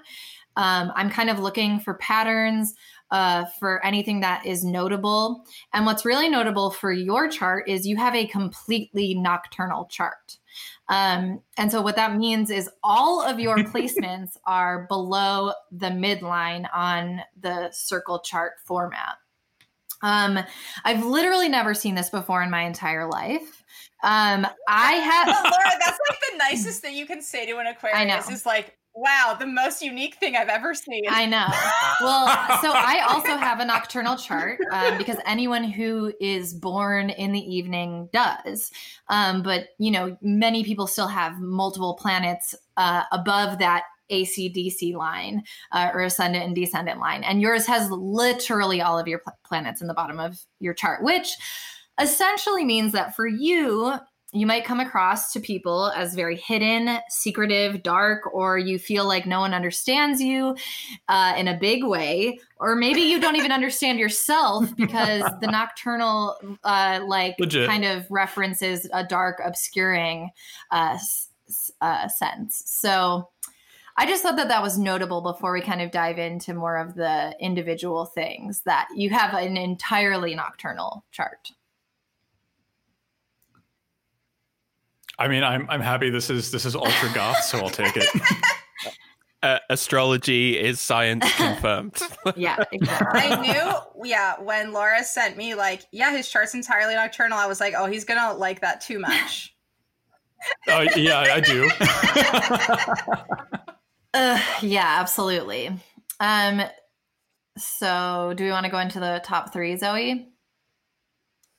um, 0.56 0.92
I'm 0.94 1.10
kind 1.10 1.30
of 1.30 1.38
looking 1.38 1.80
for 1.80 1.94
patterns, 1.94 2.74
uh, 3.12 3.44
for 3.60 3.84
anything 3.84 4.20
that 4.20 4.44
is 4.46 4.64
notable. 4.64 5.44
And 5.74 5.84
what's 5.84 6.04
really 6.04 6.30
notable 6.30 6.70
for 6.70 6.90
your 6.90 7.28
chart 7.28 7.68
is 7.68 7.86
you 7.86 7.96
have 7.98 8.14
a 8.14 8.26
completely 8.26 9.14
nocturnal 9.14 9.84
chart. 9.90 10.38
Um, 10.88 11.42
and 11.58 11.70
so 11.70 11.82
what 11.82 11.96
that 11.96 12.16
means 12.16 12.50
is 12.50 12.70
all 12.82 13.22
of 13.22 13.38
your 13.38 13.56
placements 13.58 14.30
are 14.46 14.86
below 14.88 15.52
the 15.70 15.90
midline 15.90 16.66
on 16.74 17.20
the 17.38 17.70
circle 17.70 18.20
chart 18.20 18.54
format. 18.64 19.16
Um, 20.00 20.38
I've 20.84 21.04
literally 21.04 21.48
never 21.48 21.74
seen 21.74 21.94
this 21.94 22.10
before 22.10 22.42
in 22.42 22.50
my 22.50 22.62
entire 22.62 23.08
life. 23.08 23.62
Um, 24.02 24.46
I 24.66 24.92
have 24.94 25.26
Laura, 25.44 25.78
that's 25.84 25.98
like 26.08 26.18
the 26.32 26.38
nicest 26.38 26.80
thing 26.80 26.96
you 26.96 27.06
can 27.06 27.22
say 27.22 27.46
to 27.46 27.58
an 27.58 27.66
Aquarius 27.66 28.28
know. 28.28 28.34
is 28.34 28.44
like, 28.44 28.76
wow, 28.94 29.36
the 29.38 29.46
most 29.46 29.82
unique 29.82 30.16
thing 30.16 30.36
I've 30.36 30.48
ever 30.48 30.74
seen. 30.74 31.04
I 31.08 31.26
know. 31.26 31.46
Well, 32.00 32.26
so 32.60 32.72
I 32.72 33.06
also 33.08 33.36
have 33.36 33.60
a 33.60 33.64
nocturnal 33.64 34.16
chart 34.16 34.60
um, 34.70 34.98
because 34.98 35.16
anyone 35.24 35.64
who 35.64 36.12
is 36.20 36.52
born 36.52 37.10
in 37.10 37.32
the 37.32 37.40
evening 37.40 38.08
does. 38.12 38.70
Um, 39.08 39.42
but, 39.42 39.68
you 39.78 39.90
know, 39.90 40.16
many 40.20 40.64
people 40.64 40.86
still 40.86 41.06
have 41.06 41.40
multiple 41.40 41.94
planets 41.94 42.54
uh, 42.76 43.04
above 43.12 43.58
that 43.58 43.84
ACDC 44.10 44.94
line 44.94 45.42
uh, 45.72 45.90
or 45.94 46.02
ascendant 46.02 46.44
and 46.44 46.54
descendant 46.54 47.00
line. 47.00 47.24
And 47.24 47.40
yours 47.40 47.66
has 47.66 47.90
literally 47.90 48.82
all 48.82 48.98
of 48.98 49.08
your 49.08 49.20
pl- 49.20 49.38
planets 49.46 49.80
in 49.80 49.86
the 49.86 49.94
bottom 49.94 50.20
of 50.20 50.38
your 50.60 50.74
chart, 50.74 51.02
which 51.02 51.36
essentially 52.00 52.64
means 52.64 52.92
that 52.92 53.14
for 53.14 53.26
you, 53.26 53.94
you 54.32 54.46
might 54.46 54.64
come 54.64 54.80
across 54.80 55.30
to 55.32 55.40
people 55.40 55.92
as 55.94 56.14
very 56.14 56.36
hidden, 56.36 56.98
secretive, 57.10 57.82
dark, 57.82 58.32
or 58.32 58.58
you 58.58 58.78
feel 58.78 59.06
like 59.06 59.26
no 59.26 59.40
one 59.40 59.52
understands 59.52 60.22
you 60.22 60.56
uh, 61.08 61.34
in 61.36 61.48
a 61.48 61.58
big 61.58 61.84
way, 61.84 62.38
or 62.58 62.74
maybe 62.74 63.02
you 63.02 63.20
don't 63.20 63.36
even 63.36 63.52
understand 63.52 63.98
yourself 63.98 64.74
because 64.74 65.22
the 65.40 65.46
nocturnal, 65.50 66.36
uh, 66.64 67.00
like, 67.06 67.36
Legit. 67.38 67.68
kind 67.68 67.84
of 67.84 68.06
references 68.10 68.88
a 68.94 69.04
dark, 69.04 69.38
obscuring 69.44 70.30
uh, 70.70 70.98
uh, 71.80 72.08
sense. 72.08 72.62
So. 72.66 73.28
I 73.94 74.06
just 74.06 74.22
thought 74.22 74.36
that 74.36 74.48
that 74.48 74.62
was 74.62 74.78
notable 74.78 75.20
before 75.20 75.52
we 75.52 75.60
kind 75.60 75.82
of 75.82 75.90
dive 75.90 76.18
into 76.18 76.54
more 76.54 76.78
of 76.78 76.94
the 76.94 77.36
individual 77.38 78.06
things 78.06 78.62
that 78.62 78.88
you 78.96 79.10
have 79.10 79.34
an 79.34 79.58
entirely 79.58 80.34
nocturnal 80.34 81.04
chart. 81.10 81.50
I 85.22 85.28
mean, 85.28 85.44
I'm 85.44 85.70
I'm 85.70 85.80
happy 85.80 86.10
this 86.10 86.30
is 86.30 86.50
this 86.50 86.64
is 86.66 86.74
ultra 86.74 87.08
goth, 87.14 87.44
so 87.44 87.58
I'll 87.58 87.70
take 87.70 87.96
it. 87.96 88.08
Uh, 89.44 89.58
astrology 89.70 90.56
is 90.56 90.78
science 90.78 91.26
confirmed. 91.36 92.00
Yeah, 92.36 92.58
exactly. 92.70 93.20
I 93.22 93.40
knew, 93.40 94.08
yeah, 94.08 94.38
when 94.40 94.72
Laura 94.72 95.02
sent 95.02 95.36
me, 95.36 95.56
like, 95.56 95.82
yeah, 95.90 96.12
his 96.16 96.28
chart's 96.28 96.54
entirely 96.54 96.94
nocturnal, 96.94 97.36
I 97.36 97.46
was 97.48 97.58
like, 97.58 97.74
oh, 97.76 97.86
he's 97.86 98.04
gonna 98.04 98.34
like 98.38 98.60
that 98.60 98.80
too 98.80 99.00
much. 99.00 99.52
Oh 100.68 100.86
yeah, 100.96 101.18
I 101.20 101.40
do. 101.40 101.70
Uh, 104.14 104.40
yeah, 104.60 104.96
absolutely. 105.00 105.70
Um, 106.20 106.62
so 107.56 108.34
do 108.36 108.44
we 108.44 108.50
want 108.50 108.64
to 108.66 108.70
go 108.70 108.78
into 108.78 109.00
the 109.00 109.20
top 109.24 109.52
three, 109.52 109.76
Zoe? 109.76 110.28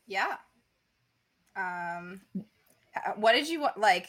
yeah. 0.08 0.36
Um, 1.56 2.22
h- 2.36 2.44
Uh, 3.06 3.12
what 3.18 3.34
did 3.34 3.48
you 3.50 3.62
want? 3.62 3.78
Like, 3.78 4.08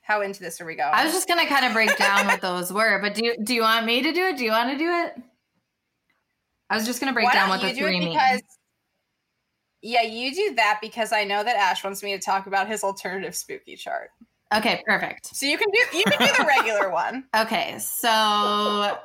how 0.00 0.20
into 0.22 0.40
this 0.40 0.60
are 0.60 0.66
we 0.66 0.74
going? 0.74 0.90
I 0.92 1.04
was 1.04 1.12
just 1.12 1.28
gonna 1.28 1.46
kind 1.46 1.64
of 1.64 1.72
break 1.72 1.96
down 1.96 2.26
what 2.26 2.40
those 2.40 2.72
were, 2.78 2.98
but 3.00 3.14
do 3.14 3.24
you 3.24 3.36
do 3.42 3.54
you 3.54 3.62
want 3.62 3.86
me 3.86 4.02
to 4.02 4.12
do 4.12 4.26
it? 4.26 4.36
Do 4.36 4.44
you 4.44 4.50
want 4.50 4.70
to 4.70 4.78
do 4.78 4.90
it? 4.90 5.14
I 6.70 6.76
was 6.76 6.86
just 6.86 7.00
gonna 7.00 7.12
break 7.12 7.26
Why 7.26 7.34
down 7.34 7.48
what 7.50 7.60
the 7.60 7.68
do 7.72 7.74
three 7.80 8.00
mean. 8.00 8.08
because 8.10 8.40
yeah 9.82 10.02
you 10.02 10.32
do 10.32 10.54
that 10.54 10.78
because 10.80 11.12
i 11.12 11.24
know 11.24 11.42
that 11.42 11.56
ash 11.56 11.82
wants 11.82 12.04
me 12.04 12.16
to 12.16 12.22
talk 12.22 12.46
about 12.46 12.68
his 12.68 12.84
alternative 12.84 13.34
spooky 13.34 13.74
chart 13.76 14.10
Okay, 14.54 14.80
perfect. 14.86 15.34
so 15.34 15.44
you 15.44 15.58
can 15.58 15.66
do 15.72 15.98
you 15.98 16.04
can 16.04 16.18
do 16.18 16.32
the 16.38 16.44
regular 16.46 16.88
one 16.90 17.24
Okay, 17.36 17.76
so 17.78 18.96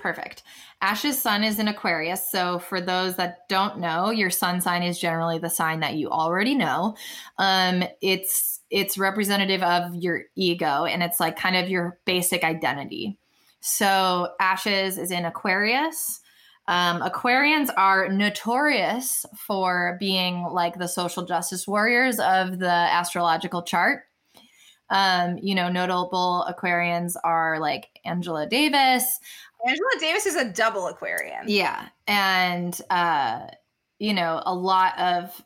perfect. 0.00 0.42
Ash's 0.82 1.20
sun 1.20 1.44
is 1.44 1.58
in 1.58 1.68
Aquarius. 1.68 2.30
So, 2.30 2.58
for 2.58 2.80
those 2.80 3.16
that 3.16 3.48
don't 3.48 3.78
know, 3.78 4.10
your 4.10 4.30
sun 4.30 4.60
sign 4.60 4.82
is 4.82 4.98
generally 4.98 5.38
the 5.38 5.50
sign 5.50 5.80
that 5.80 5.94
you 5.94 6.08
already 6.08 6.54
know. 6.54 6.96
Um, 7.38 7.84
it's 8.00 8.60
it's 8.70 8.96
representative 8.96 9.62
of 9.62 9.94
your 9.94 10.22
ego, 10.36 10.84
and 10.84 11.02
it's 11.02 11.20
like 11.20 11.36
kind 11.36 11.56
of 11.56 11.68
your 11.68 11.98
basic 12.06 12.44
identity. 12.44 13.18
So, 13.60 14.28
Ashes 14.40 14.96
is 14.96 15.10
in 15.10 15.24
Aquarius. 15.24 16.20
Um, 16.66 17.00
Aquarians 17.02 17.68
are 17.76 18.08
notorious 18.08 19.26
for 19.34 19.96
being 19.98 20.44
like 20.44 20.78
the 20.78 20.86
social 20.86 21.24
justice 21.24 21.66
warriors 21.66 22.20
of 22.20 22.58
the 22.58 22.70
astrological 22.70 23.62
chart. 23.62 24.04
Um, 24.90 25.38
you 25.40 25.54
know, 25.54 25.68
notable 25.70 26.44
Aquarians 26.48 27.14
are 27.24 27.58
like 27.60 27.88
Angela 28.04 28.46
Davis. 28.46 29.18
angela 29.66 29.90
davis 30.00 30.24
is 30.26 30.36
a 30.36 30.44
double 30.50 30.86
aquarian 30.86 31.42
Yeah. 31.46 31.88
And, 32.06 32.80
uh, 32.90 33.46
you 33.98 34.14
know, 34.14 34.42
a 34.46 34.54
lot 34.54 34.98
of 34.98 35.44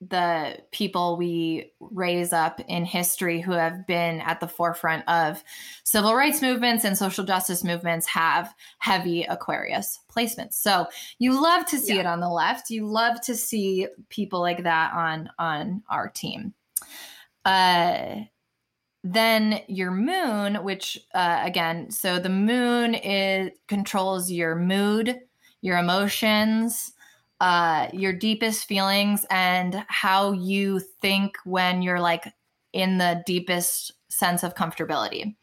the 0.00 0.56
people 0.70 1.16
we 1.16 1.72
raise 1.80 2.32
up 2.32 2.60
in 2.68 2.84
history 2.84 3.40
who 3.40 3.50
have 3.50 3.84
been 3.84 4.20
at 4.20 4.38
the 4.38 4.46
forefront 4.46 5.02
of 5.08 5.42
civil 5.82 6.14
rights 6.14 6.40
movements 6.40 6.84
and 6.84 6.96
social 6.96 7.24
justice 7.24 7.64
movements 7.64 8.06
have 8.06 8.54
heavy 8.78 9.24
Aquarius 9.24 9.98
placements. 10.08 10.54
So 10.54 10.86
you 11.18 11.42
love 11.42 11.66
to 11.66 11.78
see 11.78 11.94
Yeah. 11.94 12.00
it 12.02 12.06
on 12.06 12.20
the 12.20 12.28
left. 12.30 12.70
You 12.70 12.86
love 12.86 13.20
to 13.22 13.34
see 13.34 13.88
people 14.08 14.40
like 14.40 14.62
that 14.62 14.92
on 14.94 15.30
on 15.36 15.82
our 15.90 16.08
team. 16.08 16.54
Uh 17.44 18.20
then 19.04 19.60
your 19.68 19.90
moon 19.90 20.56
which 20.64 20.98
uh, 21.14 21.40
again 21.44 21.90
so 21.90 22.18
the 22.18 22.28
moon 22.28 22.94
is 22.94 23.50
controls 23.68 24.30
your 24.30 24.54
mood 24.54 25.20
your 25.60 25.78
emotions 25.78 26.92
uh 27.40 27.88
your 27.92 28.12
deepest 28.12 28.66
feelings 28.66 29.24
and 29.30 29.84
how 29.88 30.32
you 30.32 30.80
think 30.80 31.36
when 31.44 31.82
you're 31.82 32.00
like 32.00 32.32
in 32.72 32.98
the 32.98 33.22
deepest 33.26 33.92
sense 34.08 34.42
of 34.42 34.54
comfortability. 34.54 35.34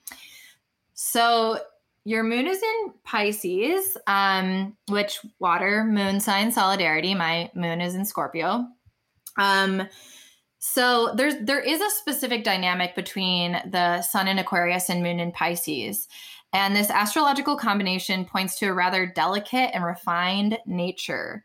So 0.94 1.60
your 2.04 2.24
moon 2.24 2.48
is 2.48 2.62
in 2.62 2.94
pisces 3.04 3.98
um 4.08 4.76
which 4.90 5.20
water 5.40 5.84
moon 5.84 6.20
sign 6.20 6.52
solidarity. 6.52 7.16
My 7.16 7.50
moon 7.56 7.82
is 7.82 7.96
in 7.96 8.06
scorpio. 8.06 8.68
Um 9.38 9.88
so 10.68 11.14
there's 11.16 11.36
there 11.42 11.60
is 11.60 11.80
a 11.80 11.92
specific 11.92 12.44
dynamic 12.44 12.96
between 12.96 13.62
the 13.70 14.02
sun 14.02 14.28
in 14.28 14.40
Aquarius 14.40 14.90
and 14.90 15.04
moon 15.04 15.20
in 15.20 15.32
Pisces. 15.32 16.08
And 16.54 16.76
this 16.76 16.90
astrological 16.90 17.56
combination 17.56 18.26
points 18.26 18.58
to 18.58 18.66
a 18.66 18.74
rather 18.74 19.06
delicate 19.06 19.76
and 19.76 19.86
refined 19.86 20.58
nature. 20.66 21.44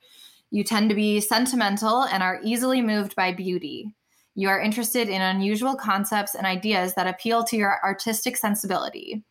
You 0.51 0.65
tend 0.65 0.89
to 0.89 0.97
be 0.97 1.21
sentimental 1.21 2.05
and 2.05 2.23
are 2.23 2.41
easily 2.43 2.81
moved 2.81 3.15
by 3.15 3.35
beauty. 3.35 3.95
You 4.37 4.49
are 4.49 4.59
interested 4.59 5.11
in 5.11 5.21
unusual 5.21 5.75
concepts 5.77 6.35
and 6.35 6.47
ideas 6.47 6.95
that 6.95 7.07
appeal 7.07 7.45
to 7.45 7.57
your 7.59 7.79
artistic 7.85 8.39
sensibility. 8.39 9.23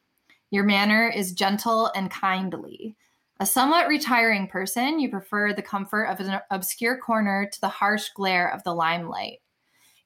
Your 0.52 0.66
manner 0.66 1.10
is 1.10 1.34
gentle 1.34 1.88
and 1.96 2.12
kindly. 2.12 2.96
A 3.40 3.46
somewhat 3.46 3.88
retiring 3.88 4.48
person, 4.48 5.00
you 5.00 5.10
prefer 5.10 5.52
the 5.52 5.64
comfort 5.64 6.04
of 6.06 6.20
an 6.20 6.42
obscure 6.52 6.98
corner 6.98 7.50
to 7.52 7.62
the 7.62 7.70
harsh 7.70 8.10
glare 8.16 8.54
of 8.54 8.64
the 8.64 8.76
limelight. 8.76 9.40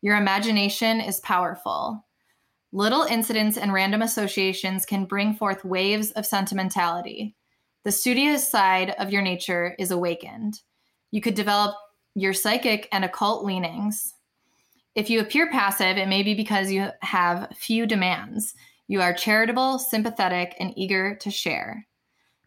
Your 0.03 0.17
imagination 0.17 0.99
is 0.99 1.21
powerful. 1.21 2.05
Little 2.73 3.03
incidents 3.03 3.55
and 3.55 3.71
random 3.71 4.01
associations 4.01 4.85
can 4.85 5.05
bring 5.05 5.34
forth 5.34 5.63
waves 5.63 6.11
of 6.11 6.25
sentimentality. 6.25 7.38
The 7.85 7.91
studious 7.93 8.45
side 8.45 8.95
of 8.99 9.13
your 9.13 9.21
nature 9.21 9.77
is 9.80 9.91
awakened. 9.91 10.59
You 11.11 11.21
could 11.21 11.35
develop 11.35 11.77
your 12.15 12.34
psychic 12.34 12.89
and 12.91 13.05
occult 13.05 13.45
leanings. 13.45 14.13
If 14.93 15.09
you 15.09 15.21
appear 15.21 15.49
passive, 15.49 15.95
it 15.95 16.09
may 16.09 16.21
be 16.21 16.34
because 16.34 16.69
you 16.69 16.89
have 17.01 17.55
few 17.55 17.85
demands. 17.85 18.55
You 18.89 19.01
are 19.01 19.13
charitable, 19.13 19.80
sympathetic, 19.80 20.53
and 20.59 20.73
eager 20.75 21.15
to 21.15 21.31
share. 21.31 21.88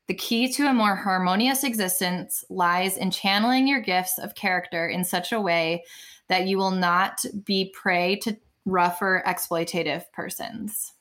The 0.08 0.14
key 0.14 0.52
to 0.52 0.68
a 0.68 0.74
more 0.74 0.94
harmonious 0.94 1.64
existence 1.64 2.44
lies 2.50 2.98
in 2.98 3.10
channeling 3.10 3.66
your 3.66 3.80
gifts 3.80 4.18
of 4.18 4.34
character 4.34 4.88
in 4.88 5.04
such 5.04 5.32
a 5.32 5.40
way 5.40 5.82
that 6.28 6.46
you 6.46 6.58
will 6.58 6.70
not 6.72 7.24
be 7.44 7.70
prey 7.74 8.16
to 8.16 8.36
rougher 8.64 9.22
exploitative 9.26 10.04
persons. 10.12 10.92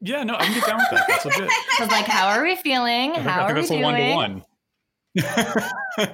Yeah, 0.00 0.22
no, 0.24 0.34
I 0.34 0.44
can 0.44 0.54
get 0.54 0.66
down 0.66 0.78
with 0.78 0.88
that. 0.90 1.04
That's 1.08 1.24
legit. 1.24 1.48
I 1.50 1.76
was 1.80 1.90
like, 1.90 2.06
how 2.06 2.28
are 2.28 2.42
we 2.42 2.54
feeling? 2.56 3.12
I 3.12 3.14
think, 3.14 3.26
How 3.26 3.40
I 3.40 3.44
are 3.44 3.54
think 3.54 3.56
we 3.56 3.60
that's 3.60 3.70
a 3.70 3.74
doing? 3.74 4.14
one 4.14 4.44
to 5.16 6.04
one. 6.06 6.10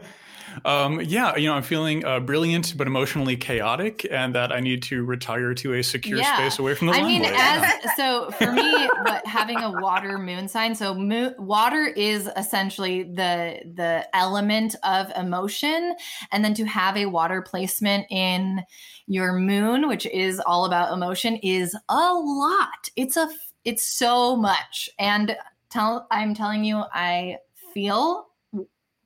Um, 0.65 1.01
yeah, 1.01 1.37
you 1.37 1.49
know, 1.49 1.55
I'm 1.55 1.63
feeling 1.63 2.05
uh, 2.05 2.21
brilliant 2.21 2.77
but 2.77 2.87
emotionally 2.87 3.37
chaotic, 3.37 4.07
and 4.11 4.35
that 4.35 4.53
I 4.53 4.61
need 4.61 4.83
to 4.85 5.05
retire 5.05 5.55
to 5.55 5.75
a 5.75 5.83
secure 5.83 6.19
Yeah. 6.19 6.37
space 6.37 6.59
away 6.59 6.75
from 6.75 6.89
the 6.89 6.95
I 6.95 7.03
mean, 7.03 7.25
as 7.25 7.65
so 7.97 8.31
for 8.33 8.53
me, 8.53 8.89
but 9.05 9.27
having 9.27 9.59
a 9.59 9.71
water 9.81 10.19
moon 10.19 10.49
sign, 10.49 10.75
so 10.75 10.95
moon, 10.95 11.35
water 11.39 11.87
is 11.87 12.29
essentially 12.37 13.03
the 13.05 13.61
the 13.75 14.09
element 14.15 14.75
of 14.85 15.11
emotion, 15.17 15.95
and 16.31 16.45
then 16.45 16.55
to 16.55 16.65
have 16.65 16.97
a 16.97 17.07
water 17.07 17.43
placement 17.43 18.07
in 18.11 18.63
your 19.07 19.33
moon, 19.33 19.89
which 19.89 20.07
is 20.07 20.41
all 20.41 20.65
about 20.65 20.93
emotion, 20.93 21.37
is 21.37 21.77
a 21.89 22.15
lot. 22.15 22.89
It's 22.97 23.17
a 23.17 23.29
it's 23.65 23.87
so 23.87 24.37
much, 24.37 24.91
and 24.99 25.37
tell 25.71 26.07
I'm 26.11 26.35
telling 26.35 26.65
you, 26.65 26.83
I 26.93 27.39
feel 27.73 28.27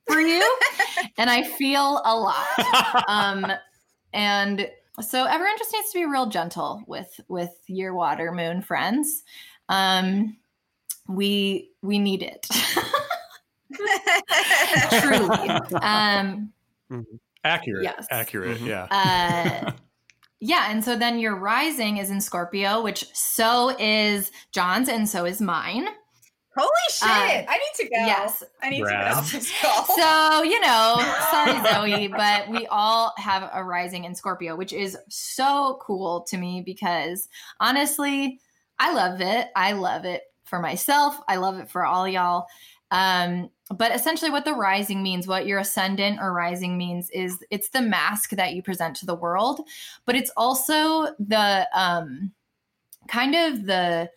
for 0.07 0.19
you, 0.19 0.57
and 1.17 1.29
I 1.29 1.43
feel 1.43 2.01
a 2.05 2.15
lot. 2.15 2.45
Um 3.07 3.51
and 4.13 4.69
so 5.01 5.25
everyone 5.25 5.57
just 5.59 5.71
needs 5.73 5.91
to 5.91 5.99
be 5.99 6.05
real 6.05 6.27
gentle 6.27 6.81
with 6.87 7.19
with 7.27 7.51
your 7.67 7.93
water 7.93 8.31
moon 8.31 8.61
friends. 8.61 9.23
Um 9.69 10.37
we 11.07 11.71
we 11.81 11.99
need 11.99 12.23
it. 12.23 12.47
Truly. 15.01 15.49
Um 15.81 16.51
accurate, 17.43 17.83
Yes. 17.83 18.07
accurate, 18.11 18.59
Mhm. 18.59 18.67
yeah. 18.67 18.87
uh 18.91 19.71
yeah 20.39 20.69
and 20.71 20.83
so 20.83 20.95
then 20.95 21.17
your 21.19 21.35
rising 21.35 21.97
is 21.97 22.09
in 22.11 22.21
scorpio 22.21 22.81
which 22.81 23.05
so 23.13 23.75
is 23.79 24.31
john's 24.51 24.87
and 24.89 25.07
so 25.09 25.25
is 25.25 25.41
mine 25.41 25.87
Holy 26.57 26.69
shit! 26.89 27.47
Uh, 27.47 27.51
I 27.51 27.57
need 27.57 27.83
to 27.83 27.83
go. 27.83 27.95
yes 27.97 28.43
I 28.63 28.69
need 28.69 28.79
to 28.79 28.85
Rad. 28.85 29.09
get 29.09 29.17
off 29.17 29.31
this 29.31 29.51
call. 29.61 29.85
So, 29.85 30.43
you 30.43 30.59
know, 30.59 31.15
sorry, 31.29 31.61
Zoe, 31.71 32.07
but 32.07 32.49
we 32.49 32.65
all 32.67 33.13
have 33.17 33.49
a 33.53 33.63
rising 33.63 34.05
in 34.05 34.15
Scorpio, 34.15 34.55
which 34.55 34.73
is 34.73 34.97
so 35.07 35.79
cool 35.81 36.21
to 36.21 36.37
me 36.37 36.61
because 36.65 37.29
honestly, 37.59 38.39
I 38.79 38.93
love 38.93 39.21
it. 39.21 39.49
I 39.55 39.73
love 39.73 40.05
it 40.05 40.23
for 40.45 40.59
myself. 40.59 41.19
I 41.27 41.35
love 41.35 41.59
it 41.59 41.69
for 41.69 41.85
all 41.85 42.07
y'all. 42.07 42.47
Um, 42.89 43.49
but 43.75 43.93
essentially, 43.93 44.31
what 44.31 44.45
the 44.45 44.53
rising 44.53 45.03
means, 45.03 45.27
what 45.27 45.45
your 45.45 45.59
ascendant 45.59 46.19
or 46.21 46.33
rising 46.33 46.77
means, 46.77 47.09
is 47.11 47.43
it's 47.51 47.69
the 47.69 47.81
mask 47.81 48.31
that 48.31 48.53
you 48.53 48.63
present 48.63 48.95
to 48.97 49.05
the 49.05 49.15
world, 49.15 49.61
but 50.05 50.15
it's 50.15 50.31
also 50.37 51.13
the 51.19 51.67
um, 51.75 52.31
kind 53.07 53.35
of 53.35 53.65
the 53.65 54.09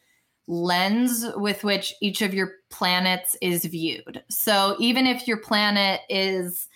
lens 0.46 1.24
with 1.36 1.62
which 1.64 1.94
each 2.00 2.22
of 2.22 2.34
your 2.34 2.52
planets 2.70 3.36
is 3.40 3.64
viewed. 3.64 4.22
So 4.30 4.76
even 4.78 5.06
if 5.06 5.28
your 5.28 5.36
planet 5.38 6.00
is 6.08 6.68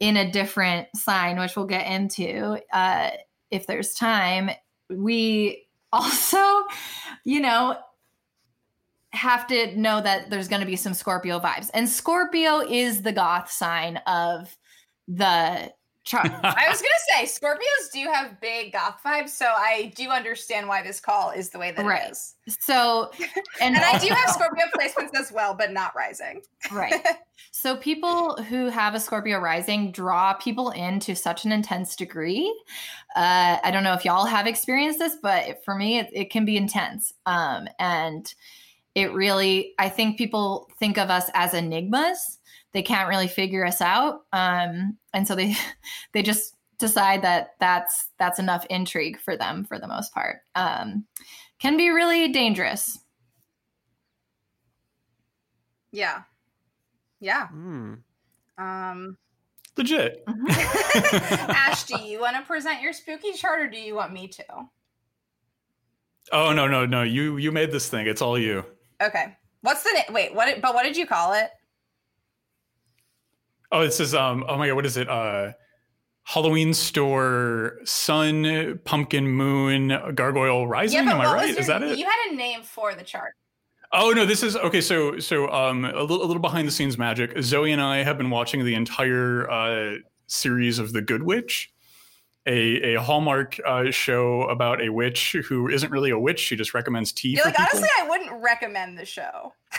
in 0.00 0.16
a 0.16 0.30
different 0.30 0.88
sign, 0.96 1.38
which 1.38 1.56
we'll 1.56 1.66
get 1.66 1.86
into 1.86 2.58
uh, 2.72 3.10
if 3.50 3.66
there's 3.66 3.94
time, 3.94 4.50
we 4.90 5.66
also, 5.92 6.64
you 7.24 7.40
know, 7.40 7.76
have 9.12 9.46
to 9.46 9.74
know 9.78 10.02
that 10.02 10.28
there's 10.28 10.48
going 10.48 10.60
to 10.60 10.66
be 10.66 10.76
some 10.76 10.92
Scorpio 10.92 11.40
vibes. 11.40 11.70
And 11.72 11.88
Scorpio 11.88 12.60
is 12.60 13.02
the 13.02 13.12
goth 13.12 13.50
sign 13.50 13.96
of 14.06 14.54
the 15.08 15.72
I 16.14 16.66
was 16.68 16.82
gonna 16.82 17.26
say 17.26 17.40
Scorpios 17.40 17.92
do 17.92 18.10
have 18.12 18.40
big 18.40 18.72
goth 18.72 19.00
vibes, 19.04 19.30
so 19.30 19.46
I 19.46 19.92
do 19.96 20.08
understand 20.10 20.68
why 20.68 20.82
this 20.82 21.00
call 21.00 21.30
is 21.30 21.50
the 21.50 21.58
way 21.58 21.70
that 21.72 21.84
Right. 21.84 22.06
it 22.08 22.12
is. 22.12 22.34
So, 22.60 23.10
and, 23.60 23.76
And 23.76 23.84
I 23.84 23.98
do 23.98 24.08
have 24.14 24.30
Scorpio 24.34 24.64
placements 24.76 25.18
as 25.18 25.30
well, 25.32 25.54
but 25.54 25.72
not 25.72 25.94
rising. 25.96 26.42
right. 26.72 26.94
So 27.50 27.76
people 27.76 28.36
who 28.44 28.66
have 28.66 28.94
a 28.94 29.00
Scorpio 29.00 29.38
rising 29.38 29.90
draw 29.90 30.34
people 30.34 30.70
in 30.70 31.00
to 31.00 31.16
such 31.16 31.44
an 31.44 31.50
intense 31.52 31.96
degree. 31.96 32.48
Uh, 33.16 33.58
I 33.64 33.70
don't 33.72 33.82
know 33.82 33.94
if 33.94 34.04
y'all 34.04 34.26
have 34.26 34.46
experienced 34.46 34.98
this, 35.00 35.16
but 35.22 35.64
for 35.64 35.74
me, 35.74 35.98
it, 35.98 36.08
it 36.12 36.30
can 36.30 36.44
be 36.44 36.56
intense. 36.56 37.12
Um, 37.26 37.66
and 37.80 38.32
it 38.94 39.12
really, 39.12 39.74
I 39.78 39.88
think 39.88 40.18
people 40.18 40.70
think 40.78 40.98
of 40.98 41.10
us 41.10 41.30
as 41.34 41.54
enigmas. 41.54 42.37
They 42.72 42.82
can't 42.82 43.08
really 43.08 43.28
figure 43.28 43.64
us 43.64 43.80
out, 43.80 44.22
um, 44.32 44.98
and 45.14 45.26
so 45.26 45.34
they 45.34 45.56
they 46.12 46.22
just 46.22 46.54
decide 46.78 47.22
that 47.22 47.50
that's 47.58 48.08
that's 48.18 48.38
enough 48.38 48.66
intrigue 48.70 49.18
for 49.18 49.36
them 49.36 49.64
for 49.64 49.78
the 49.78 49.88
most 49.88 50.12
part. 50.12 50.38
Um, 50.54 51.06
can 51.58 51.76
be 51.76 51.90
really 51.90 52.28
dangerous. 52.28 52.98
Yeah. 55.90 56.22
Yeah. 57.20 57.48
Hmm. 57.48 57.94
Um 58.58 59.16
Legit. 59.76 60.24
Ash, 60.50 61.84
do 61.84 62.00
you 62.00 62.20
want 62.20 62.36
to 62.36 62.42
present 62.42 62.82
your 62.82 62.92
spooky 62.92 63.32
chart 63.32 63.60
or 63.60 63.68
do 63.68 63.78
you 63.78 63.94
want 63.94 64.12
me 64.12 64.28
to? 64.28 64.44
oh 66.32 66.52
no, 66.52 66.66
no, 66.66 66.84
no! 66.84 67.02
You 67.02 67.36
you 67.38 67.52
made 67.52 67.72
this 67.72 67.88
thing. 67.88 68.06
It's 68.06 68.20
all 68.20 68.38
you. 68.38 68.64
Okay. 69.02 69.36
What's 69.62 69.82
the 69.82 69.92
name? 69.92 70.12
Wait, 70.12 70.34
what 70.34 70.60
but 70.60 70.74
what 70.74 70.82
did 70.82 70.96
you 70.96 71.06
call 71.06 71.32
it? 71.32 71.50
Oh, 73.70 73.82
this 73.84 74.00
is 74.00 74.14
um. 74.14 74.44
Oh 74.48 74.56
my 74.58 74.66
god, 74.68 74.74
what 74.74 74.86
is 74.86 74.96
it? 74.96 75.08
Uh, 75.08 75.52
Halloween 76.24 76.74
store, 76.74 77.78
sun, 77.84 78.78
pumpkin, 78.84 79.26
moon, 79.28 79.88
gargoyle 80.14 80.66
rising. 80.66 81.04
but 81.06 81.14
Am 81.14 81.20
I 81.20 81.24
right? 81.32 81.48
was 81.48 81.58
Is 81.58 81.66
that 81.68 81.82
it? 81.82 81.98
You 81.98 82.04
had 82.04 82.30
a 82.32 82.34
name 82.34 82.62
for 82.62 82.94
the 82.94 83.02
chart. 83.02 83.32
Oh 83.92 84.10
no, 84.10 84.26
this 84.26 84.42
is 84.42 84.54
okay. 84.56 84.80
So 84.82 85.18
so 85.18 85.48
um 85.50 85.84
a 85.86 86.00
little 86.02 86.22
a 86.22 86.26
little 86.26 86.42
behind 86.42 86.68
the 86.68 86.72
scenes 86.72 86.98
magic. 86.98 87.32
Zoe 87.42 87.72
and 87.72 87.80
I 87.80 88.02
have 88.02 88.18
been 88.18 88.28
watching 88.30 88.64
the 88.64 88.74
entire 88.74 89.50
uh, 89.50 89.94
series 90.26 90.78
of 90.78 90.92
The 90.92 91.00
Good 91.00 91.22
Witch, 91.22 91.70
a 92.46 92.94
a 92.94 93.00
Hallmark 93.00 93.58
uh, 93.66 93.90
show 93.90 94.42
about 94.42 94.82
a 94.82 94.90
witch 94.90 95.34
who 95.48 95.68
isn't 95.68 95.90
really 95.90 96.10
a 96.10 96.18
witch. 96.18 96.40
She 96.40 96.56
just 96.56 96.74
recommends 96.74 97.12
tea. 97.12 97.30
You're 97.30 97.44
for 97.44 97.48
like, 97.48 97.56
people. 97.56 97.68
honestly, 97.78 97.88
I 97.98 98.06
wouldn't 98.08 98.42
recommend 98.42 98.98
the 98.98 99.06
show. 99.06 99.54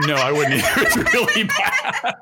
no, 0.00 0.14
I 0.14 0.32
wouldn't 0.32 0.54
either. 0.54 0.68
It's 0.82 0.96
really 1.14 1.44
bad. 1.44 2.14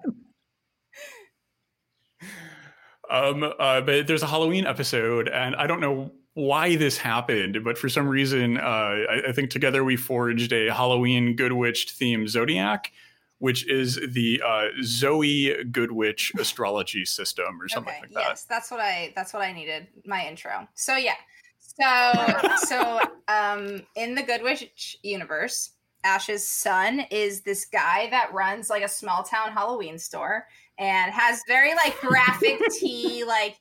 Um, 3.11 3.43
uh, 3.43 3.81
but 3.81 4.07
there's 4.07 4.23
a 4.23 4.27
Halloween 4.27 4.67
episode, 4.67 5.29
and 5.29 5.57
I 5.57 5.67
don't 5.67 5.81
know 5.81 6.13
why 6.35 6.77
this 6.77 6.99
happened, 6.99 7.65
but 7.65 7.79
for 7.79 7.89
some 7.89 8.07
reason, 8.07 8.59
uh, 8.59 8.61
I, 8.61 9.23
I 9.29 9.33
think 9.33 9.51
together 9.51 9.83
we 9.83 9.97
forged 9.97 10.53
a 10.53 10.73
Halloween 10.73 11.35
Good 11.35 11.53
Witch 11.53 11.95
themed 11.99 12.29
zodiac, 12.29 12.93
which 13.39 13.67
is 13.69 13.99
the 14.11 14.43
uh, 14.47 14.67
Zoe 14.83 15.65
Good 15.65 15.91
Witch 15.91 16.33
astrology 16.39 17.05
system 17.05 17.61
or 17.61 17.69
something 17.69 17.93
okay, 17.93 18.03
like 18.03 18.13
that. 18.13 18.25
yes, 18.29 18.45
that's 18.45 18.71
what 18.71 18.81
I 18.81 19.13
that's 19.17 19.33
what 19.33 19.43
I 19.43 19.53
needed. 19.53 19.89
My 20.05 20.27
intro. 20.29 20.69
So 20.75 20.97
yeah, 20.97 21.17
so 21.59 22.57
so 22.59 23.01
um, 23.29 23.83
in 23.97 24.15
the 24.15 24.23
Good 24.23 24.43
Witch 24.43 24.99
universe, 25.03 25.71
Ash's 26.09 26.47
sun 26.47 27.01
is 27.11 27.43
this 27.43 27.65
guy 27.65 28.09
that 28.11 28.33
runs 28.33 28.71
like 28.71 28.83
a 28.83 28.89
small 28.89 29.23
town 29.23 29.53
Halloween 29.53 29.99
store 29.99 30.47
and 30.79 31.13
has 31.13 31.43
very 31.47 31.75
like 31.75 32.01
graphic 32.01 32.61
tee 32.79 33.25
like 33.25 33.59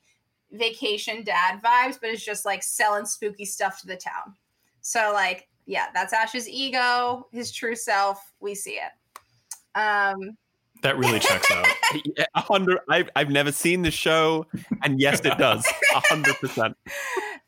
vacation 0.52 1.22
dad 1.24 1.60
vibes, 1.62 1.98
but 2.00 2.10
is 2.10 2.24
just 2.24 2.44
like 2.44 2.62
selling 2.62 3.04
spooky 3.04 3.44
stuff 3.44 3.80
to 3.80 3.86
the 3.86 3.96
town. 3.96 4.34
So 4.80 5.10
like 5.12 5.48
yeah, 5.66 5.88
that's 5.92 6.14
Ash's 6.14 6.48
ego, 6.48 7.28
his 7.30 7.52
true 7.52 7.76
self. 7.76 8.32
We 8.40 8.54
see 8.54 8.78
it. 8.80 8.90
Um, 9.78 10.36
That 10.82 10.96
really 10.96 11.18
checks 11.20 11.50
out. 11.50 11.66
Hundred. 12.34 12.78
I've 12.88 13.10
I've 13.14 13.28
never 13.28 13.52
seen 13.52 13.82
the 13.82 13.90
show, 13.90 14.46
and 14.82 14.98
yes, 14.98 15.20
it 15.24 15.36
does. 15.36 15.66
Hundred 15.92 16.36
percent. 16.36 16.76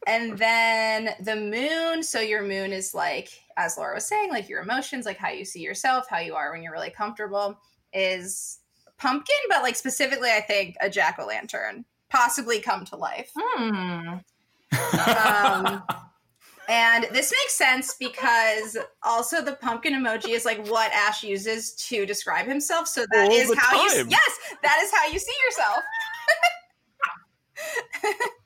and 0.06 0.38
then 0.38 1.10
the 1.20 1.36
moon 1.36 2.02
so 2.02 2.20
your 2.20 2.42
moon 2.42 2.72
is 2.72 2.94
like 2.94 3.28
as 3.58 3.76
laura 3.76 3.94
was 3.94 4.06
saying 4.06 4.30
like 4.30 4.48
your 4.48 4.62
emotions 4.62 5.04
like 5.04 5.18
how 5.18 5.28
you 5.30 5.44
see 5.44 5.60
yourself 5.60 6.06
how 6.08 6.18
you 6.18 6.34
are 6.34 6.52
when 6.52 6.62
you're 6.62 6.72
really 6.72 6.90
comfortable 6.90 7.58
is 7.92 8.58
pumpkin 8.98 9.34
but 9.48 9.62
like 9.62 9.76
specifically 9.76 10.30
i 10.30 10.40
think 10.40 10.74
a 10.80 10.88
jack-o'-lantern 10.88 11.84
possibly 12.08 12.60
come 12.60 12.84
to 12.84 12.96
life 12.96 13.30
Hmm. 13.36 14.18
um, 15.06 15.82
and 16.68 17.04
this 17.12 17.32
makes 17.32 17.54
sense 17.54 17.96
because 17.98 18.76
also 19.02 19.42
the 19.42 19.54
pumpkin 19.54 19.92
emoji 19.94 20.30
is 20.30 20.44
like 20.44 20.64
what 20.68 20.90
ash 20.92 21.22
uses 21.24 21.72
to 21.74 22.06
describe 22.06 22.46
himself 22.46 22.86
so 22.88 23.04
that 23.12 23.26
All 23.26 23.32
is 23.32 23.52
how 23.58 23.82
you 23.82 23.88
time. 24.02 24.08
yes 24.10 24.38
that 24.62 24.78
is 24.82 24.90
how 24.92 25.08
you 25.12 25.18
see 25.18 25.34
yourself 25.44 25.78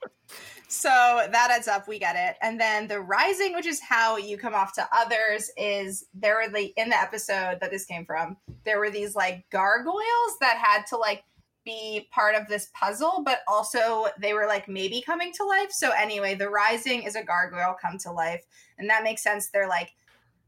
so 0.75 1.27
that 1.31 1.51
adds 1.51 1.69
up 1.69 1.87
we 1.87 1.99
get 1.99 2.17
it. 2.17 2.37
And 2.43 2.61
then 2.61 2.89
the 2.89 3.01
rising 3.01 3.55
which 3.55 3.67
is 3.67 3.81
how 3.81 4.17
you 4.17 4.37
come 4.37 4.55
off 4.55 4.75
to 4.75 4.89
others 4.93 5.51
is 5.57 6.07
there 6.13 6.37
were 6.37 6.49
the 6.49 6.73
in 6.77 6.89
the 6.89 7.01
episode 7.01 7.59
that 7.61 7.71
this 7.71 7.85
came 7.85 8.05
from 8.05 8.37
there 8.65 8.79
were 8.79 8.91
these 8.91 9.15
like 9.15 9.49
gargoyles 9.51 10.39
that 10.41 10.57
had 10.57 10.85
to 10.89 10.97
like 10.97 11.23
be 11.65 12.09
part 12.13 12.35
of 12.35 12.47
this 12.47 12.69
puzzle 12.75 13.23
but 13.25 13.41
also 13.49 14.07
they 14.21 14.35
were 14.35 14.47
like 14.47 14.69
maybe 14.69 15.01
coming 15.01 15.33
to 15.35 15.45
life. 15.45 15.71
So 15.71 15.91
anyway 15.91 16.35
the 16.35 16.51
rising 16.51 17.05
is 17.05 17.17
a 17.17 17.23
gargoyle 17.23 17.77
come 17.81 17.97
to 17.99 18.13
life 18.13 18.45
and 18.79 18.91
that 18.91 19.05
makes 19.05 19.23
sense. 19.23 19.51
They're 19.51 19.69
like 19.69 19.95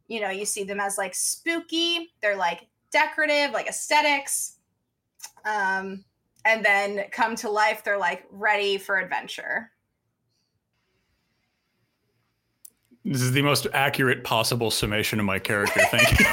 you 0.09 0.21
know 0.21 0.31
you 0.31 0.45
see 0.45 0.65
them 0.65 0.81
as 0.81 0.99
like 0.99 1.15
spooky. 1.15 2.13
They're 2.21 2.37
like 2.37 2.67
decorative 2.91 3.53
like 3.53 3.69
aesthetics. 3.69 4.59
Um 5.45 6.05
and 6.45 6.65
then 6.65 7.05
come 7.11 7.35
to 7.37 7.51
life 7.51 7.83
they're 7.85 7.99
like 7.99 8.25
ready 8.31 8.79
for 8.79 8.99
adventure 8.99 9.71
This 13.07 13.23
is 13.23 13.33
the 13.33 13.43
most 13.43 13.67
accurate 13.73 14.25
possible 14.25 14.71
summation 14.71 15.21
of 15.21 15.27
my 15.27 15.39
character. 15.39 15.81
Thank 15.91 16.19
you. 16.19 16.27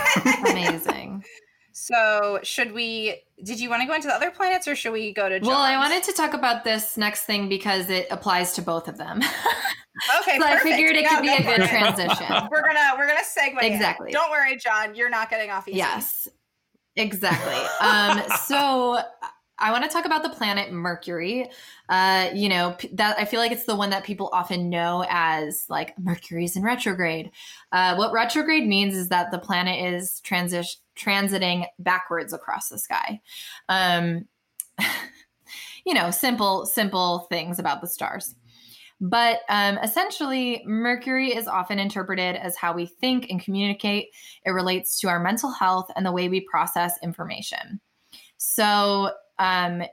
Amazing. 0.52 1.24
so 1.72 2.40
should 2.44 2.72
we 2.74 3.22
did 3.44 3.60
you 3.60 3.70
want 3.70 3.82
to 3.82 3.88
go 3.88 3.94
into 3.94 4.08
the 4.08 4.14
other 4.14 4.32
planets 4.32 4.68
or 4.68 4.76
should 4.76 4.92
we 4.94 5.14
go 5.14 5.28
to 5.30 5.40
Well, 5.40 5.58
I 5.62 5.76
wanted 5.78 6.04
to 6.04 6.14
talk 6.14 6.34
about 6.34 6.64
this 6.64 6.98
next 6.98 7.22
thing 7.24 7.48
because 7.50 7.90
it 7.90 8.08
applies 8.10 8.54
to 8.54 8.62
both 8.62 8.88
of 8.88 8.98
them. 8.98 9.22
okay 10.22 10.38
so 10.40 10.46
I 10.46 10.60
figured 10.60 10.96
it 10.96 11.04
Yeah, 11.04 11.10
could 11.16 11.22
be 11.22 11.34
a 11.34 11.44
good 11.44 11.60
it. 11.62 11.70
transition. 11.70 12.26
we're 12.52 12.64
gonna 12.64 12.94
we're 12.98 13.08
gonna 13.08 13.20
segue 13.22 13.62
in. 13.64 13.72
Exactly. 13.74 14.12
don't 14.12 14.32
worry 14.32 14.58
john 14.58 14.96
you're 14.96 15.10
not 15.10 15.30
getting 15.30 15.52
off 15.52 15.68
easy 15.68 15.78
Yes, 15.78 16.28
exactly. 16.96 17.54
Um, 17.88 18.22
so 18.48 19.00
I 19.60 19.72
want 19.72 19.84
to 19.84 19.90
talk 19.90 20.06
about 20.06 20.24
the 20.24 20.30
planet 20.30 20.72
Mercury. 20.72 21.50
Uh, 21.88 22.30
you 22.34 22.50
know 22.50 22.76
that 22.94 23.18
I 23.20 23.26
feel 23.26 23.40
like 23.40 23.52
it's 23.52 23.66
the 23.66 23.76
one 23.76 23.92
that 23.92 24.04
people 24.04 24.30
often 24.34 24.70
know 24.70 25.06
as 25.10 25.66
like 25.70 25.98
Mercury's 26.00 26.56
in 26.56 26.64
retrograde. 26.64 27.32
Uh, 27.72 27.96
what 27.96 28.12
retrograde 28.12 28.68
means 28.68 28.96
is 28.96 29.10
that 29.10 29.32
the 29.32 29.40
planet 29.40 29.94
is 29.94 30.20
transition 30.22 30.80
transiting 30.96 31.66
backwards 31.80 32.34
across 32.34 32.70
the 32.70 32.78
sky. 32.78 33.20
Um, 33.68 34.28
you 35.86 35.94
know, 35.94 36.12
simple 36.12 36.66
simple 36.66 37.28
things 37.30 37.60
about 37.60 37.82
the 37.82 37.88
stars. 37.88 38.36
But 39.02 39.42
um, 39.50 39.78
essentially, 39.80 40.64
Mercury 40.66 41.36
is 41.36 41.48
often 41.48 41.78
interpreted 41.78 42.38
as 42.38 42.56
how 42.56 42.74
we 42.74 42.86
think 42.86 43.30
and 43.30 43.42
communicate. 43.42 44.10
It 44.46 44.52
relates 44.52 45.00
to 45.02 45.10
our 45.10 45.20
mental 45.20 45.52
health 45.52 45.92
and 45.96 46.06
the 46.06 46.12
way 46.12 46.30
we 46.30 46.40
process 46.40 46.94
information. 47.04 47.82
So, 48.38 49.12
um, 49.40 49.84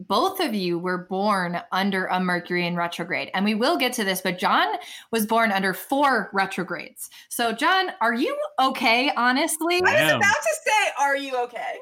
both 0.00 0.40
of 0.40 0.54
you 0.54 0.78
were 0.78 1.06
born 1.06 1.60
under 1.72 2.06
a 2.06 2.18
Mercury 2.18 2.66
in 2.66 2.76
retrograde. 2.76 3.30
And 3.32 3.44
we 3.44 3.54
will 3.54 3.76
get 3.76 3.92
to 3.94 4.04
this, 4.04 4.20
but 4.20 4.38
John 4.38 4.66
was 5.12 5.24
born 5.26 5.52
under 5.52 5.72
four 5.72 6.30
retrogrades. 6.32 7.08
So, 7.28 7.52
John, 7.52 7.90
are 8.00 8.14
you 8.14 8.36
okay, 8.60 9.12
honestly? 9.16 9.76
i 9.76 10.04
was 10.04 10.12
about 10.12 10.20
to 10.20 10.56
say 10.64 10.90
are 11.00 11.16
you 11.16 11.36
okay 11.36 11.78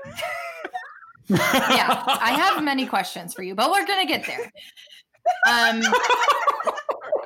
yeah, 1.28 2.04
I 2.06 2.32
have 2.32 2.62
many 2.62 2.84
questions 2.84 3.32
for 3.32 3.42
you, 3.42 3.54
but 3.54 3.70
we're 3.70 3.86
going 3.86 4.06
to 4.06 4.12
get 4.12 4.26
there. 4.26 4.52
Um, 5.46 5.82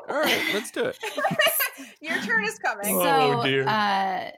All 0.08 0.20
right, 0.20 0.42
let's 0.54 0.70
do 0.70 0.84
it. 0.84 0.98
your 2.00 2.20
turn 2.20 2.44
is 2.44 2.58
coming 2.58 2.94
Oh, 2.98 3.40
so, 3.40 3.42
dear. 3.42 3.66
uh, 3.66 4.30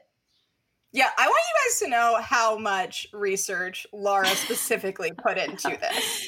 yeah 0.91 1.09
i 1.17 1.27
want 1.27 1.37
you 1.47 1.69
guys 1.69 1.79
to 1.79 1.87
know 1.89 2.17
how 2.21 2.57
much 2.57 3.07
research 3.13 3.85
laura 3.93 4.27
specifically 4.27 5.11
put 5.11 5.37
into 5.37 5.69
this 5.69 6.27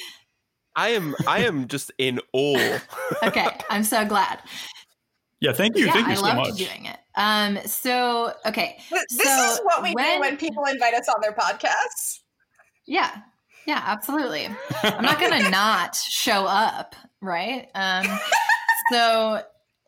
I 0.74 0.88
am 0.90 1.14
I 1.28 1.40
am 1.40 1.68
just 1.68 1.92
in 1.98 2.18
awe. 2.32 2.78
okay, 3.24 3.46
I'm 3.68 3.84
so 3.84 4.06
glad. 4.06 4.38
Yeah, 5.38 5.52
thank 5.52 5.76
you. 5.76 5.84
yeah, 5.84 5.92
thank 5.92 6.06
you 6.06 6.12
I 6.12 6.16
so 6.16 6.22
loved 6.22 6.36
much. 6.36 6.54
doing 6.56 6.86
it. 6.86 6.96
Um, 7.14 7.58
so 7.66 8.32
okay, 8.46 8.78
this 8.90 9.04
So 9.10 9.52
is 9.52 9.60
what 9.64 9.82
we 9.82 9.90
do 9.90 9.96
when- 9.96 10.20
when 10.20 10.36
people 10.38 10.64
invite 10.64 10.94
us 10.94 11.06
on 11.10 11.20
their 11.20 11.32
podcasts 11.34 12.20
yeah, 12.86 13.16
yeah, 13.66 13.82
absolutely. 13.84 14.48
I'm 14.82 15.04
not 15.04 15.20
gonna 15.20 15.50
not 15.50 15.94
show 15.94 16.46
up, 16.46 16.96
right? 17.20 17.68
Um, 17.74 18.06
so 18.90 19.42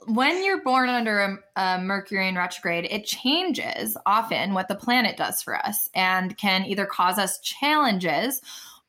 when 0.07 0.45
you're 0.45 0.63
born 0.63 0.89
under 0.89 1.21
a, 1.21 1.39
a 1.57 1.81
Mercury 1.81 2.29
in 2.29 2.37
retrograde, 2.37 2.87
it 2.91 3.07
changes 3.07 3.97
often 4.07 4.55
what 4.55 4.69
the 4.69 4.75
planet 4.75 5.17
does 5.17 5.43
for 5.43 5.57
us 5.57 5.89
and 5.95 6.37
can 6.37 6.65
either 6.65 6.87
cause 6.87 7.19
us 7.19 7.41
challenges 7.41 8.41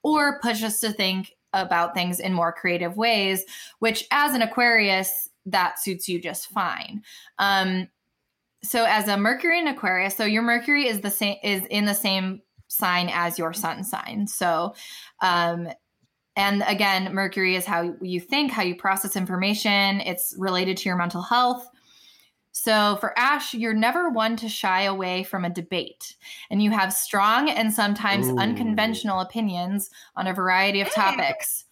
or 0.03 0.39
push 0.39 0.63
us 0.63 0.79
to 0.79 0.91
think 0.91 1.33
about 1.53 1.93
things 1.93 2.19
in 2.19 2.33
more 2.33 2.51
creative 2.51 2.97
ways. 2.97 3.43
Which, 3.79 4.05
as 4.11 4.33
an 4.33 4.41
Aquarius, 4.41 5.29
that 5.45 5.79
suits 5.79 6.09
you 6.09 6.19
just 6.19 6.49
fine. 6.49 7.03
Um, 7.39 7.87
so 8.63 8.85
as 8.85 9.07
a 9.07 9.17
Mercury 9.17 9.59
in 9.59 9.67
Aquarius, 9.67 10.15
so 10.15 10.25
your 10.25 10.41
Mercury 10.41 10.87
is 10.87 11.01
the 11.01 11.11
same 11.11 11.37
is 11.43 11.65
in 11.67 11.85
the 11.85 11.93
same 11.93 12.41
sign 12.67 13.09
as 13.13 13.37
your 13.37 13.53
sun 13.53 13.83
sign. 13.83 14.27
So 14.27 14.73
um 15.21 15.69
and 16.35 16.63
again, 16.67 17.13
Mercury 17.13 17.55
is 17.55 17.65
how 17.65 17.95
you 18.01 18.19
think, 18.19 18.51
how 18.51 18.63
you 18.63 18.75
process 18.75 19.15
information. 19.15 20.01
It's 20.01 20.35
related 20.37 20.77
to 20.77 20.89
your 20.89 20.97
mental 20.97 21.21
health. 21.21 21.69
So 22.51 22.97
for 23.01 23.17
Ash, 23.19 23.53
you're 23.53 23.73
never 23.73 24.09
one 24.09 24.37
to 24.37 24.47
shy 24.47 24.83
away 24.83 25.23
from 25.23 25.43
a 25.43 25.49
debate, 25.49 26.15
and 26.49 26.63
you 26.63 26.71
have 26.71 26.93
strong 26.93 27.49
and 27.49 27.73
sometimes 27.73 28.27
Ooh. 28.27 28.37
unconventional 28.37 29.19
opinions 29.19 29.89
on 30.15 30.27
a 30.27 30.33
variety 30.33 30.79
of 30.79 30.89
topics. 30.89 31.64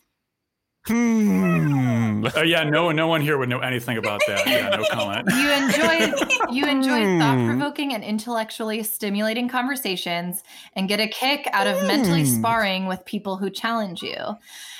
Hmm. 0.86 2.26
Uh, 2.36 2.42
yeah, 2.42 2.64
no 2.64 2.86
one, 2.86 2.96
no 2.96 3.08
one 3.08 3.22
here 3.22 3.38
would 3.38 3.50
know 3.50 3.60
anything 3.60 3.98
about 3.98 4.22
that. 4.28 4.46
Yeah, 4.48 4.70
no 4.70 4.84
comment. 4.92 5.28
You 5.36 5.52
enjoy 5.52 6.52
you 6.52 6.66
enjoy 6.66 7.04
Hmm. 7.04 7.20
thought-provoking 7.20 7.94
and 7.94 8.04
intellectually 8.04 8.84
stimulating 8.84 9.48
conversations 9.50 10.44
and 10.76 10.88
get 10.88 11.00
a 11.00 11.08
kick 11.08 11.48
out 11.52 11.68
of 11.68 11.82
mentally 11.88 12.24
Hmm. 12.24 12.40
sparring 12.40 12.86
with 12.86 13.04
people 13.06 13.38
who 13.38 13.50
challenge 13.50 14.02
you. 14.02 14.16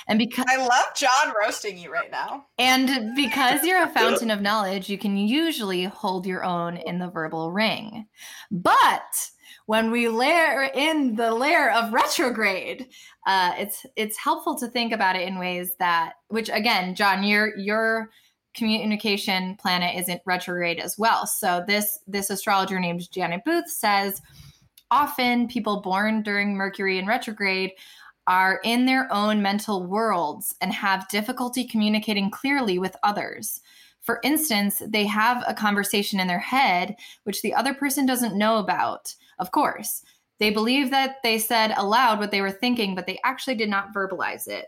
And 0.06 0.18
because 0.18 0.44
I 0.48 0.56
love 0.56 0.84
John 0.94 1.32
roasting 1.42 1.78
you 1.78 1.90
right 1.92 2.10
now. 2.10 2.44
and 2.58 3.14
because 3.16 3.64
you're 3.64 3.82
a 3.82 3.88
fountain 3.94 4.30
of 4.30 4.40
knowledge, 4.42 4.88
you 4.90 4.98
can 4.98 5.16
usually 5.16 5.84
hold 5.84 6.26
your 6.26 6.44
own 6.44 6.76
in 6.76 6.98
the 6.98 7.08
verbal 7.08 7.50
ring. 7.50 8.06
But 8.50 9.30
when 9.66 9.90
we 9.90 10.08
layer 10.08 10.68
in 10.74 11.16
the 11.16 11.34
layer 11.34 11.70
of 11.70 11.92
retrograde, 11.92 12.88
uh, 13.26 13.52
it's 13.56 13.86
it's 13.96 14.18
helpful 14.18 14.56
to 14.58 14.68
think 14.68 14.92
about 14.92 15.16
it 15.16 15.26
in 15.26 15.38
ways 15.38 15.72
that, 15.78 16.14
which 16.28 16.50
again, 16.52 16.94
John, 16.94 17.24
your 17.24 17.56
your 17.56 18.10
communication 18.54 19.56
planet 19.56 19.96
isn't 19.96 20.22
retrograde 20.26 20.78
as 20.78 20.96
well. 20.98 21.26
So 21.26 21.64
this 21.66 21.98
this 22.06 22.30
astrologer 22.30 22.78
named 22.78 23.10
Janet 23.10 23.42
Booth 23.44 23.68
says 23.68 24.20
often 24.90 25.48
people 25.48 25.80
born 25.80 26.22
during 26.22 26.54
Mercury 26.54 26.98
in 26.98 27.06
retrograde 27.06 27.72
are 28.26 28.60
in 28.64 28.86
their 28.86 29.12
own 29.12 29.42
mental 29.42 29.86
worlds 29.86 30.54
and 30.60 30.72
have 30.72 31.08
difficulty 31.08 31.64
communicating 31.66 32.30
clearly 32.30 32.78
with 32.78 32.96
others. 33.02 33.60
For 34.00 34.20
instance, 34.22 34.82
they 34.86 35.06
have 35.06 35.42
a 35.46 35.54
conversation 35.54 36.20
in 36.20 36.26
their 36.26 36.38
head 36.38 36.96
which 37.24 37.42
the 37.42 37.54
other 37.54 37.74
person 37.74 38.06
doesn't 38.06 38.38
know 38.38 38.58
about. 38.58 39.14
Of 39.38 39.50
course, 39.50 40.02
they 40.38 40.50
believe 40.50 40.90
that 40.90 41.16
they 41.22 41.38
said 41.38 41.74
aloud 41.76 42.18
what 42.18 42.30
they 42.30 42.40
were 42.40 42.50
thinking, 42.50 42.94
but 42.94 43.06
they 43.06 43.20
actually 43.24 43.54
did 43.54 43.68
not 43.68 43.94
verbalize 43.94 44.48
it. 44.48 44.66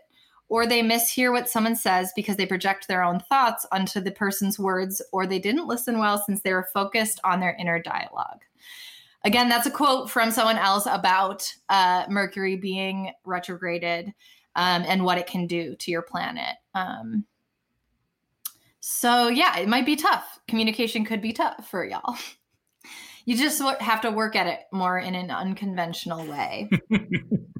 Or 0.49 0.65
they 0.65 0.81
mishear 0.81 1.31
what 1.33 1.49
someone 1.49 1.75
says 1.75 2.13
because 2.15 2.37
they 2.37 2.45
project 2.45 2.87
their 2.87 3.03
own 3.03 3.19
thoughts 3.27 3.65
onto 3.71 3.99
the 3.99 4.11
person's 4.11 4.57
words, 4.57 5.01
or 5.11 5.27
they 5.27 5.39
didn't 5.39 5.67
listen 5.67 5.99
well 5.99 6.17
since 6.17 6.41
they 6.41 6.53
were 6.53 6.69
focused 6.73 7.19
on 7.25 7.41
their 7.41 7.55
inner 7.59 7.81
dialogue. 7.81 8.39
Again, 9.25 9.49
that's 9.49 9.67
a 9.67 9.71
quote 9.71 10.09
from 10.09 10.31
someone 10.31 10.57
else 10.57 10.85
about 10.89 11.53
uh, 11.67 12.05
Mercury 12.09 12.55
being 12.55 13.11
retrograded 13.25 14.13
um, 14.55 14.83
and 14.87 15.03
what 15.03 15.17
it 15.17 15.27
can 15.27 15.47
do 15.47 15.75
to 15.75 15.91
your 15.91 16.01
planet. 16.01 16.55
Um, 16.73 17.25
so, 18.79 19.27
yeah, 19.27 19.57
it 19.57 19.67
might 19.67 19.85
be 19.85 19.97
tough. 19.97 20.39
Communication 20.47 21.03
could 21.03 21.21
be 21.21 21.33
tough 21.33 21.69
for 21.69 21.85
y'all. 21.85 22.15
You 23.27 23.35
just 23.37 23.61
have 23.81 23.99
to 24.01 24.09
work 24.09 24.37
at 24.37 24.47
it 24.47 24.61
more 24.71 24.97
in 24.97 25.13
an 25.13 25.29
unconventional 25.31 26.25
way. 26.25 26.69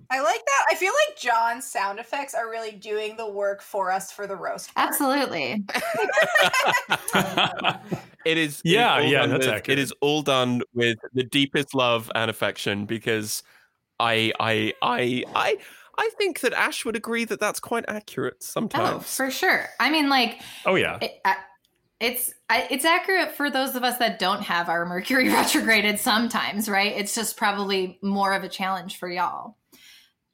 I 0.10 0.22
like 0.22 0.45
that. 0.45 0.65
I 0.72 0.76
feel 0.76 0.94
like 1.10 1.18
John's 1.19 1.65
sound 1.69 1.99
effects 1.99 2.34
are 2.34 2.49
really 2.49 2.72
doing 2.72 3.18
the 3.18 3.30
work 3.30 3.61
for 3.61 3.91
us 3.91 4.10
for 4.10 4.26
the 4.27 4.38
roast. 4.38 4.73
part. 4.73 4.88
Absolutely. 4.88 5.65
it 7.14 7.18
is. 7.18 7.81
it 8.26 8.38
is 8.38 8.61
Yeah, 8.64 8.94
all 8.95 9.02
yeah, 9.03 9.19
done 9.19 9.30
that's 9.31 9.45
with- 9.45 9.56
accurate. 9.56 9.80
It 9.80 9.81
is 9.81 9.94
all 9.99 10.22
done 10.22 10.61
with 10.73 10.98
the 11.14 11.23
deepest 11.23 11.76
love 11.76 12.10
and 12.15 12.31
affection 12.31 12.85
because 12.85 13.44
I, 13.99 14.31
I, 14.39 14.73
I, 14.81 15.23
I, 15.35 15.57
I 15.98 16.10
think 16.18 16.39
that 16.41 16.53
Ash 16.53 16.85
would 16.85 16.95
agree 16.95 17.26
that 17.26 17.41
that's 17.41 17.60
quite 17.60 17.84
accurate 17.89 18.35
oh, 18.35 18.45
sometimes. 18.45 18.95
Oh, 18.95 18.99
for 18.99 19.31
sure. 19.31 19.65
I 19.81 19.89
mean, 19.89 20.07
like, 20.07 20.39
oh 20.65 20.76
yeah, 20.76 20.99
it, 21.02 21.19
I, 21.26 21.35
it's 21.99 22.34
it's 22.49 22.86
accurate 22.86 23.32
for 23.32 23.49
those 23.49 23.76
of 23.76 23.84
us 23.84 23.98
that 23.98 24.19
don't 24.19 24.41
have 24.44 24.69
our 24.69 24.86
Mercury 24.86 25.30
retrograded. 25.34 25.99
Sometimes, 25.99 26.69
right? 26.69 26.94
It's 26.95 27.15
just 27.15 27.38
probably 27.38 27.98
more 28.02 28.34
of 28.34 28.44
a 28.44 28.49
challenge 28.49 28.98
for 28.98 29.10
y'all. 29.10 29.57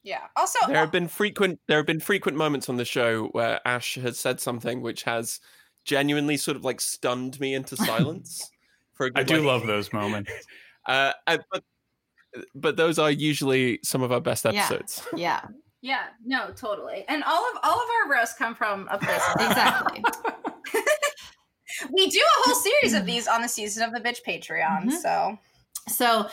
Yeah. 0.04 0.22
Also, 0.36 0.60
there 0.68 0.78
have 0.78 0.92
been 0.92 1.08
frequent 1.08 1.60
there 1.68 1.78
have 1.78 1.86
been 1.86 2.02
frequent 2.02 2.38
moments 2.38 2.68
on 2.68 2.76
the 2.76 2.86
show 2.86 3.28
where 3.28 3.62
Ash 3.66 3.96
has 3.96 4.20
said 4.20 4.40
something 4.42 4.82
which 4.82 5.04
has 5.04 5.40
genuinely 5.86 6.36
sort 6.38 6.58
of 6.58 6.66
like 6.66 6.82
stunned 6.82 7.40
me 7.40 7.54
into 7.54 7.76
silence. 7.78 8.50
For 8.94 9.08
a 9.08 9.10
I 9.10 9.10
good, 9.10 9.20
I 9.20 9.24
do 9.24 9.36
like- 9.38 9.46
love 9.46 9.68
those 9.68 9.92
moments. 9.94 10.32
Uh, 10.86 11.14
uh, 11.28 11.38
but 11.50 11.64
but 12.56 12.76
those 12.76 13.00
are 13.00 13.10
usually 13.10 13.80
some 13.84 14.02
of 14.04 14.12
our 14.12 14.20
best 14.20 14.46
episodes. 14.46 15.02
Yeah, 15.16 15.40
yeah, 15.82 16.08
no, 16.26 16.52
totally. 16.52 17.06
And 17.08 17.24
all 17.24 17.42
of 17.52 17.58
all 17.64 17.78
of 17.78 17.88
our 18.04 18.12
roasts 18.12 18.38
come 18.38 18.54
from 18.54 18.90
a 18.92 18.98
place. 18.98 19.22
exactly. 19.36 20.04
We 21.92 22.10
do 22.10 22.20
a 22.20 22.42
whole 22.44 22.56
series 22.56 22.94
of 22.94 23.06
these 23.06 23.28
on 23.28 23.42
the 23.42 23.48
season 23.50 23.84
of 23.84 23.92
the 23.94 24.00
bitch 24.00 24.20
Patreon. 24.28 24.86
Mhm. 24.86 24.92
So 25.02 25.38
So, 25.88 26.28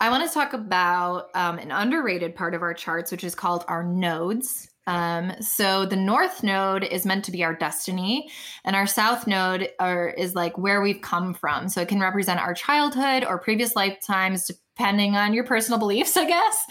I 0.00 0.10
want 0.10 0.26
to 0.28 0.34
talk 0.34 0.52
about 0.52 1.30
um, 1.34 1.58
an 1.58 1.70
underrated 1.70 2.34
part 2.34 2.54
of 2.54 2.60
our 2.62 2.74
charts, 2.74 3.10
which 3.10 3.24
is 3.24 3.34
called 3.34 3.64
our 3.68 3.82
nodes. 3.82 4.68
Um, 4.88 5.32
so, 5.40 5.86
the 5.86 5.96
north 5.96 6.42
node 6.42 6.84
is 6.84 7.06
meant 7.06 7.24
to 7.24 7.32
be 7.32 7.42
our 7.44 7.54
destiny, 7.54 8.30
and 8.64 8.76
our 8.76 8.86
south 8.86 9.26
node 9.26 9.70
are, 9.78 10.08
is 10.10 10.34
like 10.34 10.58
where 10.58 10.80
we've 10.82 11.00
come 11.00 11.34
from. 11.34 11.68
So, 11.68 11.80
it 11.80 11.88
can 11.88 12.00
represent 12.00 12.40
our 12.40 12.52
childhood 12.52 13.24
or 13.24 13.38
previous 13.38 13.74
lifetimes, 13.74 14.46
depending 14.46 15.16
on 15.16 15.32
your 15.32 15.44
personal 15.44 15.78
beliefs, 15.78 16.16
I 16.16 16.26
guess. 16.26 16.64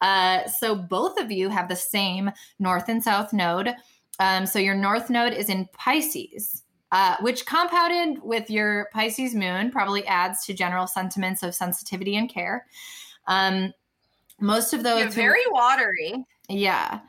Uh, 0.00 0.46
so, 0.48 0.74
both 0.74 1.18
of 1.18 1.30
you 1.32 1.48
have 1.48 1.68
the 1.68 1.76
same 1.76 2.30
north 2.58 2.88
and 2.88 3.02
south 3.02 3.32
node. 3.32 3.74
Um, 4.20 4.44
so, 4.46 4.58
your 4.58 4.74
north 4.74 5.08
node 5.08 5.32
is 5.32 5.48
in 5.48 5.66
Pisces 5.72 6.62
uh, 6.92 7.16
which 7.20 7.46
compounded 7.46 8.22
with 8.22 8.50
your 8.50 8.88
Pisces 8.92 9.34
moon 9.34 9.70
probably 9.70 10.06
adds 10.06 10.44
to 10.46 10.54
general 10.54 10.86
sentiments 10.86 11.42
of 11.42 11.54
sensitivity 11.54 12.16
and 12.16 12.28
care. 12.28 12.66
Um, 13.26 13.72
most 14.40 14.72
of 14.72 14.82
those, 14.82 14.98
you're 14.98 15.06
who- 15.06 15.12
very 15.12 15.44
watery. 15.50 16.24
yeah, 16.48 17.00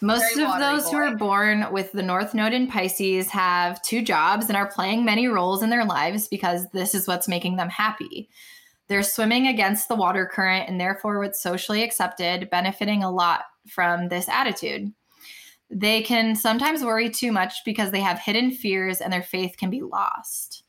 most 0.00 0.34
very 0.34 0.46
of 0.46 0.58
those 0.58 0.90
who 0.90 0.96
are 0.96 1.16
born 1.16 1.66
with 1.72 1.92
the 1.92 2.02
North 2.02 2.34
Node 2.34 2.52
in 2.52 2.66
Pisces 2.66 3.30
have 3.30 3.80
two 3.82 4.02
jobs 4.02 4.48
and 4.48 4.56
are 4.56 4.70
playing 4.70 5.04
many 5.04 5.28
roles 5.28 5.62
in 5.62 5.70
their 5.70 5.84
lives 5.84 6.26
because 6.26 6.68
this 6.72 6.94
is 6.94 7.06
what's 7.06 7.28
making 7.28 7.56
them 7.56 7.68
happy. 7.68 8.28
They're 8.88 9.04
swimming 9.04 9.46
against 9.46 9.88
the 9.88 9.94
water 9.94 10.26
current 10.26 10.68
and 10.68 10.80
therefore 10.80 11.20
what's 11.20 11.40
socially 11.40 11.84
accepted, 11.84 12.50
benefiting 12.50 13.04
a 13.04 13.10
lot 13.10 13.44
from 13.68 14.08
this 14.08 14.28
attitude. 14.28 14.92
They 15.74 16.02
can 16.02 16.36
sometimes 16.36 16.84
worry 16.84 17.08
too 17.08 17.32
much 17.32 17.64
because 17.64 17.90
they 17.90 18.00
have 18.00 18.18
hidden 18.18 18.50
fears 18.50 19.00
and 19.00 19.10
their 19.10 19.22
faith 19.22 19.56
can 19.56 19.70
be 19.70 19.80
lost. 19.80 20.64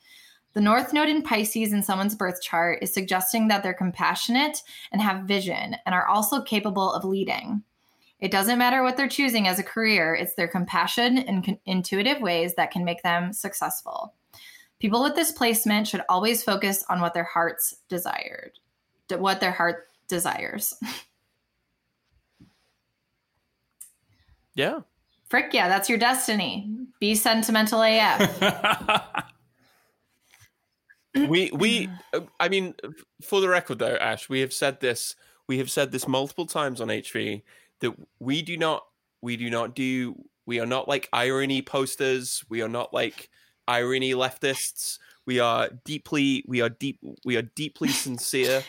The 0.53 0.61
North 0.61 0.93
Node 0.93 1.09
in 1.09 1.21
Pisces 1.21 1.73
in 1.73 1.83
someone's 1.83 2.15
birth 2.15 2.41
chart 2.41 2.79
is 2.81 2.93
suggesting 2.93 3.49
that 3.49 3.63
they're 3.63 3.73
compassionate 3.73 4.61
and 4.93 5.01
have 5.01 5.25
vision 5.25 5.75
and 5.85 5.93
are 5.93 6.07
also 6.07 6.41
capable 6.41 6.93
of 6.93 7.03
leading. 7.03 7.63
It 8.19 8.31
doesn't 8.31 8.57
matter 8.57 8.81
what 8.81 8.95
they're 8.95 9.09
choosing 9.09 9.45
as 9.45 9.59
a 9.59 9.63
career, 9.63 10.15
it's 10.15 10.35
their 10.35 10.47
compassion 10.47 11.17
and 11.17 11.43
con- 11.43 11.59
intuitive 11.65 12.21
ways 12.21 12.53
that 12.55 12.71
can 12.71 12.85
make 12.85 13.03
them 13.03 13.33
successful. 13.33 14.13
People 14.79 15.03
with 15.03 15.15
this 15.15 15.33
placement 15.33 15.87
should 15.87 16.03
always 16.07 16.43
focus 16.43 16.85
on 16.87 17.01
what 17.01 17.13
their 17.13 17.23
hearts 17.25 17.75
desired, 17.89 18.51
what 19.09 19.41
their 19.41 19.51
heart 19.51 19.89
desires. 20.07 20.73
Yeah. 24.55 24.81
Frick 25.33 25.51
yeah, 25.51 25.67
that's 25.67 25.89
your 25.89 25.97
destiny. 25.97 26.69
Be 26.99 27.15
sentimental 27.15 27.81
AF. 27.81 29.33
we 31.27 31.49
we 31.51 31.89
uh, 32.13 32.19
i 32.39 32.47
mean 32.47 32.75
for 33.23 33.41
the 33.41 33.49
record 33.49 33.79
though 33.79 33.95
ash 33.95 34.29
we 34.29 34.41
have 34.41 34.53
said 34.53 34.79
this 34.79 35.15
we 35.47 35.57
have 35.57 35.71
said 35.71 35.91
this 35.91 36.07
multiple 36.07 36.45
times 36.47 36.81
on 36.81 36.87
hv 36.87 37.41
that 37.81 37.93
we 38.19 38.41
do 38.43 38.57
not 38.57 38.83
we 39.21 39.37
do 39.37 39.49
not 39.49 39.75
do 39.75 40.15
we 40.47 40.59
are 40.59 40.65
not 40.65 40.87
like 40.87 41.09
irony 41.13 41.61
posters 41.63 42.43
we 42.49 42.61
are 42.63 42.69
not 42.69 42.93
like 42.93 43.29
irony 43.67 44.13
leftists 44.13 44.97
we 45.27 45.39
are 45.39 45.69
deeply 45.85 46.43
we 46.47 46.61
are 46.61 46.69
deep 46.69 46.99
we 47.25 47.37
are 47.37 47.43
deeply 47.55 47.89
sincere 48.05 48.63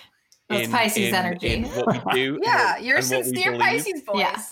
That's 0.48 0.68
Pisces 0.68 1.12
energy. 1.14 1.48
in 1.54 1.64
what 1.64 2.06
we 2.06 2.12
do 2.12 2.34
and 2.36 2.44
Yeah, 2.44 2.72
what- 2.72 2.82
you're 2.84 2.96
and 2.98 3.04
sincere. 3.06 3.58
Pisces 3.58 4.02
boys. 4.02 4.20
Yeah. 4.20 4.42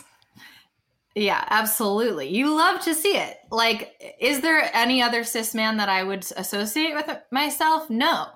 Yeah, 1.14 1.44
absolutely. 1.50 2.28
You 2.28 2.54
love 2.54 2.80
to 2.82 2.94
see 2.94 3.16
it. 3.16 3.36
Like, 3.50 4.16
is 4.18 4.40
there 4.40 4.70
any 4.74 5.02
other 5.02 5.24
cis 5.24 5.54
man 5.54 5.76
that 5.76 5.88
I 5.88 6.02
would 6.02 6.26
associate 6.36 6.94
with 6.94 7.10
myself? 7.30 7.90
No, 7.90 8.26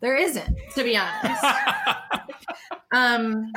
there 0.00 0.16
isn't, 0.16 0.56
to 0.74 0.82
be 0.84 0.96
honest. 0.96 1.44
um, 2.94 3.52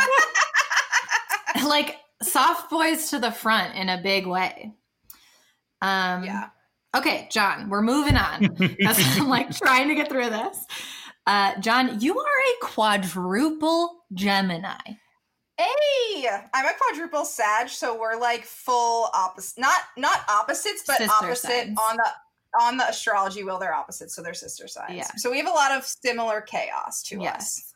like 1.65 1.97
soft 2.21 2.69
boys 2.69 3.09
to 3.11 3.19
the 3.19 3.31
front 3.31 3.75
in 3.75 3.89
a 3.89 4.01
big 4.01 4.27
way. 4.27 4.73
Um, 5.81 6.23
Yeah. 6.23 6.49
Okay, 6.95 7.27
John, 7.29 7.69
we're 7.69 7.81
moving 7.81 8.15
on. 8.15 8.55
I'm 8.87 9.27
like 9.27 9.55
trying 9.55 9.89
to 9.89 9.95
get 9.95 10.09
through 10.09 10.29
this. 10.29 10.65
Uh, 11.27 11.59
John, 11.59 11.99
you 11.99 12.17
are 12.17 12.23
a 12.25 12.65
quadruple 12.65 14.05
Gemini. 14.13 14.77
Hey, 15.57 16.27
I'm 16.53 16.65
a 16.65 16.71
quadruple 16.77 17.25
Sag, 17.25 17.69
so 17.69 17.97
we're 17.97 18.17
like 18.19 18.43
full 18.43 19.09
opposite. 19.13 19.59
Not 19.59 19.79
not 19.97 20.19
opposites, 20.29 20.83
but 20.85 20.97
Sister 20.97 21.13
opposite 21.13 21.47
signs. 21.47 21.77
on 21.89 21.97
the 21.97 22.05
on 22.61 22.77
the 22.77 22.89
astrology 22.89 23.43
wheel. 23.43 23.57
They're 23.57 23.73
opposites, 23.73 24.15
so 24.15 24.21
they're 24.21 24.33
sister 24.33 24.67
signs. 24.67 24.95
Yeah. 24.95 25.07
So 25.17 25.31
we 25.31 25.37
have 25.37 25.47
a 25.47 25.51
lot 25.51 25.71
of 25.71 25.85
similar 25.85 26.41
chaos 26.41 27.03
to 27.03 27.15
us. 27.17 27.21
Yes. 27.23 27.73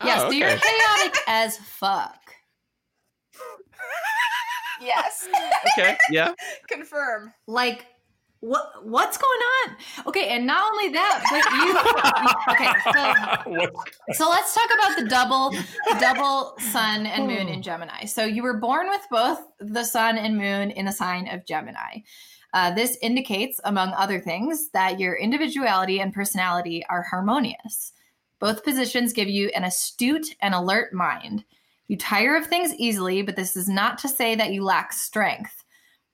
Oh, 0.00 0.06
Yes, 0.06 0.20
so 0.20 0.30
you're 0.30 0.48
chaotic 0.48 1.18
as 1.26 1.56
fuck. 1.58 2.20
Yes. 4.80 5.26
okay 5.78 5.96
yeah 6.10 6.32
Confirm. 6.68 7.32
Like 7.46 7.86
what 8.46 8.84
what's 8.84 9.18
going 9.18 9.40
on? 9.40 9.76
Okay, 10.06 10.28
and 10.28 10.46
not 10.46 10.70
only 10.72 10.90
that, 10.90 11.22
but 11.30 11.44
you, 11.58 11.74
okay. 12.54 12.72
So, 12.92 14.12
so 14.12 14.30
let's 14.30 14.54
talk 14.54 14.70
about 14.74 14.98
the 14.98 15.08
double 15.08 15.52
double 15.98 16.54
sun 16.58 17.06
and 17.06 17.26
moon 17.26 17.48
in 17.48 17.60
Gemini. 17.60 18.04
So 18.04 18.24
you 18.24 18.42
were 18.42 18.58
born 18.58 18.88
with 18.88 19.02
both 19.10 19.40
the 19.58 19.82
sun 19.82 20.16
and 20.16 20.38
moon 20.38 20.70
in 20.70 20.86
the 20.86 20.92
sign 20.92 21.28
of 21.28 21.44
Gemini. 21.44 22.02
Uh, 22.54 22.72
this 22.72 22.96
indicates, 23.02 23.60
among 23.64 23.92
other 23.94 24.20
things, 24.20 24.70
that 24.70 25.00
your 25.00 25.16
individuality 25.16 26.00
and 26.00 26.14
personality 26.14 26.84
are 26.88 27.02
harmonious. 27.02 27.92
Both 28.38 28.64
positions 28.64 29.12
give 29.12 29.28
you 29.28 29.48
an 29.48 29.64
astute 29.64 30.36
and 30.40 30.54
alert 30.54 30.94
mind. 30.94 31.44
You 31.88 31.96
tire 31.96 32.36
of 32.36 32.46
things 32.46 32.74
easily, 32.74 33.22
but 33.22 33.36
this 33.36 33.56
is 33.56 33.68
not 33.68 33.98
to 33.98 34.08
say 34.08 34.34
that 34.36 34.52
you 34.52 34.62
lack 34.62 34.92
strength. 34.92 35.64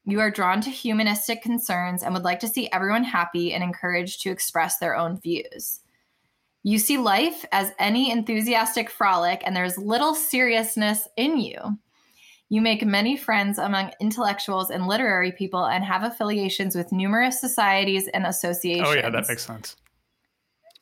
You 0.04 0.20
are 0.20 0.30
drawn 0.30 0.60
to 0.62 0.70
humanistic 0.70 1.42
concerns 1.42 2.02
and 2.02 2.12
would 2.12 2.24
like 2.24 2.40
to 2.40 2.48
see 2.48 2.68
everyone 2.72 3.04
happy 3.04 3.52
and 3.52 3.62
encouraged 3.62 4.22
to 4.22 4.30
express 4.30 4.78
their 4.78 4.96
own 4.96 5.20
views. 5.20 5.80
You 6.64 6.78
see 6.78 6.98
life 6.98 7.44
as 7.52 7.72
any 7.78 8.10
enthusiastic 8.10 8.90
frolic, 8.90 9.42
and 9.44 9.54
there's 9.54 9.78
little 9.78 10.14
seriousness 10.14 11.08
in 11.16 11.38
you. 11.38 11.78
You 12.48 12.60
make 12.60 12.84
many 12.84 13.16
friends 13.16 13.58
among 13.58 13.92
intellectuals 14.00 14.70
and 14.70 14.86
literary 14.86 15.32
people 15.32 15.64
and 15.64 15.84
have 15.84 16.02
affiliations 16.02 16.76
with 16.76 16.92
numerous 16.92 17.40
societies 17.40 18.08
and 18.08 18.26
associations. 18.26 18.88
Oh, 18.88 18.94
yeah, 18.94 19.10
that 19.10 19.26
makes 19.28 19.46
sense. 19.46 19.76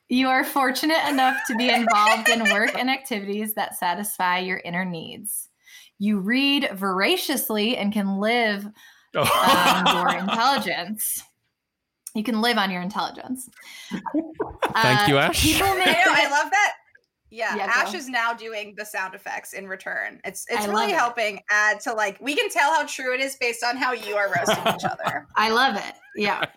You 0.09 0.29
are 0.29 0.45
fortunate 0.45 1.09
enough 1.09 1.37
to 1.47 1.55
be 1.57 1.69
involved 1.71 2.29
in 2.29 2.43
work 2.53 2.77
and 2.77 2.91
activities 2.91 3.55
that 3.55 3.77
satisfy 3.77 4.39
your 4.39 4.61
inner 4.65 4.85
needs. 4.85 5.49
You 5.99 6.19
read 6.19 6.71
voraciously 6.73 7.77
and 7.77 7.93
can 7.93 8.19
live 8.19 8.67
um, 9.17 9.97
your 9.97 10.09
intelligence. 10.19 11.23
You 12.15 12.25
can 12.25 12.41
live 12.41 12.59
on 12.59 12.71
your 12.71 12.83
intelligence. 12.83 13.49
Thank 14.73 15.09
you, 15.09 15.19
Ash. 15.19 15.43
People 15.43 15.75
may, 15.77 15.85
I 15.85 15.93
know, 15.93 16.13
I 16.13 16.29
love 16.31 16.51
that. 16.51 16.73
Yeah, 17.33 17.55
Yeah, 17.55 17.67
Ash 17.73 17.93
go. 17.93 17.99
is 17.99 18.09
now 18.09 18.33
doing 18.33 18.75
the 18.77 18.85
sound 18.85 19.15
effects 19.15 19.53
in 19.53 19.69
return. 19.69 20.21
It's 20.25 20.45
it's 20.49 20.63
I 20.63 20.67
really 20.67 20.75
love 20.87 20.91
it. 20.91 20.95
helping 20.97 21.41
add 21.49 21.79
to 21.83 21.93
like 21.93 22.21
we 22.21 22.35
can 22.35 22.49
tell 22.51 22.75
how 22.75 22.85
true 22.87 23.15
it 23.15 23.21
is 23.21 23.37
based 23.37 23.63
on 23.63 23.77
how 23.77 23.93
you 23.93 24.17
are 24.17 24.27
roasting 24.37 24.75
each 24.75 24.83
other. 24.85 25.29
I 25.37 25.51
love 25.51 25.77
it. 25.77 25.95
Yeah. 26.17 26.45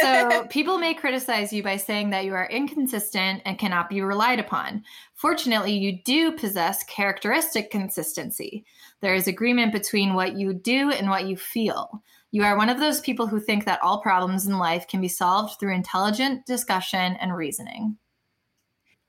So 0.00 0.46
people 0.48 0.78
may 0.78 0.94
criticize 0.94 1.52
you 1.52 1.62
by 1.64 1.76
saying 1.76 2.10
that 2.10 2.24
you 2.24 2.32
are 2.32 2.48
inconsistent 2.48 3.42
and 3.44 3.58
cannot 3.58 3.90
be 3.90 4.00
relied 4.00 4.38
upon. 4.38 4.84
Fortunately, 5.14 5.72
you 5.72 5.98
do 6.04 6.30
possess 6.32 6.84
characteristic 6.84 7.70
consistency. 7.72 8.64
There 9.00 9.14
is 9.14 9.28
agreement 9.28 9.72
between 9.72 10.14
what 10.14 10.36
you 10.36 10.52
do 10.52 10.90
and 10.90 11.08
what 11.08 11.26
you 11.26 11.36
feel. 11.36 12.02
You 12.30 12.42
are 12.44 12.56
one 12.56 12.68
of 12.68 12.78
those 12.80 13.00
people 13.00 13.26
who 13.26 13.40
think 13.40 13.64
that 13.64 13.80
all 13.82 14.00
problems 14.00 14.46
in 14.46 14.58
life 14.58 14.86
can 14.86 15.00
be 15.00 15.08
solved 15.08 15.58
through 15.58 15.74
intelligent 15.74 16.44
discussion 16.46 17.16
and 17.20 17.34
reasoning. 17.34 17.96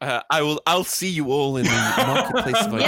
Uh, 0.01 0.21
I 0.29 0.41
will. 0.41 0.61
I'll 0.65 0.85
see 0.85 1.09
you 1.09 1.29
all 1.31 1.57
in 1.57 1.65
the 1.65 1.71
marketplace 1.97 2.65
of 2.65 2.73
ideas. 2.73 2.87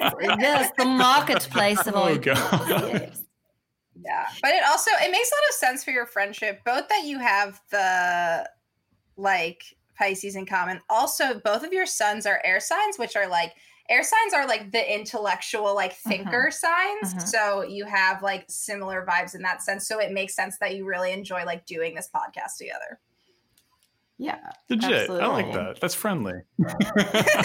Yes, 0.00 0.12
yes, 0.40 0.70
the 0.76 0.84
marketplace 0.84 1.86
of 1.86 1.94
Oh, 1.96 2.04
ideas. 2.04 2.38
God. 2.40 2.68
Yes. 2.68 3.24
Yeah. 4.04 4.26
But 4.42 4.50
it 4.52 4.62
also 4.68 4.90
it 5.00 5.12
makes 5.12 5.30
a 5.30 5.34
lot 5.34 5.48
of 5.48 5.54
sense 5.54 5.84
for 5.84 5.92
your 5.92 6.06
friendship, 6.06 6.60
both 6.64 6.88
that 6.88 7.04
you 7.04 7.20
have 7.20 7.60
the 7.70 8.48
like 9.16 9.62
Pisces 9.96 10.34
in 10.34 10.46
common. 10.46 10.80
Also, 10.88 11.40
both 11.44 11.64
of 11.64 11.72
your 11.72 11.86
suns 11.86 12.26
are 12.26 12.40
air 12.44 12.60
signs, 12.60 12.98
which 12.98 13.14
are 13.14 13.28
like 13.28 13.54
air 13.88 14.02
signs 14.02 14.34
are 14.34 14.46
like 14.46 14.72
the 14.72 14.94
intellectual, 14.94 15.74
like 15.74 15.94
thinker 15.94 16.50
signs. 16.50 17.14
Mhm. 17.14 17.22
So 17.26 17.62
you 17.62 17.84
have 17.86 18.22
like 18.22 18.44
similar 18.48 19.06
vibes 19.08 19.34
in 19.34 19.42
that 19.42 19.62
sense. 19.62 19.86
So 19.86 19.98
it 19.98 20.12
makes 20.12 20.34
sense 20.34 20.58
that 20.58 20.74
you 20.76 20.86
really 20.86 21.12
enjoy 21.12 21.44
like 21.44 21.66
doing 21.66 21.94
this 21.94 22.08
podcast 22.14 22.56
together. 22.58 23.00
Yeah. 24.18 24.38
Legit. 24.68 25.08
I 25.10 25.26
like 25.28 25.52
that. 25.52 25.80
That's 25.80 25.94
friendly. 25.94 26.40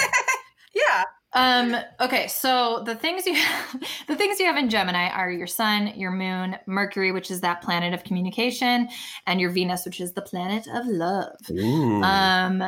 Yeah. 0.73 1.03
Um, 1.35 1.75
okay, 1.99 2.27
so 2.27 2.83
the 2.85 2.95
things 2.95 3.25
you 3.25 3.33
have, 3.33 3.83
the 4.07 4.15
things 4.15 4.39
you 4.39 4.45
have 4.45 4.57
in 4.57 4.69
Gemini 4.69 5.09
are 5.09 5.31
your 5.31 5.47
sun, 5.47 5.87
your 5.95 6.11
moon, 6.11 6.57
Mercury, 6.67 7.11
which 7.11 7.31
is 7.31 7.41
that 7.41 7.61
planet 7.61 7.93
of 7.93 8.03
communication, 8.03 8.87
and 9.25 9.41
your 9.41 9.49
Venus, 9.49 9.85
which 9.85 9.99
is 9.99 10.13
the 10.13 10.21
planet 10.21 10.67
of 10.67 10.85
love. 10.85 11.35
Ooh. 11.51 12.03
Um, 12.03 12.63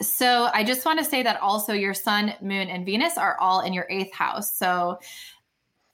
so 0.00 0.48
I 0.52 0.62
just 0.64 0.84
want 0.84 0.98
to 0.98 1.04
say 1.04 1.22
that 1.22 1.40
also 1.40 1.72
your 1.72 1.94
sun, 1.94 2.34
moon, 2.40 2.68
and 2.68 2.86
Venus 2.86 3.18
are 3.18 3.36
all 3.40 3.60
in 3.60 3.72
your 3.72 3.86
eighth 3.90 4.14
house. 4.14 4.56
So 4.56 4.98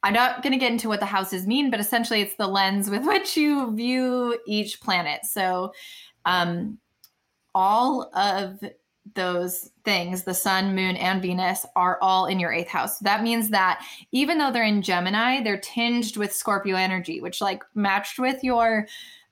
I'm 0.02 0.12
not 0.12 0.42
going 0.42 0.52
to 0.52 0.58
get 0.58 0.72
into 0.72 0.88
what 0.88 1.00
the 1.00 1.06
houses 1.06 1.46
mean, 1.46 1.70
but 1.70 1.80
essentially 1.80 2.20
it's 2.20 2.36
the 2.36 2.46
lens 2.46 2.90
with 2.90 3.04
which 3.06 3.36
you 3.36 3.74
view 3.74 4.38
each 4.46 4.80
planet. 4.80 5.24
So 5.24 5.72
um, 6.26 6.78
all 7.54 8.10
of 8.14 8.60
those 9.14 9.70
things, 9.84 10.24
the 10.24 10.34
sun, 10.34 10.74
moon, 10.74 10.96
and 10.96 11.22
Venus, 11.22 11.64
are 11.76 11.98
all 12.02 12.26
in 12.26 12.38
your 12.38 12.52
eighth 12.52 12.68
house. 12.68 12.98
That 13.00 13.22
means 13.22 13.50
that 13.50 13.84
even 14.12 14.38
though 14.38 14.50
they're 14.50 14.64
in 14.64 14.82
Gemini, 14.82 15.42
they're 15.42 15.58
tinged 15.58 16.16
with 16.16 16.32
Scorpio 16.32 16.76
energy, 16.76 17.20
which 17.20 17.40
like 17.40 17.62
matched 17.74 18.18
with 18.18 18.42
your 18.42 18.86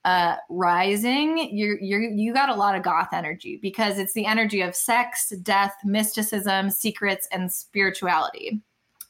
uh 0.05 0.37
rising 0.49 1.49
you're 1.53 1.79
you're 1.81 2.03
you 2.03 2.35
got 2.35 2.49
a 2.49 2.55
lot 2.55 2.74
of 2.74 2.83
goth 2.83 3.11
energy 3.12 3.59
because 3.62 3.99
it's 3.99 4.15
the 4.15 4.27
energy 4.27 4.61
of 4.61 4.74
sex 4.74 5.33
death 5.43 5.74
mysticism 5.85 6.70
secrets 6.70 7.29
and 7.31 7.53
spirituality 7.53 8.61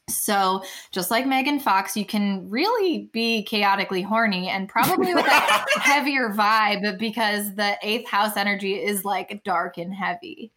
so 0.09 0.63
just 0.91 1.11
like 1.11 1.27
megan 1.27 1.59
fox 1.59 1.97
you 1.97 2.05
can 2.05 2.47
really 2.51 3.09
be 3.13 3.43
chaotically 3.45 4.03
horny 4.03 4.51
and 4.51 4.69
probably 4.69 5.15
with 5.15 5.25
a 5.25 5.31
heavier 5.81 6.29
vibe 6.29 6.99
because 6.99 7.55
the 7.55 7.79
eighth 7.83 8.09
house 8.09 8.37
energy 8.37 8.75
is 8.75 9.03
like 9.05 9.43
dark 9.45 9.79
and 9.79 9.95
heavy 9.95 10.53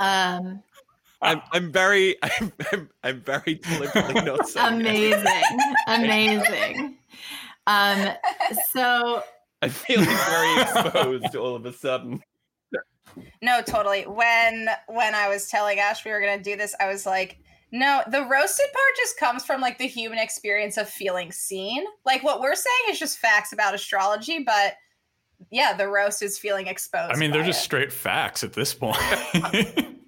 um 0.00 0.62
I'm. 1.22 1.42
I'm 1.52 1.70
very. 1.70 2.16
I'm. 2.22 2.52
I'm, 2.72 2.90
I'm 3.02 3.20
very 3.20 3.56
deliberately 3.56 4.22
not 4.22 4.48
saying. 4.48 4.80
amazing 4.80 5.42
amazing 5.86 6.96
um 7.66 8.08
so 8.72 9.22
I'm 9.62 9.70
feeling 9.70 10.06
very 10.06 10.62
exposed 10.62 11.36
all 11.36 11.54
of 11.54 11.66
a 11.66 11.72
sudden. 11.72 12.22
No, 13.42 13.60
totally. 13.62 14.02
When 14.02 14.68
when 14.88 15.14
I 15.14 15.28
was 15.28 15.48
telling 15.48 15.78
Ash 15.78 16.04
we 16.04 16.10
were 16.12 16.20
gonna 16.20 16.42
do 16.42 16.56
this, 16.56 16.74
I 16.80 16.88
was 16.88 17.06
like, 17.06 17.38
no, 17.72 18.02
the 18.10 18.22
roasted 18.22 18.66
part 18.72 18.96
just 18.96 19.18
comes 19.18 19.44
from 19.44 19.60
like 19.60 19.78
the 19.78 19.86
human 19.86 20.18
experience 20.18 20.76
of 20.76 20.88
feeling 20.88 21.30
seen. 21.32 21.84
Like 22.04 22.22
what 22.22 22.40
we're 22.40 22.54
saying 22.54 22.90
is 22.90 22.98
just 22.98 23.18
facts 23.18 23.52
about 23.52 23.74
astrology, 23.74 24.42
but 24.44 24.74
yeah, 25.50 25.72
the 25.72 25.88
roast 25.88 26.22
is 26.22 26.38
feeling 26.38 26.66
exposed. 26.66 27.12
I 27.12 27.16
mean, 27.16 27.30
they're 27.30 27.42
just 27.44 27.60
it. 27.60 27.64
straight 27.64 27.92
facts 27.92 28.44
at 28.44 28.52
this 28.52 28.74
point. 28.74 28.96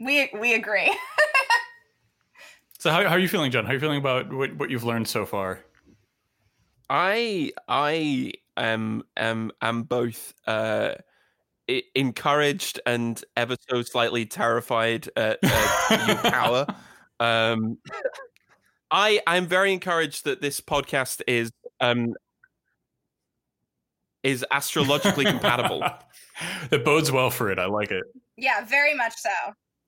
we 0.00 0.30
we 0.38 0.54
agree. 0.54 0.90
so, 2.82 2.90
how, 2.90 3.04
how 3.04 3.14
are 3.14 3.18
you 3.20 3.28
feeling, 3.28 3.52
John? 3.52 3.64
How 3.64 3.70
are 3.70 3.74
you 3.74 3.78
feeling 3.78 3.98
about 3.98 4.32
what, 4.32 4.56
what 4.56 4.68
you've 4.68 4.82
learned 4.82 5.06
so 5.06 5.24
far? 5.24 5.60
I. 6.90 7.52
I 7.68 8.32
am. 8.56 9.04
Am. 9.16 9.52
Am 9.60 9.84
both. 9.84 10.34
Uh, 10.48 10.94
encouraged 11.94 12.80
and 12.84 13.24
ever 13.36 13.54
so 13.70 13.82
slightly 13.82 14.26
terrified 14.26 15.08
at, 15.16 15.38
at 15.44 16.08
your 16.08 16.16
power. 16.32 16.66
Um, 17.20 17.78
I. 18.90 19.20
I'm 19.28 19.46
very 19.46 19.72
encouraged 19.72 20.24
that 20.24 20.40
this 20.40 20.60
podcast 20.60 21.22
is. 21.28 21.52
Um, 21.80 22.14
is 24.24 24.44
astrologically 24.50 25.24
compatible. 25.24 25.84
that 26.70 26.84
bodes 26.84 27.12
well 27.12 27.30
for 27.30 27.52
it. 27.52 27.60
I 27.60 27.66
like 27.66 27.92
it. 27.92 28.02
yeah, 28.36 28.64
very 28.64 28.94
much 28.94 29.14
so. 29.14 29.30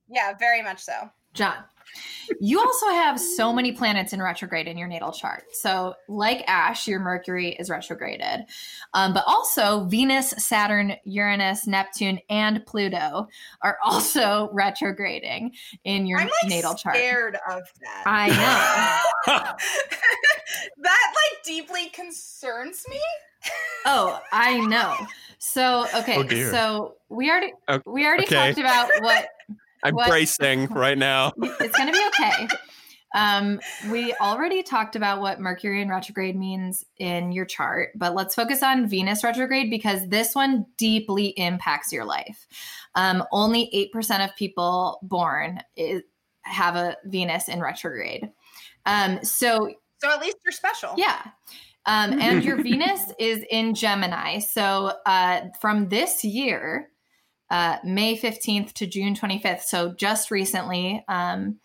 Yeah, 0.08 0.34
very 0.38 0.62
much 0.62 0.80
so. 0.80 1.10
John, 1.34 1.56
you 2.40 2.60
also 2.60 2.88
have 2.88 3.18
so 3.20 3.52
many 3.52 3.72
planets 3.72 4.12
in 4.12 4.22
retrograde 4.22 4.66
in 4.66 4.78
your 4.78 4.88
natal 4.88 5.12
chart. 5.12 5.44
So, 5.52 5.94
like 6.08 6.44
Ash, 6.48 6.88
your 6.88 7.00
Mercury 7.00 7.50
is 7.58 7.70
retrograded. 7.70 8.46
Um, 8.94 9.12
but 9.12 9.24
also, 9.26 9.84
Venus, 9.84 10.30
Saturn, 10.38 10.94
Uranus, 11.04 11.66
Neptune, 11.66 12.18
and 12.30 12.64
Pluto 12.66 13.28
are 13.62 13.78
also 13.84 14.50
retrograding 14.54 15.52
in 15.84 16.06
your 16.06 16.20
I'm 16.20 16.26
like 16.26 16.50
natal 16.50 16.74
chart. 16.74 16.96
scared 16.96 17.36
of 17.48 17.62
that. 17.80 18.04
I 18.06 18.28
know. 19.26 19.34
that 20.78 21.14
like 21.14 21.44
deeply 21.44 21.88
concerns 21.90 22.84
me. 22.88 23.00
Oh, 23.86 24.20
I 24.32 24.58
know. 24.66 24.94
So, 25.38 25.86
okay. 25.94 26.16
Oh, 26.16 26.50
so, 26.50 26.94
we 27.10 27.30
already 27.30 27.52
O- 27.68 27.82
we 27.86 28.06
already 28.06 28.24
okay. 28.24 28.34
talked 28.34 28.58
about 28.58 28.90
what 29.02 29.28
I'm 29.84 29.94
What? 29.94 30.08
bracing 30.08 30.66
right 30.70 30.98
now. 30.98 31.32
it's 31.38 31.76
going 31.76 31.86
to 31.86 31.92
be 31.92 32.06
okay. 32.08 32.48
Um, 33.14 33.60
we 33.92 34.12
already 34.14 34.64
talked 34.64 34.96
about 34.96 35.20
what 35.20 35.38
Mercury 35.38 35.80
in 35.80 35.88
retrograde 35.88 36.34
means 36.34 36.84
in 36.98 37.30
your 37.30 37.44
chart, 37.44 37.90
but 37.94 38.12
let's 38.14 38.34
focus 38.34 38.60
on 38.60 38.88
Venus 38.88 39.22
retrograde 39.22 39.70
because 39.70 40.08
this 40.08 40.34
one 40.34 40.66
deeply 40.78 41.28
impacts 41.36 41.92
your 41.92 42.04
life. 42.04 42.48
Um, 42.96 43.22
only 43.30 43.70
8% 43.94 44.24
of 44.24 44.34
people 44.34 44.98
born 45.02 45.60
is, 45.76 46.02
have 46.42 46.74
a 46.74 46.96
Venus 47.04 47.48
in 47.48 47.60
retrograde. 47.60 48.30
Um, 48.84 49.22
so, 49.22 49.70
So 50.02 50.10
at 50.10 50.20
least 50.20 50.38
you're 50.44 50.50
special. 50.52 50.94
Yeah. 50.96 51.22
Um, 51.86 52.20
and 52.20 52.42
your 52.44 52.56
Venus 52.62 53.12
is 53.20 53.44
in 53.48 53.74
Gemini. 53.76 54.40
So 54.40 54.92
uh, 55.06 55.42
from 55.60 55.88
this 55.88 56.24
year, 56.24 56.88
uh, 57.50 57.78
May 57.84 58.16
15th 58.16 58.72
to 58.74 58.86
June 58.86 59.14
25th, 59.14 59.62
so 59.62 59.94
just 59.94 60.30
recently, 60.30 61.04
um, 61.08 61.58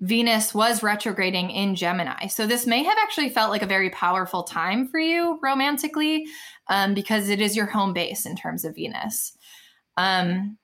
Venus 0.00 0.52
was 0.52 0.82
retrograding 0.82 1.50
in 1.50 1.76
Gemini. 1.76 2.26
So 2.26 2.46
this 2.46 2.66
may 2.66 2.82
have 2.82 2.98
actually 3.02 3.28
felt 3.28 3.50
like 3.50 3.62
a 3.62 3.66
very 3.66 3.90
powerful 3.90 4.42
time 4.42 4.88
for 4.88 4.98
you 4.98 5.38
romantically 5.42 6.26
um, 6.68 6.94
because 6.94 7.28
it 7.28 7.40
is 7.40 7.56
your 7.56 7.66
home 7.66 7.92
base 7.92 8.26
in 8.26 8.36
terms 8.36 8.64
of 8.64 8.74
Venus. 8.74 9.36
Um, 9.96 10.58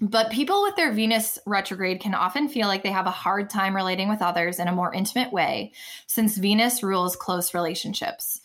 but 0.00 0.32
people 0.32 0.62
with 0.62 0.74
their 0.74 0.92
Venus 0.92 1.38
retrograde 1.46 2.00
can 2.00 2.14
often 2.14 2.48
feel 2.48 2.66
like 2.66 2.82
they 2.82 2.90
have 2.90 3.06
a 3.06 3.12
hard 3.12 3.48
time 3.48 3.76
relating 3.76 4.08
with 4.08 4.20
others 4.20 4.58
in 4.58 4.66
a 4.66 4.74
more 4.74 4.92
intimate 4.92 5.32
way, 5.32 5.72
since 6.08 6.36
Venus 6.36 6.82
rules 6.82 7.14
close 7.14 7.54
relationships. 7.54 8.40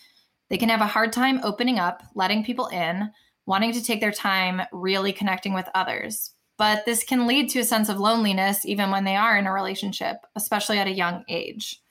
They 0.49 0.57
can 0.57 0.69
have 0.69 0.81
a 0.81 0.87
hard 0.87 1.11
time 1.11 1.39
opening 1.43 1.79
up, 1.79 2.03
letting 2.13 2.43
people 2.43 2.67
in, 2.67 3.11
wanting 3.47 3.71
to 3.71 3.83
take 3.83 4.01
their 4.01 4.11
time 4.11 4.61
really 4.71 5.11
connecting 5.11 5.53
with 5.53 5.67
others. 5.73 6.31
But 6.57 6.85
this 6.85 7.03
can 7.03 7.25
lead 7.25 7.49
to 7.51 7.59
a 7.59 7.63
sense 7.63 7.89
of 7.89 7.99
loneliness 7.99 8.65
even 8.65 8.91
when 8.91 9.03
they 9.03 9.15
are 9.15 9.37
in 9.37 9.47
a 9.47 9.53
relationship, 9.53 10.17
especially 10.35 10.77
at 10.77 10.87
a 10.87 10.91
young 10.91 11.23
age. 11.27 11.81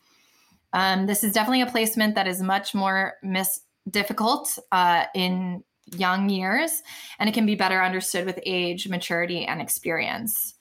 Um, 0.73 1.07
this 1.07 1.25
is 1.25 1.33
definitely 1.33 1.63
a 1.63 1.67
placement 1.67 2.15
that 2.15 2.27
is 2.27 2.43
much 2.43 2.75
more 2.75 3.15
mis- 3.23 3.61
difficult 3.91 4.59
uh, 4.73 5.05
in 5.15 5.65
young 5.97 6.29
years, 6.29 6.83
and 7.19 7.29
it 7.29 7.33
can 7.33 7.47
be 7.47 7.55
better 7.55 7.83
understood 7.83 8.27
with 8.27 8.39
age, 8.45 8.89
maturity, 8.89 9.45
and 9.47 9.63
experience. 9.63 10.56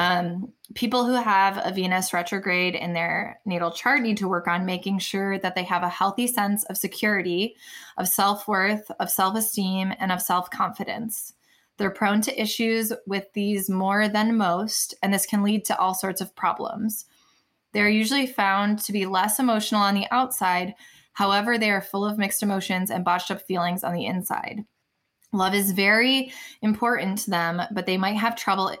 Um, 0.00 0.52
people 0.74 1.04
who 1.04 1.12
have 1.12 1.60
a 1.62 1.72
Venus 1.72 2.14
retrograde 2.14 2.74
in 2.74 2.94
their 2.94 3.38
natal 3.44 3.70
chart 3.70 4.00
need 4.00 4.16
to 4.16 4.28
work 4.28 4.48
on 4.48 4.64
making 4.64 5.00
sure 5.00 5.38
that 5.38 5.54
they 5.54 5.64
have 5.64 5.82
a 5.82 5.90
healthy 5.90 6.26
sense 6.26 6.64
of 6.64 6.78
security, 6.78 7.54
of 7.98 8.08
self 8.08 8.48
worth, 8.48 8.90
of 8.98 9.10
self 9.10 9.36
esteem, 9.36 9.92
and 10.00 10.10
of 10.10 10.22
self 10.22 10.48
confidence. 10.48 11.34
They're 11.76 11.90
prone 11.90 12.22
to 12.22 12.40
issues 12.40 12.94
with 13.06 13.30
these 13.34 13.68
more 13.68 14.08
than 14.08 14.38
most, 14.38 14.94
and 15.02 15.12
this 15.12 15.26
can 15.26 15.42
lead 15.42 15.66
to 15.66 15.78
all 15.78 15.92
sorts 15.92 16.22
of 16.22 16.34
problems. 16.34 17.04
They're 17.72 17.90
usually 17.90 18.26
found 18.26 18.78
to 18.80 18.92
be 18.92 19.04
less 19.04 19.38
emotional 19.38 19.82
on 19.82 19.94
the 19.94 20.06
outside, 20.10 20.74
However, 21.12 21.58
they 21.58 21.70
are 21.70 21.82
full 21.82 22.06
of 22.06 22.16
mixed 22.16 22.42
emotions 22.42 22.90
and 22.90 23.04
botched 23.04 23.30
up 23.30 23.42
feelings 23.42 23.84
on 23.84 23.92
the 23.92 24.06
inside. 24.06 24.64
Love 25.32 25.54
is 25.54 25.72
very 25.72 26.32
important 26.62 27.18
to 27.18 27.30
them, 27.30 27.60
but 27.72 27.84
they 27.84 27.98
might 27.98 28.16
have 28.16 28.36
trouble 28.36 28.74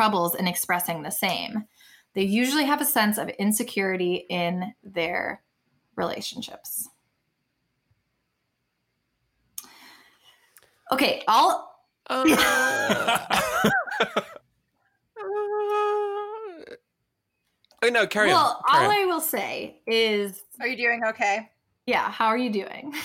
troubles 0.00 0.34
in 0.34 0.48
expressing 0.48 1.02
the 1.02 1.10
same. 1.10 1.66
They 2.14 2.22
usually 2.22 2.64
have 2.64 2.80
a 2.80 2.86
sense 2.86 3.18
of 3.18 3.28
insecurity 3.28 4.24
in 4.30 4.72
their 4.82 5.42
relationships. 5.94 6.88
Okay, 10.90 11.22
I'll 11.28 11.70
Um, 12.08 12.24
oh 12.30 13.26
no, 17.90 18.06
carry 18.06 18.28
well, 18.28 18.64
on. 18.66 18.74
Carry 18.74 18.86
all 18.86 18.90
on. 18.90 18.96
I 18.96 19.04
will 19.04 19.20
say 19.20 19.82
is 19.86 20.40
Are 20.60 20.66
you 20.66 20.78
doing 20.78 21.02
okay? 21.10 21.50
yeah, 21.84 22.10
how 22.10 22.28
are 22.28 22.38
you 22.38 22.50
doing? 22.50 22.94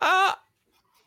Uh 0.00 0.34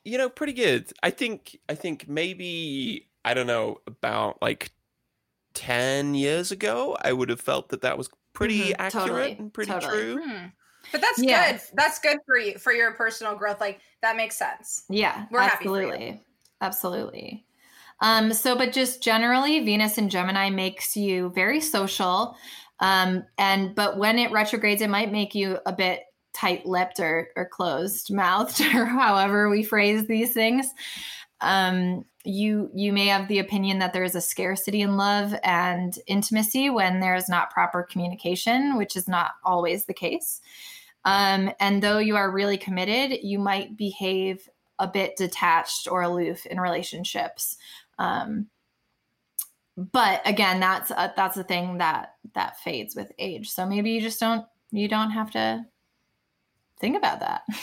you 0.03 0.17
know, 0.17 0.29
pretty 0.29 0.53
good. 0.53 0.91
I 1.03 1.11
think 1.11 1.59
I 1.69 1.75
think 1.75 2.09
maybe 2.09 3.08
I 3.25 3.33
don't 3.33 3.47
know 3.47 3.79
about 3.87 4.41
like 4.41 4.71
10 5.53 6.15
years 6.15 6.51
ago, 6.51 6.97
I 7.01 7.13
would 7.13 7.29
have 7.29 7.41
felt 7.41 7.69
that 7.69 7.81
that 7.81 7.97
was 7.97 8.09
pretty 8.33 8.71
Mhm, 8.71 8.79
accurate 8.79 9.05
totally, 9.05 9.31
and 9.39 9.53
pretty 9.53 9.71
totally. 9.71 10.03
true. 10.03 10.21
Hmm. 10.23 10.45
But 10.91 11.01
that's 11.01 11.21
Yeah. 11.21 11.51
good. 11.51 11.61
That's 11.75 11.99
good 11.99 12.17
for 12.25 12.37
you 12.37 12.57
for 12.57 12.71
your 12.71 12.93
personal 12.93 13.35
growth. 13.35 13.59
Like 13.59 13.81
that 14.01 14.15
makes 14.15 14.37
sense. 14.37 14.85
Yeah, 14.89 15.25
We're 15.31 15.41
happy 15.41 15.65
absolutely. 15.65 16.23
Absolutely. 16.61 17.45
Um, 18.01 18.33
so, 18.33 18.55
but 18.55 18.71
just 18.71 19.03
generally, 19.03 19.63
Venus 19.63 19.97
in 19.97 20.09
Gemini 20.09 20.49
makes 20.49 20.95
you 20.95 21.29
very 21.31 21.59
social. 21.59 22.35
Um, 22.79 23.25
and 23.37 23.75
but 23.75 23.97
when 23.97 24.17
it 24.17 24.31
retrogrades, 24.31 24.81
it 24.81 24.89
might 24.89 25.11
make 25.11 25.35
you 25.35 25.59
a 25.65 25.73
bit 25.73 26.03
tight-lipped 26.33 26.99
or, 27.01 27.29
or 27.35 27.45
closed-mouthed, 27.45 28.61
or 28.75 28.85
however 28.85 29.49
we 29.49 29.63
phrase 29.63 30.07
these 30.07 30.33
things. 30.33 30.71
Um, 31.41 32.05
you 32.25 32.69
you 32.73 32.91
may 32.91 33.07
have 33.07 33.27
the 33.27 33.39
opinion 33.39 33.79
that 33.79 33.93
there 33.93 34.03
is 34.03 34.15
a 34.15 34.21
scarcity 34.21 34.81
in 34.81 34.97
love 34.97 35.33
and 35.43 35.97
intimacy 36.05 36.69
when 36.69 36.99
there 36.99 37.15
is 37.15 37.29
not 37.29 37.51
proper 37.51 37.83
communication, 37.83 38.77
which 38.77 38.95
is 38.95 39.07
not 39.07 39.31
always 39.43 39.85
the 39.85 39.93
case. 39.93 40.41
Um, 41.05 41.51
and 41.59 41.81
though 41.81 41.99
you 41.99 42.17
are 42.17 42.29
really 42.29 42.57
committed, 42.57 43.23
you 43.23 43.39
might 43.39 43.77
behave 43.77 44.49
a 44.79 44.87
bit 44.87 45.15
detached 45.15 45.87
or 45.89 46.01
aloof 46.01 46.45
in 46.45 46.59
relationships. 46.59 47.57
Um, 47.97 48.47
but 49.77 50.21
again, 50.25 50.59
that's 50.59 50.91
a, 50.91 51.13
that's 51.15 51.37
a 51.37 51.43
thing 51.43 51.77
that 51.77 52.15
that 52.35 52.59
fades 52.59 52.95
with 52.95 53.11
age. 53.17 53.49
So 53.49 53.65
maybe 53.65 53.91
you 53.91 54.01
just 54.01 54.19
don't 54.19 54.45
you 54.71 54.87
don't 54.87 55.11
have 55.11 55.31
to 55.31 55.65
think 56.79 56.97
about 56.97 57.21
that. 57.21 57.43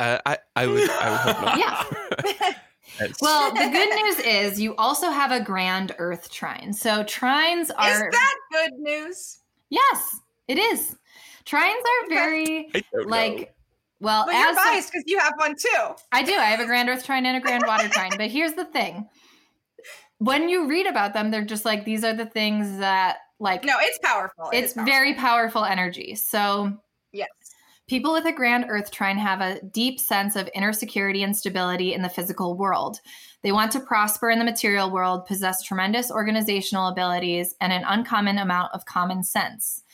Uh, 0.00 0.18
I 0.26 0.38
I 0.56 0.66
would 0.66 0.88
I 0.90 1.10
would 1.10 1.20
hope 1.20 1.42
not. 1.42 1.58
Yeah. 1.58 2.52
Well, 3.20 3.52
the 3.52 3.68
good 3.70 3.94
news 4.02 4.18
is 4.20 4.60
you 4.60 4.74
also 4.74 5.10
have 5.10 5.30
a 5.30 5.38
grand 5.40 5.94
Earth 5.98 6.30
trine. 6.32 6.72
So 6.72 7.04
trines 7.04 7.70
are. 7.76 8.08
Is 8.08 8.12
that 8.12 8.34
good 8.50 8.72
news? 8.78 9.38
yes, 9.68 10.18
it 10.48 10.58
is. 10.58 10.96
Trines 11.44 11.76
are 11.80 12.08
very 12.08 12.68
I 12.74 12.82
don't 12.92 13.06
know. 13.06 13.16
like 13.16 13.54
well 14.00 14.24
But 14.26 14.34
you're 14.34 14.48
as 14.48 14.56
biased 14.56 14.90
because 14.92 15.04
you 15.06 15.18
have 15.20 15.34
one 15.36 15.54
too. 15.54 15.94
I 16.10 16.22
do. 16.24 16.32
I 16.32 16.46
have 16.46 16.58
a 16.60 16.66
grand 16.66 16.88
earth 16.88 17.04
trine 17.04 17.24
and 17.24 17.36
a 17.36 17.40
grand 17.40 17.64
water 17.68 17.88
trine. 17.88 18.12
But 18.16 18.30
here's 18.30 18.54
the 18.54 18.64
thing. 18.64 19.08
When 20.18 20.48
you 20.48 20.66
read 20.66 20.86
about 20.86 21.12
them, 21.14 21.30
they're 21.30 21.44
just 21.44 21.64
like 21.64 21.84
these 21.84 22.02
are 22.02 22.14
the 22.14 22.26
things 22.26 22.78
that 22.78 23.18
like 23.38 23.64
No, 23.64 23.76
it's 23.80 23.98
powerful. 24.02 24.50
It 24.50 24.64
it's 24.64 24.72
powerful. 24.72 24.92
very 24.92 25.14
powerful 25.14 25.64
energy. 25.64 26.16
So 26.16 26.72
yes. 27.12 27.28
People 27.88 28.12
with 28.12 28.26
a 28.26 28.32
grand 28.32 28.66
earth 28.68 28.90
trine 28.90 29.18
have 29.18 29.40
a 29.40 29.60
deep 29.72 29.98
sense 29.98 30.36
of 30.36 30.48
inner 30.54 30.72
security 30.72 31.22
and 31.22 31.36
stability 31.36 31.94
in 31.94 32.02
the 32.02 32.08
physical 32.08 32.54
world. 32.54 33.00
They 33.42 33.50
want 33.50 33.72
to 33.72 33.80
prosper 33.80 34.30
in 34.30 34.38
the 34.38 34.44
material 34.44 34.90
world, 34.90 35.26
possess 35.26 35.62
tremendous 35.62 36.10
organizational 36.10 36.88
abilities, 36.88 37.54
and 37.60 37.72
an 37.72 37.84
uncommon 37.86 38.38
amount 38.38 38.72
of 38.74 38.84
common 38.84 39.24
sense. 39.24 39.84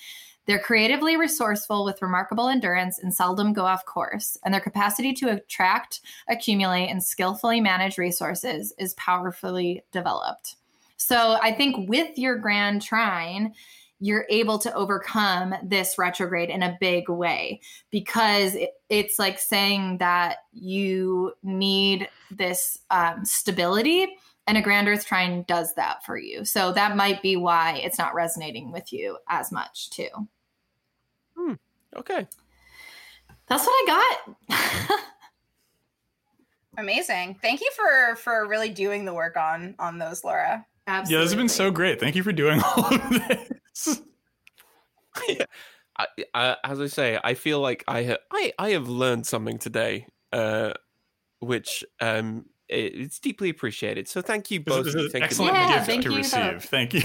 They're 0.46 0.58
creatively 0.58 1.16
resourceful 1.16 1.84
with 1.84 2.02
remarkable 2.02 2.48
endurance 2.48 2.98
and 2.98 3.14
seldom 3.14 3.52
go 3.52 3.64
off 3.64 3.86
course, 3.86 4.36
and 4.44 4.52
their 4.52 4.60
capacity 4.60 5.14
to 5.14 5.30
attract, 5.30 6.00
accumulate, 6.28 6.88
and 6.88 7.02
skillfully 7.02 7.60
manage 7.60 7.96
resources 7.96 8.74
is 8.78 8.92
powerfully 8.94 9.84
developed. 9.92 10.56
So 10.96 11.38
I 11.40 11.52
think 11.52 11.88
with 11.88 12.18
your 12.18 12.36
grand 12.36 12.82
trine, 12.82 13.54
you're 14.00 14.26
able 14.28 14.58
to 14.58 14.74
overcome 14.74 15.54
this 15.62 15.96
retrograde 15.96 16.50
in 16.50 16.62
a 16.62 16.76
big 16.80 17.08
way 17.08 17.60
because 17.90 18.54
it, 18.54 18.70
it's 18.88 19.18
like 19.18 19.38
saying 19.38 19.98
that 19.98 20.38
you 20.52 21.32
need 21.42 22.08
this 22.30 22.78
um, 22.90 23.24
stability 23.24 24.08
and 24.46 24.58
a 24.58 24.62
grand 24.62 24.88
earth 24.88 25.06
trine 25.06 25.44
does 25.48 25.74
that 25.74 26.04
for 26.04 26.18
you 26.18 26.44
so 26.44 26.72
that 26.72 26.96
might 26.96 27.22
be 27.22 27.36
why 27.36 27.80
it's 27.84 27.98
not 27.98 28.14
resonating 28.14 28.72
with 28.72 28.92
you 28.92 29.16
as 29.28 29.50
much 29.50 29.90
too 29.90 30.08
okay. 31.96 32.26
that's 33.46 33.64
what 33.64 33.72
i 33.88 34.22
got 34.48 35.00
Amazing. 36.78 37.36
Thank 37.40 37.60
you 37.60 37.70
for 37.76 38.16
for 38.16 38.46
really 38.46 38.68
doing 38.68 39.04
the 39.04 39.14
work 39.14 39.36
on 39.36 39.74
on 39.78 39.98
those, 39.98 40.24
Laura. 40.24 40.66
Absolutely. 40.86 41.14
Yeah, 41.14 41.22
this 41.22 41.32
has 41.32 41.38
been 41.38 41.48
so 41.48 41.70
great. 41.70 42.00
Thank 42.00 42.16
you 42.16 42.22
for 42.22 42.32
doing 42.32 42.60
all 42.76 42.94
of 42.94 43.10
this. 43.10 43.50
I, 45.96 46.06
I, 46.34 46.56
as 46.64 46.80
I 46.80 46.86
say, 46.86 47.18
I 47.22 47.34
feel 47.34 47.60
like 47.60 47.84
I 47.86 48.04
ha- 48.04 48.16
I 48.32 48.52
I 48.58 48.70
have 48.70 48.88
learned 48.88 49.26
something 49.26 49.58
today, 49.58 50.06
uh, 50.32 50.72
which 51.40 51.84
um 52.00 52.46
i- 52.70 52.74
it's 52.74 53.18
deeply 53.20 53.48
appreciated. 53.50 54.08
So 54.08 54.20
thank 54.22 54.50
you 54.50 54.58
This 54.60 54.74
both. 54.74 54.86
is 54.88 54.92
for 54.94 54.98
an 55.00 55.04
thinking 55.10 55.22
excellent 55.24 55.56
about 55.56 55.68
Yeah, 55.68 55.74
gift 55.76 55.86
thank 55.86 56.02
to 56.02 56.10
you 56.10 56.16
receive. 56.16 56.52
both. 56.54 56.64
Thank 56.64 56.94
you. 56.94 57.02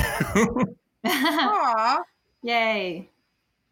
Aw. 1.05 1.99
yay 2.43 3.09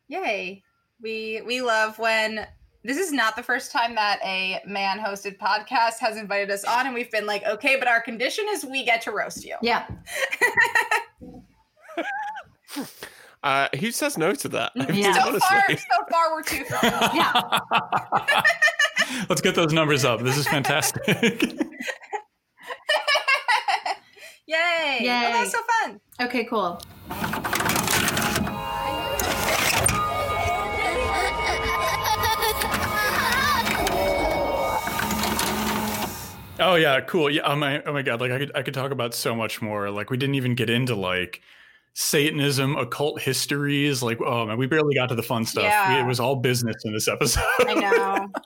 Yay. 0.09 0.63
We 1.01 1.41
we 1.45 1.61
love 1.61 1.97
when 1.99 2.45
this 2.83 2.97
is 2.97 3.11
not 3.11 3.35
the 3.35 3.43
first 3.43 3.71
time 3.71 3.95
that 3.95 4.19
a 4.23 4.61
man 4.67 4.99
hosted 4.99 5.37
podcast 5.37 5.99
has 5.99 6.15
invited 6.17 6.49
us 6.51 6.63
on 6.63 6.85
and 6.85 6.93
we've 6.95 7.11
been 7.11 7.25
like, 7.25 7.43
okay, 7.45 7.75
but 7.77 7.87
our 7.87 7.99
condition 8.01 8.45
is 8.49 8.63
we 8.65 8.85
get 8.85 9.01
to 9.01 9.11
roast 9.11 9.43
you. 9.43 9.55
yeah 9.61 9.87
Uh, 13.43 13.67
who 13.79 13.91
says 13.91 14.17
no 14.17 14.33
to 14.33 14.49
that? 14.49 14.71
Yeah. 14.93 15.13
So 15.13 15.21
honestly. 15.27 15.39
far, 15.47 15.63
so 15.69 16.05
far, 16.09 16.31
we're 16.31 16.43
two 16.43 16.63
far. 16.65 16.81
yeah. 17.15 18.41
Let's 19.29 19.41
get 19.41 19.55
those 19.55 19.71
numbers 19.73 20.03
up. 20.03 20.21
This 20.21 20.37
is 20.37 20.47
fantastic. 20.47 21.05
Yay! 24.47 24.99
Yay! 25.01 25.07
Oh, 25.07 25.31
that 25.31 25.41
was 25.41 25.51
so 25.51 25.59
fun. 25.83 25.99
Okay, 26.21 26.45
cool. 26.45 26.81
Oh 36.59 36.75
yeah, 36.75 37.01
cool. 37.01 37.29
Yeah, 37.29 37.43
oh 37.45 37.55
my, 37.55 37.83
oh 37.83 37.93
my 37.93 38.01
god, 38.01 38.19
like 38.19 38.31
I 38.31 38.39
could 38.39 38.51
I 38.55 38.61
could 38.63 38.73
talk 38.73 38.91
about 38.91 39.13
so 39.13 39.35
much 39.35 39.61
more. 39.61 39.91
Like 39.91 40.09
we 40.09 40.17
didn't 40.17 40.35
even 40.35 40.55
get 40.55 40.69
into 40.69 40.95
like 40.95 41.41
Satanism, 41.99 42.75
occult 42.77 43.19
histories. 43.19 44.03
Like 44.03 44.21
oh 44.21 44.45
man, 44.45 44.57
we 44.59 44.67
barely 44.67 44.93
got 44.93 45.07
to 45.09 45.15
the 45.15 45.23
fun 45.23 45.45
stuff. 45.45 45.63
Yeah. 45.63 45.95
We- 45.95 46.01
it 46.01 46.05
was 46.05 46.19
all 46.19 46.35
business 46.35 46.75
in 46.85 46.93
this 46.93 47.07
episode. 47.07 47.43
I 47.59 47.73
know. 47.73 48.27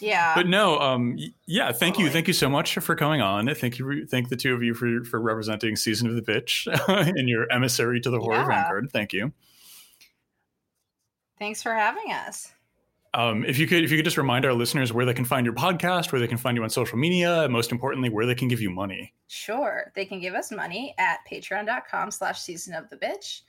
Yeah. 0.00 0.34
but 0.34 0.48
no, 0.48 0.78
um, 0.80 1.16
yeah, 1.46 1.70
thank 1.70 2.00
you, 2.00 2.10
thank 2.10 2.26
you 2.26 2.34
so 2.34 2.48
much 2.48 2.74
for 2.74 2.96
coming 2.96 3.20
on. 3.20 3.52
Thank 3.54 3.78
you, 3.78 4.06
thank 4.06 4.28
the 4.28 4.34
two 4.36 4.52
of 4.52 4.60
you 4.62 4.74
for 4.74 5.04
for 5.04 5.20
representing 5.20 5.76
season 5.76 6.08
of 6.08 6.16
the 6.16 6.20
bitch 6.22 6.66
and 7.16 7.28
your 7.28 7.50
emissary 7.52 8.00
to 8.00 8.10
the 8.10 8.18
horror 8.18 8.38
Yeah. 8.40 8.46
vanguard. 8.48 8.88
Thank 8.92 9.12
you. 9.12 9.32
Thanks 11.38 11.62
for 11.62 11.72
having 11.74 12.10
us. 12.12 12.52
Um, 13.14 13.44
if 13.44 13.58
you 13.58 13.68
could, 13.68 13.84
if 13.84 13.92
you 13.92 13.96
could 13.96 14.04
just 14.04 14.18
remind 14.18 14.44
our 14.44 14.52
listeners 14.52 14.92
where 14.92 15.06
they 15.06 15.14
can 15.14 15.24
find 15.24 15.46
your 15.46 15.54
podcast, 15.54 16.10
where 16.10 16.20
they 16.20 16.26
can 16.26 16.36
find 16.36 16.56
you 16.56 16.64
on 16.64 16.70
social 16.70 16.98
media, 16.98 17.44
and 17.44 17.52
most 17.52 17.70
importantly, 17.70 18.10
where 18.10 18.26
they 18.26 18.34
can 18.34 18.48
give 18.48 18.60
you 18.60 18.70
money. 18.70 19.14
Sure. 19.28 19.92
They 19.94 20.04
can 20.04 20.20
give 20.20 20.34
us 20.34 20.50
money 20.50 20.94
at 20.98 21.18
patreon.com 21.30 22.10
slash 22.10 22.40
season 22.40 22.74
of 22.74 22.90
the 22.90 22.96
bitch. 22.96 23.42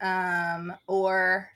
Um, 0.00 0.74
or 0.88 1.48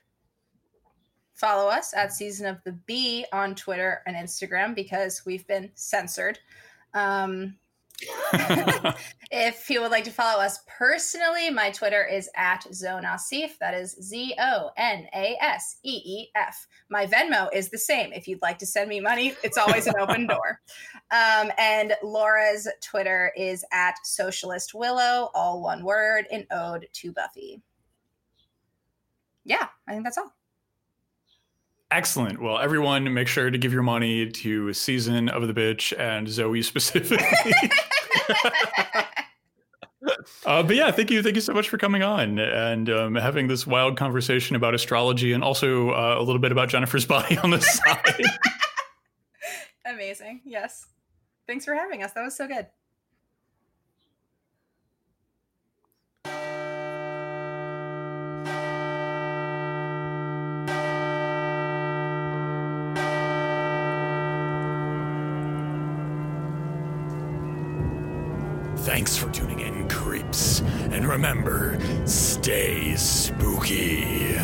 follow 1.34 1.68
us 1.68 1.92
at 1.94 2.12
season 2.12 2.46
of 2.46 2.62
the 2.62 2.72
bee 2.72 3.26
on 3.32 3.56
Twitter 3.56 4.00
and 4.06 4.14
Instagram 4.14 4.74
because 4.74 5.26
we've 5.26 5.46
been 5.48 5.70
censored. 5.74 6.38
Um, 6.94 7.56
if 9.30 9.70
you 9.70 9.80
would 9.80 9.90
like 9.90 10.04
to 10.04 10.10
follow 10.10 10.42
us 10.42 10.60
personally, 10.66 11.50
my 11.50 11.70
Twitter 11.70 12.04
is 12.04 12.28
at 12.36 12.64
Zonaseef. 12.70 13.58
That 13.58 13.74
is 13.74 13.96
Z 14.02 14.34
O 14.38 14.70
N 14.76 15.06
A 15.14 15.36
S 15.40 15.78
E 15.82 16.02
E 16.04 16.28
F. 16.34 16.66
My 16.90 17.06
Venmo 17.06 17.48
is 17.52 17.70
the 17.70 17.78
same. 17.78 18.12
If 18.12 18.28
you'd 18.28 18.42
like 18.42 18.58
to 18.58 18.66
send 18.66 18.88
me 18.88 19.00
money, 19.00 19.34
it's 19.42 19.58
always 19.58 19.86
an 19.86 19.94
open 19.98 20.26
door. 20.28 20.60
Um, 21.10 21.50
and 21.58 21.94
Laura's 22.02 22.68
Twitter 22.82 23.32
is 23.36 23.64
at 23.72 23.94
Socialist 24.04 24.74
Willow, 24.74 25.30
all 25.34 25.62
one 25.62 25.84
word, 25.84 26.26
in 26.30 26.46
ode 26.50 26.86
to 26.92 27.12
Buffy. 27.12 27.62
Yeah, 29.44 29.68
I 29.88 29.92
think 29.92 30.04
that's 30.04 30.18
all. 30.18 30.35
Excellent. 31.96 32.42
Well, 32.42 32.58
everyone, 32.58 33.14
make 33.14 33.26
sure 33.26 33.48
to 33.48 33.56
give 33.56 33.72
your 33.72 33.82
money 33.82 34.28
to 34.28 34.74
Season 34.74 35.30
of 35.30 35.46
the 35.46 35.54
Bitch 35.54 35.98
and 35.98 36.28
Zoe 36.28 36.60
specifically. 36.60 37.16
uh, 40.44 40.62
but 40.62 40.76
yeah, 40.76 40.90
thank 40.90 41.10
you, 41.10 41.22
thank 41.22 41.36
you 41.36 41.40
so 41.40 41.54
much 41.54 41.70
for 41.70 41.78
coming 41.78 42.02
on 42.02 42.38
and 42.38 42.90
um, 42.90 43.14
having 43.14 43.48
this 43.48 43.66
wild 43.66 43.96
conversation 43.96 44.56
about 44.56 44.74
astrology 44.74 45.32
and 45.32 45.42
also 45.42 45.88
uh, 45.92 46.16
a 46.18 46.22
little 46.22 46.38
bit 46.38 46.52
about 46.52 46.68
Jennifer's 46.68 47.06
body 47.14 47.38
on 47.38 47.48
the 47.48 47.62
side. 47.62 48.20
Amazing. 49.86 50.42
Yes. 50.44 50.88
Thanks 51.46 51.64
for 51.64 51.72
having 51.72 52.02
us. 52.02 52.12
That 52.12 52.24
was 52.24 52.36
so 52.36 52.46
good. 52.46 52.66
Thanks 68.86 69.16
for 69.16 69.28
tuning 69.30 69.58
in, 69.58 69.88
creeps. 69.88 70.60
And 70.60 71.08
remember, 71.08 71.76
stay 72.06 72.94
spooky. 72.94 74.36